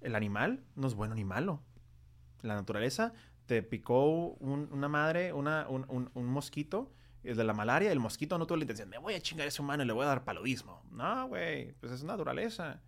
El 0.00 0.14
animal 0.16 0.64
no 0.74 0.86
es 0.88 0.94
bueno 0.94 1.14
ni 1.14 1.24
malo. 1.24 1.62
La 2.40 2.54
naturaleza 2.54 3.12
te 3.46 3.62
picó 3.62 4.28
un- 4.34 4.68
una 4.72 4.88
madre, 4.88 5.32
una, 5.32 5.68
un, 5.68 5.84
un- 5.88 6.10
un 6.14 6.26
mosquito 6.26 6.90
el 7.24 7.36
de 7.36 7.44
la 7.44 7.52
malaria. 7.52 7.92
El 7.92 8.00
mosquito 8.00 8.38
no 8.38 8.46
tuvo 8.46 8.56
la 8.56 8.64
intención, 8.64 8.88
me 8.88 8.98
voy 8.98 9.14
a 9.14 9.20
chingar 9.20 9.46
a 9.46 9.48
ese 9.48 9.62
humano 9.62 9.82
y 9.82 9.86
le 9.86 9.92
voy 9.92 10.04
a 10.04 10.08
dar 10.08 10.24
paludismo. 10.24 10.82
No, 10.90 11.28
güey, 11.28 11.72
pues 11.74 11.92
es 11.92 12.04
naturaleza. 12.04 12.80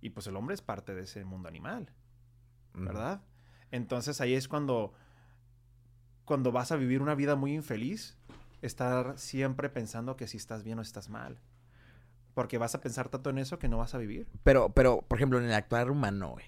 Y 0.00 0.10
pues 0.10 0.26
el 0.26 0.36
hombre 0.36 0.54
es 0.54 0.62
parte 0.62 0.94
de 0.94 1.02
ese 1.02 1.24
mundo 1.24 1.48
animal. 1.48 1.92
¿verdad? 2.74 3.22
Entonces 3.70 4.20
ahí 4.20 4.34
es 4.34 4.48
cuando, 4.48 4.92
cuando 6.24 6.52
vas 6.52 6.72
a 6.72 6.76
vivir 6.76 7.02
una 7.02 7.14
vida 7.14 7.36
muy 7.36 7.54
infeliz, 7.54 8.16
estar 8.62 9.18
siempre 9.18 9.68
pensando 9.68 10.16
que 10.16 10.26
si 10.26 10.36
estás 10.36 10.62
bien 10.62 10.78
o 10.78 10.82
estás 10.82 11.08
mal. 11.08 11.38
Porque 12.34 12.58
vas 12.58 12.74
a 12.74 12.80
pensar 12.80 13.08
tanto 13.08 13.30
en 13.30 13.38
eso 13.38 13.58
que 13.58 13.68
no 13.68 13.78
vas 13.78 13.94
a 13.94 13.98
vivir. 13.98 14.28
Pero, 14.44 14.70
pero, 14.72 15.02
por 15.02 15.18
ejemplo, 15.18 15.38
en 15.38 15.44
el 15.44 15.52
actuar 15.52 15.90
humano, 15.90 16.30
güey. 16.30 16.46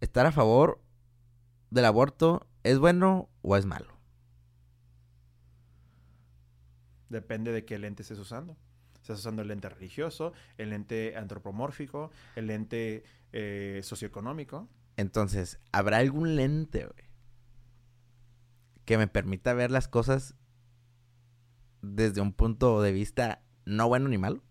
¿Estar 0.00 0.26
a 0.26 0.32
favor 0.32 0.80
del 1.70 1.84
aborto 1.84 2.46
es 2.62 2.78
bueno 2.78 3.28
o 3.42 3.56
es 3.56 3.66
malo? 3.66 3.93
Depende 7.08 7.52
de 7.52 7.64
qué 7.64 7.78
lente 7.78 8.02
estés 8.02 8.18
usando. 8.18 8.56
Estás 8.94 9.18
usando 9.18 9.42
el 9.42 9.48
lente 9.48 9.68
religioso, 9.68 10.32
el 10.56 10.70
lente 10.70 11.16
antropomórfico, 11.16 12.10
el 12.36 12.46
lente 12.46 13.04
eh, 13.32 13.80
socioeconómico. 13.82 14.68
Entonces, 14.96 15.58
¿habrá 15.72 15.98
algún 15.98 16.36
lente? 16.36 16.88
Que 18.86 18.96
me 18.96 19.06
permita 19.06 19.52
ver 19.52 19.70
las 19.70 19.88
cosas 19.88 20.34
desde 21.82 22.20
un 22.20 22.32
punto 22.32 22.80
de 22.80 22.92
vista 22.92 23.42
no 23.66 23.88
bueno 23.88 24.08
ni 24.08 24.18
malo. 24.18 24.42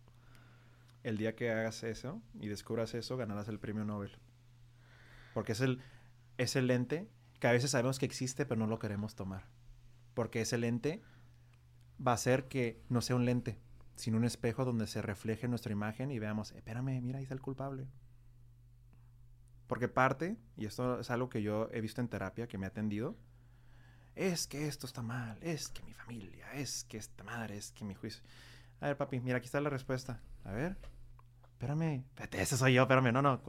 El 1.04 1.18
día 1.18 1.36
que 1.36 1.52
hagas 1.52 1.84
eso 1.84 2.22
y 2.40 2.48
descubras 2.48 2.94
eso, 2.94 3.18
ganarás 3.18 3.48
el 3.48 3.60
premio 3.60 3.84
Nobel. 3.84 4.12
Porque 5.34 5.52
es 5.54 5.62
el, 5.62 5.82
es 6.38 6.56
el 6.56 6.68
lente 6.68 7.10
que 7.40 7.48
a 7.48 7.52
veces 7.52 7.72
sabemos 7.72 8.00
que 8.00 8.06
existe, 8.06 8.46
pero 8.46 8.60
no 8.60 8.68
lo 8.68 8.80
queremos 8.80 9.16
tomar. 9.16 9.46
Porque 10.14 10.42
ese 10.42 10.58
lente 10.58 11.02
va 12.06 12.12
a 12.12 12.16
hacer 12.16 12.48
que 12.48 12.82
no 12.90 13.02
sea 13.02 13.16
un 13.16 13.26
lente, 13.26 13.60
sino 13.96 14.18
un 14.18 14.26
espejo 14.26 14.66
donde 14.66 14.88
se 14.88 15.02
refleje 15.02 15.48
nuestra 15.48 15.72
imagen 15.72 16.12
y 16.12 16.20
veamos, 16.20 16.52
espérame, 16.52 17.02
mira, 17.02 17.20
ahí 17.20 17.24
está 17.24 17.36
el 17.36 17.42
culpable. 17.42 17.88
Porque 19.68 19.88
parte, 19.88 20.38
y 20.58 20.66
esto 20.66 21.00
es 21.00 21.10
algo 21.10 21.30
que 21.30 21.42
yo 21.42 21.70
he 21.72 21.82
visto 21.82 22.02
en 22.02 22.08
terapia, 22.08 22.48
que 22.48 22.58
me 22.58 22.66
ha 22.66 22.70
atendido, 22.70 23.16
es 24.16 24.46
que 24.46 24.68
esto 24.68 24.86
está 24.86 25.02
mal, 25.02 25.38
es 25.42 25.70
que 25.70 25.82
mi 25.84 25.94
familia, 25.94 26.54
es 26.54 26.84
que 26.84 26.98
esta 26.98 27.24
madre, 27.24 27.58
es 27.58 27.72
que 27.72 27.84
mi 27.86 27.96
juicio. 27.96 28.24
A 28.82 28.88
ver, 28.88 28.98
papi, 28.98 29.20
mira, 29.20 29.38
aquí 29.38 29.46
está 29.46 29.62
la 29.62 29.70
respuesta. 29.70 30.22
A 30.44 30.52
ver, 30.52 30.78
espérame, 31.54 32.04
espérate, 32.10 32.42
ese 32.42 32.58
soy 32.58 32.74
yo, 32.74 32.84
espérame, 32.84 33.12
no, 33.12 33.22
no. 33.22 33.42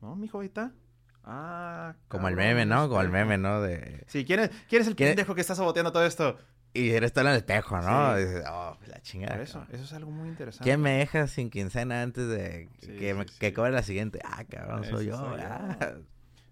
No, 0.00 0.18
ahí 0.40 0.46
está. 0.46 0.72
Ah, 1.24 1.94
Como 2.08 2.26
el 2.26 2.34
cabrón, 2.34 2.48
meme, 2.48 2.66
¿no? 2.66 2.88
Como 2.88 3.00
el 3.00 3.08
meme, 3.10 3.38
¿no? 3.38 3.60
De... 3.60 4.04
Sí, 4.08 4.24
¿quién 4.24 4.40
es, 4.40 4.50
quién 4.68 4.82
es 4.82 4.88
el 4.88 4.96
¿Quién 4.96 5.10
pendejo 5.10 5.34
que 5.34 5.40
está 5.40 5.54
saboteando 5.54 5.92
todo 5.92 6.04
esto? 6.04 6.36
Y 6.74 6.90
eres 6.90 7.12
todo 7.12 7.24
en 7.26 7.32
el 7.32 7.36
espejo, 7.36 7.78
¿no? 7.80 8.16
Sí. 8.16 8.22
Y 8.22 8.24
dices, 8.24 8.44
oh, 8.48 8.74
pues 8.78 8.88
la 8.90 9.02
chingada. 9.02 9.34
Por 9.34 9.42
eso, 9.42 9.58
cabrón. 9.60 9.74
eso 9.74 9.84
es 9.84 9.92
algo 9.92 10.10
muy 10.10 10.28
interesante. 10.28 10.64
¿Quién 10.64 10.80
me 10.80 10.92
deja 10.98 11.26
sin 11.26 11.50
quincena 11.50 12.02
antes 12.02 12.28
de 12.28 12.68
Sí, 12.80 12.96
que, 12.96 13.14
me- 13.14 13.28
sí, 13.28 13.38
que 13.38 13.52
cobre 13.52 13.72
la 13.72 13.82
siguiente? 13.82 14.20
Ah, 14.24 14.44
cabrón, 14.44 14.84
soy 14.84 15.06
yo. 15.06 15.16
soy 15.18 15.40
yo. 15.40 16.02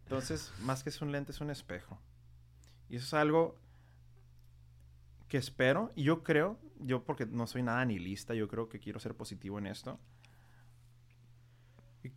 Entonces, 0.04 0.52
más 0.60 0.82
que 0.82 0.90
es 0.90 1.00
un 1.00 1.10
lente, 1.12 1.32
es 1.32 1.40
un 1.40 1.50
espejo. 1.50 1.98
Y 2.88 2.96
eso 2.96 3.06
es 3.06 3.14
algo 3.14 3.56
que 5.28 5.38
espero, 5.38 5.92
y 5.94 6.02
yo 6.02 6.22
creo, 6.24 6.58
yo 6.80 7.04
porque 7.04 7.24
no 7.24 7.46
soy 7.46 7.62
nada 7.62 7.84
nihilista, 7.84 8.34
yo 8.34 8.48
creo 8.48 8.68
que 8.68 8.80
quiero 8.80 8.98
ser 8.98 9.14
positivo 9.14 9.58
en 9.60 9.68
esto, 9.68 10.00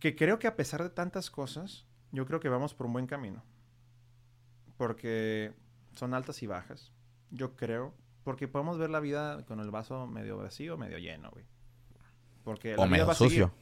que 0.00 0.16
creo 0.16 0.38
que 0.38 0.46
a 0.48 0.56
pesar 0.56 0.82
de 0.82 0.90
tantas 0.90 1.30
cosas, 1.30 1.86
yo 2.10 2.26
creo 2.26 2.40
que 2.40 2.48
vamos 2.48 2.74
por 2.74 2.86
un 2.86 2.92
buen 2.94 3.06
camino. 3.06 3.44
Porque 4.76 5.52
son 5.94 6.14
altas 6.14 6.42
y 6.42 6.46
bajas. 6.46 6.90
Yo 7.36 7.56
creo, 7.56 7.94
porque 8.22 8.48
podemos 8.48 8.78
ver 8.78 8.90
la 8.90 9.00
vida 9.00 9.44
con 9.46 9.60
el 9.60 9.70
vaso 9.70 10.06
medio 10.06 10.36
vacío, 10.38 10.76
medio 10.76 10.98
lleno, 10.98 11.30
güey. 11.30 11.44
Porque 12.44 12.70
la 12.76 12.82
O 12.82 12.84
vida 12.86 12.90
medio 12.90 13.06
va 13.06 13.12
a 13.12 13.16
seguir. 13.16 13.32
sucio. 13.42 13.54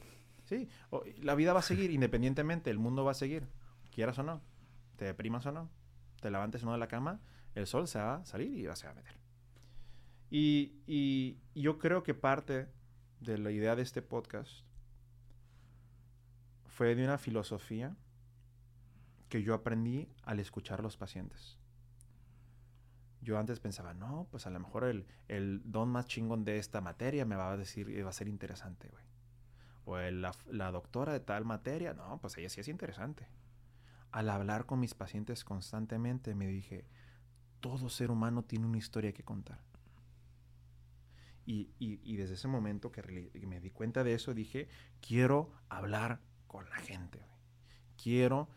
Sí, 0.45 0.67
o- 0.89 1.03
la 1.21 1.35
vida 1.35 1.53
va 1.53 1.59
a 1.59 1.63
seguir 1.63 1.89
independientemente, 1.91 2.69
el 2.69 2.77
mundo 2.79 3.03
va 3.03 3.11
a 3.11 3.15
seguir, 3.15 3.47
quieras 3.91 4.19
o 4.19 4.23
no, 4.23 4.41
te 4.97 5.05
deprimas 5.05 5.45
o 5.45 5.51
no, 5.51 5.69
te 6.21 6.29
levantes 6.29 6.61
o 6.63 6.65
no 6.67 6.73
de 6.73 6.77
la 6.77 6.87
cama, 6.87 7.19
el 7.55 7.65
sol 7.65 7.87
se 7.87 7.97
va 7.99 8.15
a 8.15 8.25
salir 8.25 8.51
y 8.53 8.75
se 8.75 8.85
va 8.85 8.91
a 8.91 8.95
meter. 8.95 9.17
Y, 10.29 10.73
y 10.85 11.37
yo 11.55 11.77
creo 11.79 12.03
que 12.03 12.13
parte 12.13 12.67
de 13.21 13.37
la 13.37 13.51
idea 13.51 13.75
de 13.75 13.83
este 13.83 14.01
podcast 14.01 14.51
fue 16.67 16.95
de 16.95 17.03
una 17.03 17.17
filosofía 17.17 17.95
que 19.29 19.43
yo 19.43 19.53
aprendí 19.53 20.09
al 20.23 20.39
escuchar 20.39 20.79
a 20.79 20.83
los 20.83 20.97
pacientes. 20.97 21.57
Yo 23.23 23.37
antes 23.39 23.59
pensaba, 23.59 23.93
no, 23.93 24.27
pues 24.31 24.45
a 24.47 24.49
lo 24.49 24.59
mejor 24.59 24.83
el, 24.83 25.05
el 25.27 25.61
don 25.65 25.89
más 25.89 26.07
chingón 26.07 26.43
de 26.43 26.57
esta 26.57 26.81
materia 26.81 27.25
me 27.25 27.35
va 27.35 27.51
a 27.53 27.57
decir, 27.57 27.87
va 28.05 28.09
a 28.09 28.13
ser 28.13 28.27
interesante, 28.27 28.89
güey. 28.89 29.03
O 29.85 29.97
la, 30.11 30.31
la 30.49 30.71
doctora 30.71 31.13
de 31.13 31.19
tal 31.19 31.45
materia, 31.45 31.93
no, 31.93 32.19
pues 32.21 32.37
ella 32.37 32.49
sí 32.49 32.61
es 32.61 32.67
interesante. 32.67 33.27
Al 34.11 34.29
hablar 34.29 34.65
con 34.65 34.79
mis 34.79 34.93
pacientes 34.93 35.43
constantemente 35.43 36.35
me 36.35 36.47
dije, 36.47 36.85
todo 37.61 37.89
ser 37.89 38.11
humano 38.11 38.43
tiene 38.43 38.65
una 38.65 38.77
historia 38.77 39.13
que 39.13 39.23
contar. 39.23 39.59
Y, 41.45 41.71
y- 41.79 41.99
y 42.03 42.15
desde 42.17 42.35
ese 42.35 42.47
momento 42.47 42.91
que 42.91 43.01
me 43.47 43.59
di 43.59 43.69
cuenta 43.69 44.03
de 44.03 44.13
eso, 44.13 44.33
dije, 44.33 44.69
quiero 45.01 45.51
hablar 45.69 46.21
con 46.47 46.69
la 46.69 46.77
gente. 46.77 47.19
güey. 47.19 47.31
Quiero 48.01 48.47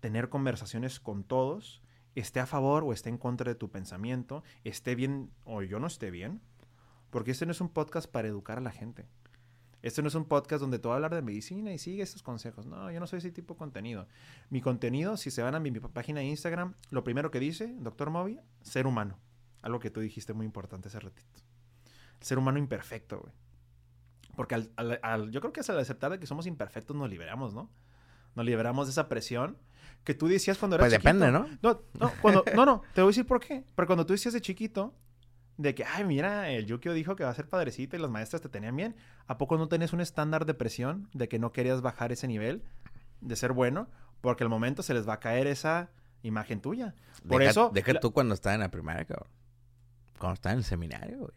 tener 0.00 0.28
conversaciones 0.28 1.00
con 1.00 1.24
todos, 1.24 1.82
esté 2.14 2.40
a 2.40 2.46
favor 2.46 2.84
o 2.84 2.92
esté 2.92 3.08
en 3.08 3.18
contra 3.18 3.50
de 3.50 3.54
tu 3.54 3.70
pensamiento, 3.70 4.42
esté 4.64 4.94
bien 4.94 5.30
o 5.44 5.62
yo 5.62 5.78
no 5.78 5.86
esté 5.86 6.10
bien. 6.10 6.40
Porque 7.10 7.30
este 7.32 7.44
no 7.44 7.52
es 7.52 7.60
un 7.60 7.68
podcast 7.68 8.10
para 8.10 8.28
educar 8.28 8.58
a 8.58 8.62
la 8.62 8.70
gente. 8.70 9.06
Este 9.82 10.00
no 10.00 10.08
es 10.08 10.14
un 10.14 10.24
podcast 10.24 10.60
donde 10.60 10.78
te 10.78 10.86
voy 10.88 10.92
a 10.92 10.96
hablar 10.96 11.14
de 11.14 11.22
medicina 11.22 11.72
y 11.72 11.78
sigue 11.78 12.02
estos 12.02 12.22
consejos. 12.22 12.66
No, 12.66 12.90
yo 12.90 13.00
no 13.00 13.06
soy 13.06 13.18
ese 13.18 13.32
tipo 13.32 13.54
de 13.54 13.58
contenido. 13.58 14.06
Mi 14.48 14.60
contenido, 14.60 15.16
si 15.16 15.30
se 15.30 15.42
van 15.42 15.54
a 15.54 15.60
mi, 15.60 15.72
página 15.72 16.20
de 16.20 16.26
Instagram, 16.26 16.74
lo 16.90 17.02
primero 17.04 17.30
que 17.30 17.40
dice, 17.40 17.74
doctor 17.80 18.10
Moby, 18.10 18.40
ser 18.62 18.86
humano. 18.86 19.18
Algo 19.60 19.80
que 19.80 19.90
tú 19.90 20.00
dijiste 20.00 20.32
muy 20.32 20.46
importante 20.46 20.88
hace 20.88 21.00
ratito. 21.00 21.40
Ser 22.20 22.38
humano 22.38 22.58
imperfecto, 22.58 23.20
güey. 23.20 23.32
Porque 24.36 24.54
al- 24.54 25.30
yo 25.30 25.40
creo 25.40 25.52
que 25.52 25.60
es 25.60 25.68
al 25.68 25.78
aceptar 25.78 26.12
de 26.12 26.18
que 26.18 26.26
somos 26.26 26.46
imperfectos 26.46 26.96
nos 26.96 27.10
liberamos, 27.10 27.52
¿no? 27.52 27.68
Nos 28.34 28.46
liberamos 28.46 28.86
de 28.86 28.92
esa 28.92 29.08
presión 29.08 29.58
que 30.04 30.14
tú 30.14 30.26
decías 30.28 30.58
cuando 30.58 30.76
eras 30.76 30.88
Pues 30.88 30.92
depende, 31.02 31.26
chiquito. 31.26 31.58
¿no? 31.62 31.72
No, 31.74 31.80
no, 31.98 32.12
cuando, 32.20 32.44
no, 32.54 32.66
no, 32.66 32.82
te 32.94 33.00
voy 33.02 33.08
a 33.08 33.10
decir 33.12 33.26
por 33.26 33.40
qué. 33.40 33.64
Pero 33.74 33.86
cuando 33.86 34.04
tú 34.06 34.12
decías 34.12 34.34
de 34.34 34.40
chiquito, 34.40 34.94
de 35.58 35.74
que, 35.74 35.84
ay, 35.84 36.04
mira, 36.04 36.50
el 36.50 36.66
Yukio 36.66 36.92
dijo 36.92 37.14
que 37.14 37.24
va 37.24 37.30
a 37.30 37.34
ser 37.34 37.48
padrecito 37.48 37.96
y 37.96 38.00
las 38.00 38.10
maestras 38.10 38.42
te 38.42 38.48
tenían 38.48 38.74
bien, 38.74 38.96
¿a 39.26 39.38
poco 39.38 39.58
no 39.58 39.68
tenés 39.68 39.92
un 39.92 40.00
estándar 40.00 40.44
de 40.46 40.54
presión 40.54 41.08
de 41.12 41.28
que 41.28 41.38
no 41.38 41.52
querías 41.52 41.82
bajar 41.82 42.10
ese 42.10 42.26
nivel 42.26 42.62
de 43.20 43.36
ser 43.36 43.52
bueno? 43.52 43.88
Porque 44.20 44.44
al 44.44 44.50
momento 44.50 44.82
se 44.82 44.94
les 44.94 45.06
va 45.08 45.14
a 45.14 45.20
caer 45.20 45.46
esa 45.46 45.90
imagen 46.22 46.60
tuya. 46.60 46.94
Por 47.28 47.40
deja, 47.40 47.50
eso, 47.50 47.70
Deja 47.72 47.92
la- 47.92 48.00
tú 48.00 48.12
cuando 48.12 48.34
estaba 48.34 48.54
en 48.54 48.60
la 48.60 48.70
primaria, 48.70 49.04
cabrón. 49.04 49.28
Cuando 50.18 50.34
estaba 50.34 50.52
en 50.54 50.58
el 50.58 50.64
seminario, 50.64 51.18
güey. 51.18 51.32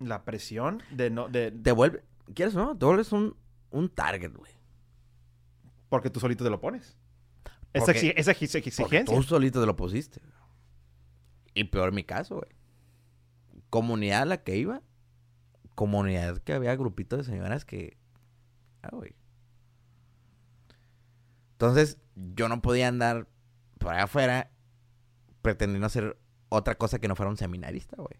la 0.00 0.24
presión 0.24 0.82
de 0.90 1.10
no, 1.10 1.28
de, 1.28 1.50
Te 1.50 1.72
vuelve... 1.72 2.04
¿Quieres 2.34 2.54
o 2.54 2.58
no? 2.64 2.76
Te 2.78 2.84
vuelves 2.84 3.10
un, 3.12 3.34
un 3.70 3.88
target, 3.88 4.32
güey. 4.34 4.52
porque 5.88 6.10
tú 6.10 6.20
solito 6.20 6.44
te 6.44 6.50
lo 6.50 6.60
pones. 6.60 6.96
Esa, 7.72 7.86
Porque- 7.86 8.08
exigencia. 8.16 9.04
tú 9.04 9.22
solito 9.22 9.60
te 9.60 9.66
lo 9.66 9.76
pusiste. 9.76 10.20
Y 11.54 11.64
peor 11.64 11.92
mi 11.92 12.04
caso, 12.04 12.36
güey. 12.36 12.50
Comunidad 13.70 14.22
a 14.22 14.26
la 14.26 14.42
que 14.42 14.56
iba. 14.56 14.82
Comunidad 15.74 16.38
que 16.38 16.52
había 16.54 16.74
grupitos 16.76 17.18
de 17.18 17.24
señoras 17.24 17.64
que... 17.64 17.98
Ah, 18.82 18.90
güey. 18.92 19.14
Entonces, 21.52 21.98
yo 22.14 22.48
no 22.48 22.62
podía 22.62 22.88
andar 22.88 23.28
por 23.78 23.92
allá 23.92 24.04
afuera 24.04 24.50
pretendiendo 25.42 25.86
hacer 25.86 26.18
otra 26.48 26.76
cosa 26.76 26.98
que 26.98 27.08
no 27.08 27.16
fuera 27.16 27.30
un 27.30 27.36
seminarista, 27.36 27.96
güey. 27.96 28.18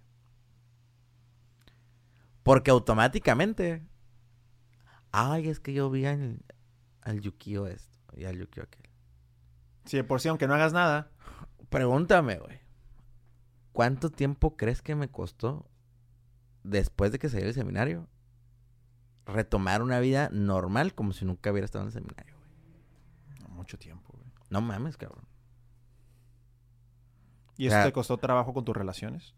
Porque 2.42 2.70
automáticamente... 2.70 3.82
Ay, 5.10 5.48
es 5.48 5.58
que 5.60 5.72
yo 5.72 5.88
vi 5.90 6.04
al, 6.04 6.42
al 7.00 7.20
Yukio 7.20 7.66
esto 7.66 7.98
y 8.16 8.24
al 8.24 8.36
Yukio 8.38 8.64
aquel. 8.64 8.87
Si 9.88 9.96
de 9.96 10.04
por 10.04 10.20
sí, 10.20 10.28
aunque 10.28 10.46
no 10.46 10.54
hagas 10.54 10.72
nada. 10.72 11.10
Pregúntame, 11.70 12.38
güey. 12.38 12.60
¿Cuánto 13.72 14.10
tiempo 14.10 14.56
crees 14.56 14.82
que 14.82 14.94
me 14.94 15.08
costó 15.08 15.66
después 16.62 17.10
de 17.12 17.18
que 17.18 17.28
salí 17.28 17.44
del 17.44 17.54
seminario 17.54 18.08
retomar 19.26 19.82
una 19.82 20.00
vida 20.00 20.28
normal 20.32 20.94
como 20.94 21.12
si 21.12 21.24
nunca 21.24 21.50
hubiera 21.50 21.64
estado 21.64 21.82
en 21.84 21.88
el 21.88 21.92
seminario? 21.92 22.36
güey? 22.36 23.40
No, 23.40 23.48
mucho 23.54 23.78
tiempo, 23.78 24.12
güey. 24.16 24.30
No 24.50 24.60
mames, 24.60 24.96
cabrón. 24.96 25.24
¿Y 27.56 27.66
eso 27.66 27.76
sea- 27.76 27.84
te 27.84 27.92
costó 27.92 28.16
trabajo 28.18 28.52
con 28.54 28.64
tus 28.64 28.76
relaciones? 28.76 29.34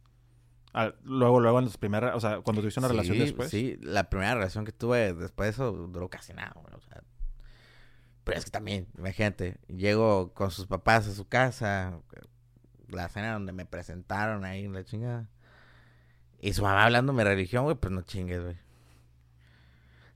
Luego, 1.02 1.40
luego 1.40 1.59
en 1.59 1.64
tus 1.64 1.77
primeras... 1.78 2.14
O 2.14 2.20
sea, 2.20 2.40
cuando 2.43 2.62
tuviste 2.62 2.78
una 2.81 2.89
relación 2.89 3.16
Sí, 3.16 3.20
después. 3.22 3.51
Sí, 3.51 3.77
la 3.82 4.09
primera 4.09 4.35
relación 4.35 4.64
que 4.64 4.72
tuve 4.72 5.12
después 5.14 5.47
de 5.48 5.51
eso 5.51 5.72
duró 5.72 6.09
casi 6.09 6.32
nada, 6.32 6.52
güey. 6.55 6.72
O 6.74 6.81
sea, 6.81 7.02
pero 8.24 8.38
es 8.38 8.44
que 8.44 8.51
también, 8.51 8.86
imagínate, 8.98 9.59
llego 9.68 10.32
con 10.34 10.51
sus 10.51 10.66
papás 10.66 11.06
a 11.09 11.12
su 11.12 11.26
casa, 11.28 11.98
la 12.88 13.09
cena 13.09 13.32
donde 13.32 13.52
me 13.52 13.66
presentaron 13.66 14.44
ahí, 14.44 14.68
la 14.68 14.84
chingada. 14.84 15.26
Y 16.40 16.52
su 16.55 16.62
mamá 16.62 16.84
hablándome 16.84 17.22
de 17.24 17.30
religión, 17.30 17.64
güey, 17.64 17.76
pues 17.76 17.92
no 17.92 18.02
chingues, 18.02 18.42
güey. 18.42 18.56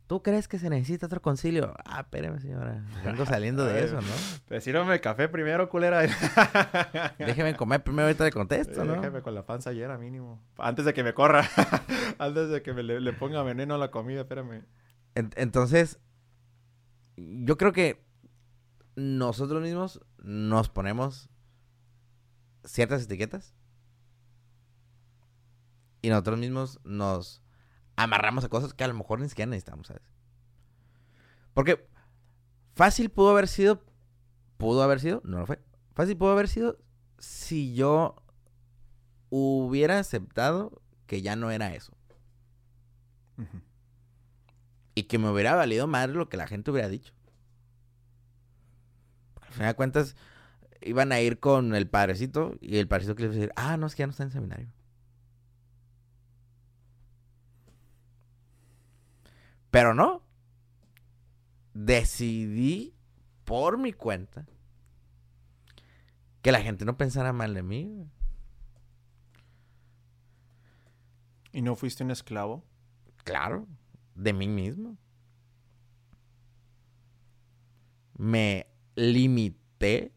¿Tú 0.06 0.22
crees 0.22 0.48
que 0.48 0.58
se 0.58 0.68
necesita 0.68 1.06
otro 1.06 1.22
concilio? 1.22 1.74
Ah, 1.86 2.00
espérame, 2.00 2.38
señora. 2.38 2.84
Vengo 3.04 3.24
saliendo 3.26 3.64
de 3.64 3.84
eso, 3.84 3.96
¿no? 4.02 4.12
Pues 4.48 4.62
sírvame 4.62 5.00
café 5.00 5.28
primero, 5.28 5.70
culera. 5.70 6.02
Déjeme 7.18 7.56
comer 7.56 7.82
primero, 7.82 8.04
ahorita 8.08 8.24
le 8.24 8.30
contesto, 8.32 8.84
¿no? 8.84 8.92
Déjame 8.96 9.22
con 9.22 9.34
la 9.34 9.46
panza 9.46 9.72
llena 9.72 9.96
mínimo. 9.96 10.42
Antes 10.58 10.84
de 10.84 10.92
que 10.92 11.02
me 11.02 11.14
corra. 11.14 11.48
Antes 12.18 12.50
de 12.50 12.62
que 12.62 12.74
me 12.74 12.82
le, 12.82 13.00
le 13.00 13.12
ponga 13.14 13.42
veneno 13.42 13.74
a 13.74 13.78
la 13.78 13.90
comida, 13.90 14.20
espérame. 14.20 14.64
En- 15.14 15.30
entonces, 15.36 15.98
yo 17.16 17.56
creo 17.56 17.72
que 17.72 18.04
nosotros 18.96 19.62
mismos 19.62 20.00
nos 20.18 20.68
ponemos 20.68 21.28
ciertas 22.64 23.04
etiquetas 23.04 23.54
y 26.02 26.08
nosotros 26.08 26.38
mismos 26.38 26.80
nos 26.84 27.42
amarramos 27.96 28.44
a 28.44 28.48
cosas 28.48 28.74
que 28.74 28.84
a 28.84 28.88
lo 28.88 28.94
mejor 28.94 29.20
ni 29.20 29.28
siquiera 29.28 29.50
necesitamos. 29.50 29.92
Porque 31.52 31.88
fácil 32.74 33.10
pudo 33.10 33.30
haber 33.30 33.48
sido, 33.48 33.82
pudo 34.56 34.82
haber 34.82 35.00
sido, 35.00 35.20
no 35.24 35.38
lo 35.38 35.46
fue. 35.46 35.62
Fácil 35.94 36.16
pudo 36.16 36.32
haber 36.32 36.48
sido 36.48 36.78
si 37.18 37.74
yo 37.74 38.16
hubiera 39.30 39.98
aceptado 39.98 40.82
que 41.06 41.22
ya 41.22 41.36
no 41.36 41.50
era 41.50 41.74
eso. 41.74 41.92
Ujú. 43.38 43.60
Y 44.94 45.04
que 45.04 45.18
me 45.18 45.30
hubiera 45.30 45.54
valido 45.54 45.86
más 45.86 46.08
lo 46.10 46.28
que 46.28 46.36
la 46.36 46.46
gente 46.46 46.70
hubiera 46.70 46.88
dicho. 46.88 47.12
Al 49.40 49.52
final 49.52 49.68
de 49.68 49.74
cuentas, 49.74 50.16
iban 50.80 51.12
a 51.12 51.20
ir 51.20 51.40
con 51.40 51.74
el 51.74 51.88
padrecito 51.88 52.54
y 52.60 52.76
el 52.78 52.88
padrecito 52.88 53.14
que 53.14 53.22
les 53.22 53.32
iba 53.32 53.36
a 53.36 53.40
decir, 53.40 53.52
ah, 53.56 53.76
no, 53.76 53.86
es 53.86 53.94
que 53.94 54.00
ya 54.00 54.06
no 54.06 54.10
está 54.12 54.22
en 54.22 54.30
seminario. 54.30 54.68
Pero 59.70 59.94
no. 59.94 60.22
Decidí 61.72 62.94
por 63.44 63.78
mi 63.78 63.92
cuenta 63.92 64.46
que 66.42 66.52
la 66.52 66.60
gente 66.60 66.84
no 66.84 66.96
pensara 66.96 67.32
mal 67.32 67.54
de 67.54 67.62
mí. 67.62 68.06
¿Y 71.52 71.62
no 71.62 71.74
fuiste 71.74 72.04
un 72.04 72.10
esclavo? 72.10 72.64
Claro, 73.24 73.66
de 74.14 74.32
mí 74.32 74.48
mismo. 74.48 74.96
Me 78.16 78.66
limité 78.94 80.12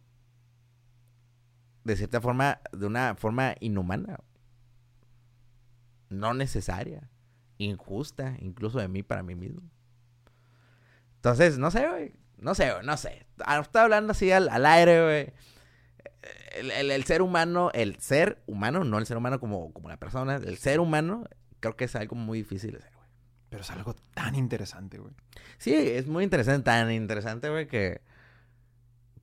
de 1.84 1.96
cierta 1.96 2.22
forma, 2.22 2.60
de 2.72 2.86
una 2.86 3.16
forma 3.16 3.56
inhumana. 3.60 4.20
No 6.10 6.34
necesaria. 6.34 7.10
Injusta, 7.58 8.36
incluso 8.40 8.78
de 8.80 8.88
mí 8.88 9.04
para 9.04 9.24
mí 9.24 9.36
mismo. 9.36 9.62
Entonces, 11.16 11.58
no 11.58 11.72
sé, 11.72 11.88
güey. 11.88 12.14
No 12.38 12.54
sé, 12.54 12.72
güey, 12.72 12.86
no 12.86 12.98
sé. 12.98 13.26
Ah, 13.46 13.60
Estaba 13.60 13.86
hablando 13.86 14.12
así 14.12 14.32
al, 14.32 14.48
al 14.50 14.66
aire, 14.66 15.04
güey. 15.04 15.34
El, 16.56 16.92
el- 16.92 17.04
ser 17.06 17.22
humano, 17.22 17.72
el 17.74 18.00
ser 18.00 18.44
humano, 18.48 18.84
no 18.84 18.98
el 19.00 19.06
ser 19.06 19.18
humano 19.18 19.40
como, 19.40 19.72
como 19.74 19.90
la 19.90 19.98
persona, 19.98 20.36
el 20.36 20.58
ser 20.58 20.80
humano, 20.80 21.24
creo 21.60 21.76
que 21.76 21.86
es 21.86 21.96
algo 21.96 22.16
muy 22.16 22.40
difícil 22.40 22.72
de 22.74 22.80
güey. 22.80 22.97
Pero 23.50 23.62
es 23.62 23.72
algo 23.72 23.96
tan 24.14 24.36
interesante, 24.36 24.98
güey. 24.98 25.14
Sí, 25.58 25.74
es 25.74 26.08
muy 26.08 26.24
interesante, 26.24 26.64
tan 26.64 26.92
interesante, 26.92 27.50
güey, 27.50 27.68
que 27.68 28.02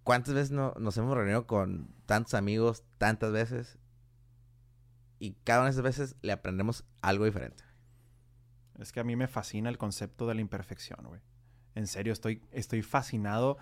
cuántas 0.03 0.35
veces 0.35 0.51
no, 0.51 0.75
nos 0.79 0.97
hemos 0.97 1.15
reunido 1.15 1.47
con 1.47 1.89
tantos 2.07 2.35
amigos, 2.35 2.85
tantas 2.99 3.33
veces, 3.33 3.79
y 5.19 5.33
cada 5.45 5.61
una 5.61 5.67
de 5.67 5.73
esas 5.73 5.83
veces 5.83 6.17
le 6.23 6.33
aprendemos 6.33 6.85
algo 7.03 7.25
diferente. 7.25 7.65
Es 8.79 8.93
que 8.93 9.01
a 9.01 9.05
mí 9.05 9.17
me 9.17 9.29
fascina 9.29 9.69
el 9.69 9.79
concepto 9.79 10.27
de 10.27 10.35
la 10.35 10.41
imperfección, 10.41 11.05
güey. 11.07 11.21
En 11.75 11.87
serio, 11.87 12.13
estoy, 12.13 12.43
estoy 12.51 12.83
fascinado 12.83 13.57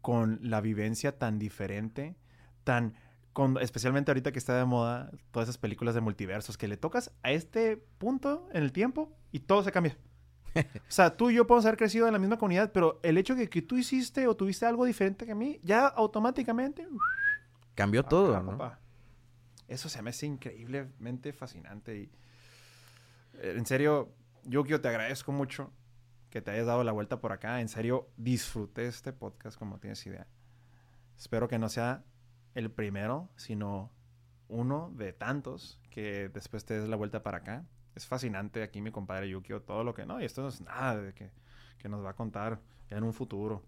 con 0.00 0.38
la 0.42 0.60
vivencia 0.60 1.18
tan 1.18 1.38
diferente, 1.38 2.16
tan... 2.64 2.94
Con, 3.36 3.58
especialmente 3.60 4.10
ahorita 4.10 4.32
que 4.32 4.38
está 4.38 4.56
de 4.56 4.64
moda 4.64 5.10
todas 5.30 5.46
esas 5.46 5.58
películas 5.58 5.94
de 5.94 6.00
multiversos, 6.00 6.56
que 6.56 6.68
le 6.68 6.78
tocas 6.78 7.12
a 7.22 7.32
este 7.32 7.76
punto 7.76 8.48
en 8.54 8.62
el 8.62 8.72
tiempo 8.72 9.12
y 9.30 9.40
todo 9.40 9.62
se 9.62 9.70
cambia. 9.70 9.98
o 10.54 10.60
sea, 10.88 11.14
tú 11.18 11.28
y 11.28 11.34
yo 11.34 11.46
podemos 11.46 11.66
haber 11.66 11.76
crecido 11.76 12.06
en 12.06 12.14
la 12.14 12.18
misma 12.18 12.38
comunidad, 12.38 12.72
pero 12.72 12.98
el 13.02 13.18
hecho 13.18 13.34
de 13.34 13.50
que 13.50 13.60
tú 13.60 13.76
hiciste 13.76 14.26
o 14.26 14.34
tuviste 14.34 14.64
algo 14.64 14.86
diferente 14.86 15.26
que 15.26 15.32
a 15.32 15.34
mí, 15.34 15.60
ya 15.62 15.86
automáticamente... 15.86 16.88
Cambió 17.74 18.04
todo, 18.04 18.34
acá, 18.34 18.42
¿no? 18.42 18.52
papá. 18.52 18.80
Eso 19.68 19.90
se 19.90 20.00
me 20.00 20.08
hace 20.08 20.24
increíblemente 20.24 21.34
fascinante 21.34 21.94
y... 21.94 22.10
eh, 23.34 23.52
En 23.58 23.66
serio, 23.66 24.14
Yukio, 24.44 24.80
te 24.80 24.88
agradezco 24.88 25.30
mucho 25.30 25.74
que 26.30 26.40
te 26.40 26.52
hayas 26.52 26.64
dado 26.64 26.84
la 26.84 26.92
vuelta 26.92 27.20
por 27.20 27.32
acá. 27.32 27.60
En 27.60 27.68
serio, 27.68 28.08
disfruté 28.16 28.86
este 28.86 29.12
podcast 29.12 29.58
como 29.58 29.78
tienes 29.78 30.06
idea. 30.06 30.26
Espero 31.18 31.48
que 31.48 31.58
no 31.58 31.68
sea 31.68 32.02
el 32.56 32.70
primero, 32.70 33.30
sino 33.36 33.92
uno 34.48 34.92
de 34.96 35.12
tantos 35.12 35.80
que 35.90 36.28
después 36.30 36.64
te 36.64 36.80
des 36.80 36.88
la 36.88 36.96
vuelta 36.96 37.22
para 37.22 37.38
acá. 37.38 37.64
Es 37.94 38.06
fascinante 38.06 38.62
aquí 38.62 38.80
mi 38.82 38.90
compadre 38.90 39.28
Yukio, 39.28 39.62
todo 39.62 39.84
lo 39.84 39.94
que 39.94 40.06
no, 40.06 40.20
y 40.20 40.24
esto 40.24 40.42
no 40.42 40.48
es 40.48 40.60
nada 40.60 40.96
de 41.00 41.14
que, 41.14 41.30
que 41.78 41.88
nos 41.88 42.04
va 42.04 42.10
a 42.10 42.14
contar 42.16 42.60
en 42.90 43.04
un 43.04 43.12
futuro. 43.12 43.64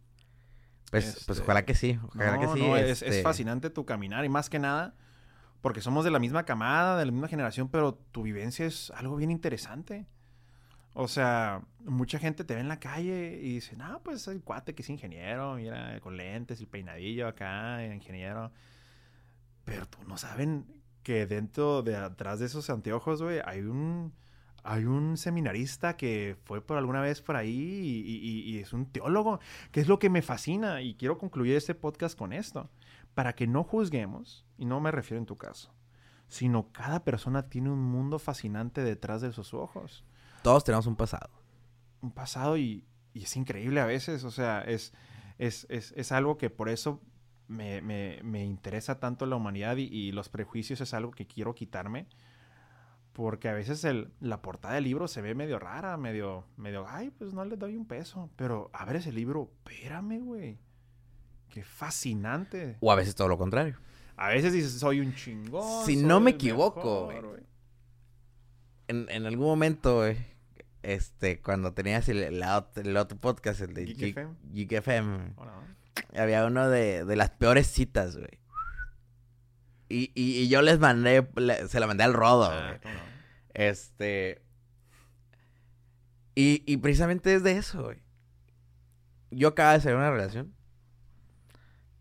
Pues, 0.90 1.24
pues 1.26 1.38
Este, 1.38 1.42
ojalá 1.42 1.64
que 1.64 1.74
sí, 1.74 1.98
ojalá 2.02 2.36
No, 2.36 2.40
que 2.40 2.48
sí. 2.48 2.60
no, 2.60 2.76
es, 2.76 3.02
es 3.02 3.02
este, 3.02 3.22
fascinante 3.22 3.70
tu 3.70 3.84
caminar 3.84 4.24
y 4.24 4.28
más 4.28 4.48
que 4.50 4.58
nada 4.58 4.94
porque 5.60 5.80
somos 5.80 6.04
de 6.04 6.10
la 6.10 6.18
misma 6.20 6.44
camada, 6.44 6.98
de 6.98 7.06
la 7.06 7.12
misma 7.12 7.28
generación, 7.28 7.68
pero 7.68 7.94
tu 7.94 8.22
vivencia 8.22 8.66
es 8.66 8.90
algo 8.92 9.16
bien 9.16 9.30
interesante. 9.30 10.06
O 10.94 11.08
sea, 11.08 11.62
mucha 11.84 12.18
gente 12.18 12.44
te 12.44 12.54
ve 12.54 12.60
en 12.60 12.68
la 12.68 12.80
calle 12.80 13.38
y 13.42 13.54
dice, 13.54 13.76
no, 13.76 14.02
pues 14.02 14.26
el 14.28 14.42
cuate 14.42 14.74
que 14.74 14.82
es 14.82 14.90
ingeniero, 14.90 15.54
mira, 15.56 16.00
con 16.00 16.16
lentes, 16.16 16.60
el 16.60 16.66
peinadillo 16.68 17.28
acá, 17.28 17.84
el 17.84 17.94
ingeniero. 17.94 18.52
Pero 19.68 19.86
tú 19.86 19.98
no 20.06 20.16
saben 20.16 20.64
que 21.02 21.26
dentro 21.26 21.82
de 21.82 21.96
atrás 21.96 22.38
de 22.40 22.46
esos 22.46 22.70
anteojos, 22.70 23.22
güey, 23.22 23.40
hay 23.44 23.60
un 23.60 24.12
hay 24.64 24.84
un 24.84 25.16
seminarista 25.16 25.96
que 25.96 26.36
fue 26.44 26.60
por 26.60 26.76
alguna 26.76 27.00
vez 27.00 27.22
por 27.22 27.36
ahí 27.36 27.50
y, 27.54 28.16
y- 28.16 28.40
y 28.56 28.58
es 28.58 28.72
un 28.72 28.86
teólogo, 28.86 29.40
que 29.72 29.80
es 29.80 29.88
lo 29.88 29.98
que 29.98 30.10
me 30.10 30.20
fascina 30.20 30.82
y 30.82 30.94
quiero 30.94 31.16
concluir 31.16 31.56
este 31.56 31.74
podcast 31.74 32.18
con 32.18 32.32
esto, 32.32 32.68
para 33.14 33.34
que 33.34 33.46
no 33.46 33.62
juzguemos, 33.64 34.44
y 34.58 34.66
no 34.66 34.80
me 34.80 34.90
refiero 34.90 35.20
en 35.20 35.26
tu 35.26 35.36
caso, 35.36 35.72
sino 36.28 36.70
cada 36.72 37.02
persona 37.04 37.48
tiene 37.48 37.70
un 37.70 37.82
mundo 37.82 38.18
fascinante 38.18 38.82
detrás 38.82 39.22
de 39.22 39.32
sus 39.32 39.54
ojos 39.54 40.04
Todos 40.42 40.64
tenemos 40.64 40.86
un 40.86 40.96
pasado. 40.96 41.30
un 42.02 42.10
pasado 42.12 42.58
y, 42.58 42.84
y 43.14 43.22
es 43.24 43.36
increíble 43.36 43.80
a 43.80 43.86
veces, 43.86 44.24
o 44.24 44.30
sea, 44.30 44.60
es, 44.62 44.92
es, 45.38 45.66
es, 45.70 45.92
es 45.96 46.12
algo 46.12 46.36
que 46.36 46.50
por 46.50 46.68
eso 46.68 47.00
me, 47.48 47.80
me- 47.82 48.20
me 48.22 48.44
interesa 48.44 49.00
tanto 49.00 49.26
la 49.26 49.36
humanidad 49.36 49.76
y, 49.76 49.84
y 49.84 50.12
los 50.12 50.28
prejuicios 50.28 50.80
es 50.80 50.94
algo 50.94 51.10
que 51.10 51.26
quiero 51.26 51.54
quitarme, 51.54 52.06
porque 53.12 53.48
a 53.48 53.52
veces 53.52 53.82
el, 53.84 54.12
la 54.20 54.40
portada 54.42 54.74
del 54.74 54.84
libro 54.84 55.08
se 55.08 55.20
ve 55.22 55.34
medio 55.34 55.58
rara, 55.58 55.96
medio, 55.96 56.44
medio, 56.56 56.86
ay, 56.88 57.10
pues 57.10 57.32
no 57.32 57.44
le 57.44 57.56
doy 57.56 57.76
un 57.76 57.86
peso, 57.86 58.30
pero 58.36 58.70
abres 58.72 59.06
el 59.06 59.16
libro, 59.16 59.50
espérame, 59.64 60.20
güey. 60.24 60.58
Qué 61.48 61.64
fascinante. 61.64 62.76
O 62.80 62.92
a 62.92 62.94
veces 62.94 63.14
todo 63.14 63.26
lo 63.28 63.38
contrario. 63.38 63.76
A 64.16 64.28
veces 64.28 64.52
dices, 64.52 64.72
soy 64.72 65.00
un 65.00 65.14
chingón. 65.14 65.84
Si 65.86 65.96
no 65.96 66.20
me 66.20 66.32
equivoco, 66.32 67.06
mejor, 67.08 67.26
güey. 67.28 67.42
En, 68.88 69.06
en 69.10 69.26
algún 69.26 69.46
momento, 69.46 69.96
güey, 69.98 70.16
este, 70.82 71.40
cuando 71.40 71.72
tenías 71.72 72.08
el, 72.08 72.22
el 72.22 72.96
otro 72.96 73.18
podcast, 73.18 73.60
el 73.60 73.74
de 73.74 73.84
Geek 73.86 73.98
Geek, 73.98 74.16
FM. 74.16 74.34
Geek 74.52 74.72
FM, 74.72 75.32
¿O 75.36 75.44
no? 75.44 75.52
Había 76.16 76.44
uno 76.46 76.68
de, 76.68 77.04
de 77.04 77.16
las 77.16 77.30
peores 77.30 77.66
citas, 77.66 78.16
güey. 78.16 78.38
Y, 79.88 80.12
y, 80.14 80.42
y 80.42 80.48
yo 80.48 80.60
les 80.62 80.78
mandé, 80.78 81.26
le- 81.36 81.66
se 81.68 81.80
la 81.80 81.86
mandé 81.86 82.04
al 82.04 82.12
rodo, 82.12 82.44
Ah, 82.50 82.78
güey. 82.82 82.94
Este. 83.54 84.42
Y, 86.34 86.62
y 86.66 86.76
precisamente 86.76 87.34
es 87.34 87.42
de 87.42 87.52
eso, 87.56 87.82
güey. 87.84 87.98
Yo 89.30 89.48
acababa 89.48 89.74
de 89.74 89.80
salir 89.80 89.96
de 89.96 90.02
una 90.02 90.10
relación. 90.10 90.54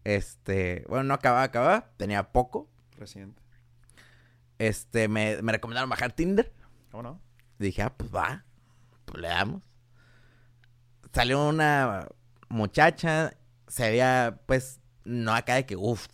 Este. 0.03 0.85
Bueno, 0.89 1.03
no 1.05 1.13
acababa, 1.13 1.43
acababa. 1.43 1.89
Tenía 1.97 2.31
poco. 2.31 2.69
Reciente. 2.97 3.41
Este, 4.59 5.07
me, 5.07 5.41
me 5.41 5.51
recomendaron 5.51 5.89
bajar 5.89 6.11
Tinder. 6.13 6.51
¿Cómo 6.91 7.03
no? 7.03 7.21
Dije, 7.59 7.81
ah, 7.83 7.93
pues 7.95 8.13
va. 8.13 8.43
Pues 9.05 9.21
le 9.21 9.27
damos. 9.29 9.63
Salió 11.13 11.47
una 11.47 12.07
muchacha. 12.49 13.33
Se 13.67 13.89
veía, 13.89 14.39
pues, 14.45 14.79
no 15.03 15.33
acá 15.33 15.55
de 15.55 15.65
que, 15.65 15.75
uff. 15.75 16.07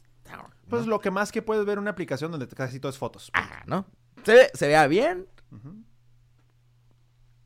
Pues 0.70 0.88
lo 0.88 1.00
que 1.00 1.12
más 1.12 1.32
que 1.32 1.42
puedes 1.42 1.66
ver 1.66 1.74
en 1.74 1.80
una 1.80 1.92
aplicación 1.92 2.32
donde 2.32 2.48
casi 2.48 2.80
todo 2.80 2.90
es 2.90 2.98
fotos. 2.98 3.30
Ah, 3.34 3.64
¿no? 3.68 3.86
Se, 4.24 4.34
ve- 4.34 4.52
se 4.54 4.66
veía 4.68 4.88
bien. 4.88 5.28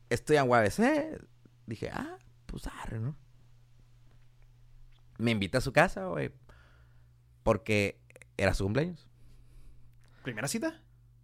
Estoy 0.09 0.38
en 0.38 0.47
UABC. 0.49 1.19
Dije, 1.65 1.89
ah, 1.91 2.17
pues 2.45 2.67
arre, 2.67 2.99
¿no? 2.99 3.15
Me 5.17 5.31
invita 5.31 5.57
a 5.57 5.61
su 5.61 5.73
casa, 5.73 6.05
güey. 6.05 6.31
Porque 7.43 7.99
era 8.38 8.53
su 8.53 8.63
cumpleaños. 8.63 9.09
¿Primera 10.23 10.47
cita? 10.47 10.81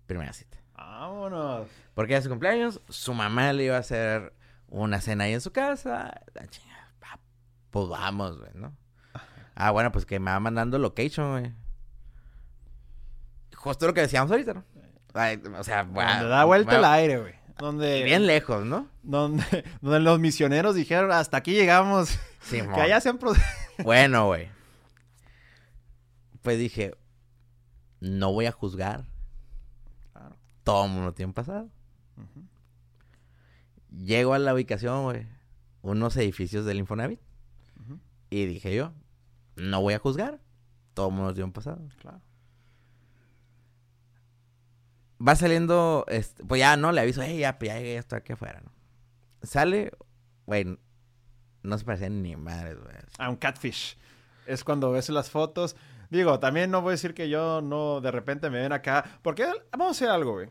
Primera 0.07 0.33
cita. 0.33 0.57
Vámonos. 0.75 1.67
Porque 1.93 2.13
era 2.13 2.21
su 2.21 2.29
cumpleaños. 2.29 2.81
Su 2.89 3.13
mamá 3.13 3.53
le 3.53 3.65
iba 3.65 3.75
a 3.77 3.79
hacer 3.79 4.33
una 4.67 4.99
cena 4.99 5.25
ahí 5.25 5.33
en 5.33 5.41
su 5.41 5.51
casa. 5.51 6.21
La 6.33 6.47
chingada. 6.47 6.72
Pues 7.73 7.89
vamos, 7.89 8.37
güey, 8.39 8.51
¿no? 8.53 8.71
Ah, 9.55 9.71
bueno, 9.71 9.91
pues 9.91 10.05
que 10.05 10.19
me 10.19 10.29
va 10.31 10.39
mandando 10.39 10.77
location, 10.77 11.31
güey. 11.31 11.51
Justo 13.55 13.87
lo 13.87 13.93
que 13.95 14.01
decíamos 14.01 14.29
ahorita, 14.31 14.53
¿no? 14.53 14.63
Ay, 15.15 15.41
o 15.57 15.63
sea, 15.63 15.83
Donde 15.83 15.99
va- 15.99 16.23
da 16.23 16.45
vuelta 16.45 16.77
el 16.77 16.85
aire, 16.85 17.17
güey. 17.19 17.33
Donde, 17.57 18.03
Bien 18.03 18.27
lejos, 18.27 18.63
¿no? 18.65 18.87
donde, 19.01 19.43
donde 19.81 19.99
los 20.01 20.19
misioneros 20.19 20.75
dijeron, 20.75 21.11
hasta 21.11 21.37
aquí 21.37 21.53
llegamos. 21.53 22.19
Simón. 22.41 22.75
que 22.75 22.81
allá 22.81 23.01
se 23.01 23.09
han... 23.09 23.17
pro- 23.17 23.33
Bueno, 23.83 24.27
güey. 24.27 24.49
Pues 26.43 26.59
dije, 26.59 26.95
no 28.01 28.31
voy 28.33 28.45
a 28.45 28.51
juzgar. 28.51 29.05
Claro. 30.11 30.35
Todo 30.63 30.85
el 30.85 30.91
mundo 30.91 31.13
tiene 31.13 31.33
pasado. 31.33 31.69
Llego 33.91 34.33
a 34.35 34.39
la 34.39 34.53
ubicación, 34.53 35.03
güey. 35.03 35.25
Unos 35.81 36.15
edificios 36.17 36.65
del 36.65 36.77
Infonavit. 36.77 37.19
Y 38.35 38.47
dije 38.47 38.73
yo, 38.73 38.93
no 39.57 39.79
voy 39.81 39.93
a 39.93 39.99
juzgar. 39.99 40.39
Todo 40.95 41.09
el 41.09 41.13
mundo 41.13 41.33
tiene 41.35 41.45
un 41.45 41.51
pasado. 41.53 41.87
Claro. 41.99 42.19
Va 45.25 45.35
saliendo, 45.35 46.03
este, 46.07 46.43
pues 46.43 46.57
ya 46.57 46.75
no, 46.75 46.91
le 46.91 47.01
aviso, 47.01 47.21
hey, 47.21 47.37
ya, 47.37 47.59
pues 47.59 47.69
ya 47.69 47.77
llegué, 47.77 47.93
ya 47.93 47.99
estoy 47.99 48.17
aquí 48.17 48.33
afuera, 48.33 48.59
¿no? 48.61 48.71
Sale, 49.43 49.91
güey, 50.47 50.79
no 51.61 51.77
se 51.77 51.85
parecían 51.85 52.23
ni 52.23 52.35
madres, 52.35 52.79
güey. 52.81 52.95
A 53.19 53.29
un 53.29 53.35
catfish. 53.35 53.97
Es 54.47 54.63
cuando 54.63 54.91
ves 54.91 55.09
las 55.09 55.29
fotos. 55.29 55.75
Digo, 56.09 56.39
también 56.39 56.71
no 56.71 56.81
voy 56.81 56.89
a 56.89 56.91
decir 56.93 57.13
que 57.13 57.29
yo 57.29 57.61
no 57.61 58.01
de 58.01 58.09
repente 58.09 58.49
me 58.49 58.59
ven 58.61 58.73
acá. 58.73 59.19
Porque 59.21 59.45
vamos 59.71 59.87
a 59.89 59.91
hacer 59.91 60.09
algo, 60.09 60.33
güey. 60.33 60.49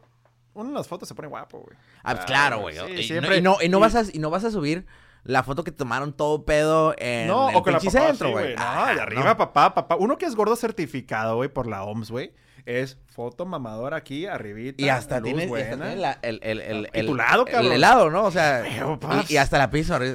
Uno 0.54 0.68
en 0.68 0.74
las 0.74 0.86
fotos 0.86 1.08
se 1.08 1.16
pone 1.16 1.26
guapo, 1.26 1.58
güey. 1.58 1.76
Ah, 2.04 2.14
pues 2.14 2.26
claro, 2.26 2.60
güey. 2.60 2.76
Sí, 3.02 3.12
y, 3.12 3.20
no- 3.20 3.34
y 3.34 3.42
no, 3.42 3.56
y 3.60 3.68
no 3.68 3.80
vas 3.80 3.96
a, 3.96 4.04
y 4.12 4.20
no 4.20 4.30
vas 4.30 4.44
a 4.44 4.52
subir 4.52 4.86
la 5.24 5.42
foto 5.42 5.62
que 5.64 5.70
tomaron 5.72 6.12
todo 6.12 6.44
pedo 6.44 6.94
en 6.98 7.28
No, 7.28 7.50
el 7.50 7.56
o 7.56 7.62
con 7.62 7.72
la 7.72 7.78
papá, 7.78 7.90
centro, 7.90 8.28
sí, 8.28 8.32
güey. 8.32 8.54
No, 8.56 8.62
Ah, 8.64 8.92
de 8.94 9.00
arriba, 9.00 9.24
no. 9.24 9.36
papá, 9.36 9.74
papá. 9.74 9.96
Uno 9.96 10.18
que 10.18 10.26
es 10.26 10.34
gordo 10.34 10.56
certificado, 10.56 11.36
güey, 11.36 11.48
por 11.48 11.66
la 11.66 11.84
OMS, 11.84 12.10
güey. 12.10 12.32
Es 12.64 12.96
foto 13.08 13.44
mamador 13.44 13.92
aquí, 13.92 14.26
arribita. 14.26 14.80
Y 14.82 14.88
hasta 14.88 15.18
luz 15.18 15.24
tiene, 15.24 15.42
y 15.42 15.46
hasta 15.46 15.50
buena. 15.76 15.86
tiene 15.86 15.96
la- 16.00 16.18
el, 16.22 16.38
el, 16.42 16.60
el, 16.60 16.88
el, 16.92 17.06
Titulado, 17.06 17.44
el 17.48 17.72
helado, 17.72 18.08
¿no? 18.10 18.22
O 18.24 18.30
sea, 18.30 18.62
y, 19.28 19.32
y 19.34 19.36
hasta 19.36 19.58
la 19.58 19.68
pizza. 19.70 19.98
Sí, 19.98 20.14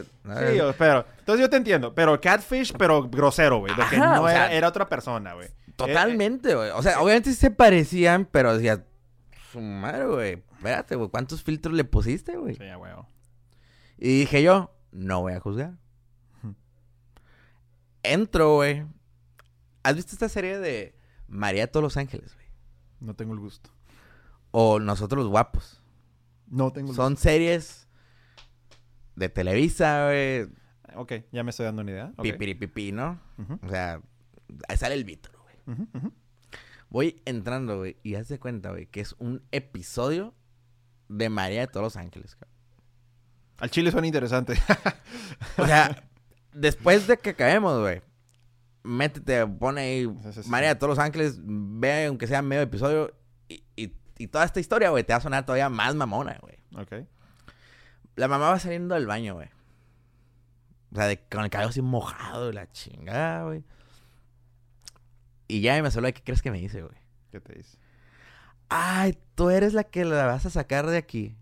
pero... 0.78 1.06
Entonces 1.20 1.42
yo 1.42 1.50
te 1.50 1.58
entiendo. 1.58 1.94
Pero 1.94 2.20
catfish, 2.22 2.74
pero 2.78 3.04
grosero, 3.10 3.60
güey. 3.60 3.76
De 3.76 3.84
que 3.90 3.98
Ajá, 3.98 4.16
no 4.16 4.30
era, 4.30 4.48
sea, 4.48 4.54
era 4.54 4.68
otra 4.70 4.88
persona, 4.88 5.34
güey. 5.34 5.50
Totalmente, 5.76 6.56
güey. 6.56 6.70
O 6.72 6.82
sea, 6.82 7.02
obviamente 7.02 7.30
sí 7.32 7.36
se 7.36 7.52
parecían, 7.52 8.26
pero 8.26 8.54
decía, 8.56 8.86
su 9.52 9.60
madre, 9.60 10.06
güey. 10.06 10.44
Espérate, 10.58 10.96
güey. 10.96 11.10
¿Cuántos 11.10 11.44
filtros 11.44 11.76
le 11.76 11.84
pusiste, 11.84 12.38
güey? 12.38 12.56
Sí, 12.56 12.64
huevo. 12.64 13.08
Y 13.98 14.20
dije 14.20 14.42
yo, 14.42 14.72
no 14.92 15.22
voy 15.22 15.34
a 15.34 15.40
juzgar. 15.40 15.78
Entro, 18.04 18.56
güey. 18.56 18.86
¿Has 19.84 19.96
visto 19.96 20.14
esta 20.14 20.30
serie 20.30 20.60
de 20.60 20.98
María 21.28 21.62
de 21.64 21.68
todos 21.68 21.84
los 21.84 21.98
ángeles, 21.98 22.34
güey? 22.36 22.48
No 23.00 23.16
tengo 23.16 23.34
el 23.34 23.40
gusto. 23.40 23.70
O 24.52 24.80
Nosotros 24.80 25.24
los 25.24 25.30
guapos. 25.30 25.82
No 26.48 26.72
tengo 26.72 26.92
el 26.92 26.96
Son 26.96 27.18
series 27.18 27.88
de 29.16 29.30
Televisa, 29.30 30.06
güey. 30.06 30.48
Ok, 30.96 31.14
ya 31.32 31.44
me 31.44 31.52
estoy 31.52 31.66
dando 31.66 31.82
una 31.82 31.92
idea. 31.92 32.14
Ok. 32.16 32.24
Pipiripipi, 32.24 32.92
¿no? 32.92 33.20
O 33.62 33.70
sea, 33.70 34.02
ahí 34.68 34.78
sale 34.78 34.96
el 34.96 35.04
Víctor, 35.04 35.34
güey. 35.66 35.84
Voy 36.90 37.22
entrando, 37.26 37.80
güey, 37.80 37.98
y 38.04 38.16
haz 38.16 38.30
de 38.30 38.40
cuenta, 38.40 38.72
güey, 38.72 38.88
que 38.88 39.02
es 39.02 39.14
un 39.20 39.44
episodio 39.52 40.34
de 41.10 41.30
María 41.30 41.62
de 41.62 41.68
todos 41.68 41.84
los 41.84 41.98
ángeles, 41.98 42.36
cabrón. 42.36 42.57
Al 43.60 43.70
chile 43.72 43.92
suena 43.92 44.08
interesante. 44.08 44.54
O 45.58 45.66
sea, 45.66 46.04
después 46.54 47.08
de 47.08 47.18
que 47.18 47.32
acabemos, 47.32 47.80
güey, 47.80 48.02
métete, 48.84 49.46
pone 49.48 49.82
ahí 49.82 50.06
Sí, 50.24 50.34
sí, 50.34 50.44
sí. 50.44 50.50
María 50.50 50.70
de 50.70 50.76
todos 50.76 50.90
los 50.98 51.00
ángeles, 51.00 51.38
ve 51.44 52.06
aunque 52.06 52.28
sea 52.28 52.42
medio 52.42 52.62
episodio, 52.62 53.14
y, 53.50 53.64
y- 53.76 53.94
y 54.20 54.28
toda 54.28 54.46
esta 54.46 54.60
historia, 54.60 54.90
güey, 54.90 55.04
te 55.04 55.14
va 55.14 55.18
a 55.18 55.22
sonar 55.22 55.46
todavía 55.46 55.70
más 55.70 55.94
mamona, 55.96 56.38
güey. 56.42 56.56
ok. 56.76 57.08
La 58.16 58.28
mamá 58.28 58.50
va 58.50 58.60
saliendo 58.60 58.96
del 58.96 59.06
baño, 59.06 59.36
güey. 59.36 59.48
O 60.92 60.96
sea, 60.96 61.06
de- 61.06 61.20
con 61.28 61.44
el 61.44 61.50
cabello 61.50 61.70
así 61.70 61.82
mojado, 61.82 62.52
la 62.52 62.72
chingada, 62.72 63.44
güey. 63.44 63.64
Y 65.48 65.62
ya 65.62 65.82
me 65.82 65.92
salió, 65.92 66.12
¿qué 66.14 66.22
crees 66.24 66.42
que 66.42 66.52
me 66.52 66.60
dice, 66.60 66.82
güey? 66.82 66.98
¿Qué 67.32 67.40
te 67.40 67.54
dice? 67.54 67.78
Ay, 68.70 69.18
tú 69.36 69.50
eres 69.50 69.74
la 69.74 69.84
que 69.86 70.04
la 70.04 70.26
vas 70.26 70.46
a 70.46 70.50
sacar 70.50 70.88
de 70.88 70.98
aquí. 70.98 71.36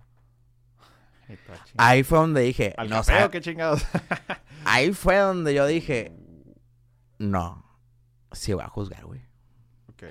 Ahí 1.77 2.03
fue 2.03 2.19
donde 2.19 2.41
dije, 2.41 2.73
¿Al 2.77 2.89
no, 2.89 2.97
café 2.97 3.19
sa- 3.19 3.25
o 3.25 3.31
qué 3.31 3.41
chingados? 3.41 3.83
ahí 4.65 4.93
fue 4.93 5.17
donde 5.17 5.53
yo 5.53 5.65
dije, 5.65 6.11
no, 7.17 7.65
sí 8.31 8.53
voy 8.53 8.63
a 8.63 8.67
juzgar, 8.69 9.05
güey. 9.05 9.21
ok. 9.89 10.03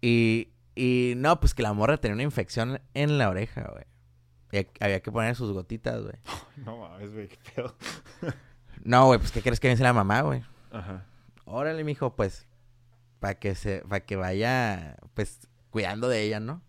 Y, 0.00 0.48
y 0.74 1.14
no, 1.16 1.38
pues 1.40 1.54
que 1.54 1.62
la 1.62 1.72
morra 1.72 1.96
tenía 1.98 2.14
una 2.14 2.22
infección 2.24 2.80
en 2.94 3.18
la 3.18 3.28
oreja, 3.28 3.70
güey. 3.72 3.84
Y 4.52 4.66
había 4.84 5.00
que 5.00 5.10
poner 5.12 5.34
sus 5.36 5.52
gotitas, 5.52 6.02
güey. 6.02 6.14
No 6.56 6.76
mames, 6.78 7.12
güey, 7.12 7.28
qué 7.28 7.38
pedo. 7.54 7.74
No, 8.84 9.06
güey, 9.06 9.20
pues 9.20 9.30
¿qué 9.30 9.42
crees 9.42 9.60
que 9.60 9.68
me 9.68 9.74
dice 9.74 9.84
la 9.84 9.92
mamá, 9.92 10.22
güey? 10.22 10.42
Ajá. 10.72 11.04
Órale, 11.44 11.84
mijo, 11.84 12.16
pues, 12.16 12.48
para 13.20 13.36
que 13.36 13.54
se, 13.54 13.82
para 13.88 14.00
que 14.04 14.16
vaya, 14.16 14.96
pues, 15.14 15.48
cuidando 15.70 16.08
de 16.08 16.20
ella, 16.22 16.40
¿no? 16.40 16.60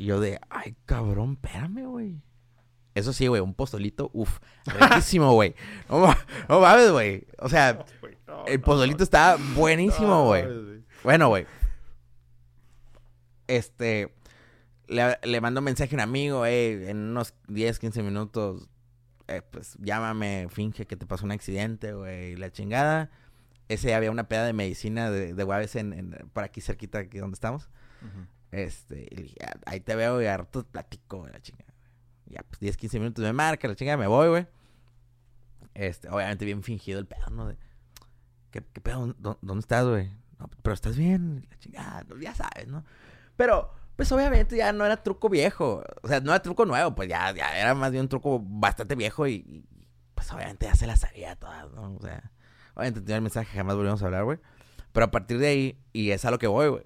Y 0.00 0.06
yo 0.06 0.18
de, 0.18 0.40
ay, 0.48 0.74
cabrón, 0.86 1.32
espérame, 1.42 1.84
güey. 1.86 2.22
Eso 2.94 3.12
sí, 3.12 3.26
güey, 3.26 3.42
un 3.42 3.52
postolito, 3.52 4.10
uff, 4.14 4.38
riquísimo, 4.64 5.32
güey. 5.34 5.54
No, 5.90 6.14
no 6.48 6.60
mames, 6.60 6.90
güey. 6.90 7.26
O 7.38 7.50
sea, 7.50 7.84
no, 8.26 8.46
el 8.46 8.58
no, 8.60 8.64
postolito 8.64 8.98
no. 9.00 9.04
está 9.04 9.36
buenísimo, 9.54 10.24
güey. 10.24 10.44
Bueno, 11.04 11.28
güey. 11.28 11.46
Este. 13.46 14.14
Le, 14.88 15.18
le 15.22 15.40
mando 15.40 15.60
un 15.60 15.64
mensaje 15.64 15.94
a 15.94 15.96
un 15.96 16.00
amigo, 16.00 16.46
eh, 16.46 16.90
en 16.90 16.96
unos 17.10 17.34
10, 17.48 17.78
15 17.78 18.02
minutos. 18.02 18.68
eh, 19.28 19.42
pues 19.50 19.76
llámame, 19.80 20.48
finge 20.50 20.86
que 20.86 20.96
te 20.96 21.06
pasó 21.06 21.24
un 21.26 21.30
accidente, 21.32 21.92
güey, 21.92 22.36
la 22.36 22.50
chingada. 22.50 23.10
Ese 23.68 23.94
había 23.94 24.10
una 24.10 24.28
peda 24.28 24.44
de 24.46 24.52
medicina 24.52 25.10
de, 25.10 25.32
de 25.34 25.44
UABC 25.44 25.76
en, 25.76 25.92
en- 25.92 26.30
por 26.32 26.42
aquí 26.42 26.60
cerquita, 26.60 26.98
aquí 27.00 27.18
donde 27.18 27.34
estamos. 27.34 27.68
Ujú. 28.02 28.26
Este, 28.50 29.06
y 29.10 29.22
dije, 29.22 29.36
"Ah, 29.46 29.54
ahí 29.66 29.80
te 29.80 29.94
veo 29.94 30.20
y 30.20 30.26
a 30.26 30.36
rato 30.36 30.64
platico, 30.64 31.26
la 31.28 31.40
chingada. 31.40 31.72
Ya, 32.26 32.42
pues 32.42 32.58
10, 32.60 32.76
15 32.76 32.98
minutos 32.98 33.24
me 33.24 33.32
marca, 33.32 33.68
la 33.68 33.74
chingada, 33.76 33.96
me 33.96 34.06
voy, 34.06 34.28
güey. 34.28 34.46
Este, 35.74 36.08
obviamente 36.08 36.44
bien 36.44 36.62
fingido 36.62 36.98
el 36.98 37.06
pedo, 37.06 37.30
¿no? 37.30 37.46
De, 37.48 37.56
¿qué, 38.50 38.62
qué 38.72 38.80
pedo? 38.80 39.14
¿Dó- 39.18 39.38
¿Dónde 39.40 39.60
estás, 39.60 39.86
güey? 39.86 40.10
No, 40.38 40.48
pero 40.62 40.74
estás 40.74 40.96
bien, 40.96 41.46
la 41.50 41.58
chingada, 41.58 42.04
no, 42.08 42.16
ya 42.18 42.34
sabes, 42.34 42.66
¿no? 42.66 42.84
Pero, 43.36 43.72
pues 43.96 44.10
obviamente 44.12 44.56
ya 44.56 44.72
no 44.72 44.84
era 44.84 45.02
truco 45.02 45.28
viejo. 45.28 45.82
O 46.02 46.08
sea, 46.08 46.20
no 46.20 46.30
era 46.32 46.42
truco 46.42 46.64
nuevo, 46.66 46.94
pues 46.94 47.08
ya, 47.08 47.32
ya 47.32 47.56
era 47.58 47.74
más 47.74 47.90
bien 47.92 48.02
un 48.02 48.08
truco 48.08 48.40
bastante 48.42 48.94
viejo 48.94 49.26
y, 49.26 49.34
y, 49.46 49.64
pues 50.14 50.30
obviamente 50.32 50.66
ya 50.66 50.74
se 50.74 50.86
las 50.86 51.00
sabía 51.00 51.36
todas, 51.36 51.70
¿no? 51.72 51.94
O 51.94 52.00
sea, 52.00 52.30
obviamente 52.74 53.00
tenía 53.00 53.16
el 53.16 53.22
mensaje, 53.22 53.56
jamás 53.56 53.76
volvimos 53.76 54.02
a 54.02 54.06
hablar, 54.06 54.24
güey. 54.24 54.38
Pero 54.92 55.06
a 55.06 55.10
partir 55.10 55.38
de 55.38 55.46
ahí, 55.48 55.80
y 55.92 56.10
es 56.10 56.24
a 56.24 56.30
lo 56.30 56.38
que 56.38 56.46
voy, 56.48 56.68
güey. 56.68 56.82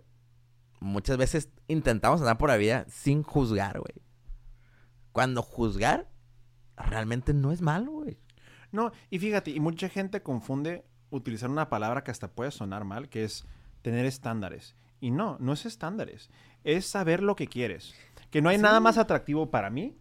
Muchas 0.80 1.16
veces 1.16 1.48
intentamos 1.68 2.20
andar 2.20 2.38
por 2.38 2.50
la 2.50 2.56
vida 2.56 2.84
sin 2.88 3.22
juzgar, 3.22 3.78
güey. 3.78 4.02
Cuando 5.12 5.42
juzgar 5.42 6.08
realmente 6.76 7.32
no 7.32 7.52
es 7.52 7.60
malo, 7.60 7.92
güey. 7.92 8.18
No, 8.72 8.90
y 9.10 9.18
fíjate, 9.18 9.50
y 9.50 9.60
mucha 9.60 9.88
gente 9.88 10.22
confunde 10.22 10.84
utilizar 11.10 11.48
una 11.48 11.68
palabra 11.68 12.02
que 12.02 12.10
hasta 12.10 12.28
puede 12.28 12.50
sonar 12.50 12.84
mal, 12.84 13.08
que 13.08 13.24
es 13.24 13.46
tener 13.82 14.04
estándares. 14.04 14.74
Y 15.00 15.10
no, 15.10 15.36
no 15.38 15.52
es 15.52 15.66
estándares. 15.66 16.30
Es 16.64 16.86
saber 16.86 17.22
lo 17.22 17.36
que 17.36 17.46
quieres. 17.46 17.94
Que 18.30 18.42
no 18.42 18.48
hay 18.48 18.58
nada 18.58 18.80
más 18.80 18.98
atractivo 18.98 19.50
para 19.50 19.70
mí. 19.70 19.96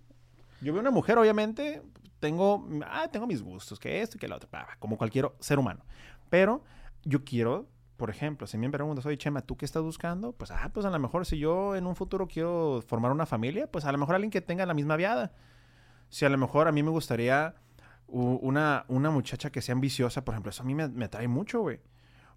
Yo 0.61 0.73
veo 0.73 0.81
una 0.81 0.91
mujer, 0.91 1.17
obviamente, 1.17 1.83
tengo, 2.19 2.65
ah, 2.87 3.09
tengo 3.11 3.27
mis 3.27 3.41
gustos, 3.41 3.79
que 3.79 4.01
esto 4.01 4.17
y 4.17 4.19
que 4.19 4.27
lo 4.29 4.37
otro, 4.37 4.49
como 4.79 4.97
cualquier 4.97 5.29
ser 5.39 5.59
humano. 5.59 5.85
Pero 6.29 6.63
yo 7.03 7.23
quiero, 7.25 7.67
por 7.97 8.09
ejemplo, 8.09 8.47
si 8.47 8.57
me 8.57 8.69
preguntas, 8.69 9.05
oye, 9.05 9.17
Chema, 9.17 9.41
¿tú 9.41 9.55
qué 9.55 9.65
estás 9.65 9.83
buscando? 9.83 10.33
Pues, 10.33 10.51
ah, 10.51 10.71
pues 10.73 10.85
a 10.85 10.89
lo 10.89 10.99
mejor 10.99 11.25
si 11.25 11.37
yo 11.37 11.75
en 11.75 11.85
un 11.85 11.95
futuro 11.95 12.27
quiero 12.27 12.83
formar 12.87 13.11
una 13.11 13.25
familia, 13.25 13.67
pues 13.67 13.85
a 13.85 13.91
lo 13.91 13.97
mejor 13.97 14.15
alguien 14.15 14.31
que 14.31 14.41
tenga 14.41 14.65
la 14.65 14.73
misma 14.73 14.95
viada. 14.95 15.31
Si 16.09 16.25
a 16.25 16.29
lo 16.29 16.37
mejor 16.37 16.67
a 16.67 16.71
mí 16.71 16.83
me 16.83 16.89
gustaría 16.89 17.55
una, 18.07 18.85
una 18.87 19.09
muchacha 19.11 19.51
que 19.51 19.61
sea 19.61 19.73
ambiciosa, 19.73 20.25
por 20.25 20.33
ejemplo, 20.33 20.49
eso 20.49 20.63
a 20.63 20.65
mí 20.65 20.75
me, 20.75 20.87
me 20.87 21.05
atrae 21.05 21.27
mucho, 21.27 21.61
güey. 21.61 21.79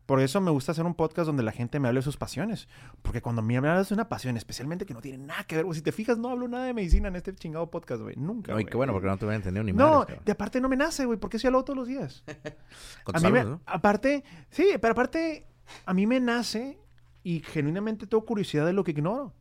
Por 0.06 0.20
eso 0.20 0.40
me 0.40 0.52
gusta 0.52 0.70
hacer 0.70 0.86
un 0.86 0.94
podcast 0.94 1.26
donde 1.26 1.42
la 1.42 1.50
gente 1.50 1.80
me 1.80 1.88
hable 1.88 1.98
de 1.98 2.04
sus 2.04 2.16
pasiones. 2.16 2.68
Porque 3.02 3.20
cuando 3.20 3.42
me 3.42 3.56
hablas 3.56 3.88
de 3.88 3.94
una 3.94 4.08
pasión, 4.08 4.36
especialmente 4.36 4.86
que 4.86 4.94
no 4.94 5.00
tiene 5.00 5.18
nada 5.18 5.42
que 5.44 5.56
ver, 5.56 5.74
si 5.74 5.82
te 5.82 5.90
fijas, 5.90 6.16
no 6.16 6.28
hablo 6.28 6.46
nada 6.46 6.66
de 6.66 6.74
medicina 6.74 7.08
en 7.08 7.16
este 7.16 7.34
chingado 7.34 7.68
podcast, 7.70 8.02
güey. 8.02 8.14
Nunca. 8.16 8.54
Ay, 8.54 8.64
qué 8.64 8.76
bueno, 8.76 8.92
porque 8.92 9.08
no 9.08 9.18
te 9.18 9.24
voy 9.24 9.32
a 9.32 9.36
entender 9.36 9.64
ni 9.64 9.72
No, 9.72 10.04
de 10.04 10.32
aparte 10.32 10.60
no 10.60 10.68
me 10.68 10.76
nace, 10.76 11.04
güey, 11.06 11.18
porque 11.18 11.38
eso 11.38 11.44
ya 11.44 11.50
lo 11.50 11.58
hago 11.58 11.64
todos 11.64 11.76
los 11.76 11.88
días. 11.88 12.22
a 13.12 13.18
mí 13.18 13.32
me, 13.32 13.58
Aparte, 13.66 14.22
sí, 14.50 14.74
pero 14.80 14.92
aparte, 14.92 15.48
a 15.84 15.92
mí 15.92 16.06
me 16.06 16.20
nace 16.20 16.78
y 17.24 17.40
genuinamente 17.40 18.06
tengo 18.06 18.24
curiosidad 18.24 18.64
de 18.64 18.72
lo 18.72 18.84
que 18.84 18.92
ignoro. 18.92 19.34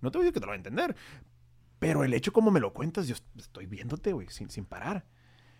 No 0.00 0.10
te 0.10 0.18
voy 0.18 0.24
a 0.24 0.26
decir 0.26 0.34
que 0.34 0.40
te 0.40 0.46
lo 0.46 0.50
voy 0.50 0.54
a 0.54 0.56
entender. 0.56 0.96
Pero 1.78 2.02
el 2.02 2.12
hecho 2.14 2.32
como 2.32 2.50
me 2.50 2.58
lo 2.58 2.72
cuentas, 2.72 3.06
yo 3.06 3.14
estoy 3.36 3.66
viéndote, 3.66 4.12
güey, 4.12 4.28
sin, 4.28 4.50
sin 4.50 4.64
parar. 4.64 5.06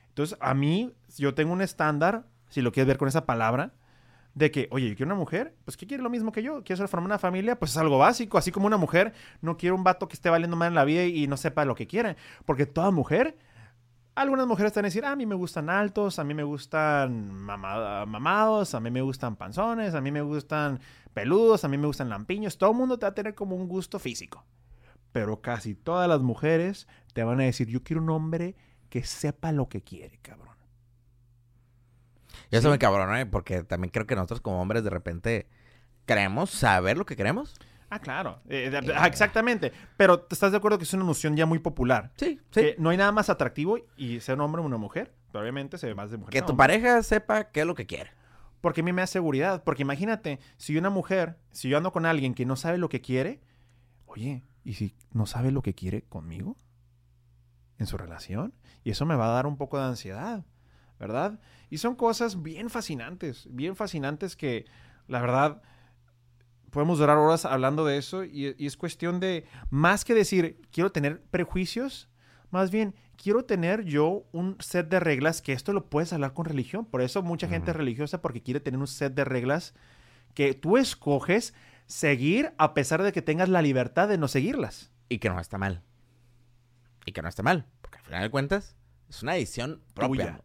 Entonces, 0.08 0.36
a 0.40 0.54
mí, 0.54 0.92
yo 1.16 1.34
tengo 1.34 1.52
un 1.52 1.62
estándar, 1.62 2.26
si 2.48 2.62
lo 2.62 2.72
quieres 2.72 2.88
ver 2.88 2.98
con 2.98 3.06
esa 3.06 3.26
palabra, 3.26 3.74
de 4.34 4.50
que, 4.50 4.68
oye, 4.70 4.88
yo 4.88 4.96
quiero 4.96 5.12
una 5.12 5.18
mujer, 5.18 5.54
pues 5.64 5.76
que 5.76 5.86
quiere 5.86 6.02
lo 6.02 6.10
mismo 6.10 6.32
que 6.32 6.42
yo, 6.42 6.62
quiero 6.62 6.86
formar 6.88 7.06
una 7.06 7.18
familia, 7.18 7.58
pues 7.58 7.72
es 7.72 7.76
algo 7.76 7.98
básico, 7.98 8.38
así 8.38 8.52
como 8.52 8.66
una 8.66 8.76
mujer 8.76 9.12
no 9.40 9.56
quiere 9.56 9.74
un 9.74 9.84
vato 9.84 10.08
que 10.08 10.14
esté 10.14 10.30
valiendo 10.30 10.56
mal 10.56 10.68
en 10.68 10.74
la 10.74 10.84
vida 10.84 11.04
y, 11.04 11.26
no 11.26 11.36
sepa 11.36 11.64
lo 11.64 11.74
que 11.74 11.86
quiere, 11.86 12.16
porque 12.44 12.66
toda 12.66 12.90
mujer, 12.90 13.36
algunas 14.14 14.46
mujeres 14.46 14.70
están 14.70 14.84
a 14.84 14.88
decir, 14.88 15.04
ah, 15.04 15.12
a 15.12 15.16
mí 15.16 15.26
me 15.26 15.34
gustan 15.34 15.70
altos, 15.70 16.18
a 16.18 16.24
mí 16.24 16.34
me 16.34 16.42
gustan 16.42 17.32
mamados, 17.32 18.74
a 18.74 18.80
mí 18.80 18.90
me 18.90 19.02
gustan 19.02 19.36
panzones, 19.36 19.94
a 19.94 20.00
mí 20.00 20.10
me 20.10 20.22
gustan 20.22 20.80
peludos, 21.12 21.64
a 21.64 21.68
mí 21.68 21.76
me 21.78 21.86
gustan 21.86 22.08
lampiños, 22.08 22.58
todo 22.58 22.70
el 22.70 22.76
mundo 22.76 22.98
te 22.98 23.06
va 23.06 23.10
a 23.10 23.14
tener 23.14 23.34
como 23.34 23.56
un 23.56 23.68
gusto 23.68 23.98
físico, 23.98 24.44
pero 25.12 25.40
casi 25.40 25.74
todas 25.74 26.08
las 26.08 26.20
mujeres 26.22 26.86
te 27.12 27.24
van 27.24 27.40
a 27.40 27.44
decir, 27.44 27.68
yo 27.68 27.82
quiero 27.82 28.02
un 28.02 28.10
hombre 28.10 28.54
que 28.88 29.02
sepa 29.04 29.52
lo 29.52 29.68
que 29.68 29.82
quiere, 29.82 30.18
cabrón. 30.18 30.49
Y 32.50 32.56
eso 32.56 32.70
me 32.70 32.78
cabrón, 32.78 33.16
¿eh? 33.16 33.26
Porque 33.26 33.62
también 33.62 33.90
creo 33.90 34.06
que 34.06 34.14
nosotros 34.14 34.40
como 34.40 34.60
hombres 34.60 34.82
de 34.82 34.90
repente 34.90 35.46
queremos 36.06 36.50
saber 36.50 36.98
lo 36.98 37.06
que 37.06 37.16
queremos. 37.16 37.54
Ah, 37.90 37.98
claro. 37.98 38.40
Eh, 38.48 38.72
ah, 38.96 39.06
exactamente. 39.06 39.72
Pero 39.96 40.26
¿estás 40.30 40.52
de 40.52 40.58
acuerdo 40.58 40.78
que 40.78 40.84
es 40.84 40.94
una 40.94 41.04
noción 41.04 41.36
ya 41.36 41.44
muy 41.44 41.58
popular? 41.58 42.12
Sí, 42.16 42.40
sí. 42.50 42.60
Que 42.60 42.76
no 42.78 42.90
hay 42.90 42.96
nada 42.96 43.10
más 43.10 43.28
atractivo 43.30 43.78
y 43.96 44.20
ser 44.20 44.36
un 44.36 44.42
hombre 44.42 44.62
o 44.62 44.64
una 44.64 44.76
mujer. 44.76 45.12
Pero 45.32 45.42
obviamente 45.42 45.76
se 45.76 45.88
ve 45.88 45.94
más 45.94 46.10
de 46.10 46.18
mujer. 46.18 46.32
Que 46.32 46.42
tu 46.42 46.56
pareja 46.56 47.02
sepa 47.02 47.50
qué 47.50 47.60
es 47.60 47.66
lo 47.66 47.74
que 47.74 47.86
quiere. 47.86 48.10
Porque 48.60 48.82
a 48.82 48.84
mí 48.84 48.92
me 48.92 49.02
da 49.02 49.06
seguridad. 49.06 49.64
Porque 49.64 49.82
imagínate, 49.82 50.38
si 50.56 50.76
una 50.76 50.90
mujer, 50.90 51.36
si 51.50 51.68
yo 51.68 51.78
ando 51.78 51.92
con 51.92 52.06
alguien 52.06 52.34
que 52.34 52.46
no 52.46 52.54
sabe 52.56 52.78
lo 52.78 52.88
que 52.88 53.00
quiere, 53.00 53.40
oye, 54.06 54.44
¿y 54.64 54.74
si 54.74 54.94
no 55.12 55.26
sabe 55.26 55.50
lo 55.50 55.62
que 55.62 55.74
quiere 55.74 56.02
conmigo? 56.02 56.56
En 57.78 57.86
su 57.86 57.96
relación. 57.96 58.54
Y 58.84 58.90
eso 58.90 59.04
me 59.04 59.16
va 59.16 59.26
a 59.26 59.32
dar 59.32 59.46
un 59.46 59.56
poco 59.56 59.78
de 59.78 59.84
ansiedad. 59.84 60.44
¿Verdad? 61.00 61.40
Y 61.70 61.78
son 61.78 61.96
cosas 61.96 62.42
bien 62.42 62.68
fascinantes, 62.68 63.48
bien 63.50 63.74
fascinantes 63.74 64.36
que, 64.36 64.66
la 65.08 65.20
verdad, 65.20 65.62
podemos 66.70 66.98
durar 66.98 67.16
horas 67.16 67.46
hablando 67.46 67.86
de 67.86 67.96
eso 67.96 68.22
y, 68.22 68.54
es 68.58 68.76
cuestión 68.76 69.18
de, 69.18 69.46
más 69.70 70.04
que 70.04 70.14
decir, 70.14 70.60
quiero 70.70 70.92
tener 70.92 71.22
prejuicios, 71.22 72.08
más 72.50 72.70
bien, 72.70 72.94
quiero 73.16 73.44
tener 73.44 73.84
yo 73.84 74.26
un 74.32 74.56
set 74.60 74.88
de 74.88 75.00
reglas 75.00 75.40
que 75.40 75.52
esto 75.52 75.72
lo 75.72 75.88
puedes 75.88 76.12
hablar 76.12 76.34
con 76.34 76.44
religión. 76.44 76.84
Por 76.84 77.00
eso 77.00 77.22
mucha 77.22 77.48
gente 77.48 77.70
es 77.70 77.76
religiosa 77.76 78.20
porque 78.20 78.42
quiere 78.42 78.60
tener 78.60 78.78
un 78.78 78.86
set 78.86 79.14
de 79.14 79.24
reglas 79.24 79.74
que 80.34 80.54
tú 80.54 80.76
escoges 80.76 81.54
seguir 81.86 82.52
a 82.58 82.74
pesar 82.74 83.02
de 83.02 83.12
que 83.12 83.22
tengas 83.22 83.48
la 83.48 83.62
libertad 83.62 84.08
de 84.08 84.18
no 84.18 84.26
seguirlas. 84.26 84.90
Y 85.08 85.18
que 85.18 85.28
no 85.28 85.40
está 85.40 85.58
mal. 85.58 85.82
Y 87.06 87.12
que 87.12 87.22
no 87.22 87.28
está 87.28 87.42
mal. 87.42 87.66
Porque 87.80 87.98
al 87.98 88.04
final 88.04 88.22
de 88.22 88.30
cuentas 88.30 88.76
es 89.08 89.22
una 89.22 89.34
decisión 89.34 89.80
propia 89.94 90.36
tuya. 90.36 90.44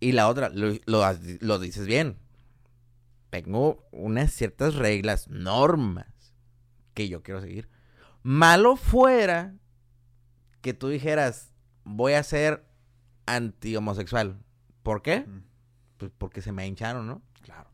Y 0.00 0.12
la 0.12 0.28
otra, 0.28 0.50
lo, 0.50 1.58
dices 1.58 1.86
bien. 1.86 2.18
Tengo 3.30 3.86
unas 3.92 4.32
ciertas 4.32 4.74
reglas, 4.74 5.28
normas 5.28 6.34
que 6.94 7.08
yo 7.08 7.22
quiero 7.22 7.40
seguir. 7.40 7.68
Malo 8.22 8.76
fuera 8.76 9.54
que 10.62 10.74
tú 10.74 10.88
dijeras, 10.88 11.52
voy 11.84 12.14
a 12.14 12.22
ser 12.22 12.64
anti-homosexual. 13.26 14.42
¿Por 14.82 15.02
qué? 15.02 15.26
Pues 15.98 16.10
porque 16.16 16.42
se 16.42 16.52
me 16.52 16.66
hincharon, 16.66 17.06
¿no? 17.06 17.22
Claro. 17.42 17.70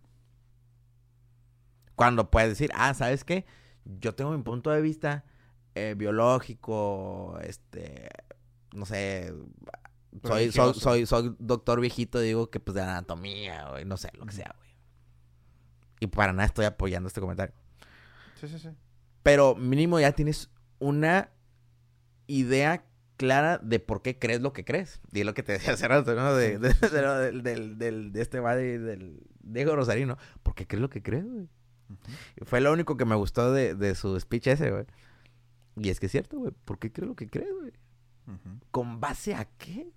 Cuando 1.95 2.31
puedes 2.31 2.51
decir, 2.51 2.71
ah, 2.75 2.93
¿sabes 2.93 3.25
qué? 3.25 3.47
Yo 3.85 4.15
tengo 4.15 4.37
mi 4.37 4.43
punto 4.43 4.71
de 4.71 4.83
vista 4.83 5.25
eh, 5.75 5.95
biológico, 5.97 7.39
este, 7.43 8.09
no 8.75 8.85
sé, 8.85 9.33
soy, 10.23 10.53
soy, 10.75 11.07
soy, 11.07 11.37
doctor 11.39 11.81
viejito, 11.81 12.21
digo 12.21 12.51
que 12.51 12.61
pues 12.61 12.75
de 12.75 12.83
anatomía, 12.83 13.69
güey, 13.71 13.85
no 13.85 13.97
sé, 13.97 14.11
lo 14.19 14.27
que 14.27 14.33
sea, 14.33 14.55
güey. 14.57 14.71
Y 16.01 16.07
para 16.09 16.33
nada 16.33 16.47
estoy 16.47 16.67
apoyando 16.67 17.07
este 17.09 17.21
comentario. 17.21 17.55
Sí, 18.41 18.49
sí, 18.49 18.59
sí. 18.59 18.69
Pero 19.23 19.55
mínimo 19.55 19.99
ya 19.99 20.13
tienes 20.13 20.51
una 20.79 21.31
idea 22.27 22.85
clara 23.17 23.59
de 23.59 23.81
por 23.81 24.03
qué 24.03 24.19
crees 24.19 24.41
lo 24.41 24.53
que 24.53 24.65
crees. 24.65 25.01
Y 25.13 25.21
es 25.21 25.27
lo 25.27 25.35
que 25.35 25.43
te 25.43 25.53
decía 25.53 25.73
hace 25.73 25.89
rato, 25.89 26.15
¿no? 26.15 26.35
De, 26.35 26.59
de, 26.59 28.21
este 28.21 28.41
va 28.41 28.55
del 28.57 29.23
Diego 29.41 29.75
Rosarino. 29.75 30.19
¿Por 30.43 30.55
qué 30.55 30.67
crees 30.67 30.83
lo 30.83 30.91
que 30.91 31.03
crees, 31.03 31.25
güey? 31.25 31.49
Fue 32.45 32.61
lo 32.61 32.73
único 32.73 32.97
que 32.97 33.05
me 33.05 33.15
gustó 33.15 33.53
de, 33.53 33.95
su 33.95 34.19
speech 34.19 34.49
ese, 34.49 34.71
güey. 34.71 34.85
Y 35.77 35.91
es 35.91 36.01
que 36.01 36.07
es 36.07 36.13
cierto, 36.13 36.39
güey. 36.39 36.53
¿Por 36.65 36.79
qué 36.79 36.93
crees 36.93 37.09
lo 37.09 37.17
que 37.17 37.29
crees, 37.29 37.53
güey? 37.59 37.73
¿Con 38.71 39.01
base 39.01 39.35
a 39.35 39.45
qué? 39.45 39.89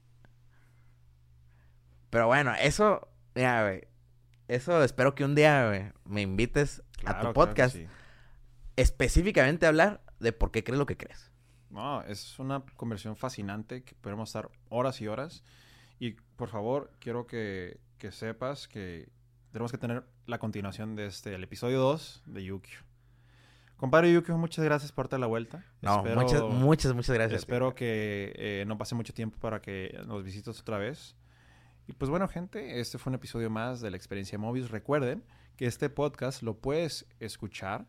Pero 2.09 2.27
bueno, 2.27 2.53
eso, 2.59 3.07
mira, 3.35 3.63
güey. 3.63 3.87
Eso 4.47 4.83
espero 4.83 5.13
que 5.13 5.23
un 5.23 5.35
día, 5.35 5.67
güey, 5.67 5.91
me 6.05 6.21
invites 6.21 6.81
a 7.05 7.21
tu 7.21 7.33
podcast. 7.33 7.77
Específicamente 8.75 9.65
a 9.65 9.69
hablar 9.69 10.01
de 10.19 10.31
por 10.33 10.51
qué 10.51 10.63
crees 10.63 10.79
lo 10.79 10.85
que 10.85 10.97
crees. 10.97 11.31
No, 11.69 12.01
es 12.03 12.39
una 12.39 12.63
conversión 12.75 13.15
fascinante 13.15 13.83
que 13.83 13.93
podemos 13.95 14.29
estar 14.29 14.49
horas 14.69 15.01
y 15.01 15.07
horas. 15.07 15.43
Y 15.99 16.11
por 16.35 16.49
favor, 16.49 16.91
quiero 16.99 17.27
que, 17.27 17.79
que 17.97 18.11
sepas 18.11 18.67
que 18.67 19.09
tenemos 19.51 19.71
que 19.71 19.77
tener 19.77 20.03
la 20.25 20.39
continuación 20.39 20.95
de 20.95 21.07
este, 21.07 21.35
el 21.35 21.43
episodio 21.43 21.79
2 21.79 22.23
de 22.25 22.43
Yukio. 22.43 22.79
Compadre 23.75 24.11
Yukio, 24.11 24.37
muchas 24.37 24.65
gracias 24.65 24.91
por 24.91 25.05
darte 25.05 25.19
la 25.19 25.27
vuelta. 25.27 25.63
No, 25.81 26.03
muchas, 26.03 26.41
muchas, 26.43 26.93
muchas 26.93 27.15
gracias. 27.15 27.39
Espero 27.39 27.75
que 27.75 28.33
eh, 28.35 28.65
no 28.67 28.77
pase 28.77 28.93
mucho 28.93 29.13
tiempo 29.13 29.37
para 29.39 29.61
que 29.61 29.97
nos 30.05 30.23
visites 30.23 30.59
otra 30.59 30.77
vez. 30.77 31.15
Y 31.89 31.93
pues 31.93 32.11
bueno, 32.11 32.27
gente, 32.27 32.79
este 32.79 32.99
fue 32.99 33.09
un 33.09 33.15
episodio 33.15 33.49
más 33.49 33.81
de 33.81 33.89
la 33.89 33.97
experiencia 33.97 34.37
Mobius. 34.37 34.69
Recuerden 34.69 35.23
que 35.57 35.65
este 35.65 35.89
podcast 35.89 36.43
lo 36.43 36.55
puedes 36.55 37.07
escuchar 37.19 37.87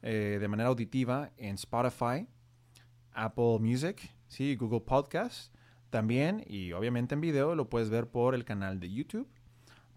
eh, 0.00 0.38
de 0.40 0.48
manera 0.48 0.70
auditiva 0.70 1.30
en 1.36 1.56
Spotify, 1.56 2.26
Apple 3.12 3.58
Music, 3.60 4.00
sí, 4.28 4.56
Google 4.56 4.80
Podcast 4.80 5.54
también 5.90 6.42
y 6.46 6.72
obviamente 6.72 7.16
en 7.16 7.20
video 7.20 7.54
lo 7.54 7.68
puedes 7.68 7.90
ver 7.90 8.06
por 8.06 8.34
el 8.34 8.46
canal 8.46 8.80
de 8.80 8.90
YouTube. 8.90 9.28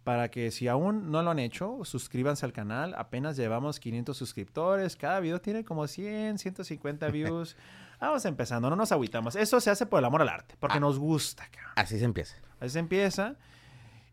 Para 0.04 0.30
que 0.30 0.52
si 0.52 0.68
aún 0.68 1.10
no 1.10 1.24
lo 1.24 1.32
han 1.32 1.40
hecho, 1.40 1.80
suscríbanse 1.86 2.46
al 2.46 2.52
canal. 2.52 2.96
Apenas 2.98 3.38
llevamos 3.38 3.80
500 3.80 4.18
suscriptores. 4.18 4.98
Cada 4.98 5.22
video 5.22 5.40
tiene 5.40 5.64
como 5.64 5.88
100, 5.88 6.38
150 6.38 7.08
views. 7.12 7.56
Vamos 8.00 8.26
empezando, 8.26 8.70
no 8.70 8.76
nos 8.76 8.92
agüitamos. 8.92 9.36
Eso 9.36 9.60
se 9.60 9.70
hace 9.70 9.86
por 9.86 10.00
el 10.00 10.06
amor 10.06 10.22
al 10.22 10.30
arte, 10.30 10.56
porque 10.60 10.78
ah. 10.78 10.82
nos 10.82 11.00
gusta. 11.00 11.50
Así 11.76 11.98
se 11.98 12.06
empieza. 12.06 12.36
Así 12.60 12.72
se 12.72 12.80
empieza. 12.80 13.36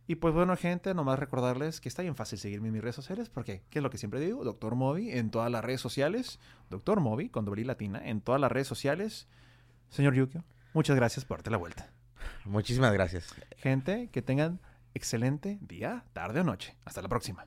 Y 0.06 0.16
pues 0.16 0.34
bueno, 0.34 0.56
gente, 0.56 0.92
nomás 0.94 1.18
recordarles 1.18 1.80
que 1.80 1.88
está 1.88 2.02
bien 2.02 2.14
fácil 2.14 2.38
seguirme 2.38 2.68
en 2.68 2.74
mis 2.74 2.82
redes 2.82 2.96
sociales, 2.96 3.30
porque, 3.30 3.62
¿qué 3.70 3.78
es 3.78 3.82
lo 3.82 3.90
que 3.90 3.96
siempre 3.96 4.20
digo? 4.20 4.44
Doctor 4.44 4.74
Moby 4.74 5.10
en 5.10 5.30
todas 5.30 5.50
las 5.50 5.64
redes 5.64 5.80
sociales. 5.80 6.38
Doctor 6.68 7.00
Moby, 7.00 7.30
con 7.30 7.44
doble 7.44 7.64
latina, 7.64 8.00
en 8.04 8.20
todas 8.20 8.40
las 8.40 8.52
redes 8.52 8.68
sociales. 8.68 9.28
Señor 9.88 10.14
Yukio, 10.14 10.44
muchas 10.74 10.96
gracias 10.96 11.24
por 11.24 11.38
darte 11.38 11.50
la 11.50 11.56
vuelta. 11.56 11.90
Muchísimas 12.44 12.92
gracias. 12.92 13.34
Gente, 13.56 14.08
que 14.10 14.20
tengan 14.20 14.60
excelente 14.92 15.58
día, 15.62 16.04
tarde 16.12 16.40
o 16.40 16.44
noche. 16.44 16.76
Hasta 16.84 17.00
la 17.00 17.08
próxima. 17.08 17.46